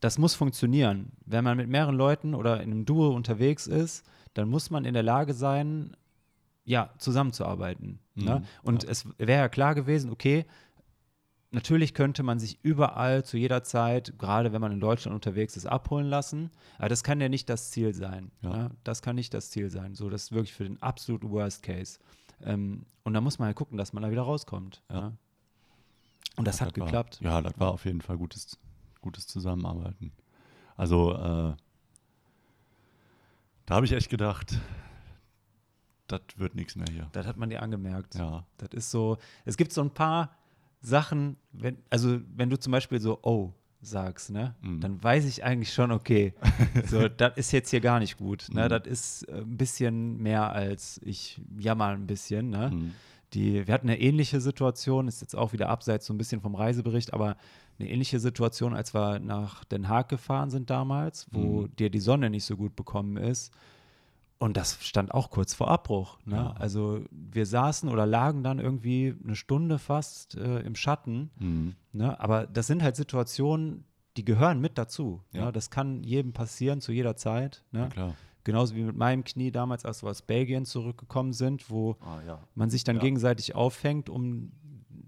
das 0.01 0.19
muss 0.19 0.35
funktionieren. 0.35 1.13
Wenn 1.25 1.45
man 1.45 1.57
mit 1.57 1.69
mehreren 1.69 1.97
Leuten 1.97 2.35
oder 2.35 2.63
in 2.63 2.71
einem 2.71 2.85
Duo 2.85 3.11
unterwegs 3.11 3.67
ist, 3.67 4.05
dann 4.35 4.49
muss 4.49 4.71
man 4.71 4.85
in 4.85 4.95
der 4.95 5.03
Lage 5.03 5.35
sein, 5.35 5.97
ja, 6.65 6.91
zusammenzuarbeiten. 6.99 7.99
Ne? 8.15 8.41
Mhm, 8.41 8.45
Und 8.63 8.85
es 8.85 9.07
wäre 9.19 9.43
ja 9.43 9.49
klar 9.49 9.75
gewesen, 9.75 10.11
okay, 10.11 10.47
natürlich 11.51 11.95
könnte 11.95 12.23
man 12.23 12.39
sich 12.39 12.59
überall 12.63 13.25
zu 13.25 13.37
jeder 13.37 13.63
Zeit, 13.63 14.19
gerade 14.19 14.53
wenn 14.53 14.61
man 14.61 14.73
in 14.73 14.81
Deutschland 14.81 15.15
unterwegs 15.15 15.57
ist, 15.57 15.67
abholen 15.67 16.07
lassen. 16.07 16.51
Aber 16.79 16.89
das 16.89 17.03
kann 17.03 17.21
ja 17.21 17.29
nicht 17.29 17.49
das 17.49 17.71
Ziel 17.71 17.95
sein. 17.95 18.31
Ja. 18.43 18.51
Ne? 18.51 18.71
Das 18.85 19.03
kann 19.03 19.17
nicht 19.17 19.35
das 19.35 19.51
Ziel 19.51 19.71
sein. 19.71 19.95
So, 19.95 20.09
das 20.11 20.25
ist 20.25 20.33
wirklich 20.33 20.55
für 20.55 20.65
den 20.65 20.81
absoluten 20.83 21.31
Worst 21.31 21.63
Case. 21.63 21.99
Ähm, 22.43 22.87
und 23.03 23.15
da 23.15 23.21
muss 23.21 23.39
man 23.39 23.47
halt 23.47 23.57
gucken, 23.57 23.77
dass 23.77 23.93
man 23.93 24.03
da 24.03 24.11
wieder 24.11 24.23
rauskommt. 24.23 24.83
Ja. 24.91 25.01
Ne? 25.01 25.17
Und 26.37 26.47
das 26.47 26.61
hat 26.61 26.79
war, 26.79 26.87
geklappt. 26.87 27.19
Ja, 27.21 27.43
das 27.43 27.59
war 27.59 27.73
auf 27.73 27.85
jeden 27.85 28.01
Fall 28.01 28.17
gutes, 28.17 28.57
gutes 29.01 29.27
Zusammenarbeiten. 29.27 30.13
Also, 30.77 31.13
äh, 31.15 31.55
da 33.67 33.75
habe 33.77 33.87
ich 33.87 33.93
echt 33.93 34.11
gedacht, 34.11 34.59
das 36.07 36.21
wird 36.37 36.55
nichts 36.55 36.75
mehr 36.77 36.87
hier. 36.91 37.09
Das 37.13 37.27
hat 37.27 37.37
man 37.37 37.51
dir 37.51 37.63
angemerkt. 37.63 38.17
Ja, 38.17 38.45
Das 38.59 38.71
ist 38.73 38.91
so, 38.91 39.19
es 39.45 39.57
gibt 39.57 39.73
so 39.73 39.81
ein 39.81 39.91
paar 39.91 40.37
Sachen, 40.81 41.37
wenn, 41.53 41.79
also 41.91 42.21
wenn 42.35 42.51
du 42.51 42.59
zum 42.59 42.73
Beispiel 42.73 43.01
so, 43.01 43.19
oh, 43.23 43.53
sagst, 43.83 44.31
ne, 44.31 44.55
Mhm. 44.61 44.81
dann 44.81 45.03
weiß 45.03 45.25
ich 45.25 45.43
eigentlich 45.45 45.73
schon, 45.73 45.91
okay, 45.93 46.35
so, 46.87 47.09
das 47.09 47.37
ist 47.39 47.53
jetzt 47.53 47.71
hier 47.71 47.81
gar 47.81 47.99
nicht 47.99 48.19
gut. 48.19 48.49
Ne? 48.51 48.65
Mhm. 48.65 48.69
Das 48.69 48.87
ist 48.87 49.23
äh, 49.29 49.41
ein 49.41 49.57
bisschen 49.57 50.19
mehr 50.19 50.53
als 50.53 51.01
ich 51.03 51.41
jammer 51.59 51.87
ein 51.87 52.07
bisschen. 52.07 52.51
Ne? 52.51 52.71
Mhm. 52.71 52.95
Die, 53.35 53.67
wir 53.67 53.73
hatten 53.73 53.89
eine 53.89 54.01
ähnliche 54.01 54.41
Situation, 54.41 55.07
ist 55.09 55.21
jetzt 55.21 55.37
auch 55.37 55.53
wieder 55.53 55.69
abseits 55.69 56.07
so 56.07 56.13
ein 56.13 56.19
bisschen 56.19 56.41
vom 56.41 56.55
Reisebericht, 56.55 57.13
aber 57.15 57.37
eine 57.79 57.89
ähnliche 57.89 58.19
Situation, 58.19 58.75
als 58.75 58.93
wir 58.95 59.21
nach 59.21 59.65
Den 59.65 59.89
Haag 59.89 60.09
gefahren 60.09 60.51
sind 60.51 60.69
damals, 60.69 61.27
wo 61.31 61.63
Mhm. 61.63 61.77
dir 61.77 61.91
die 61.91 62.01
Sonne 62.01 62.29
nicht 62.29 62.45
so 62.45 62.57
gut 62.57 62.75
bekommen 62.77 63.17
ist. 63.17 63.53
Und 64.39 64.57
das 64.57 64.79
stand 64.85 65.13
auch 65.13 65.31
kurz 65.31 65.53
vor 65.55 65.69
Abbruch. 65.69 66.19
Ne? 66.25 66.37
Ja. 66.37 66.55
Also 66.59 67.05
wir 67.11 67.45
saßen 67.45 67.89
oder 67.91 68.07
lagen 68.07 68.43
dann 68.43 68.59
irgendwie 68.59 69.15
eine 69.23 69.37
Stunde 69.37 69.79
fast 69.79 70.35
äh, 70.37 70.61
im 70.61 70.75
Schatten. 70.75 71.31
Mhm. 71.39 71.75
Ne? 71.93 72.19
Aber 72.19 72.47
das 72.47 72.67
sind 72.67 72.83
halt 72.83 72.97
Situationen, 72.97 73.85
die 74.17 74.25
gehören 74.25 74.59
mit 74.61 74.79
dazu. 74.79 75.21
Ja. 75.33 75.47
Ne? 75.47 75.53
Das 75.53 75.69
kann 75.71 76.03
jedem 76.03 76.33
passieren 76.33 76.81
zu 76.81 76.91
jeder 76.91 77.17
Zeit. 77.17 77.63
Ne? 77.71 77.81
Ja, 77.81 77.89
klar. 77.89 78.15
Genauso 78.45 78.75
wie 78.75 78.83
mit 78.83 78.97
meinem 78.97 79.25
Knie 79.25 79.51
damals, 79.51 79.85
als 79.85 80.03
wir 80.03 80.11
aus 80.11 80.23
Belgien 80.23 80.65
zurückgekommen 80.65 81.33
sind, 81.33 81.69
wo 81.71 81.97
Ah, 82.01 82.21
ja. 82.27 82.39
man 82.55 82.71
sich 82.71 82.85
dann 82.85 82.97
Ja. 82.97 83.03
gegenseitig 83.03 83.55
auffängt, 83.55 84.09
um 84.09 84.53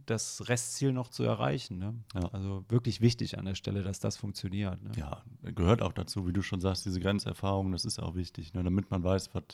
das 0.06 0.48
Restziel 0.48 0.92
noch 0.92 1.08
zu 1.08 1.22
erreichen. 1.22 1.78
Ne? 1.78 1.94
Ja. 2.14 2.28
Also 2.32 2.64
wirklich 2.68 3.00
wichtig 3.00 3.38
an 3.38 3.44
der 3.44 3.54
Stelle, 3.54 3.82
dass 3.82 4.00
das 4.00 4.16
funktioniert. 4.16 4.82
Ne? 4.82 4.90
Ja, 4.96 5.22
gehört 5.54 5.80
auch 5.80 5.92
dazu, 5.92 6.26
wie 6.26 6.32
du 6.32 6.42
schon 6.42 6.60
sagst, 6.60 6.84
diese 6.84 7.00
Grenzerfahrung, 7.00 7.72
das 7.72 7.84
ist 7.84 8.00
auch 8.00 8.14
wichtig, 8.16 8.52
ne, 8.52 8.62
damit 8.64 8.90
man 8.90 9.02
weiß, 9.04 9.32
was, 9.34 9.44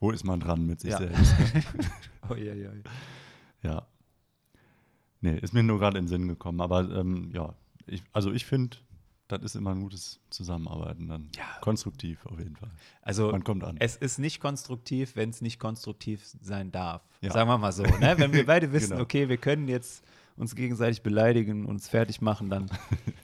wo 0.00 0.10
ist 0.10 0.24
man 0.24 0.40
dran 0.40 0.66
mit 0.66 0.80
sich 0.80 0.90
Ja. 0.90 0.98
selbst. 0.98 1.34
Oh, 2.30 2.34
ja, 2.34 2.54
ja, 2.54 2.72
ja. 2.72 2.82
ja. 3.62 3.86
Nee, 5.20 5.38
ist 5.38 5.54
mir 5.54 5.62
nur 5.62 5.78
gerade 5.78 5.98
in 5.98 6.04
den 6.04 6.08
Sinn 6.08 6.28
gekommen. 6.28 6.60
Aber 6.60 6.80
ähm, 6.90 7.30
ja, 7.32 7.54
ich, 7.86 8.02
also 8.12 8.32
ich 8.32 8.44
finde, 8.46 8.76
das 9.28 9.42
ist 9.42 9.54
immer 9.56 9.70
ein 9.70 9.80
gutes 9.80 10.20
Zusammenarbeiten 10.30 11.08
dann. 11.08 11.30
Ja. 11.36 11.44
Konstruktiv 11.60 12.24
auf 12.26 12.38
jeden 12.38 12.56
Fall. 12.56 12.70
Also 13.02 13.30
Man 13.32 13.42
kommt 13.44 13.64
an. 13.64 13.76
es 13.78 13.96
ist 13.96 14.18
nicht 14.18 14.40
konstruktiv, 14.40 15.16
wenn 15.16 15.30
es 15.30 15.40
nicht 15.40 15.58
konstruktiv 15.58 16.24
sein 16.42 16.70
darf. 16.70 17.02
Ja. 17.20 17.32
Sagen 17.32 17.48
wir 17.48 17.56
mal 17.58 17.72
so. 17.72 17.82
Ne? 17.84 18.14
Wenn 18.18 18.32
wir 18.32 18.44
beide 18.46 18.70
wissen, 18.72 18.90
Genau. 18.90 19.02
okay, 19.02 19.28
wir 19.28 19.38
können 19.38 19.68
jetzt 19.68 20.04
uns 20.36 20.54
gegenseitig 20.54 21.02
beleidigen, 21.02 21.64
uns 21.64 21.88
fertig 21.88 22.20
machen, 22.20 22.50
dann, 22.50 22.70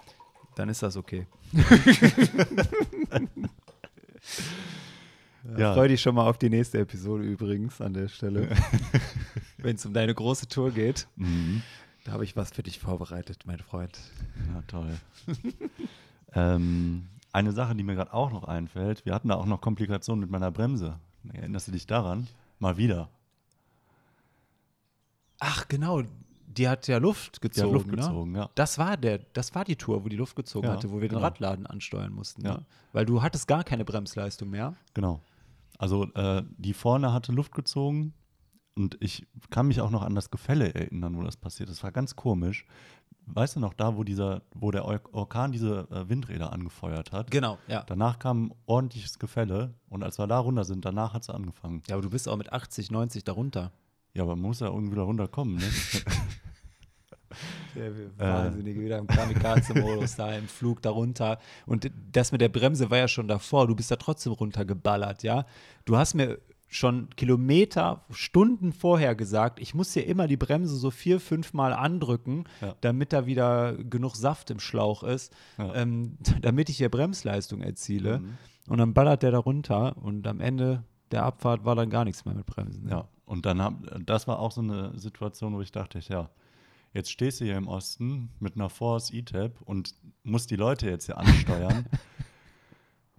dann 0.57 0.69
ist 0.69 0.83
das 0.83 0.97
okay. 0.97 1.27
Ja. 5.57 5.73
Freu 5.75 5.89
dich 5.89 6.01
schon 6.03 6.15
mal 6.15 6.29
auf 6.29 6.37
die 6.39 6.51
nächste 6.51 6.79
Episode 6.79 7.25
übrigens 7.25 7.81
an 7.81 7.95
der 7.95 8.09
Stelle. 8.09 8.51
Wenn 9.57 9.77
es 9.77 9.87
um 9.87 9.95
deine 9.95 10.15
große 10.15 10.49
Tour 10.49 10.71
geht. 10.71 11.09
Mhm. 11.17 11.63
Da 12.05 12.13
habe 12.13 12.25
ich 12.25 12.37
was 12.37 12.51
für 12.51 12.63
dich 12.63 12.79
vorbereitet, 12.79 13.45
mein 13.47 13.59
Freund. 13.59 13.99
Ja, 14.53 14.63
toll. 14.67 14.99
ähm, 16.33 17.07
eine 17.33 17.53
Sache, 17.53 17.75
die 17.75 17.83
mir 17.83 17.95
gerade 17.95 18.13
auch 18.13 18.31
noch 18.31 18.45
einfällt, 18.45 19.05
wir 19.05 19.15
hatten 19.15 19.29
da 19.29 19.37
auch 19.37 19.47
noch 19.47 19.61
Komplikationen 19.61 20.21
mit 20.21 20.31
meiner 20.31 20.51
Bremse. 20.51 20.99
Erinnerst 21.33 21.69
du 21.69 21.73
dich 21.73 21.87
daran? 21.87 22.27
Mal 22.59 22.77
wieder. 22.77 23.09
Ach, 25.39 25.69
genau. 25.69 26.03
Die 26.47 26.69
hat 26.69 26.89
ja 26.89 26.99
Luft 26.99 27.37
Die 27.37 27.41
gezogen. 27.43 27.69
hat 27.69 27.75
Luft 27.75 27.87
ne? 27.87 27.97
gezogen, 27.97 28.35
ja. 28.35 28.51
Das 28.55 28.79
war 28.79 28.97
der, 28.97 29.19
das 29.33 29.55
war 29.55 29.65
die 29.65 29.77
Tour, 29.77 30.05
wo 30.05 30.09
die 30.09 30.17
Luft 30.17 30.35
gezogen 30.35 30.67
Ja, 30.67 30.73
hatte, 30.73 30.91
wo 30.91 30.95
wir 30.95 31.09
den 31.09 31.11
genau. 31.11 31.23
Radladen 31.23 31.67
ansteuern 31.67 32.13
mussten. 32.13 32.45
Ja. 32.45 32.55
Ne? 32.55 32.67
Weil 32.93 33.07
du 33.07 33.23
hattest 33.23 33.47
gar 33.47 33.63
keine 33.63 33.85
Bremsleistung 33.85 34.51
mehr. 34.51 34.75
Genau. 34.95 35.21
Also 35.79 36.13
äh, 36.15 36.43
die 36.59 36.75
vorne 36.75 37.13
hatte 37.13 37.33
Luft 37.33 37.55
gezogen 37.55 38.15
und 38.81 38.97
ich 39.01 39.27
kann 39.51 39.67
mich 39.69 39.81
auch 39.81 39.91
noch 39.91 40.03
an 40.03 40.15
das 40.15 40.31
Gefälle 40.31 40.75
erinnern, 40.75 41.17
wo 41.17 41.23
das 41.23 41.37
passiert. 41.37 41.69
Das 41.69 41.83
war 41.83 41.93
ganz 41.93 42.17
komisch. 42.17 42.65
Weißt 43.27 43.57
du 43.57 43.61
noch 43.61 43.75
da, 43.75 43.97
wo 43.97 44.03
dieser, 44.05 44.43
wo 44.55 44.71
der 44.71 44.87
Or- 44.87 45.03
Orkan 45.13 45.53
diese 45.53 45.87
äh, 45.91 46.09
Windräder 46.09 46.53
angefeuert 46.53 47.13
hat? 47.13 47.31
Genau, 47.31 47.59
ja. 47.69 47.85
Danach 47.87 48.19
kam 48.19 48.47
ein 48.47 48.55
ordentliches 48.67 49.19
Gefälle 49.19 49.75
und 49.89 50.03
als 50.03 50.19
wir 50.19 50.27
da 50.27 50.39
runter 50.39 50.65
sind, 50.65 50.85
danach 50.85 51.13
hat 51.13 51.23
es 51.23 51.31
angefangen. 51.31 51.83
Ja, 51.89 51.95
aber 51.95 52.03
du 52.03 52.11
bist 52.11 52.29
auch 52.29 52.37
mit 52.37 52.53
80, 52.53 52.91
90 52.91 53.23
darunter. 53.25 53.71
Ja, 54.15 54.23
aber 54.25 54.35
man 54.35 54.47
muss 54.47 54.61
ja 54.61 54.67
irgendwie 54.69 54.97
da 54.97 55.03
runterkommen, 55.03 55.57
ne? 55.57 55.63
Der 57.77 57.87
Äh. 57.87 57.93
Wahnsinnige, 58.19 58.81
wieder 58.81 58.99
im 58.99 59.07
Kamikaze-Modus 59.07 60.17
da 60.17 60.35
im 60.35 60.49
Flug 60.49 60.83
darunter. 60.83 61.39
Und 61.67 61.89
das 62.11 62.33
mit 62.33 62.41
der 62.41 62.49
Bremse 62.49 62.91
war 62.91 62.99
ja 62.99 63.07
schon 63.07 63.29
davor. 63.29 63.69
Du 63.69 63.77
bist 63.77 63.91
da 63.93 63.97
trotzdem 63.97 64.33
runtergeballert, 64.33 65.23
ja. 65.23 65.47
Du 65.85 65.97
hast 65.97 66.15
mir 66.15 66.39
schon 66.73 67.11
Kilometer, 67.17 68.05
Stunden 68.11 68.73
vorher 68.73 69.15
gesagt, 69.17 69.59
ich 69.61 69.75
muss 69.75 69.93
hier 69.93 70.07
immer 70.07 70.29
die 70.29 70.37
Bremse 70.37 70.77
so 70.77 70.91
vier, 70.93 71.19
fünf 71.19 71.53
Mal 71.53 71.73
andrücken, 71.73 72.45
Ja. 72.61 72.77
damit 72.81 73.13
da 73.13 73.27
wieder 73.27 73.75
genug 73.75 74.15
Saft 74.15 74.51
im 74.51 74.61
Schlauch 74.61 75.03
ist, 75.03 75.33
Ja. 75.59 75.75
ähm, 75.75 76.17
damit 76.41 76.69
ich 76.71 76.77
hier 76.79 76.89
Bremsleistung 76.89 77.61
erziele. 77.61 78.21
Mhm. 78.21 78.39
Und 78.69 78.79
dann 78.79 78.95
ballert 78.95 79.23
der 79.25 79.33
da 79.33 79.39
runter 79.39 79.97
und 79.99 80.27
am 80.29 80.41
Ende 80.41 80.85
der 81.11 81.25
Abfahrt 81.25 81.65
war 81.65 81.75
dann 81.75 81.91
gar 81.91 82.05
nichts 82.05 82.25
mehr 82.25 82.35
mit 82.35 82.47
Bremsen. 82.47 82.85
ne? 82.85 82.91
Ja, 82.93 83.09
und 83.25 83.45
dann 83.47 83.61
hab, 83.61 83.75
das 84.07 84.29
war 84.29 84.39
auch 84.39 84.53
so 84.53 84.61
eine 84.61 84.97
Situation, 84.97 85.55
wo 85.55 85.61
ich 85.61 85.73
dachte, 85.73 85.99
ja, 86.09 86.31
jetzt 86.93 87.11
stehst 87.11 87.41
du 87.41 87.45
hier 87.47 87.57
im 87.57 87.67
Osten 87.67 88.31
mit 88.39 88.55
einer 88.55 88.69
Force 88.71 89.11
E-Tab 89.11 89.61
und 89.63 89.95
musst 90.23 90.53
die 90.53 90.57
Leute 90.57 90.89
jetzt 90.89 91.07
hier 91.07 91.19
ansteuern. 91.19 91.87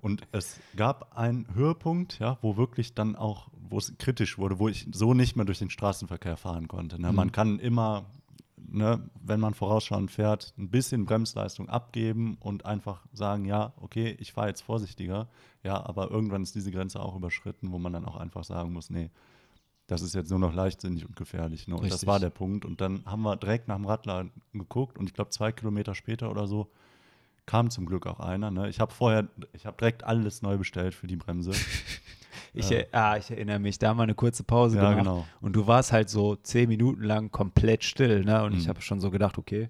und 0.01 0.27
es 0.31 0.59
gab 0.75 1.17
einen 1.17 1.47
Höhepunkt, 1.53 2.19
ja, 2.19 2.37
wo 2.41 2.57
wirklich 2.57 2.95
dann 2.95 3.15
auch, 3.15 3.49
wo 3.69 3.77
es 3.77 3.95
kritisch 3.97 4.37
wurde, 4.37 4.59
wo 4.59 4.67
ich 4.67 4.87
so 4.91 5.13
nicht 5.13 5.35
mehr 5.35 5.45
durch 5.45 5.59
den 5.59 5.69
Straßenverkehr 5.69 6.37
fahren 6.37 6.67
konnte. 6.67 6.99
Ne? 6.99 7.13
Man 7.13 7.31
kann 7.31 7.59
immer, 7.59 8.05
ne, 8.57 9.07
wenn 9.23 9.39
man 9.39 9.53
vorausschauend 9.53 10.09
fährt, 10.09 10.53
ein 10.57 10.69
bisschen 10.69 11.05
Bremsleistung 11.05 11.69
abgeben 11.69 12.37
und 12.39 12.65
einfach 12.65 13.05
sagen, 13.13 13.45
ja, 13.45 13.73
okay, 13.77 14.17
ich 14.19 14.33
fahre 14.33 14.47
jetzt 14.47 14.61
vorsichtiger. 14.61 15.29
Ja, 15.63 15.85
aber 15.85 16.09
irgendwann 16.09 16.41
ist 16.41 16.55
diese 16.55 16.71
Grenze 16.71 16.99
auch 16.99 17.15
überschritten, 17.15 17.71
wo 17.71 17.77
man 17.77 17.93
dann 17.93 18.05
auch 18.05 18.15
einfach 18.15 18.43
sagen 18.43 18.73
muss, 18.73 18.89
nee, 18.89 19.11
das 19.85 20.01
ist 20.01 20.15
jetzt 20.15 20.31
nur 20.31 20.39
noch 20.39 20.53
leichtsinnig 20.53 21.05
und 21.05 21.15
gefährlich. 21.15 21.67
Ne? 21.67 21.75
Und 21.75 21.83
das 21.83 21.93
Richtig. 21.93 22.07
war 22.07 22.19
der 22.19 22.29
Punkt. 22.29 22.65
Und 22.65 22.81
dann 22.81 23.05
haben 23.05 23.21
wir 23.21 23.35
direkt 23.35 23.67
nach 23.67 23.75
dem 23.75 23.85
Radladen 23.85 24.31
geguckt 24.53 24.97
und 24.97 25.07
ich 25.07 25.13
glaube, 25.13 25.29
zwei 25.29 25.51
Kilometer 25.51 25.93
später 25.93 26.31
oder 26.31 26.47
so 26.47 26.71
kam 27.45 27.69
zum 27.69 27.85
Glück 27.85 28.07
auch 28.07 28.19
einer. 28.19 28.51
Ne? 28.51 28.69
Ich 28.69 28.79
habe 28.79 28.93
vorher, 28.93 29.27
ich 29.53 29.65
habe 29.65 29.77
direkt 29.77 30.03
alles 30.03 30.41
neu 30.41 30.57
bestellt 30.57 30.93
für 30.93 31.07
die 31.07 31.15
Bremse. 31.17 31.51
Ich, 32.53 32.69
er- 32.69 32.87
ah, 32.91 33.15
ich 33.17 33.31
erinnere 33.31 33.59
mich, 33.59 33.79
da 33.79 33.89
haben 33.89 33.97
wir 33.97 34.03
eine 34.03 34.13
kurze 34.15 34.43
Pause 34.43 34.75
Ja, 34.75 34.89
gemacht. 34.89 34.97
genau. 35.05 35.25
Und 35.39 35.53
du 35.53 35.67
warst 35.67 35.93
halt 35.93 36.09
so 36.09 36.35
zehn 36.35 36.67
Minuten 36.67 37.01
lang 37.03 37.31
komplett 37.31 37.83
still, 37.85 38.25
ne? 38.25 38.43
Und 38.43 38.53
ich 38.57 38.65
Mhm. 38.65 38.69
habe 38.69 38.81
schon 38.81 38.99
so 38.99 39.09
gedacht, 39.09 39.37
okay, 39.37 39.69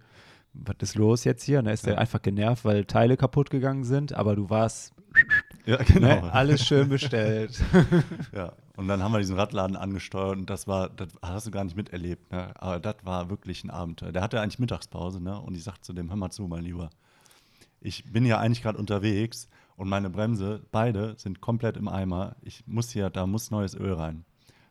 was 0.53 0.75
ist 0.79 0.95
los 0.95 1.23
jetzt 1.23 1.43
hier? 1.43 1.59
Und 1.59 1.65
da 1.65 1.71
ist 1.71 1.85
Ja. 1.85 1.91
der 1.91 1.99
einfach 1.99 2.21
genervt, 2.23 2.65
weil 2.65 2.85
Teile 2.85 3.17
kaputt 3.17 3.51
gegangen 3.51 3.83
sind, 3.83 4.13
aber 4.13 4.35
du 4.35 4.49
warst 4.49 4.93
ja, 5.67 5.77
genau. 5.77 6.07
ne, 6.07 6.33
alles 6.33 6.65
schön 6.65 6.89
bestellt. 6.89 7.61
Ja, 8.35 8.53
Und 8.77 8.87
dann 8.87 9.03
haben 9.03 9.11
wir 9.11 9.19
diesen 9.19 9.35
Radladen 9.37 9.75
angesteuert 9.75 10.37
und 10.37 10.49
das 10.49 10.67
war, 10.67 10.89
das 10.89 11.09
hast 11.21 11.45
du 11.45 11.51
gar 11.51 11.63
nicht 11.63 11.75
miterlebt, 11.77 12.31
ne? 12.31 12.51
Aber 12.59 12.79
das 12.79 12.95
war 13.03 13.29
wirklich 13.29 13.63
ein 13.63 13.69
Abenteuer. 13.69 14.11
Der 14.11 14.23
hatte 14.23 14.41
eigentlich 14.41 14.57
Mittagspause, 14.59 15.21
ne? 15.21 15.39
Und 15.39 15.55
ich 15.55 15.63
sagte 15.63 15.81
zu 15.81 15.93
dem, 15.93 16.09
hör 16.09 16.15
mal 16.17 16.31
zu, 16.31 16.47
mein 16.47 16.63
Lieber. 16.63 16.89
Ich 17.81 18.11
bin 18.11 18.25
ja 18.25 18.39
eigentlich 18.39 18.61
gerade 18.61 18.77
unterwegs 18.77 19.49
und 19.75 19.89
meine 19.89 20.09
Bremse, 20.09 20.63
beide 20.71 21.17
sind 21.17 21.41
komplett 21.41 21.75
im 21.75 21.87
Eimer. 21.87 22.35
Ich 22.41 22.65
muss 22.67 22.91
hier, 22.91 23.09
da 23.09 23.25
muss 23.25 23.51
neues 23.51 23.75
Öl 23.75 23.93
rein. 23.93 24.23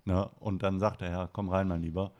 Ne? 0.04 0.28
Und 0.38 0.62
dann 0.62 0.78
sagt 0.78 1.02
er, 1.02 1.10
ja, 1.10 1.28
komm 1.30 1.48
rein, 1.48 1.68
mein 1.68 1.82
Lieber. 1.82 2.12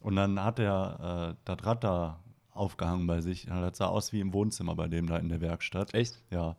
Und 0.00 0.16
dann 0.16 0.42
hat 0.42 0.58
er 0.58 1.30
äh, 1.30 1.36
das 1.44 1.64
Rad 1.64 1.84
da 1.84 2.20
aufgehangen 2.50 3.06
bei 3.06 3.20
sich. 3.20 3.46
Das 3.46 3.78
sah 3.78 3.86
aus 3.86 4.12
wie 4.12 4.20
im 4.20 4.32
Wohnzimmer 4.32 4.74
bei 4.74 4.88
dem 4.88 5.06
da 5.06 5.16
in 5.18 5.28
der 5.28 5.40
Werkstatt. 5.40 5.94
Echt? 5.94 6.20
Ja. 6.30 6.56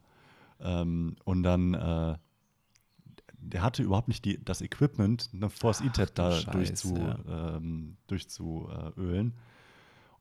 Ähm, 0.62 1.18
und 1.26 1.44
dann, 1.44 1.74
äh, 1.74 2.18
der 3.38 3.62
hatte 3.62 3.84
überhaupt 3.84 4.08
nicht 4.08 4.24
die, 4.24 4.44
das 4.44 4.62
Equipment, 4.62 5.30
eine 5.34 5.50
Force 5.50 5.82
E-Tet 5.82 6.18
da 6.18 6.32
Scheiße, 6.32 6.52
durchzu, 6.52 6.98
ja. 6.98 7.58
ähm, 7.58 7.98
durchzuölen. 8.08 9.34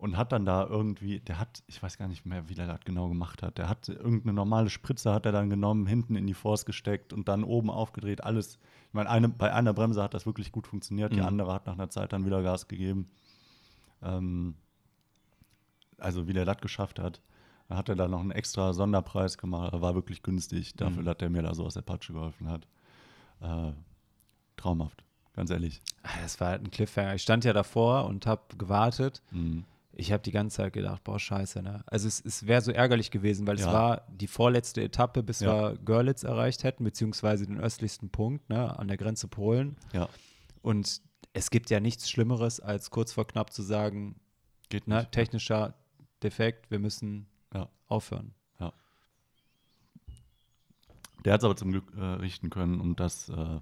Und 0.03 0.17
hat 0.17 0.33
dann 0.33 0.45
da 0.45 0.67
irgendwie, 0.67 1.21
der 1.21 1.39
hat, 1.39 1.63
ich 1.69 1.81
weiß 1.81 1.97
gar 1.97 2.09
nicht 2.09 2.27
mehr, 2.27 2.49
wie 2.49 2.55
der 2.55 2.67
das 2.67 2.81
genau 2.85 3.09
gemacht 3.09 3.41
hat. 3.41 3.57
Der 3.57 3.69
hat 3.69 3.89
irgendeine 3.89 4.33
normale 4.33 4.69
Spritze 4.69 5.13
hat 5.15 5.27
er 5.27 5.31
dann 5.33 5.49
genommen, 5.49 5.87
hinten 5.87 6.17
in 6.17 6.27
die 6.27 6.35
Force 6.35 6.65
gesteckt 6.67 7.13
und 7.13 7.29
dann 7.29 7.45
oben 7.45 7.71
aufgedreht, 7.71 8.25
alles. 8.25 8.59
Ich 8.89 8.95
meine, 8.95 9.09
eine, 9.09 9.29
bei 9.29 9.53
einer 9.55 9.73
Bremse 9.73 10.03
hat 10.03 10.13
das 10.13 10.27
wirklich 10.27 10.51
gut 10.51 10.67
funktioniert, 10.67 11.13
die 11.13 11.21
Mhm. 11.21 11.27
andere 11.27 11.53
hat 11.55 11.67
nach 11.67 11.75
einer 11.75 11.89
Zeit 11.89 12.13
dann 12.13 12.27
wieder 12.27 12.43
Gas 12.43 12.67
gegeben. 12.67 13.11
Ähm, 14.03 14.57
also 15.99 16.27
wie 16.27 16.33
der 16.33 16.47
das 16.47 16.59
geschafft 16.59 16.99
hat. 16.99 17.21
Hat 17.71 17.89
er 17.89 17.95
da 17.95 18.09
noch 18.09 18.21
einen 18.21 18.33
extra 18.33 18.73
Sonderpreis 18.73 19.39
gemacht. 19.39 19.73
War 19.81 19.95
wirklich 19.95 20.23
günstig 20.25 20.75
dafür, 20.75 21.03
Mhm. 21.03 21.07
dass 21.07 21.19
der 21.19 21.31
mir 21.31 21.43
da 21.43 21.55
so 21.55 21.65
aus 21.65 21.75
der 21.75 21.83
Patsche 21.83 22.13
geholfen 22.13 22.49
hat. 22.49 22.67
Äh, 23.41 23.73
traumhaft, 24.57 25.05
ganz 25.35 25.51
ehrlich. 25.51 25.81
Ah, 26.03 26.09
Das 26.23 26.41
war 26.41 26.49
halt 26.49 26.65
ein 26.65 26.71
Cliffhanger. 26.73 27.15
Ich 27.15 27.23
stand 27.23 27.45
ja 27.45 27.53
davor 27.53 28.07
und 28.07 28.27
habe 28.27 28.43
gewartet. 28.59 29.23
Mhm. 29.31 29.65
Ich 29.95 30.11
habe 30.11 30.23
die 30.23 30.31
ganze 30.33 30.57
Zeit 30.57 30.73
gedacht, 30.73 31.05
boah, 31.05 31.19
scheiße, 31.19 31.63
ne? 31.63 31.83
Also 31.87 32.09
es, 32.09 32.21
es 32.25 32.47
wäre 32.47 32.63
so 32.63 32.71
ärgerlich 32.73 33.11
gewesen, 33.11 33.47
weil 33.47 33.57
es 33.57 33.63
Ja. 33.63 33.73
war 33.73 34.07
die 34.09 34.27
vorletzte 34.27 34.83
Etappe, 34.83 35.23
bis 35.23 35.41
Ja. 35.41 35.73
wir 35.73 35.79
Görlitz 35.79 36.23
erreicht 36.23 36.65
hätten, 36.65 36.85
beziehungsweise 36.85 37.47
den 37.47 37.61
östlichsten 37.61 38.09
Punkt, 38.11 38.49
ne, 38.49 38.79
an 38.79 38.89
der 38.89 38.97
Grenze 38.97 39.29
Polen. 39.29 39.77
Ja, 39.93 40.09
Und 40.63 41.03
es 41.35 41.51
gibt 41.51 41.69
ja 41.71 41.81
nichts 41.81 42.09
Schlimmeres, 42.09 42.61
als 42.61 42.91
kurz 42.91 43.13
vor 43.13 43.27
knapp 43.27 43.53
zu 43.53 43.63
sagen, 43.63 44.19
geht 44.71 44.87
ne, 44.89 44.99
nicht. 45.01 45.13
technischer 45.13 45.75
Defekt, 46.23 46.71
wir 46.71 46.79
müssen 46.79 47.27
Ja. 47.55 47.69
aufhören. 47.87 48.35
Der 51.25 51.35
hat 51.35 51.41
es 51.41 51.45
aber 51.45 51.55
zum 51.57 51.71
Glück 51.71 51.93
äh, 51.97 52.01
richten 52.03 52.51
können 52.51 52.81
und 52.81 52.99
das 52.99 53.29
äh, 53.29 53.61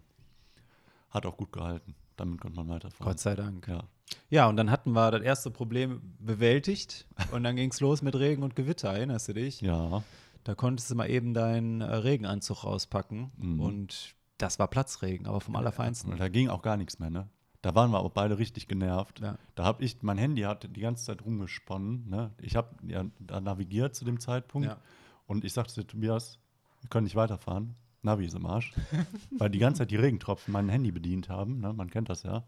hat 1.11 1.27
auch 1.27 1.37
gut 1.37 1.53
gehalten. 1.53 1.95
Damit 2.21 2.41
konnte 2.41 2.57
man 2.57 2.69
weiterfahren. 2.69 3.07
Gott 3.11 3.19
sei 3.21 3.35
Dank. 3.35 3.67
Ja. 3.69 3.85
Ja, 4.29 4.49
und 4.49 4.57
dann 4.57 4.71
hatten 4.71 4.93
wir 4.93 5.11
das 5.11 5.23
erste 5.23 5.51
Problem 5.51 6.01
bewältigt 6.19 7.07
und 7.33 7.43
dann 7.45 7.57
ging 7.57 7.71
es 7.71 7.81
los 7.81 8.03
mit 8.03 8.15
Regen 8.17 8.43
und 8.43 8.57
Gewitter, 8.57 8.91
erinnerst 8.93 9.29
du 9.29 9.33
dich? 9.35 9.61
ja, 9.61 10.03
Da 10.45 10.55
konntest 10.55 10.91
du 10.91 10.95
mal 10.97 11.09
eben 11.09 11.33
deinen 11.35 11.81
äh, 11.81 11.87
Regenanzug 11.95 12.65
rauspacken 12.65 13.31
Mhm. 13.37 13.61
und 13.61 14.15
das 14.39 14.59
war 14.59 14.69
Platzregen, 14.69 15.27
aber 15.27 15.41
vom 15.41 15.55
Allerfeinsten. 15.57 16.11
Und 16.13 16.19
da 16.21 16.29
ging 16.29 16.49
auch 16.49 16.63
gar 16.63 16.77
nichts 16.77 16.99
mehr, 16.99 17.11
ne? 17.11 17.29
Da 17.63 17.75
waren 17.75 17.91
wir 17.91 17.99
aber 17.99 18.09
beide 18.09 18.39
richtig 18.39 18.69
genervt. 18.69 19.21
Ja. 19.21 19.37
Da 19.55 19.65
habe 19.65 19.85
ich, 19.85 20.03
mein 20.03 20.17
Handy 20.17 20.43
hat 20.43 20.67
die 20.75 20.81
ganze 20.81 21.05
Zeit 21.05 21.23
rumgesponnen. 21.25 22.09
Ne? 22.09 22.31
Ich 22.41 22.57
habe 22.57 22.71
ja 22.87 23.05
da 23.19 23.39
navigiert 23.43 23.95
zu 23.95 24.07
dem 24.07 24.19
Zeitpunkt 24.19 24.67
Ja. 24.69 24.79
und 25.27 25.45
ich 25.45 25.53
sagte 25.53 25.75
zu 25.75 25.85
Tobias, 25.85 26.39
wir 26.81 26.89
können 26.89 27.05
nicht 27.05 27.17
weiterfahren. 27.17 27.75
Navi 28.03 28.27
ist 28.27 28.35
im 28.35 28.47
Arsch. 28.47 28.73
Weil 29.39 29.51
die 29.51 29.59
ganze 29.59 29.81
Zeit 29.81 29.91
die 29.91 29.97
Regentropfen 29.97 30.53
mein 30.53 30.69
Handy 30.69 30.91
bedient 30.93 31.29
haben. 31.29 31.61
Ne? 31.61 31.73
Man 31.73 31.91
kennt 31.91 32.09
das 32.09 32.23
ja. 32.23 32.45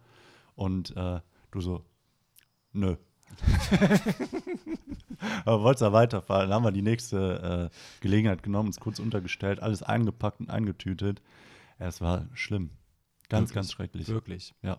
Und 0.55 0.97
äh, 0.97 1.21
du 1.51 1.61
so, 1.61 1.85
nö. 2.73 2.97
Aber 5.45 5.63
wolltest 5.63 5.83
ja 5.83 5.93
weiterfahren. 5.93 6.49
Dann 6.49 6.57
haben 6.57 6.65
wir 6.65 6.73
die 6.73 6.83
nächste 6.83 7.71
äh, 7.71 8.01
Gelegenheit 8.01 8.43
genommen, 8.43 8.69
uns 8.69 8.81
kurz 8.81 8.99
untergestellt, 8.99 9.61
alles 9.61 9.83
eingepackt 9.83 10.41
und 10.41 10.51
eingetütet. 10.51 11.23
Es 11.79 12.01
war 12.01 12.27
schlimm. 12.35 12.71
Ganz, 13.29 13.51
Wirklich, 13.51 13.55
ganz 13.55 13.73
schrecklich. 13.73 14.09
Wirklich. 14.09 14.55
Ja. 14.63 14.79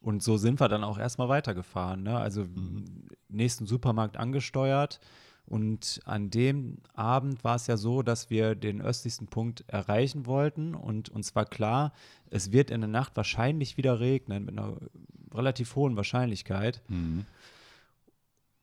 Und 0.00 0.22
so 0.22 0.36
sind 0.36 0.60
wir 0.60 0.68
dann 0.68 0.84
auch 0.84 0.98
erstmal 0.98 1.28
weitergefahren. 1.28 2.02
Ne? 2.02 2.16
Also 2.16 2.44
Mhm. 2.44 3.08
nächsten 3.28 3.66
Supermarkt 3.66 4.16
angesteuert. 4.16 5.00
Und 5.48 6.00
an 6.04 6.28
dem 6.30 6.78
Abend 6.94 7.44
war 7.44 7.54
es 7.54 7.66
ja 7.68 7.76
so, 7.76 8.02
dass 8.02 8.30
wir 8.30 8.54
den 8.56 8.80
östlichsten 8.80 9.28
Punkt 9.28 9.64
erreichen 9.68 10.26
wollten. 10.26 10.74
Und 10.74 11.08
uns 11.08 11.34
war 11.36 11.44
klar, 11.44 11.92
es 12.30 12.50
wird 12.52 12.70
in 12.70 12.80
der 12.80 12.88
Nacht 12.88 13.16
wahrscheinlich 13.16 13.76
wieder 13.76 14.00
regnen, 14.00 14.44
mit 14.44 14.58
einer 14.58 14.76
relativ 15.32 15.76
hohen 15.76 15.96
Wahrscheinlichkeit. 15.96 16.82
Mhm. 16.88 17.26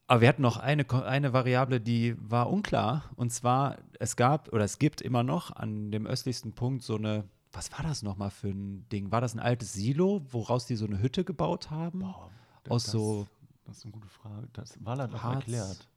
Aber 0.07 0.21
wir 0.21 0.27
hatten 0.27 0.41
noch 0.41 0.57
eine, 0.57 0.86
eine 1.05 1.31
Variable, 1.34 1.79
die 1.79 2.15
war 2.19 2.49
unklar. 2.49 3.03
Und 3.15 3.31
zwar, 3.31 3.77
es 3.99 4.15
gab 4.15 4.51
oder 4.51 4.65
es 4.65 4.77
gibt 4.77 5.01
immer 5.01 5.23
noch 5.23 5.55
an 5.55 5.91
dem 5.91 6.05
östlichsten 6.05 6.51
Punkt 6.53 6.84
so 6.84 6.97
eine, 6.97 7.23
was 7.53 7.71
war 7.71 7.84
das 7.84 8.03
nochmal 8.03 8.29
für 8.31 8.49
ein 8.49 8.86
Ding? 8.89 9.11
War 9.11 9.21
das 9.21 9.34
ein 9.34 9.39
altes 9.39 9.73
Silo, 9.73 10.21
woraus 10.31 10.65
die 10.65 10.75
so 10.75 10.86
eine 10.86 10.99
Hütte 11.01 11.23
gebaut 11.23 11.71
haben? 11.71 11.99
Boah, 11.99 12.29
Aus 12.67 12.84
das, 12.84 12.91
so- 12.91 13.27
Das 13.65 13.77
ist 13.77 13.86
eine 13.86 13.93
gute 13.93 14.09
Frage. 14.09 14.49
Das 14.51 14.75
war 14.84 14.97
leider 14.97 15.13
erklärt. 15.17 15.88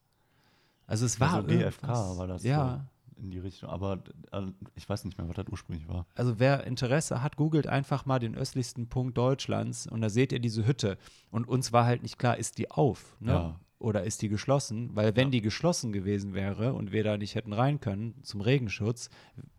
Also 0.87 1.05
es 1.07 1.19
War 1.21 1.33
war 1.33 1.43
so 1.43 1.49
GFK 1.49 1.89
war 1.89 2.27
das 2.27 2.43
Ja, 2.45 2.87
so 3.17 3.23
in 3.23 3.31
die 3.31 3.39
Richtung. 3.39 3.71
Aber 3.71 3.99
äh, 4.33 4.43
ich 4.75 4.89
weiß 4.89 5.05
nicht 5.05 5.17
mehr, 5.19 5.29
was 5.29 5.37
das 5.37 5.47
ursprünglich 5.51 5.89
war. 5.89 6.07
also 6.15 6.39
wer 6.39 6.65
Interesse 6.67 7.23
hat, 7.23 7.37
googelt 7.37 7.67
einfach 7.67 8.05
mal 8.07 8.19
den 8.19 8.35
östlichsten 8.35 8.89
Punkt 8.89 9.17
Deutschlands 9.17 9.87
und 9.87 10.01
da 10.03 10.11
seht 10.11 10.33
ihr 10.33 10.39
diese 10.41 10.67
Hütte. 10.67 10.99
Und 11.31 11.49
uns 11.49 11.73
war 11.73 11.87
halt 11.87 12.03
nicht 12.03 12.19
klar, 12.19 12.37
ist 12.37 12.59
die 12.59 12.71
auf? 12.71 13.17
Ne? 13.21 13.33
Ja. 13.33 13.61
Oder 13.79 14.05
ist 14.05 14.23
die 14.23 14.29
geschlossen? 14.29 14.91
Weil 14.95 15.17
wenn 15.17 15.29
Ja. 15.29 15.33
die 15.33 15.41
geschlossen 15.43 15.93
gewesen 15.93 16.35
wäre 16.35 16.73
und 16.75 16.93
wir 16.93 17.05
da 17.05 17.17
nicht 17.19 17.35
hätten 17.35 17.53
rein 17.53 17.81
können 17.81 18.15
zum 18.23 18.41
Regenschutz, 18.41 19.11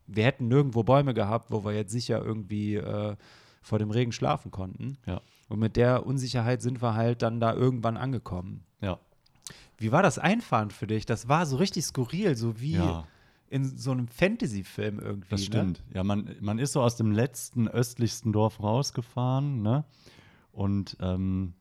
wir 0.08 0.24
hätten 0.26 0.48
nirgendwo 0.48 0.84
Bäume 0.84 1.14
gehabt, 1.14 1.52
wo 1.52 1.64
wir 1.66 1.74
jetzt 1.74 1.92
sicher 1.92 2.24
irgendwie 2.24 2.76
äh, 2.76 3.16
vor 3.62 3.80
dem 3.80 3.92
Regen 3.92 4.12
schlafen 4.12 4.50
konnten. 4.52 4.98
Ja. 5.06 5.22
Und 5.50 5.60
mit 5.60 5.76
der 5.76 6.06
Unsicherheit 6.06 6.62
sind 6.62 6.82
wir 6.82 6.94
halt 6.96 7.22
dann 7.22 7.40
da 7.40 7.54
irgendwann 7.54 7.98
angekommen. 7.98 8.64
Ja. 8.82 9.00
Wie 9.78 9.92
war 9.92 10.02
das 10.04 10.18
Einfahren 10.20 10.72
für 10.72 10.88
dich? 10.88 11.06
Das 11.06 11.28
war 11.28 11.46
so 11.46 11.58
richtig 11.58 11.86
skurril, 11.86 12.36
so 12.36 12.60
wie 12.60 12.74
Ja, 12.74 13.06
in 13.50 13.64
so 13.78 13.92
einem 13.92 14.08
Fantasy-Film 14.08 15.00
irgendwie. 15.00 15.30
das 15.30 15.42
Ne? 15.42 15.46
stimmt. 15.46 15.84
Ja, 15.94 16.04
man, 16.04 16.36
man 16.42 16.60
ist 16.60 16.74
so 16.74 16.82
aus 16.82 16.96
dem 16.98 17.12
letzten 17.12 17.68
östlichsten 17.68 18.34
Dorf 18.34 18.62
rausgefahren, 18.62 19.62
ne? 19.62 19.86
Und 20.52 20.98
ähm, 21.02 21.54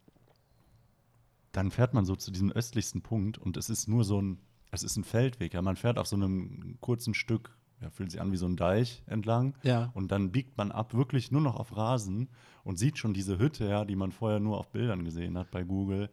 dann 1.53 1.71
fährt 1.71 1.95
man 1.95 2.05
so 2.05 2.17
zu 2.17 2.31
diesem 2.31 2.51
östlichsten 2.53 3.03
Punkt 3.03 3.39
und 3.39 3.57
es 3.57 3.71
ist 3.71 3.89
nur 3.89 4.05
so 4.05 4.21
ein, 4.21 4.39
es 4.71 4.83
ist 4.83 4.97
ein 4.97 5.05
Feldweg. 5.05 5.55
Ja, 5.55 5.63
man 5.63 5.77
fährt 5.77 5.99
auf 5.99 6.07
so 6.07 6.17
einem 6.17 6.77
kurzen 6.81 7.15
Stück, 7.15 7.57
ja, 7.81 7.91
fühlt 7.91 8.11
sich 8.11 8.21
an 8.21 8.33
wie 8.33 8.37
so 8.37 8.47
ein 8.47 8.57
Deich 8.57 9.03
entlang. 9.07 9.55
Ja. 9.63 9.91
Und 9.95 10.11
dann 10.13 10.33
biegt 10.33 10.57
man 10.59 10.73
ab, 10.73 10.95
wirklich 10.95 11.31
nur 11.31 11.41
noch 11.41 11.57
auf 11.57 11.77
Rasen 11.77 12.29
und 12.65 12.79
sieht 12.79 12.99
schon 12.99 13.15
diese 13.15 13.39
Hütte, 13.39 13.69
ja, 13.69 13.85
die 13.85 13.97
man 13.97 14.13
vorher 14.13 14.41
nur 14.41 14.59
auf 14.59 14.71
Bildern 14.71 15.05
gesehen 15.05 15.39
hat 15.39 15.51
bei 15.51 15.63
Google, 15.63 16.11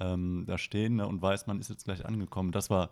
ähm, 0.00 0.44
da 0.46 0.58
stehen 0.58 0.96
ne, 0.96 1.06
und 1.06 1.22
weiß, 1.22 1.46
man 1.46 1.60
ist 1.60 1.70
jetzt 1.70 1.84
gleich 1.84 2.04
angekommen. 2.04 2.52
Das 2.52 2.70
war 2.70 2.90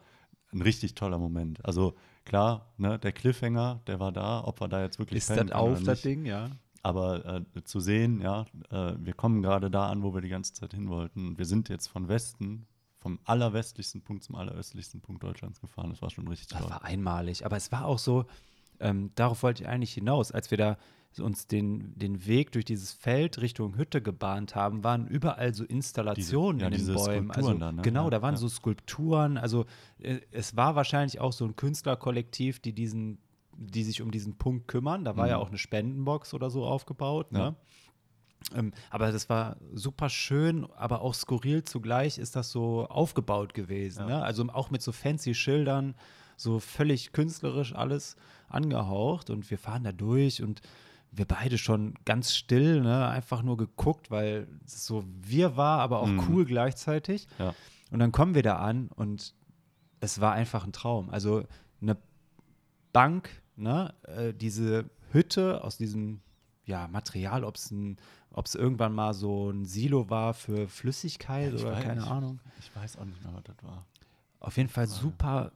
ein 0.53 0.63
richtig 0.63 0.95
toller 0.95 1.19
Moment. 1.19 1.65
Also 1.65 1.95
klar, 2.25 2.73
ne, 2.77 2.99
der 2.99 3.13
Cliffhanger, 3.13 3.81
der 3.87 4.01
war 4.01 4.13
da, 4.13 4.45
ob 4.45 4.61
wir 4.61 4.69
da 4.69 4.83
jetzt 4.83 4.99
wirklich 4.99 5.19
Ist 5.19 5.31
das 5.31 5.53
auf, 5.53 5.83
das. 5.83 6.03
Ding, 6.03 6.25
ja? 6.25 6.51
Aber 6.83 7.45
äh, 7.55 7.63
zu 7.65 7.79
sehen, 7.79 8.21
ja, 8.21 8.47
äh, 8.71 8.95
wir 8.99 9.13
kommen 9.13 9.43
gerade 9.43 9.71
da 9.71 9.89
an, 9.89 10.03
wo 10.03 10.15
wir 10.15 10.23
die 10.23 10.31
ganze 10.31 10.55
Zeit 10.55 10.73
hin 10.73 10.89
wollten. 10.89 11.37
Wir 11.37 11.45
sind 11.45 11.69
jetzt 11.69 11.89
von 11.89 12.09
Westen, 12.09 12.67
vom 12.99 13.19
allerwestlichsten 13.25 14.01
Punkt 14.03 14.25
zum 14.25 14.35
alleröstlichsten 14.35 15.01
Punkt 15.01 15.23
Deutschlands 15.23 15.61
gefahren. 15.61 15.91
Das 15.91 16.01
war 16.01 16.11
schon 16.11 16.27
richtig 16.29 16.49
Das 16.49 16.61
toll. 16.63 16.71
war 16.71 16.85
einmalig. 16.85 17.45
Aber 17.45 17.57
es 17.57 17.71
war 17.71 17.85
auch 17.85 17.99
so, 17.99 18.25
ähm, 18.79 19.11
darauf 19.15 19.43
wollte 19.43 19.63
ich 19.63 19.69
eigentlich 19.69 19.93
hinaus, 19.93 20.33
als 20.33 20.51
wir 20.51 20.59
da 20.59 20.79
uns 21.19 21.47
den, 21.49 21.93
den 21.99 22.25
Weg 22.27 22.53
durch 22.53 22.65
dieses 22.65 22.93
Feld 22.93 23.41
Richtung 23.41 23.77
Hütte 23.77 24.01
gebahnt 24.01 24.55
haben, 24.55 24.85
waren 24.85 25.09
überall 25.09 25.53
so 25.55 25.65
Installationen 25.65 26.59
Diese- 26.59 26.63
ja, 26.63 26.67
in 26.69 26.73
den 26.73 26.79
diese 26.79 26.95
Bäumen. 26.95 27.31
Also, 27.33 27.49
Skulpturen 27.49 27.61
da, 27.61 27.73
ne? 27.73 27.83
Genau, 27.83 28.05
Ja, 28.05 28.11
da 28.11 28.23
waren 28.23 28.35
ja. 28.35 28.39
so 28.41 28.49
Skulpturen. 28.49 29.37
Also 29.37 29.67
äh, 29.99 30.21
es 30.31 30.57
war 30.57 30.77
wahrscheinlich 30.77 31.21
auch 31.21 31.33
so 31.33 31.45
ein 31.45 31.57
Künstlerkollektiv, 31.57 32.61
die 32.61 32.73
diesen, 32.73 33.19
die 33.57 33.83
sich 33.83 34.01
um 34.03 34.11
diesen 34.13 34.39
Punkt 34.39 34.69
kümmern. 34.69 35.05
Da 35.05 35.17
war 35.17 35.27
ja 35.29 35.37
Mhm. 35.39 35.43
auch 35.43 35.49
eine 35.49 35.59
Spendenbox 35.59 36.33
oder 36.33 36.49
so 36.49 36.65
aufgebaut. 36.65 37.27
Ja. 37.33 37.39
Ne? 37.51 37.57
Ähm, 38.55 38.73
aber 38.89 39.13
das 39.13 39.29
war 39.29 39.57
super 39.75 40.09
schön, 40.09 40.65
aber 40.77 41.03
auch 41.03 41.13
skurril 41.15 41.65
zugleich 41.65 42.19
ist 42.19 42.37
das 42.37 42.51
so 42.51 42.87
aufgebaut 42.87 43.53
gewesen. 43.53 44.09
Ja. 44.09 44.19
Ne? 44.19 44.23
Also 44.23 44.45
auch 44.53 44.71
mit 44.71 44.81
so 44.81 44.93
fancy 44.93 45.35
Schildern, 45.35 45.95
so 46.37 46.59
völlig 46.61 47.13
künstlerisch 47.13 47.75
alles 47.75 48.17
angehaucht. 48.49 49.29
Und 49.29 49.51
wir 49.51 49.59
fahren 49.59 49.85
da 49.85 49.93
durch 49.93 50.43
und 50.43 50.61
wir 51.13 51.25
beide 51.25 51.59
schon 51.59 51.95
ganz 52.05 52.35
still, 52.35 52.81
ne? 52.83 53.09
einfach 53.09 53.43
nur 53.43 53.57
geguckt, 53.57 54.11
weil 54.11 54.47
es 54.65 54.87
so 54.87 55.05
wir 55.21 55.57
war, 55.57 55.81
aber 55.81 56.01
auch 56.01 56.07
Mhm. 56.07 56.23
cool 56.29 56.45
gleichzeitig. 56.45 57.27
Ja. 57.39 57.55
Und 57.91 57.99
dann 57.99 58.13
kommen 58.13 58.35
wir 58.35 58.43
da 58.43 58.57
an 58.59 58.89
und 58.95 59.35
es 60.01 60.21
war 60.21 60.33
einfach 60.33 60.65
ein 60.65 60.73
Traum. 60.73 61.11
Also 61.11 61.43
eine 61.83 61.97
Bank, 62.93 63.31
ne? 63.57 63.95
äh, 64.07 64.33
diese 64.35 64.89
Hütte 65.13 65.65
aus 65.65 65.77
diesem 65.77 66.21
ja, 66.65 66.87
Material, 66.89 67.43
ob 67.45 67.57
es 67.57 68.55
irgendwann 68.55 68.95
mal 68.95 69.13
so 69.13 69.51
ein 69.51 69.65
Silo 69.65 70.09
war 70.09 70.35
für 70.35 70.69
Flüssigkeit 70.69 71.53
Ich 71.55 71.63
oder 71.65 71.77
weiß- 71.77 71.83
keine 71.83 72.07
Ahnung. 72.07 72.39
Ich 72.61 72.75
weiß 72.77 72.97
auch 72.99 73.05
nicht 73.05 73.23
mehr, 73.25 73.35
was 73.35 73.43
das 73.45 73.57
war. 73.63 73.87
Auf 74.39 74.57
jeden 74.57 74.69
Fall 74.69 74.87
super, 74.87 75.51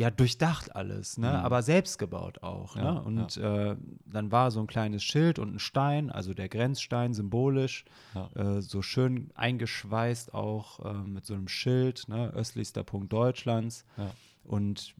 ja, 0.00 0.10
durchdacht 0.10 0.74
alles, 0.74 1.18
ne? 1.18 1.28
Mhm. 1.28 1.34
aber 1.34 1.60
selbst 1.62 1.98
gebaut 1.98 2.42
auch. 2.42 2.74
Ja, 2.74 2.94
ne? 2.94 3.02
Und 3.02 3.36
äh, 3.36 3.76
dann 4.06 4.32
war 4.32 4.50
so 4.50 4.60
ein 4.60 4.66
kleines 4.66 5.04
Schild 5.04 5.38
und 5.38 5.54
ein 5.54 5.58
Stein, 5.58 6.10
also 6.10 6.32
der 6.32 6.48
Grenzstein 6.48 7.12
symbolisch, 7.12 7.84
Ja. 8.14 8.30
äh, 8.34 8.62
so 8.62 8.80
schön 8.80 9.30
eingeschweißt 9.34 10.32
auch 10.32 10.80
äh, 10.86 10.94
mit 11.06 11.26
so 11.26 11.34
einem 11.34 11.48
Schild, 11.48 12.08
ne? 12.08 12.30
östlichster 12.34 12.82
Punkt 12.82 13.12
Deutschlands. 13.12 13.84
Ja. 13.98 14.10
Und 14.44 14.94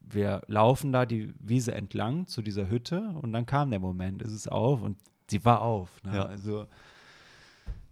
wir 0.00 0.42
laufen 0.48 0.90
da 0.90 1.06
die 1.06 1.32
Wiese 1.38 1.72
entlang 1.72 2.26
zu 2.26 2.42
dieser 2.42 2.68
Hütte 2.68 3.14
und 3.22 3.32
dann 3.32 3.46
kam 3.46 3.70
der 3.70 3.78
Moment, 3.78 4.20
ist 4.20 4.32
es 4.32 4.48
auf 4.48 4.82
und 4.82 4.98
sie 5.30 5.44
war 5.44 5.62
auf. 5.62 6.02
Ne? 6.02 6.16
Ja. 6.16 6.24
Also, 6.26 6.66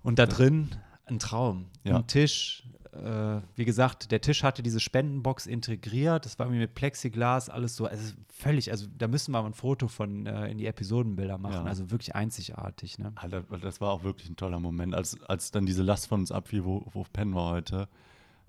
und 0.02 0.18
da 0.18 0.26
drin 0.26 0.70
ein 1.06 1.20
Traum. 1.20 1.66
Ja. 1.84 1.98
Ein 1.98 2.06
Tisch. 2.08 2.64
Äh, 2.92 3.40
wie 3.56 3.64
gesagt, 3.64 4.10
der 4.10 4.20
Tisch 4.20 4.42
hatte 4.42 4.62
diese 4.62 4.78
Spendenbox 4.78 5.46
integriert. 5.46 6.26
Das 6.26 6.38
war 6.38 6.46
irgendwie 6.46 6.60
mit 6.60 6.74
Plexiglas, 6.74 7.48
alles 7.48 7.74
so. 7.74 7.86
Also 7.86 8.12
völlig, 8.28 8.70
also 8.70 8.86
da 8.98 9.08
müssen 9.08 9.32
wir 9.32 9.40
mal 9.40 9.48
ein 9.48 9.54
Foto 9.54 9.88
von 9.88 10.26
äh, 10.26 10.50
in 10.50 10.58
die 10.58 10.66
Episodenbilder 10.66 11.38
machen. 11.38 11.64
Ja. 11.64 11.64
Also 11.64 11.90
wirklich 11.90 12.14
einzigartig. 12.14 12.98
Ne? 12.98 13.12
Alter, 13.14 13.42
das 13.60 13.80
war 13.80 13.92
auch 13.92 14.02
wirklich 14.02 14.28
ein 14.28 14.36
toller 14.36 14.60
Moment. 14.60 14.94
Als, 14.94 15.18
als 15.22 15.50
dann 15.50 15.64
diese 15.64 15.82
Last 15.82 16.06
von 16.06 16.20
uns 16.20 16.30
abfiel, 16.32 16.64
wo, 16.66 16.84
wo 16.92 17.04
pennen 17.10 17.34
wir 17.34 17.48
heute, 17.48 17.88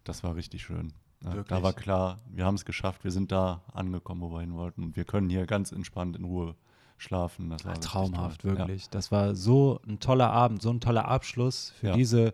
das 0.04 0.24
war 0.24 0.36
richtig 0.36 0.64
schön. 0.64 0.92
Ja, 1.24 1.42
da 1.44 1.64
war 1.64 1.72
klar, 1.72 2.20
wir 2.30 2.44
haben 2.44 2.56
es 2.56 2.66
geschafft, 2.66 3.06
wir 3.06 3.12
sind 3.12 3.32
da 3.32 3.62
angekommen, 3.72 4.20
wo 4.20 4.30
wir 4.34 4.42
hin 4.42 4.56
wollten. 4.56 4.84
Und 4.84 4.98
wir 4.98 5.06
können 5.06 5.30
hier 5.30 5.46
ganz 5.46 5.72
entspannt 5.72 6.18
in 6.18 6.26
Ruhe 6.26 6.56
schlafen. 6.98 7.50
Das 7.50 7.64
war 7.64 7.72
richtig 7.72 7.90
Traumhaft, 7.92 8.42
toll. 8.42 8.58
wirklich. 8.58 8.90
Das 8.90 9.10
war 9.10 9.36
so 9.36 9.80
ein 9.88 10.02
toller 10.02 10.32
Abend, 10.32 10.62
so 10.62 10.70
ein 10.70 10.82
toller 10.82 11.08
Abschluss 11.08 11.70
für 11.80 11.88
Ja. 11.88 11.96
diese 11.96 12.34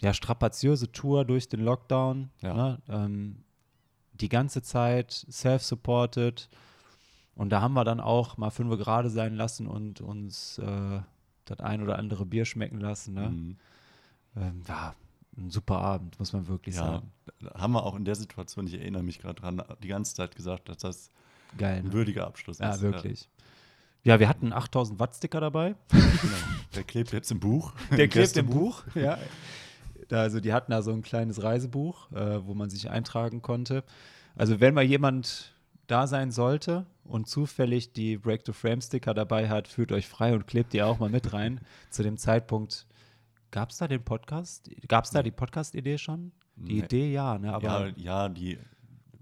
ja, 0.00 0.14
strapaziöse 0.14 0.90
Tour 0.92 1.24
durch 1.24 1.48
den 1.48 1.60
Lockdown. 1.60 2.30
Ja. 2.40 2.54
Ne? 2.54 2.78
Ähm, 2.88 3.36
die 4.12 4.28
ganze 4.28 4.62
Zeit 4.62 5.12
self-supported. 5.30 6.48
Und 7.34 7.50
da 7.50 7.60
haben 7.60 7.74
wir 7.74 7.84
dann 7.84 8.00
auch 8.00 8.36
mal 8.36 8.50
fünf 8.50 8.76
gerade 8.78 9.10
sein 9.10 9.34
lassen 9.36 9.66
und 9.66 10.00
uns 10.00 10.58
äh, 10.58 11.00
das 11.44 11.60
ein 11.60 11.82
oder 11.82 11.98
andere 11.98 12.26
Bier 12.26 12.44
schmecken 12.44 12.80
lassen. 12.80 13.16
Ja. 13.16 13.22
Ne? 13.22 13.28
Mhm. 13.28 13.56
Ähm, 14.36 14.62
ja, 14.68 14.94
ein 15.36 15.50
super 15.50 15.78
Abend, 15.78 16.18
muss 16.18 16.32
man 16.32 16.48
wirklich 16.48 16.74
Ja, 16.76 16.84
sagen. 16.84 17.12
haben 17.54 17.72
wir 17.72 17.84
auch 17.84 17.94
in 17.94 18.04
der 18.04 18.16
Situation, 18.16 18.66
ich 18.66 18.74
erinnere 18.74 19.02
mich 19.04 19.20
gerade 19.20 19.40
dran, 19.40 19.62
die 19.82 19.88
ganze 19.88 20.14
Zeit 20.14 20.34
gesagt, 20.34 20.68
dass 20.68 20.78
das 20.78 21.10
Geil. 21.56 21.78
ein 21.78 21.86
Ne? 21.86 21.92
würdiger 21.92 22.26
Abschluss 22.26 22.58
Ja, 22.58 22.70
ist. 22.74 22.80
wirklich. 22.82 23.28
Ja, 24.02 24.18
wir 24.20 24.28
hatten 24.28 24.52
8000 24.52 24.98
Watt 24.98 25.14
Sticker 25.14 25.40
dabei. 25.40 25.70
Ja, 25.92 25.98
genau. 26.22 26.34
Der 26.74 26.82
klebt 26.84 27.12
jetzt 27.12 27.30
im 27.30 27.38
Buch. 27.40 27.72
Der 27.90 28.08
klebt 28.08 28.36
im 28.36 28.46
Buch. 28.46 28.82
Ja. 28.94 29.18
Also 30.10 30.40
die 30.40 30.52
hatten 30.52 30.70
da 30.72 30.82
so 30.82 30.92
ein 30.92 31.02
kleines 31.02 31.42
Reisebuch, 31.42 32.10
äh, 32.12 32.44
wo 32.46 32.54
man 32.54 32.70
sich 32.70 32.90
eintragen 32.90 33.42
konnte. 33.42 33.84
Also 34.36 34.60
wenn 34.60 34.74
mal 34.74 34.84
jemand 34.84 35.54
da 35.86 36.06
sein 36.06 36.30
sollte 36.30 36.86
und 37.04 37.28
zufällig 37.28 37.92
die 37.92 38.18
Break 38.18 38.44
to 38.44 38.52
Frame 38.52 38.80
Sticker 38.80 39.14
dabei 39.14 39.48
hat, 39.48 39.68
fühlt 39.68 39.90
euch 39.92 40.06
frei 40.06 40.34
und 40.34 40.46
klebt 40.46 40.72
die 40.72 40.82
auch 40.82 40.98
mal 40.98 41.08
mit 41.10 41.32
rein. 41.32 41.60
Zu 41.90 42.02
dem 42.02 42.16
Zeitpunkt 42.16 42.86
gab 43.50 43.70
es 43.70 43.78
da 43.78 43.88
den 43.88 44.02
Podcast? 44.04 44.70
Gab 44.88 45.04
es 45.04 45.10
da 45.10 45.22
die 45.22 45.30
Podcast-Idee 45.30 45.98
schon? 45.98 46.32
Die 46.56 46.74
Nee. 46.74 46.78
Idee 46.84 47.12
ja, 47.12 47.38
ne? 47.38 47.52
aber 47.54 47.86
ja, 47.88 47.92
ja, 47.96 48.28
die, 48.28 48.58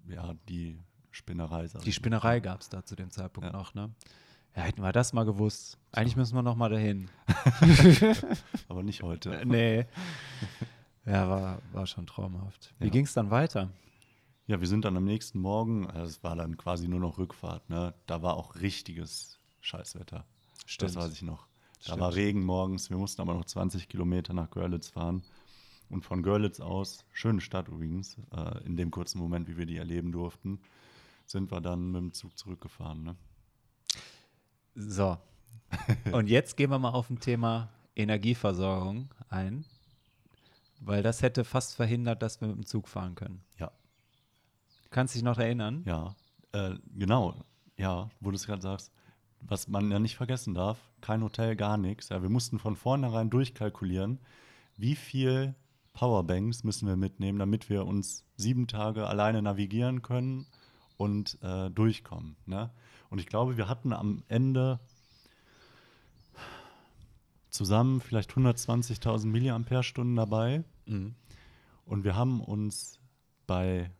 ja, 0.08 0.34
die 0.48 0.78
Spinnerei. 1.10 1.66
die. 1.84 1.92
Spinnerei 1.92 2.40
gab 2.40 2.60
es 2.62 2.68
da 2.68 2.84
zu 2.84 2.96
dem 2.96 3.10
Zeitpunkt 3.10 3.50
Ja. 3.52 3.56
noch. 3.56 3.74
Ne? 3.74 3.90
Ja, 4.56 4.62
hätten 4.62 4.82
wir 4.82 4.90
das 4.92 5.12
mal 5.12 5.24
gewusst. 5.24 5.78
Eigentlich 5.92 6.16
müssen 6.16 6.34
wir 6.34 6.42
noch 6.42 6.56
mal 6.56 6.70
dahin. 6.70 7.08
Aber 8.68 8.82
nicht 8.82 9.02
heute. 9.02 9.42
nee. 9.46 9.84
Ja, 11.06 11.28
war, 11.28 11.62
war 11.72 11.86
schon 11.86 12.06
traumhaft. 12.06 12.74
Wie 12.78 12.86
Ja. 12.86 12.90
ging 12.90 13.04
es 13.04 13.14
dann 13.14 13.30
weiter? 13.30 13.70
Ja, 14.48 14.60
wir 14.60 14.68
sind 14.68 14.84
dann 14.84 14.96
am 14.96 15.04
nächsten 15.04 15.40
Morgen, 15.40 15.86
also 15.88 16.06
es 16.06 16.22
war 16.22 16.36
dann 16.36 16.56
quasi 16.56 16.86
nur 16.88 17.00
noch 17.00 17.18
Rückfahrt, 17.18 17.68
ne? 17.68 17.94
Da 18.06 18.22
war 18.22 18.34
auch 18.36 18.56
richtiges 18.56 19.38
Scheißwetter. 19.60 20.24
Das 20.78 20.94
weiß 20.96 21.12
ich 21.12 21.22
noch. 21.22 21.46
Da 21.78 21.82
Stimmt. 21.92 22.00
war 22.00 22.14
Regen 22.14 22.44
morgens, 22.44 22.90
wir 22.90 22.96
mussten 22.96 23.22
aber 23.22 23.34
noch 23.34 23.44
20 23.44 23.88
Kilometer 23.88 24.32
nach 24.34 24.50
Görlitz 24.50 24.88
fahren. 24.88 25.22
Und 25.88 26.04
von 26.04 26.22
Görlitz 26.22 26.58
aus, 26.60 27.04
schöne 27.12 27.40
Stadt 27.40 27.68
übrigens, 27.68 28.16
äh, 28.32 28.64
in 28.64 28.76
dem 28.76 28.90
kurzen 28.90 29.18
Moment, 29.18 29.46
wie 29.48 29.56
wir 29.56 29.66
die 29.66 29.76
erleben 29.76 30.10
durften, 30.10 30.60
sind 31.26 31.50
wir 31.52 31.60
dann 31.60 31.92
mit 31.92 32.00
dem 32.00 32.12
Zug 32.12 32.36
zurückgefahren. 32.36 33.02
Ne? 33.04 33.16
So. 34.74 35.16
Und 36.12 36.28
jetzt 36.28 36.56
gehen 36.56 36.70
wir 36.70 36.78
mal 36.78 36.90
auf 36.90 37.10
ein 37.10 37.20
Thema 37.20 37.68
Energieversorgung 37.94 39.08
ein, 39.28 39.64
weil 40.86 41.02
das 41.02 41.20
hätte 41.20 41.44
fast 41.44 41.74
verhindert, 41.74 42.22
dass 42.22 42.40
wir 42.40 42.48
mit 42.48 42.56
dem 42.56 42.66
Zug 42.66 42.88
fahren 42.88 43.16
können. 43.16 43.42
Ja, 43.58 43.72
Kannst 44.90 45.14
dich 45.14 45.22
noch 45.22 45.36
erinnern? 45.38 45.82
ja, 45.84 46.14
äh, 46.52 46.74
genau, 46.94 47.34
ja, 47.76 48.08
wo 48.20 48.30
du 48.30 48.36
es 48.36 48.46
gerade 48.46 48.62
sagst. 48.62 48.92
Was 49.40 49.68
man 49.68 49.90
ja 49.90 49.98
nicht 49.98 50.16
vergessen 50.16 50.54
darf, 50.54 50.78
kein 51.00 51.22
Hotel, 51.22 51.56
gar 51.56 51.76
nichts. 51.76 52.08
Ja, 52.08 52.22
wir 52.22 52.30
mussten 52.30 52.58
von 52.58 52.74
vornherein 52.76 53.28
durchkalkulieren, 53.28 54.18
wie 54.76 54.94
viel 54.94 55.54
Powerbanks 55.92 56.64
müssen 56.64 56.88
wir 56.88 56.96
mitnehmen, 56.96 57.38
damit 57.38 57.68
wir 57.68 57.84
uns 57.84 58.24
sieben 58.36 58.66
Tage 58.66 59.06
alleine 59.06 59.42
navigieren 59.42 60.02
können 60.02 60.46
und 60.96 61.38
äh, 61.42 61.68
durchkommen. 61.70 62.36
Ne? 62.46 62.70
Und 63.10 63.18
ich 63.18 63.26
glaube, 63.26 63.56
wir 63.56 63.68
hatten 63.68 63.92
am 63.92 64.22
Ende 64.28 64.78
zusammen 67.50 68.00
vielleicht 68.00 68.32
120.000 68.32 69.26
Milliampere-Stunden 69.26 70.16
dabei. 70.16 70.64
Mhm. 70.86 71.14
Und 71.84 72.04
wir 72.04 72.16
haben 72.16 72.40
uns 72.40 72.98
bei, 73.46 73.90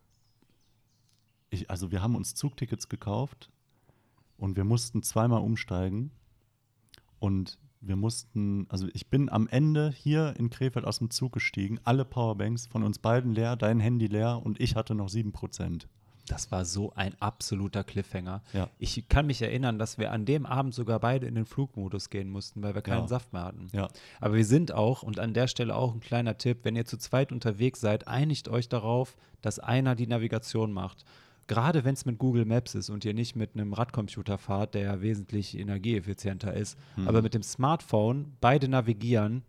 ich, 1.51 1.71
also 1.71 1.91
wir 1.93 2.03
haben 2.03 2.17
uns 2.17 2.35
Zugtickets 2.35 2.89
gekauft 2.89 3.51
und 4.37 4.57
wir 4.57 4.65
mussten 4.65 5.03
zweimal 5.03 5.41
umsteigen. 5.41 6.11
Und 7.19 7.59
wir 7.81 7.97
mussten, 7.97 8.67
also 8.69 8.89
ich 8.93 9.09
bin 9.09 9.29
am 9.29 9.49
Ende 9.49 9.91
hier 9.91 10.35
in 10.39 10.51
Krefeld 10.51 10.85
aus 10.85 10.99
dem 10.99 11.11
Zug 11.11 11.33
gestiegen, 11.33 11.79
alle 11.85 12.05
Powerbanks 12.05 12.67
von 12.67 12.83
uns 12.83 12.99
beiden 12.99 13.33
leer, 13.33 13.57
dein 13.57 13.81
Handy 13.81 14.07
leer 14.07 14.41
und 14.45 14.61
ich 14.61 14.75
hatte 14.75 14.95
noch 14.95 15.09
7%. 15.09 15.87
Das 16.29 16.51
war 16.51 16.65
so 16.65 16.93
ein 16.95 17.15
absoluter 17.21 17.85
Cliffhanger. 17.85 18.43
Ja. 18.53 18.69
Ich 18.79 19.09
kann 19.09 19.27
mich 19.27 19.41
erinnern, 19.43 19.79
dass 19.79 19.97
wir 19.99 20.11
an 20.13 20.25
dem 20.25 20.45
Abend 20.47 20.75
sogar 20.75 20.99
beide 21.01 21.27
in 21.27 21.35
den 21.35 21.47
Flugmodus 21.47 22.11
gehen 22.11 22.31
mussten, 22.31 22.63
weil 22.63 22.75
wir 22.75 22.83
keinen 22.83 23.03
Ja. 23.03 23.09
Saft 23.09 23.33
mehr 23.33 23.45
hatten. 23.45 23.69
Ja, 23.73 23.89
Aber 24.21 24.35
wir 24.35 24.45
sind 24.45 24.73
auch, 24.73 25.03
und 25.03 25.19
an 25.21 25.35
der 25.35 25.47
Stelle 25.47 25.75
auch 25.75 25.95
ein 25.95 26.01
kleiner 26.01 26.37
Tipp, 26.37 26.59
wenn 26.65 26.75
ihr 26.77 26.85
zu 26.85 26.97
zweit 26.99 27.31
unterwegs 27.33 27.81
seid, 27.81 28.09
einigt 28.09 28.49
euch 28.49 28.69
darauf, 28.69 29.17
dass 29.43 29.59
einer 29.59 29.95
die 29.95 30.07
Navigation 30.09 30.73
macht. 30.73 31.05
Gerade 31.47 31.85
wenn 31.85 31.95
es 31.95 32.05
mit 32.05 32.19
Google 32.19 32.45
Maps 32.45 32.75
ist 32.75 32.91
und 32.91 33.05
ihr 33.05 33.15
nicht 33.15 33.37
mit 33.37 33.55
einem 33.55 33.73
Radcomputer 33.73 34.37
fahrt, 34.37 34.75
der 34.75 34.83
ja 34.83 35.01
wesentlich 35.01 35.57
energieeffizienter 35.57 36.53
ist, 36.55 36.77
aber 37.05 37.23
mit 37.23 37.35
dem 37.35 37.45
Smartphone 37.45 38.33
beide 38.41 38.67
navigieren, 38.69 39.45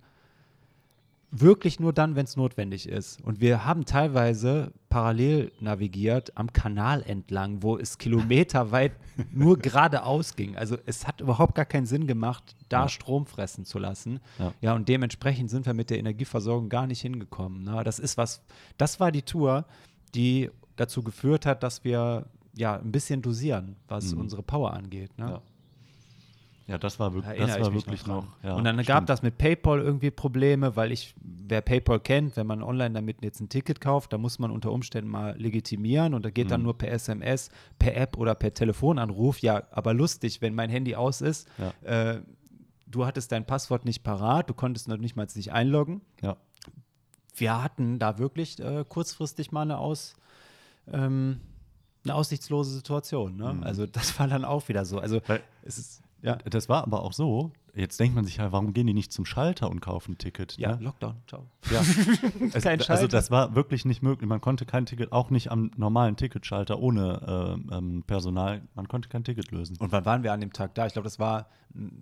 wirklich 1.29 1.79
nur 1.79 1.91
dann, 1.91 2.15
wenn 2.15 2.23
es 2.23 2.37
notwendig 2.37 2.87
ist. 2.87 3.21
Und 3.21 3.41
wir 3.41 3.65
haben 3.65 3.83
teilweise 3.85 4.71
parallel 4.89 5.51
navigiert 5.59 6.35
am 6.37 6.53
Kanal 6.53 7.03
entlang, 7.03 7.61
wo 7.63 7.77
es 7.77 7.97
kilometerweit 7.97 8.93
nur 9.33 9.57
geradeaus 9.59 10.35
ging. 10.35 10.55
Also 10.55 10.77
es 10.85 11.05
hat 11.05 11.19
überhaupt 11.19 11.55
gar 11.55 11.65
keinen 11.65 11.85
Sinn 11.85 12.07
gemacht, 12.07 12.55
da 12.69 12.83
Ja. 12.83 12.89
Strom 12.89 13.25
fressen 13.25 13.65
zu 13.65 13.77
lassen. 13.77 14.19
Ja. 14.39 14.53
Ja, 14.61 14.73
und 14.75 14.87
dementsprechend 14.87 15.49
sind 15.49 15.65
wir 15.65 15.73
mit 15.73 15.89
der 15.89 15.99
Energieversorgung 15.99 16.69
gar 16.69 16.87
nicht 16.87 17.01
hingekommen. 17.01 17.63
Ne? 17.63 17.83
Das 17.83 17.99
ist 17.99 18.17
was, 18.17 18.41
das 18.77 18.99
war 19.01 19.11
die 19.11 19.23
Tour, 19.23 19.65
die 20.15 20.49
dazu 20.77 21.03
geführt 21.03 21.45
hat, 21.45 21.61
dass 21.61 21.83
wir 21.83 22.27
ja 22.55 22.77
ein 22.79 22.91
bisschen 22.91 23.21
dosieren, 23.21 23.75
was 23.89 24.13
Mhm. 24.13 24.21
unsere 24.21 24.43
Power 24.43 24.73
angeht. 24.73 25.17
Ne? 25.17 25.25
ja. 25.31 25.41
Ja, 26.67 26.77
das 26.77 26.99
war, 26.99 27.13
wirklich, 27.13 27.37
das 27.39 27.59
war 27.61 27.73
wirklich 27.73 28.03
dran. 28.03 28.15
noch. 28.17 28.43
ja, 28.43 28.53
und 28.55 28.65
dann 28.65 28.75
gab 28.77 28.85
stimmt. 28.97 29.09
das 29.09 29.21
mit 29.21 29.37
PayPal 29.37 29.79
irgendwie 29.79 30.11
Probleme, 30.11 30.75
weil 30.75 30.91
ich, 30.91 31.15
wer 31.21 31.61
PayPal 31.61 32.01
kennt, 32.01 32.35
wenn 32.35 32.45
man 32.45 32.61
online 32.61 32.93
damit 32.93 33.23
jetzt 33.23 33.39
ein 33.39 33.47
Ticket 33.47 33.79
kauft, 33.79 34.11
da 34.11 34.17
muss 34.17 34.37
man 34.37 34.51
unter 34.51 34.73
Umständen 34.73 35.09
mal 35.09 35.37
legitimieren 35.39 36.13
und 36.13 36.25
da 36.25 36.29
geht 36.29 36.51
dann 36.51 36.59
Mhm. 36.59 36.65
nur 36.65 36.77
per 36.77 36.91
SMS, 36.91 37.49
per 37.79 37.95
App 37.95 38.17
oder 38.17 38.35
per 38.35 38.53
Telefonanruf. 38.53 39.39
Ja, 39.39 39.63
aber 39.71 39.93
lustig, 39.93 40.41
wenn 40.41 40.55
mein 40.55 40.69
Handy 40.69 40.95
aus 40.95 41.21
ist. 41.21 41.47
Ja. 41.57 41.71
Äh, 42.15 42.21
du 42.85 43.05
hattest 43.05 43.31
dein 43.31 43.45
Passwort 43.45 43.85
nicht 43.85 44.03
parat, 44.03 44.49
du 44.49 44.53
konntest 44.53 44.89
noch 44.89 44.97
nicht 44.97 45.15
mal 45.15 45.25
nicht 45.35 45.53
einloggen. 45.53 46.01
Ja. 46.21 46.35
Wir 47.33 47.63
hatten 47.63 47.97
da 47.97 48.17
wirklich 48.17 48.59
äh, 48.59 48.83
kurzfristig 48.87 49.53
mal 49.53 49.61
eine 49.61 49.77
Aus. 49.77 50.15
Ähm, 50.91 51.39
eine 52.03 52.15
aussichtslose 52.15 52.71
Situation. 52.73 53.37
Ne? 53.37 53.53
Mhm. 53.53 53.63
Also 53.63 53.85
das 53.85 54.17
war 54.19 54.27
dann 54.27 54.43
auch 54.45 54.67
wieder 54.67 54.83
so. 54.85 54.99
Also 54.99 55.21
Weil- 55.27 55.41
es 55.63 55.77
ist 55.77 56.01
Ja. 56.21 56.35
Das 56.37 56.67
war 56.69 56.83
aber 56.83 57.03
auch 57.03 57.13
so. 57.13 57.51
Jetzt 57.75 57.99
denkt 57.99 58.15
man 58.15 58.25
sich 58.25 58.37
ja, 58.37 58.51
warum 58.51 58.73
gehen 58.73 58.87
die 58.87 58.93
nicht 58.95 59.11
zum 59.13 59.23
Schalter 59.25 59.69
und 59.69 59.81
kaufen 59.81 60.13
ein 60.13 60.17
Ticket? 60.17 60.57
Ja, 60.57 60.77
ne? 60.77 60.83
Lockdown, 60.85 61.15
ciao. 61.27 61.45
Ja. 61.69 61.81
es, 62.53 62.65
also 62.89 63.05
das 63.07 63.29
war 63.29 63.53
wirklich 63.53 63.85
nicht 63.85 64.01
möglich. 64.01 64.27
Man 64.27 64.41
konnte 64.41 64.65
kein 64.65 64.87
Ticket, 64.87 65.11
auch 65.11 65.29
nicht 65.29 65.51
am 65.51 65.69
normalen 65.77 66.15
Ticketschalter 66.15 66.79
ohne 66.79 67.57
äh, 67.71 67.75
ähm, 67.75 68.03
Personal, 68.07 68.63
man 68.73 68.87
konnte 68.87 69.09
kein 69.09 69.23
Ticket 69.23 69.51
lösen. 69.51 69.77
Und 69.79 69.91
wann 69.91 70.05
waren 70.05 70.23
wir 70.23 70.33
an 70.33 70.39
dem 70.41 70.51
Tag 70.53 70.73
da? 70.73 70.87
Ich 70.87 70.93
glaube, 70.93 71.03
das 71.05 71.19
war 71.19 71.49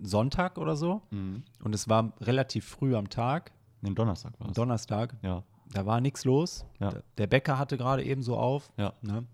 Sonntag 0.02 0.56
oder 0.56 0.76
so. 0.76 1.02
Und 1.10 1.74
es 1.74 1.88
war 1.88 2.14
relativ 2.22 2.64
früh 2.66 2.96
am 2.96 3.10
Tag, 3.10 3.52
Den 3.82 3.94
Donnerstag 3.94 4.32
war 4.40 4.48
es. 4.48 4.54
Donnerstag. 4.54 5.14
Ja, 5.22 5.42
Da 5.74 5.84
war 5.84 6.00
nichts 6.00 6.24
los. 6.24 6.64
Ja. 6.80 6.88
Der- 6.90 7.02
Der 7.18 7.26
Bäcker 7.26 7.58
hatte 7.58 7.76
gerade 7.76 8.02
eben 8.02 8.22
so 8.22 8.38
auf. 8.38 8.70
ja. 8.78 8.94
Ne? 9.02 9.26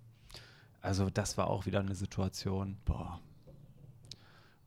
Also 0.80 1.08
das 1.08 1.38
war 1.38 1.46
auch 1.46 1.66
wieder 1.66 1.78
eine 1.78 1.94
Situation. 1.94 2.76
Boah. 2.84 3.20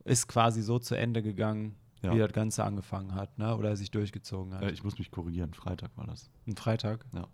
Ist 0.06 0.28
quasi 0.28 0.62
so 0.62 0.80
zu 0.80 0.96
Ende 0.96 1.22
gegangen, 1.22 1.76
Ja. 2.02 2.14
wie 2.14 2.20
das 2.20 2.32
Ganze 2.32 2.64
angefangen 2.64 3.14
hat, 3.16 3.38
ne? 3.38 3.56
Oder 3.58 3.76
sich 3.76 3.92
durchgezogen 3.92 4.54
hat. 4.54 4.64
Äh, 4.64 4.72
ich 4.72 4.84
muss 4.84 4.98
mich 4.98 5.12
korrigieren, 5.12 5.54
Freitag 5.54 5.92
war 5.98 6.06
das. 6.08 6.30
Ein 6.48 6.56
Freitag. 6.56 7.06
Ja. 7.14 7.28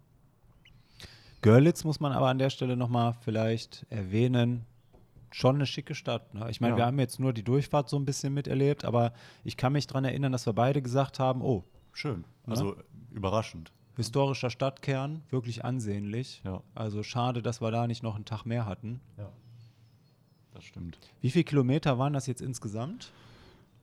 Görlitz 1.42 1.84
muss 1.84 2.00
man 2.00 2.12
aber 2.12 2.30
an 2.30 2.38
der 2.38 2.50
Stelle 2.50 2.78
nochmal 2.78 3.14
vielleicht 3.22 3.86
erwähnen. 3.90 4.66
Schon 5.32 5.56
eine 5.56 5.66
schicke 5.66 5.96
Stadt. 5.96 6.34
Ne? 6.34 6.50
Ich 6.50 6.60
meine, 6.62 6.74
Ja. 6.74 6.78
wir 6.80 6.86
haben 6.86 7.00
jetzt 7.00 7.20
nur 7.20 7.34
die 7.34 7.44
Durchfahrt 7.44 7.90
so 7.90 7.98
ein 7.98 8.06
bisschen 8.06 8.34
miterlebt, 8.34 8.86
aber 8.86 9.14
ich 9.44 9.58
kann 9.58 9.74
mich 9.74 9.88
daran 9.88 10.04
erinnern, 10.06 10.32
dass 10.32 10.46
wir 10.46 10.54
beide 10.54 10.82
gesagt 10.82 11.20
haben, 11.20 11.42
oh, 11.42 11.64
Schön. 11.94 12.24
Also 12.46 12.76
überraschend. 13.12 13.72
historischer 13.98 14.50
Stadtkern, 14.50 15.24
wirklich 15.30 15.66
ansehnlich. 15.66 16.42
Ja. 16.46 16.62
Also 16.76 17.04
schade, 17.04 17.42
dass 17.42 17.62
wir 17.62 17.72
da 17.72 17.88
nicht 17.88 18.04
noch 18.04 18.16
einen 18.16 18.26
Tag 18.26 18.46
mehr 18.46 18.66
hatten. 18.66 19.02
Ja. 19.18 19.30
Das 20.62 20.68
stimmt. 20.68 21.00
Wie 21.22 21.32
viele 21.32 21.44
Kilometer 21.44 21.98
waren 21.98 22.14
das 22.14 22.28
jetzt 22.28 22.40
insgesamt? 22.40 23.12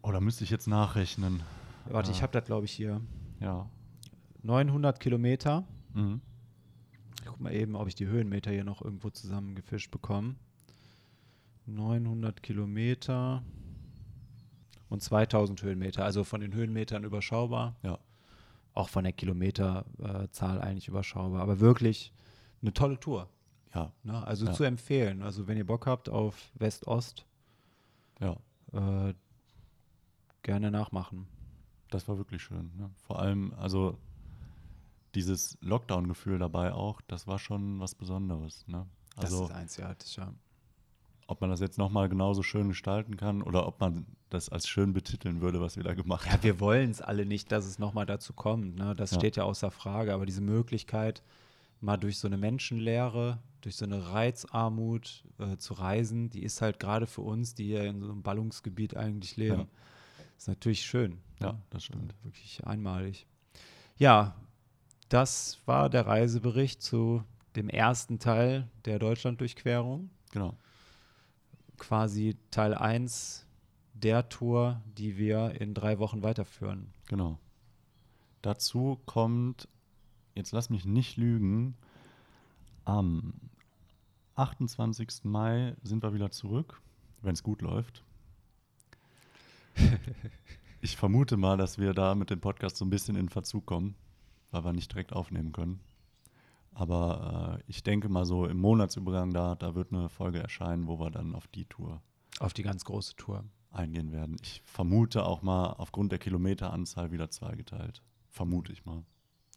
Oh, 0.02 0.12
da 0.12 0.20
müsste 0.20 0.44
ich 0.44 0.50
jetzt 0.50 0.68
nachrechnen. 0.68 1.42
Warte, 1.86 2.12
ich 2.12 2.18
Ja. 2.18 2.22
habe 2.22 2.32
das, 2.34 2.44
glaube 2.44 2.66
ich, 2.66 2.72
hier. 2.72 3.00
Ja. 3.40 3.68
900 4.44 5.00
Kilometer. 5.00 5.64
Mhm. 5.92 6.20
Ich 7.18 7.24
guck 7.26 7.40
mal 7.40 7.52
eben, 7.52 7.74
ob 7.74 7.88
ich 7.88 7.96
die 7.96 8.06
Höhenmeter 8.06 8.52
hier 8.52 8.62
noch 8.62 8.80
irgendwo 8.80 9.10
zusammengefischt 9.10 9.90
bekomme. 9.90 10.36
900 11.66 12.44
Kilometer 12.44 13.42
und 14.88 15.02
2000 15.02 15.60
Höhenmeter. 15.60 16.04
Also 16.04 16.22
von 16.22 16.40
den 16.40 16.54
Höhenmetern 16.54 17.02
überschaubar. 17.02 17.74
Ja. 17.82 17.98
Auch 18.72 18.88
von 18.88 19.02
der 19.02 19.12
Kilometerzahl 19.14 20.60
eigentlich 20.60 20.86
überschaubar. 20.86 21.42
Aber 21.42 21.58
wirklich 21.58 22.12
eine 22.62 22.72
tolle 22.72 23.00
Tour. 23.00 23.28
Ja. 23.74 23.92
Ne? 24.02 24.26
Also 24.26 24.46
Ja. 24.46 24.52
zu 24.52 24.64
empfehlen. 24.64 25.22
Also 25.22 25.46
wenn 25.46 25.56
ihr 25.56 25.66
Bock 25.66 25.86
habt 25.86 26.08
auf 26.08 26.50
West-Ost, 26.54 27.24
Ja. 28.20 28.36
äh, 28.72 29.14
gerne 30.42 30.70
nachmachen. 30.70 31.26
Das 31.90 32.08
war 32.08 32.18
wirklich 32.18 32.42
schön. 32.42 32.70
Ne? 32.76 32.90
Vor 33.06 33.18
allem, 33.20 33.52
also 33.56 33.96
dieses 35.14 35.56
Lockdown-Gefühl 35.62 36.38
dabei 36.38 36.72
auch, 36.72 37.00
das 37.06 37.26
war 37.26 37.38
schon 37.38 37.80
was 37.80 37.94
Besonderes. 37.94 38.66
Ne? 38.68 38.86
Das 39.16 39.26
Also 39.32 39.44
ist 39.46 39.52
einzigartig, 39.52 40.16
ja. 40.16 40.32
ob 41.26 41.40
man 41.40 41.50
das 41.50 41.60
jetzt 41.60 41.78
nochmal 41.78 42.08
genauso 42.08 42.42
schön 42.42 42.68
gestalten 42.68 43.16
kann 43.16 43.42
oder 43.42 43.66
ob 43.66 43.80
man 43.80 44.06
das 44.30 44.48
als 44.50 44.68
schön 44.68 44.92
betiteln 44.92 45.40
würde, 45.40 45.60
was 45.60 45.76
wir 45.76 45.82
da 45.82 45.94
gemacht 45.94 46.26
Ja, 46.26 46.32
haben. 46.32 46.42
wir 46.42 46.60
wollen 46.60 46.90
es 46.90 47.00
alle 47.00 47.24
nicht, 47.24 47.50
dass 47.52 47.64
es 47.66 47.78
nochmal 47.78 48.04
dazu 48.06 48.32
kommt. 48.34 48.76
Ne? 48.76 48.94
Das 48.94 49.12
Ja. 49.12 49.18
steht 49.18 49.36
ja 49.36 49.44
außer 49.44 49.70
Frage. 49.70 50.12
Aber 50.12 50.26
diese 50.26 50.42
Möglichkeit, 50.42 51.22
mal 51.80 51.96
durch 51.96 52.18
so 52.18 52.26
eine 52.28 52.36
Menschenleere, 52.38 53.38
durch 53.60 53.76
so 53.76 53.84
eine 53.84 54.12
Reizarmut 54.12 55.24
äh, 55.38 55.56
zu 55.56 55.74
reisen, 55.74 56.30
die 56.30 56.42
ist 56.42 56.62
halt 56.62 56.78
gerade 56.80 57.06
für 57.06 57.22
uns, 57.22 57.54
die 57.54 57.64
hier 57.66 57.84
in 57.84 58.00
so 58.00 58.10
einem 58.10 58.22
Ballungsgebiet 58.22 58.96
eigentlich 58.96 59.36
leben, 59.36 59.60
Ja. 59.60 59.66
ist 60.36 60.48
natürlich 60.48 60.82
schön. 60.84 61.18
Ja, 61.40 61.52
ne? 61.52 61.62
das 61.70 61.84
stimmt. 61.84 62.14
Wirklich 62.22 62.66
einmalig. 62.66 63.26
Ja, 63.96 64.36
das 65.08 65.58
war 65.66 65.88
der 65.90 66.06
Reisebericht 66.06 66.82
zu 66.82 67.24
dem 67.56 67.68
ersten 67.68 68.18
Teil 68.18 68.68
der 68.84 68.98
Deutschlanddurchquerung. 68.98 70.10
Genau. 70.30 70.56
Quasi 71.78 72.36
Teil 72.50 72.74
1 72.74 73.46
der 73.94 74.28
Tour, 74.28 74.80
die 74.96 75.16
wir 75.16 75.60
in 75.60 75.74
drei 75.74 75.98
Wochen 75.98 76.22
weiterführen. 76.22 76.92
Genau. 77.08 77.38
Dazu 78.42 79.00
kommt, 79.06 79.68
jetzt 80.38 80.52
lass 80.52 80.70
mich 80.70 80.86
nicht 80.86 81.16
lügen, 81.16 81.76
am 82.84 83.34
28. 84.36 85.24
Mai 85.24 85.76
sind 85.82 86.02
wir 86.02 86.14
wieder 86.14 86.30
zurück, 86.30 86.80
wenn 87.20 87.34
es 87.34 87.42
gut 87.42 87.60
läuft. 87.60 88.04
Ich 90.80 90.96
vermute 90.96 91.36
mal, 91.36 91.56
dass 91.56 91.78
wir 91.78 91.92
da 91.92 92.14
mit 92.14 92.30
dem 92.30 92.40
Podcast 92.40 92.76
so 92.76 92.84
ein 92.84 92.90
bisschen 92.90 93.16
in 93.16 93.28
Verzug 93.28 93.66
kommen, 93.66 93.96
weil 94.52 94.64
wir 94.64 94.72
nicht 94.72 94.92
direkt 94.92 95.12
aufnehmen 95.12 95.50
können. 95.50 95.80
Aber 96.72 97.58
äh, 97.58 97.62
ich 97.66 97.82
denke 97.82 98.08
mal 98.08 98.24
so 98.24 98.46
im 98.46 98.58
Monatsübergang 98.60 99.32
da, 99.32 99.56
da 99.56 99.74
wird 99.74 99.92
eine 99.92 100.08
Folge 100.08 100.38
erscheinen, 100.38 100.86
wo 100.86 101.00
wir 101.00 101.10
dann 101.10 101.34
auf 101.34 101.48
die 101.48 101.64
Tour 101.64 102.00
Auf 102.38 102.54
die 102.54 102.62
ganz 102.62 102.84
große 102.84 103.16
Tour. 103.16 103.44
eingehen 103.72 104.12
werden. 104.12 104.36
Ich 104.40 104.62
vermute 104.66 105.24
auch 105.24 105.42
mal 105.42 105.72
aufgrund 105.72 106.12
der 106.12 106.20
Kilometeranzahl 106.20 107.10
wieder 107.10 107.28
zweigeteilt. 107.28 108.04
Vermute 108.28 108.72
ich 108.72 108.84
mal. 108.84 109.02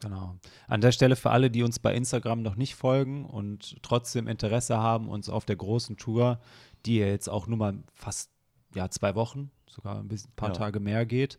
Genau. 0.02 0.36
An 0.68 0.80
der 0.80 0.92
Stelle 0.92 1.16
für 1.16 1.30
alle, 1.30 1.50
die 1.50 1.62
uns 1.62 1.78
bei 1.78 1.94
Instagram 1.94 2.42
noch 2.42 2.56
nicht 2.56 2.74
folgen 2.74 3.24
und 3.24 3.82
trotzdem 3.82 4.28
Interesse 4.28 4.78
haben, 4.78 5.08
uns 5.08 5.28
auf 5.28 5.44
der 5.44 5.56
großen 5.56 5.96
Tour, 5.96 6.40
die 6.86 6.98
ja 6.98 7.06
jetzt 7.06 7.28
auch 7.28 7.46
nur 7.46 7.58
mal 7.58 7.74
fast 7.94 8.30
ja, 8.74 8.88
zwei 8.90 9.14
Wochen, 9.14 9.50
sogar 9.68 9.98
ein 9.98 10.08
bisschen, 10.08 10.32
paar 10.34 10.50
Ja. 10.50 10.54
Tage 10.54 10.80
mehr 10.80 11.06
geht. 11.06 11.38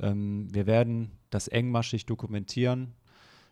Ähm, 0.00 0.48
wir 0.52 0.66
werden 0.66 1.12
das 1.30 1.48
engmaschig 1.48 2.06
dokumentieren. 2.06 2.94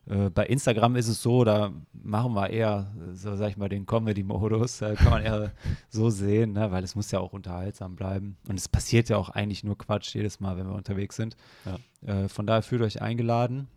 Äh, 0.07 0.31
bei 0.31 0.47
Instagram 0.47 0.97
ist 0.97 1.09
es 1.09 1.23
so, 1.23 1.45
da 1.45 1.73
machen 1.93 2.33
wir 2.35 2.51
eher, 2.51 2.91
so 3.13 3.37
sag 3.37 3.51
ich 3.51 3.57
mal, 3.57 3.69
den 3.69 3.87
Comedy-Modus. 3.87 4.79
Da 4.79 4.95
kann 4.95 5.11
man 5.11 5.23
eher 5.23 5.53
so 5.91 6.11
sehen, 6.11 6.53
ne? 6.53 6.71
weil 6.71 6.83
es 6.85 6.95
muss 6.95 7.11
ja 7.11 7.21
auch 7.21 7.33
unterhaltsam 7.33 7.97
bleiben. 7.97 8.37
Und 8.49 8.59
es 8.59 8.69
passiert 8.69 9.09
ja 9.09 9.19
auch 9.19 9.29
eigentlich 9.29 9.65
nur 9.65 9.77
Quatsch 9.77 10.15
jedes 10.15 10.41
Mal, 10.41 10.57
wenn 10.57 10.67
wir 10.67 10.75
unterwegs 10.75 11.17
sind. 11.17 11.37
Ja. 11.65 12.23
Äh, 12.25 12.29
von 12.29 12.47
daher 12.47 12.63
fühlt 12.63 12.83
euch 12.83 13.03
eingeladen, 13.03 13.69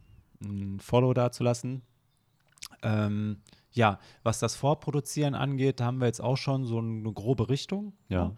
ein 0.42 0.80
Follow 0.80 1.14
dazulassen. 1.14 1.82
Ähm, 2.84 3.38
ja, 3.72 4.00
was 4.24 4.40
das 4.40 4.56
Vorproduzieren 4.56 5.36
angeht, 5.36 5.80
da 5.80 5.86
haben 5.86 6.00
wir 6.00 6.08
jetzt 6.08 6.22
auch 6.22 6.38
schon 6.38 6.66
so 6.66 6.80
eine 6.80 7.12
grobe 7.14 7.50
Richtung. 7.50 7.94
Ja. 8.10 8.34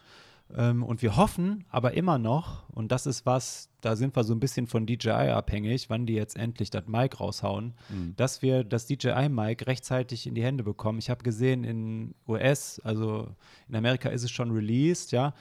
Ähm, 0.56 0.84
und 0.84 1.02
wir 1.02 1.16
hoffen 1.18 1.66
aber 1.70 1.94
immer 1.94 2.20
noch, 2.20 2.70
und 2.70 2.92
das 2.92 3.08
ist 3.08 3.26
was, 3.26 3.70
da 3.82 3.96
sind 3.96 4.16
wir 4.16 4.24
so 4.24 4.34
ein 4.36 4.40
bisschen 4.40 4.68
von 4.68 4.86
DJI 4.86 5.10
abhängig, 5.32 5.90
wann 5.90 6.06
die 6.06 6.14
jetzt 6.14 6.36
endlich 6.36 6.70
das 6.70 6.86
Mic 6.88 7.20
raushauen, 7.20 7.74
Mhm. 7.90 8.16
dass 8.18 8.42
wir 8.44 8.64
das 8.64 8.86
DJI-Mic 8.86 9.66
rechtzeitig 9.66 10.28
in 10.28 10.36
die 10.36 10.44
Hände 10.44 10.64
bekommen. 10.64 11.00
Ich 11.00 11.10
habe 11.10 11.24
gesehen, 11.24 11.64
in 11.64 12.14
US, 12.28 12.80
also 12.84 13.30
in 13.68 13.76
Amerika 13.76 14.10
ist 14.10 14.24
es 14.24 14.32
schon 14.32 14.52
released, 14.52 15.12
ja, 15.12 15.34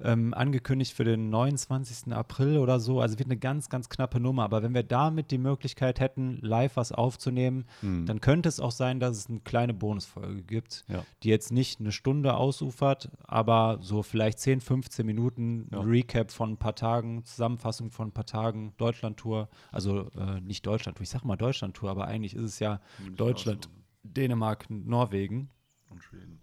ähm, 0.00 0.34
angekündigt 0.34 0.92
für 0.94 1.04
den 1.04 1.30
29. 1.30 2.12
April 2.12 2.58
oder 2.58 2.80
so. 2.80 3.00
Also 3.00 3.18
wird 3.18 3.28
eine 3.28 3.36
ganz, 3.38 3.68
ganz 3.68 3.88
knappe 3.88 4.20
Nummer. 4.20 4.44
Aber 4.44 4.62
wenn 4.62 4.74
wir 4.74 4.82
damit 4.82 5.30
die 5.30 5.38
Möglichkeit 5.38 6.00
hätten, 6.00 6.38
live 6.42 6.76
was 6.76 6.92
aufzunehmen, 6.92 7.64
Mhm. 7.82 8.06
dann 8.06 8.20
könnte 8.20 8.48
es 8.48 8.60
auch 8.60 8.70
sein, 8.72 9.00
dass 9.00 9.16
es 9.16 9.28
eine 9.28 9.40
kleine 9.40 9.74
Bonusfolge 9.74 10.42
gibt, 10.42 10.84
Ja. 10.88 11.04
die 11.22 11.28
jetzt 11.28 11.52
nicht 11.52 11.80
eine 11.80 11.92
Stunde 11.92 12.34
ausufert, 12.34 13.10
aber 13.26 13.78
so 13.80 14.02
vielleicht 14.02 14.38
10, 14.38 14.60
15 14.60 15.06
Minuten 15.06 15.68
Ja. 15.72 15.80
Recap 15.80 16.30
von 16.30 16.50
ein 16.52 16.56
paar 16.58 16.74
Tagen, 16.74 17.24
Zusammenfassung 17.24 17.90
von 17.90 18.08
ein 18.08 18.12
paar 18.12 18.26
Tagen, 18.26 18.74
Deutschlandtour, 18.78 19.48
also 19.70 20.10
äh, 20.18 20.40
nicht 20.40 20.66
Deutschlandtour, 20.66 21.02
ich 21.02 21.10
sag 21.10 21.24
mal 21.24 21.36
Deutschlandtour, 21.36 21.90
aber 21.90 22.06
eigentlich 22.06 22.34
ist 22.34 22.44
es 22.44 22.58
ja 22.58 22.80
Deutschland, 23.16 23.68
Dänemark, 24.02 24.66
Norwegen 24.68 25.48
Und 25.88 26.02
Schweden. 26.02 26.40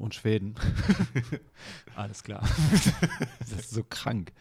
Und 0.00 0.14
Schweden. 0.14 0.54
Alles 1.96 2.22
klar. 2.22 2.46
das 3.40 3.52
ist 3.52 3.70
so 3.70 3.84
krank. 3.84 4.32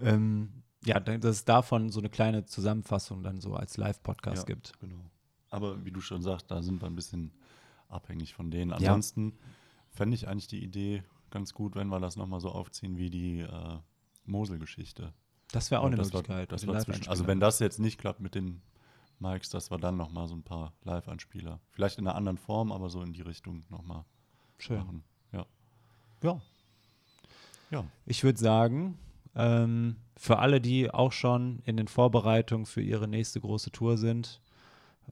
Ähm, 0.00 0.62
ja, 0.84 1.00
dass 1.00 1.24
es 1.36 1.44
davon 1.44 1.90
so 1.90 2.00
eine 2.00 2.10
kleine 2.10 2.44
Zusammenfassung 2.44 3.22
dann 3.22 3.40
so 3.40 3.54
als 3.54 3.76
Live-Podcast 3.76 4.48
Ja. 4.48 4.54
gibt. 4.54 4.72
Genau. 4.80 5.10
Aber 5.50 5.84
wie 5.84 5.90
du 5.92 6.00
schon 6.00 6.22
sagst, 6.22 6.50
da 6.50 6.62
sind 6.62 6.82
wir 6.82 6.86
ein 6.86 6.96
bisschen 6.96 7.32
abhängig 7.88 8.34
von 8.34 8.50
denen. 8.50 8.72
Ansonsten 8.72 9.38
fände 9.90 10.14
ich 10.14 10.28
eigentlich 10.28 10.48
die 10.48 10.62
Idee 10.62 11.04
ganz 11.30 11.54
gut, 11.54 11.74
wenn 11.76 11.88
wir 11.88 12.00
das 12.00 12.16
nochmal 12.16 12.40
so 12.40 12.50
aufziehen 12.50 12.98
wie 12.98 13.10
die 13.10 13.40
äh, 13.40 13.78
Mosel-Geschichte. 14.24 15.12
Das 15.52 15.70
wäre 15.70 15.80
auch 15.80 15.86
eine 15.86 15.96
das 15.96 16.12
war, 16.12 16.20
Möglichkeit. 16.20 16.60
den 16.62 16.68
war 16.68 16.80
zwischen, 16.80 17.08
also 17.08 17.26
wenn 17.26 17.38
das 17.40 17.60
jetzt 17.60 17.78
nicht 17.78 17.98
klappt 17.98 18.20
mit 18.20 18.34
den 18.34 18.62
Mikes, 19.20 19.50
dass 19.50 19.70
wir 19.70 19.78
dann 19.78 19.96
nochmal 19.96 20.26
so 20.26 20.34
ein 20.34 20.42
paar 20.42 20.72
Live-Anspieler, 20.82 21.60
vielleicht 21.70 21.98
in 21.98 22.06
einer 22.06 22.16
anderen 22.16 22.38
Form, 22.38 22.72
aber 22.72 22.90
so 22.90 23.02
in 23.02 23.12
die 23.12 23.22
Richtung 23.22 23.64
nochmal 23.68 24.04
Schön. 24.58 24.78
machen. 24.78 25.04
Ja. 25.32 25.46
Ja. 26.22 26.40
Ja. 27.70 27.84
Ich 28.06 28.22
würde 28.24 28.38
sagen, 28.38 28.98
ähm, 29.34 29.96
für 30.16 30.38
alle, 30.38 30.60
die 30.60 30.90
auch 30.90 31.12
schon 31.12 31.60
in 31.64 31.76
den 31.76 31.88
Vorbereitungen 31.88 32.66
für 32.66 32.82
ihre 32.82 33.08
nächste 33.08 33.40
große 33.40 33.72
Tour 33.72 33.98
sind, 33.98 34.40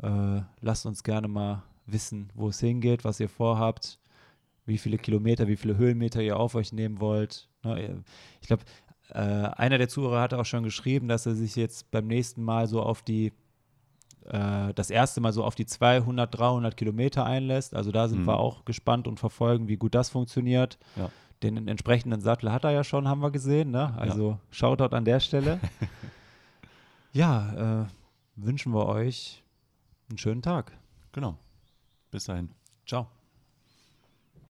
äh, 0.01 0.40
lasst 0.60 0.86
uns 0.86 1.02
gerne 1.02 1.28
mal 1.28 1.62
wissen, 1.86 2.31
wo 2.35 2.48
es 2.48 2.60
hingeht, 2.60 3.05
was 3.05 3.20
ihr 3.20 3.28
vorhabt, 3.28 3.98
wie 4.64 4.78
viele 4.78 4.98
Kilometer, 4.98 5.48
wie 5.48 5.56
viele 5.56 5.77
Höhenmeter 5.77 6.23
ihr 6.23 6.39
auf 6.39 6.55
euch 6.55 6.73
nehmen 6.73 7.01
wollt. 7.01 7.48
Ne, 7.64 8.02
ich 8.40 8.47
glaube, 8.47 8.64
äh, 9.10 9.19
einer 9.19 9.78
der 9.78 9.89
Zuhörer 9.89 10.20
hatte 10.20 10.39
auch 10.39 10.47
schon 10.47 10.62
geschrieben, 10.62 11.09
dass 11.09 11.27
er 11.27 11.35
sich 11.35 11.56
jetzt 11.56 11.90
beim 11.90 12.06
nächsten 12.06 12.43
Mal 12.43 12.69
so 12.69 12.81
auf 12.82 13.02
die 13.02 13.32
äh, 14.28 14.72
das 14.74 14.90
erste 14.90 15.20
Mal 15.20 15.32
so 15.32 15.44
auf 15.44 15.54
die 15.54 15.66
200, 15.66 16.36
300 16.38 16.76
Kilometer 16.76 17.24
einlässt. 17.24 17.74
Also 17.74 17.90
da 17.92 18.08
sind 18.08 18.20
Mhm. 18.22 18.26
wir 18.26 18.38
auch 18.38 18.64
gespannt 18.64 19.08
und 19.08 19.18
verfolgen, 19.20 19.68
wie 19.68 19.76
gut 19.76 19.94
das 19.94 20.10
funktioniert. 20.10 20.78
Ja. 20.96 21.10
Den 21.42 21.66
entsprechenden 21.68 22.20
Sattel 22.20 22.52
hat 22.52 22.64
er 22.64 22.70
ja 22.70 22.84
schon, 22.84 23.08
haben 23.08 23.20
wir 23.20 23.30
gesehen. 23.32 23.70
Ne? 23.72 23.94
Also 23.96 24.38
Shoutout 24.50 24.94
an 24.94 25.04
der 25.04 25.18
Stelle. 25.20 25.58
ja, 27.12 27.82
äh, 27.82 27.86
wünschen 28.36 28.72
wir 28.72 28.86
euch 28.86 29.42
einen 30.08 30.18
schönen 30.18 30.42
Tag. 30.42 30.72
Genau. 31.12 31.36
Bis 32.10 32.24
dahin. 32.24 32.50
Ciao. 32.86 33.06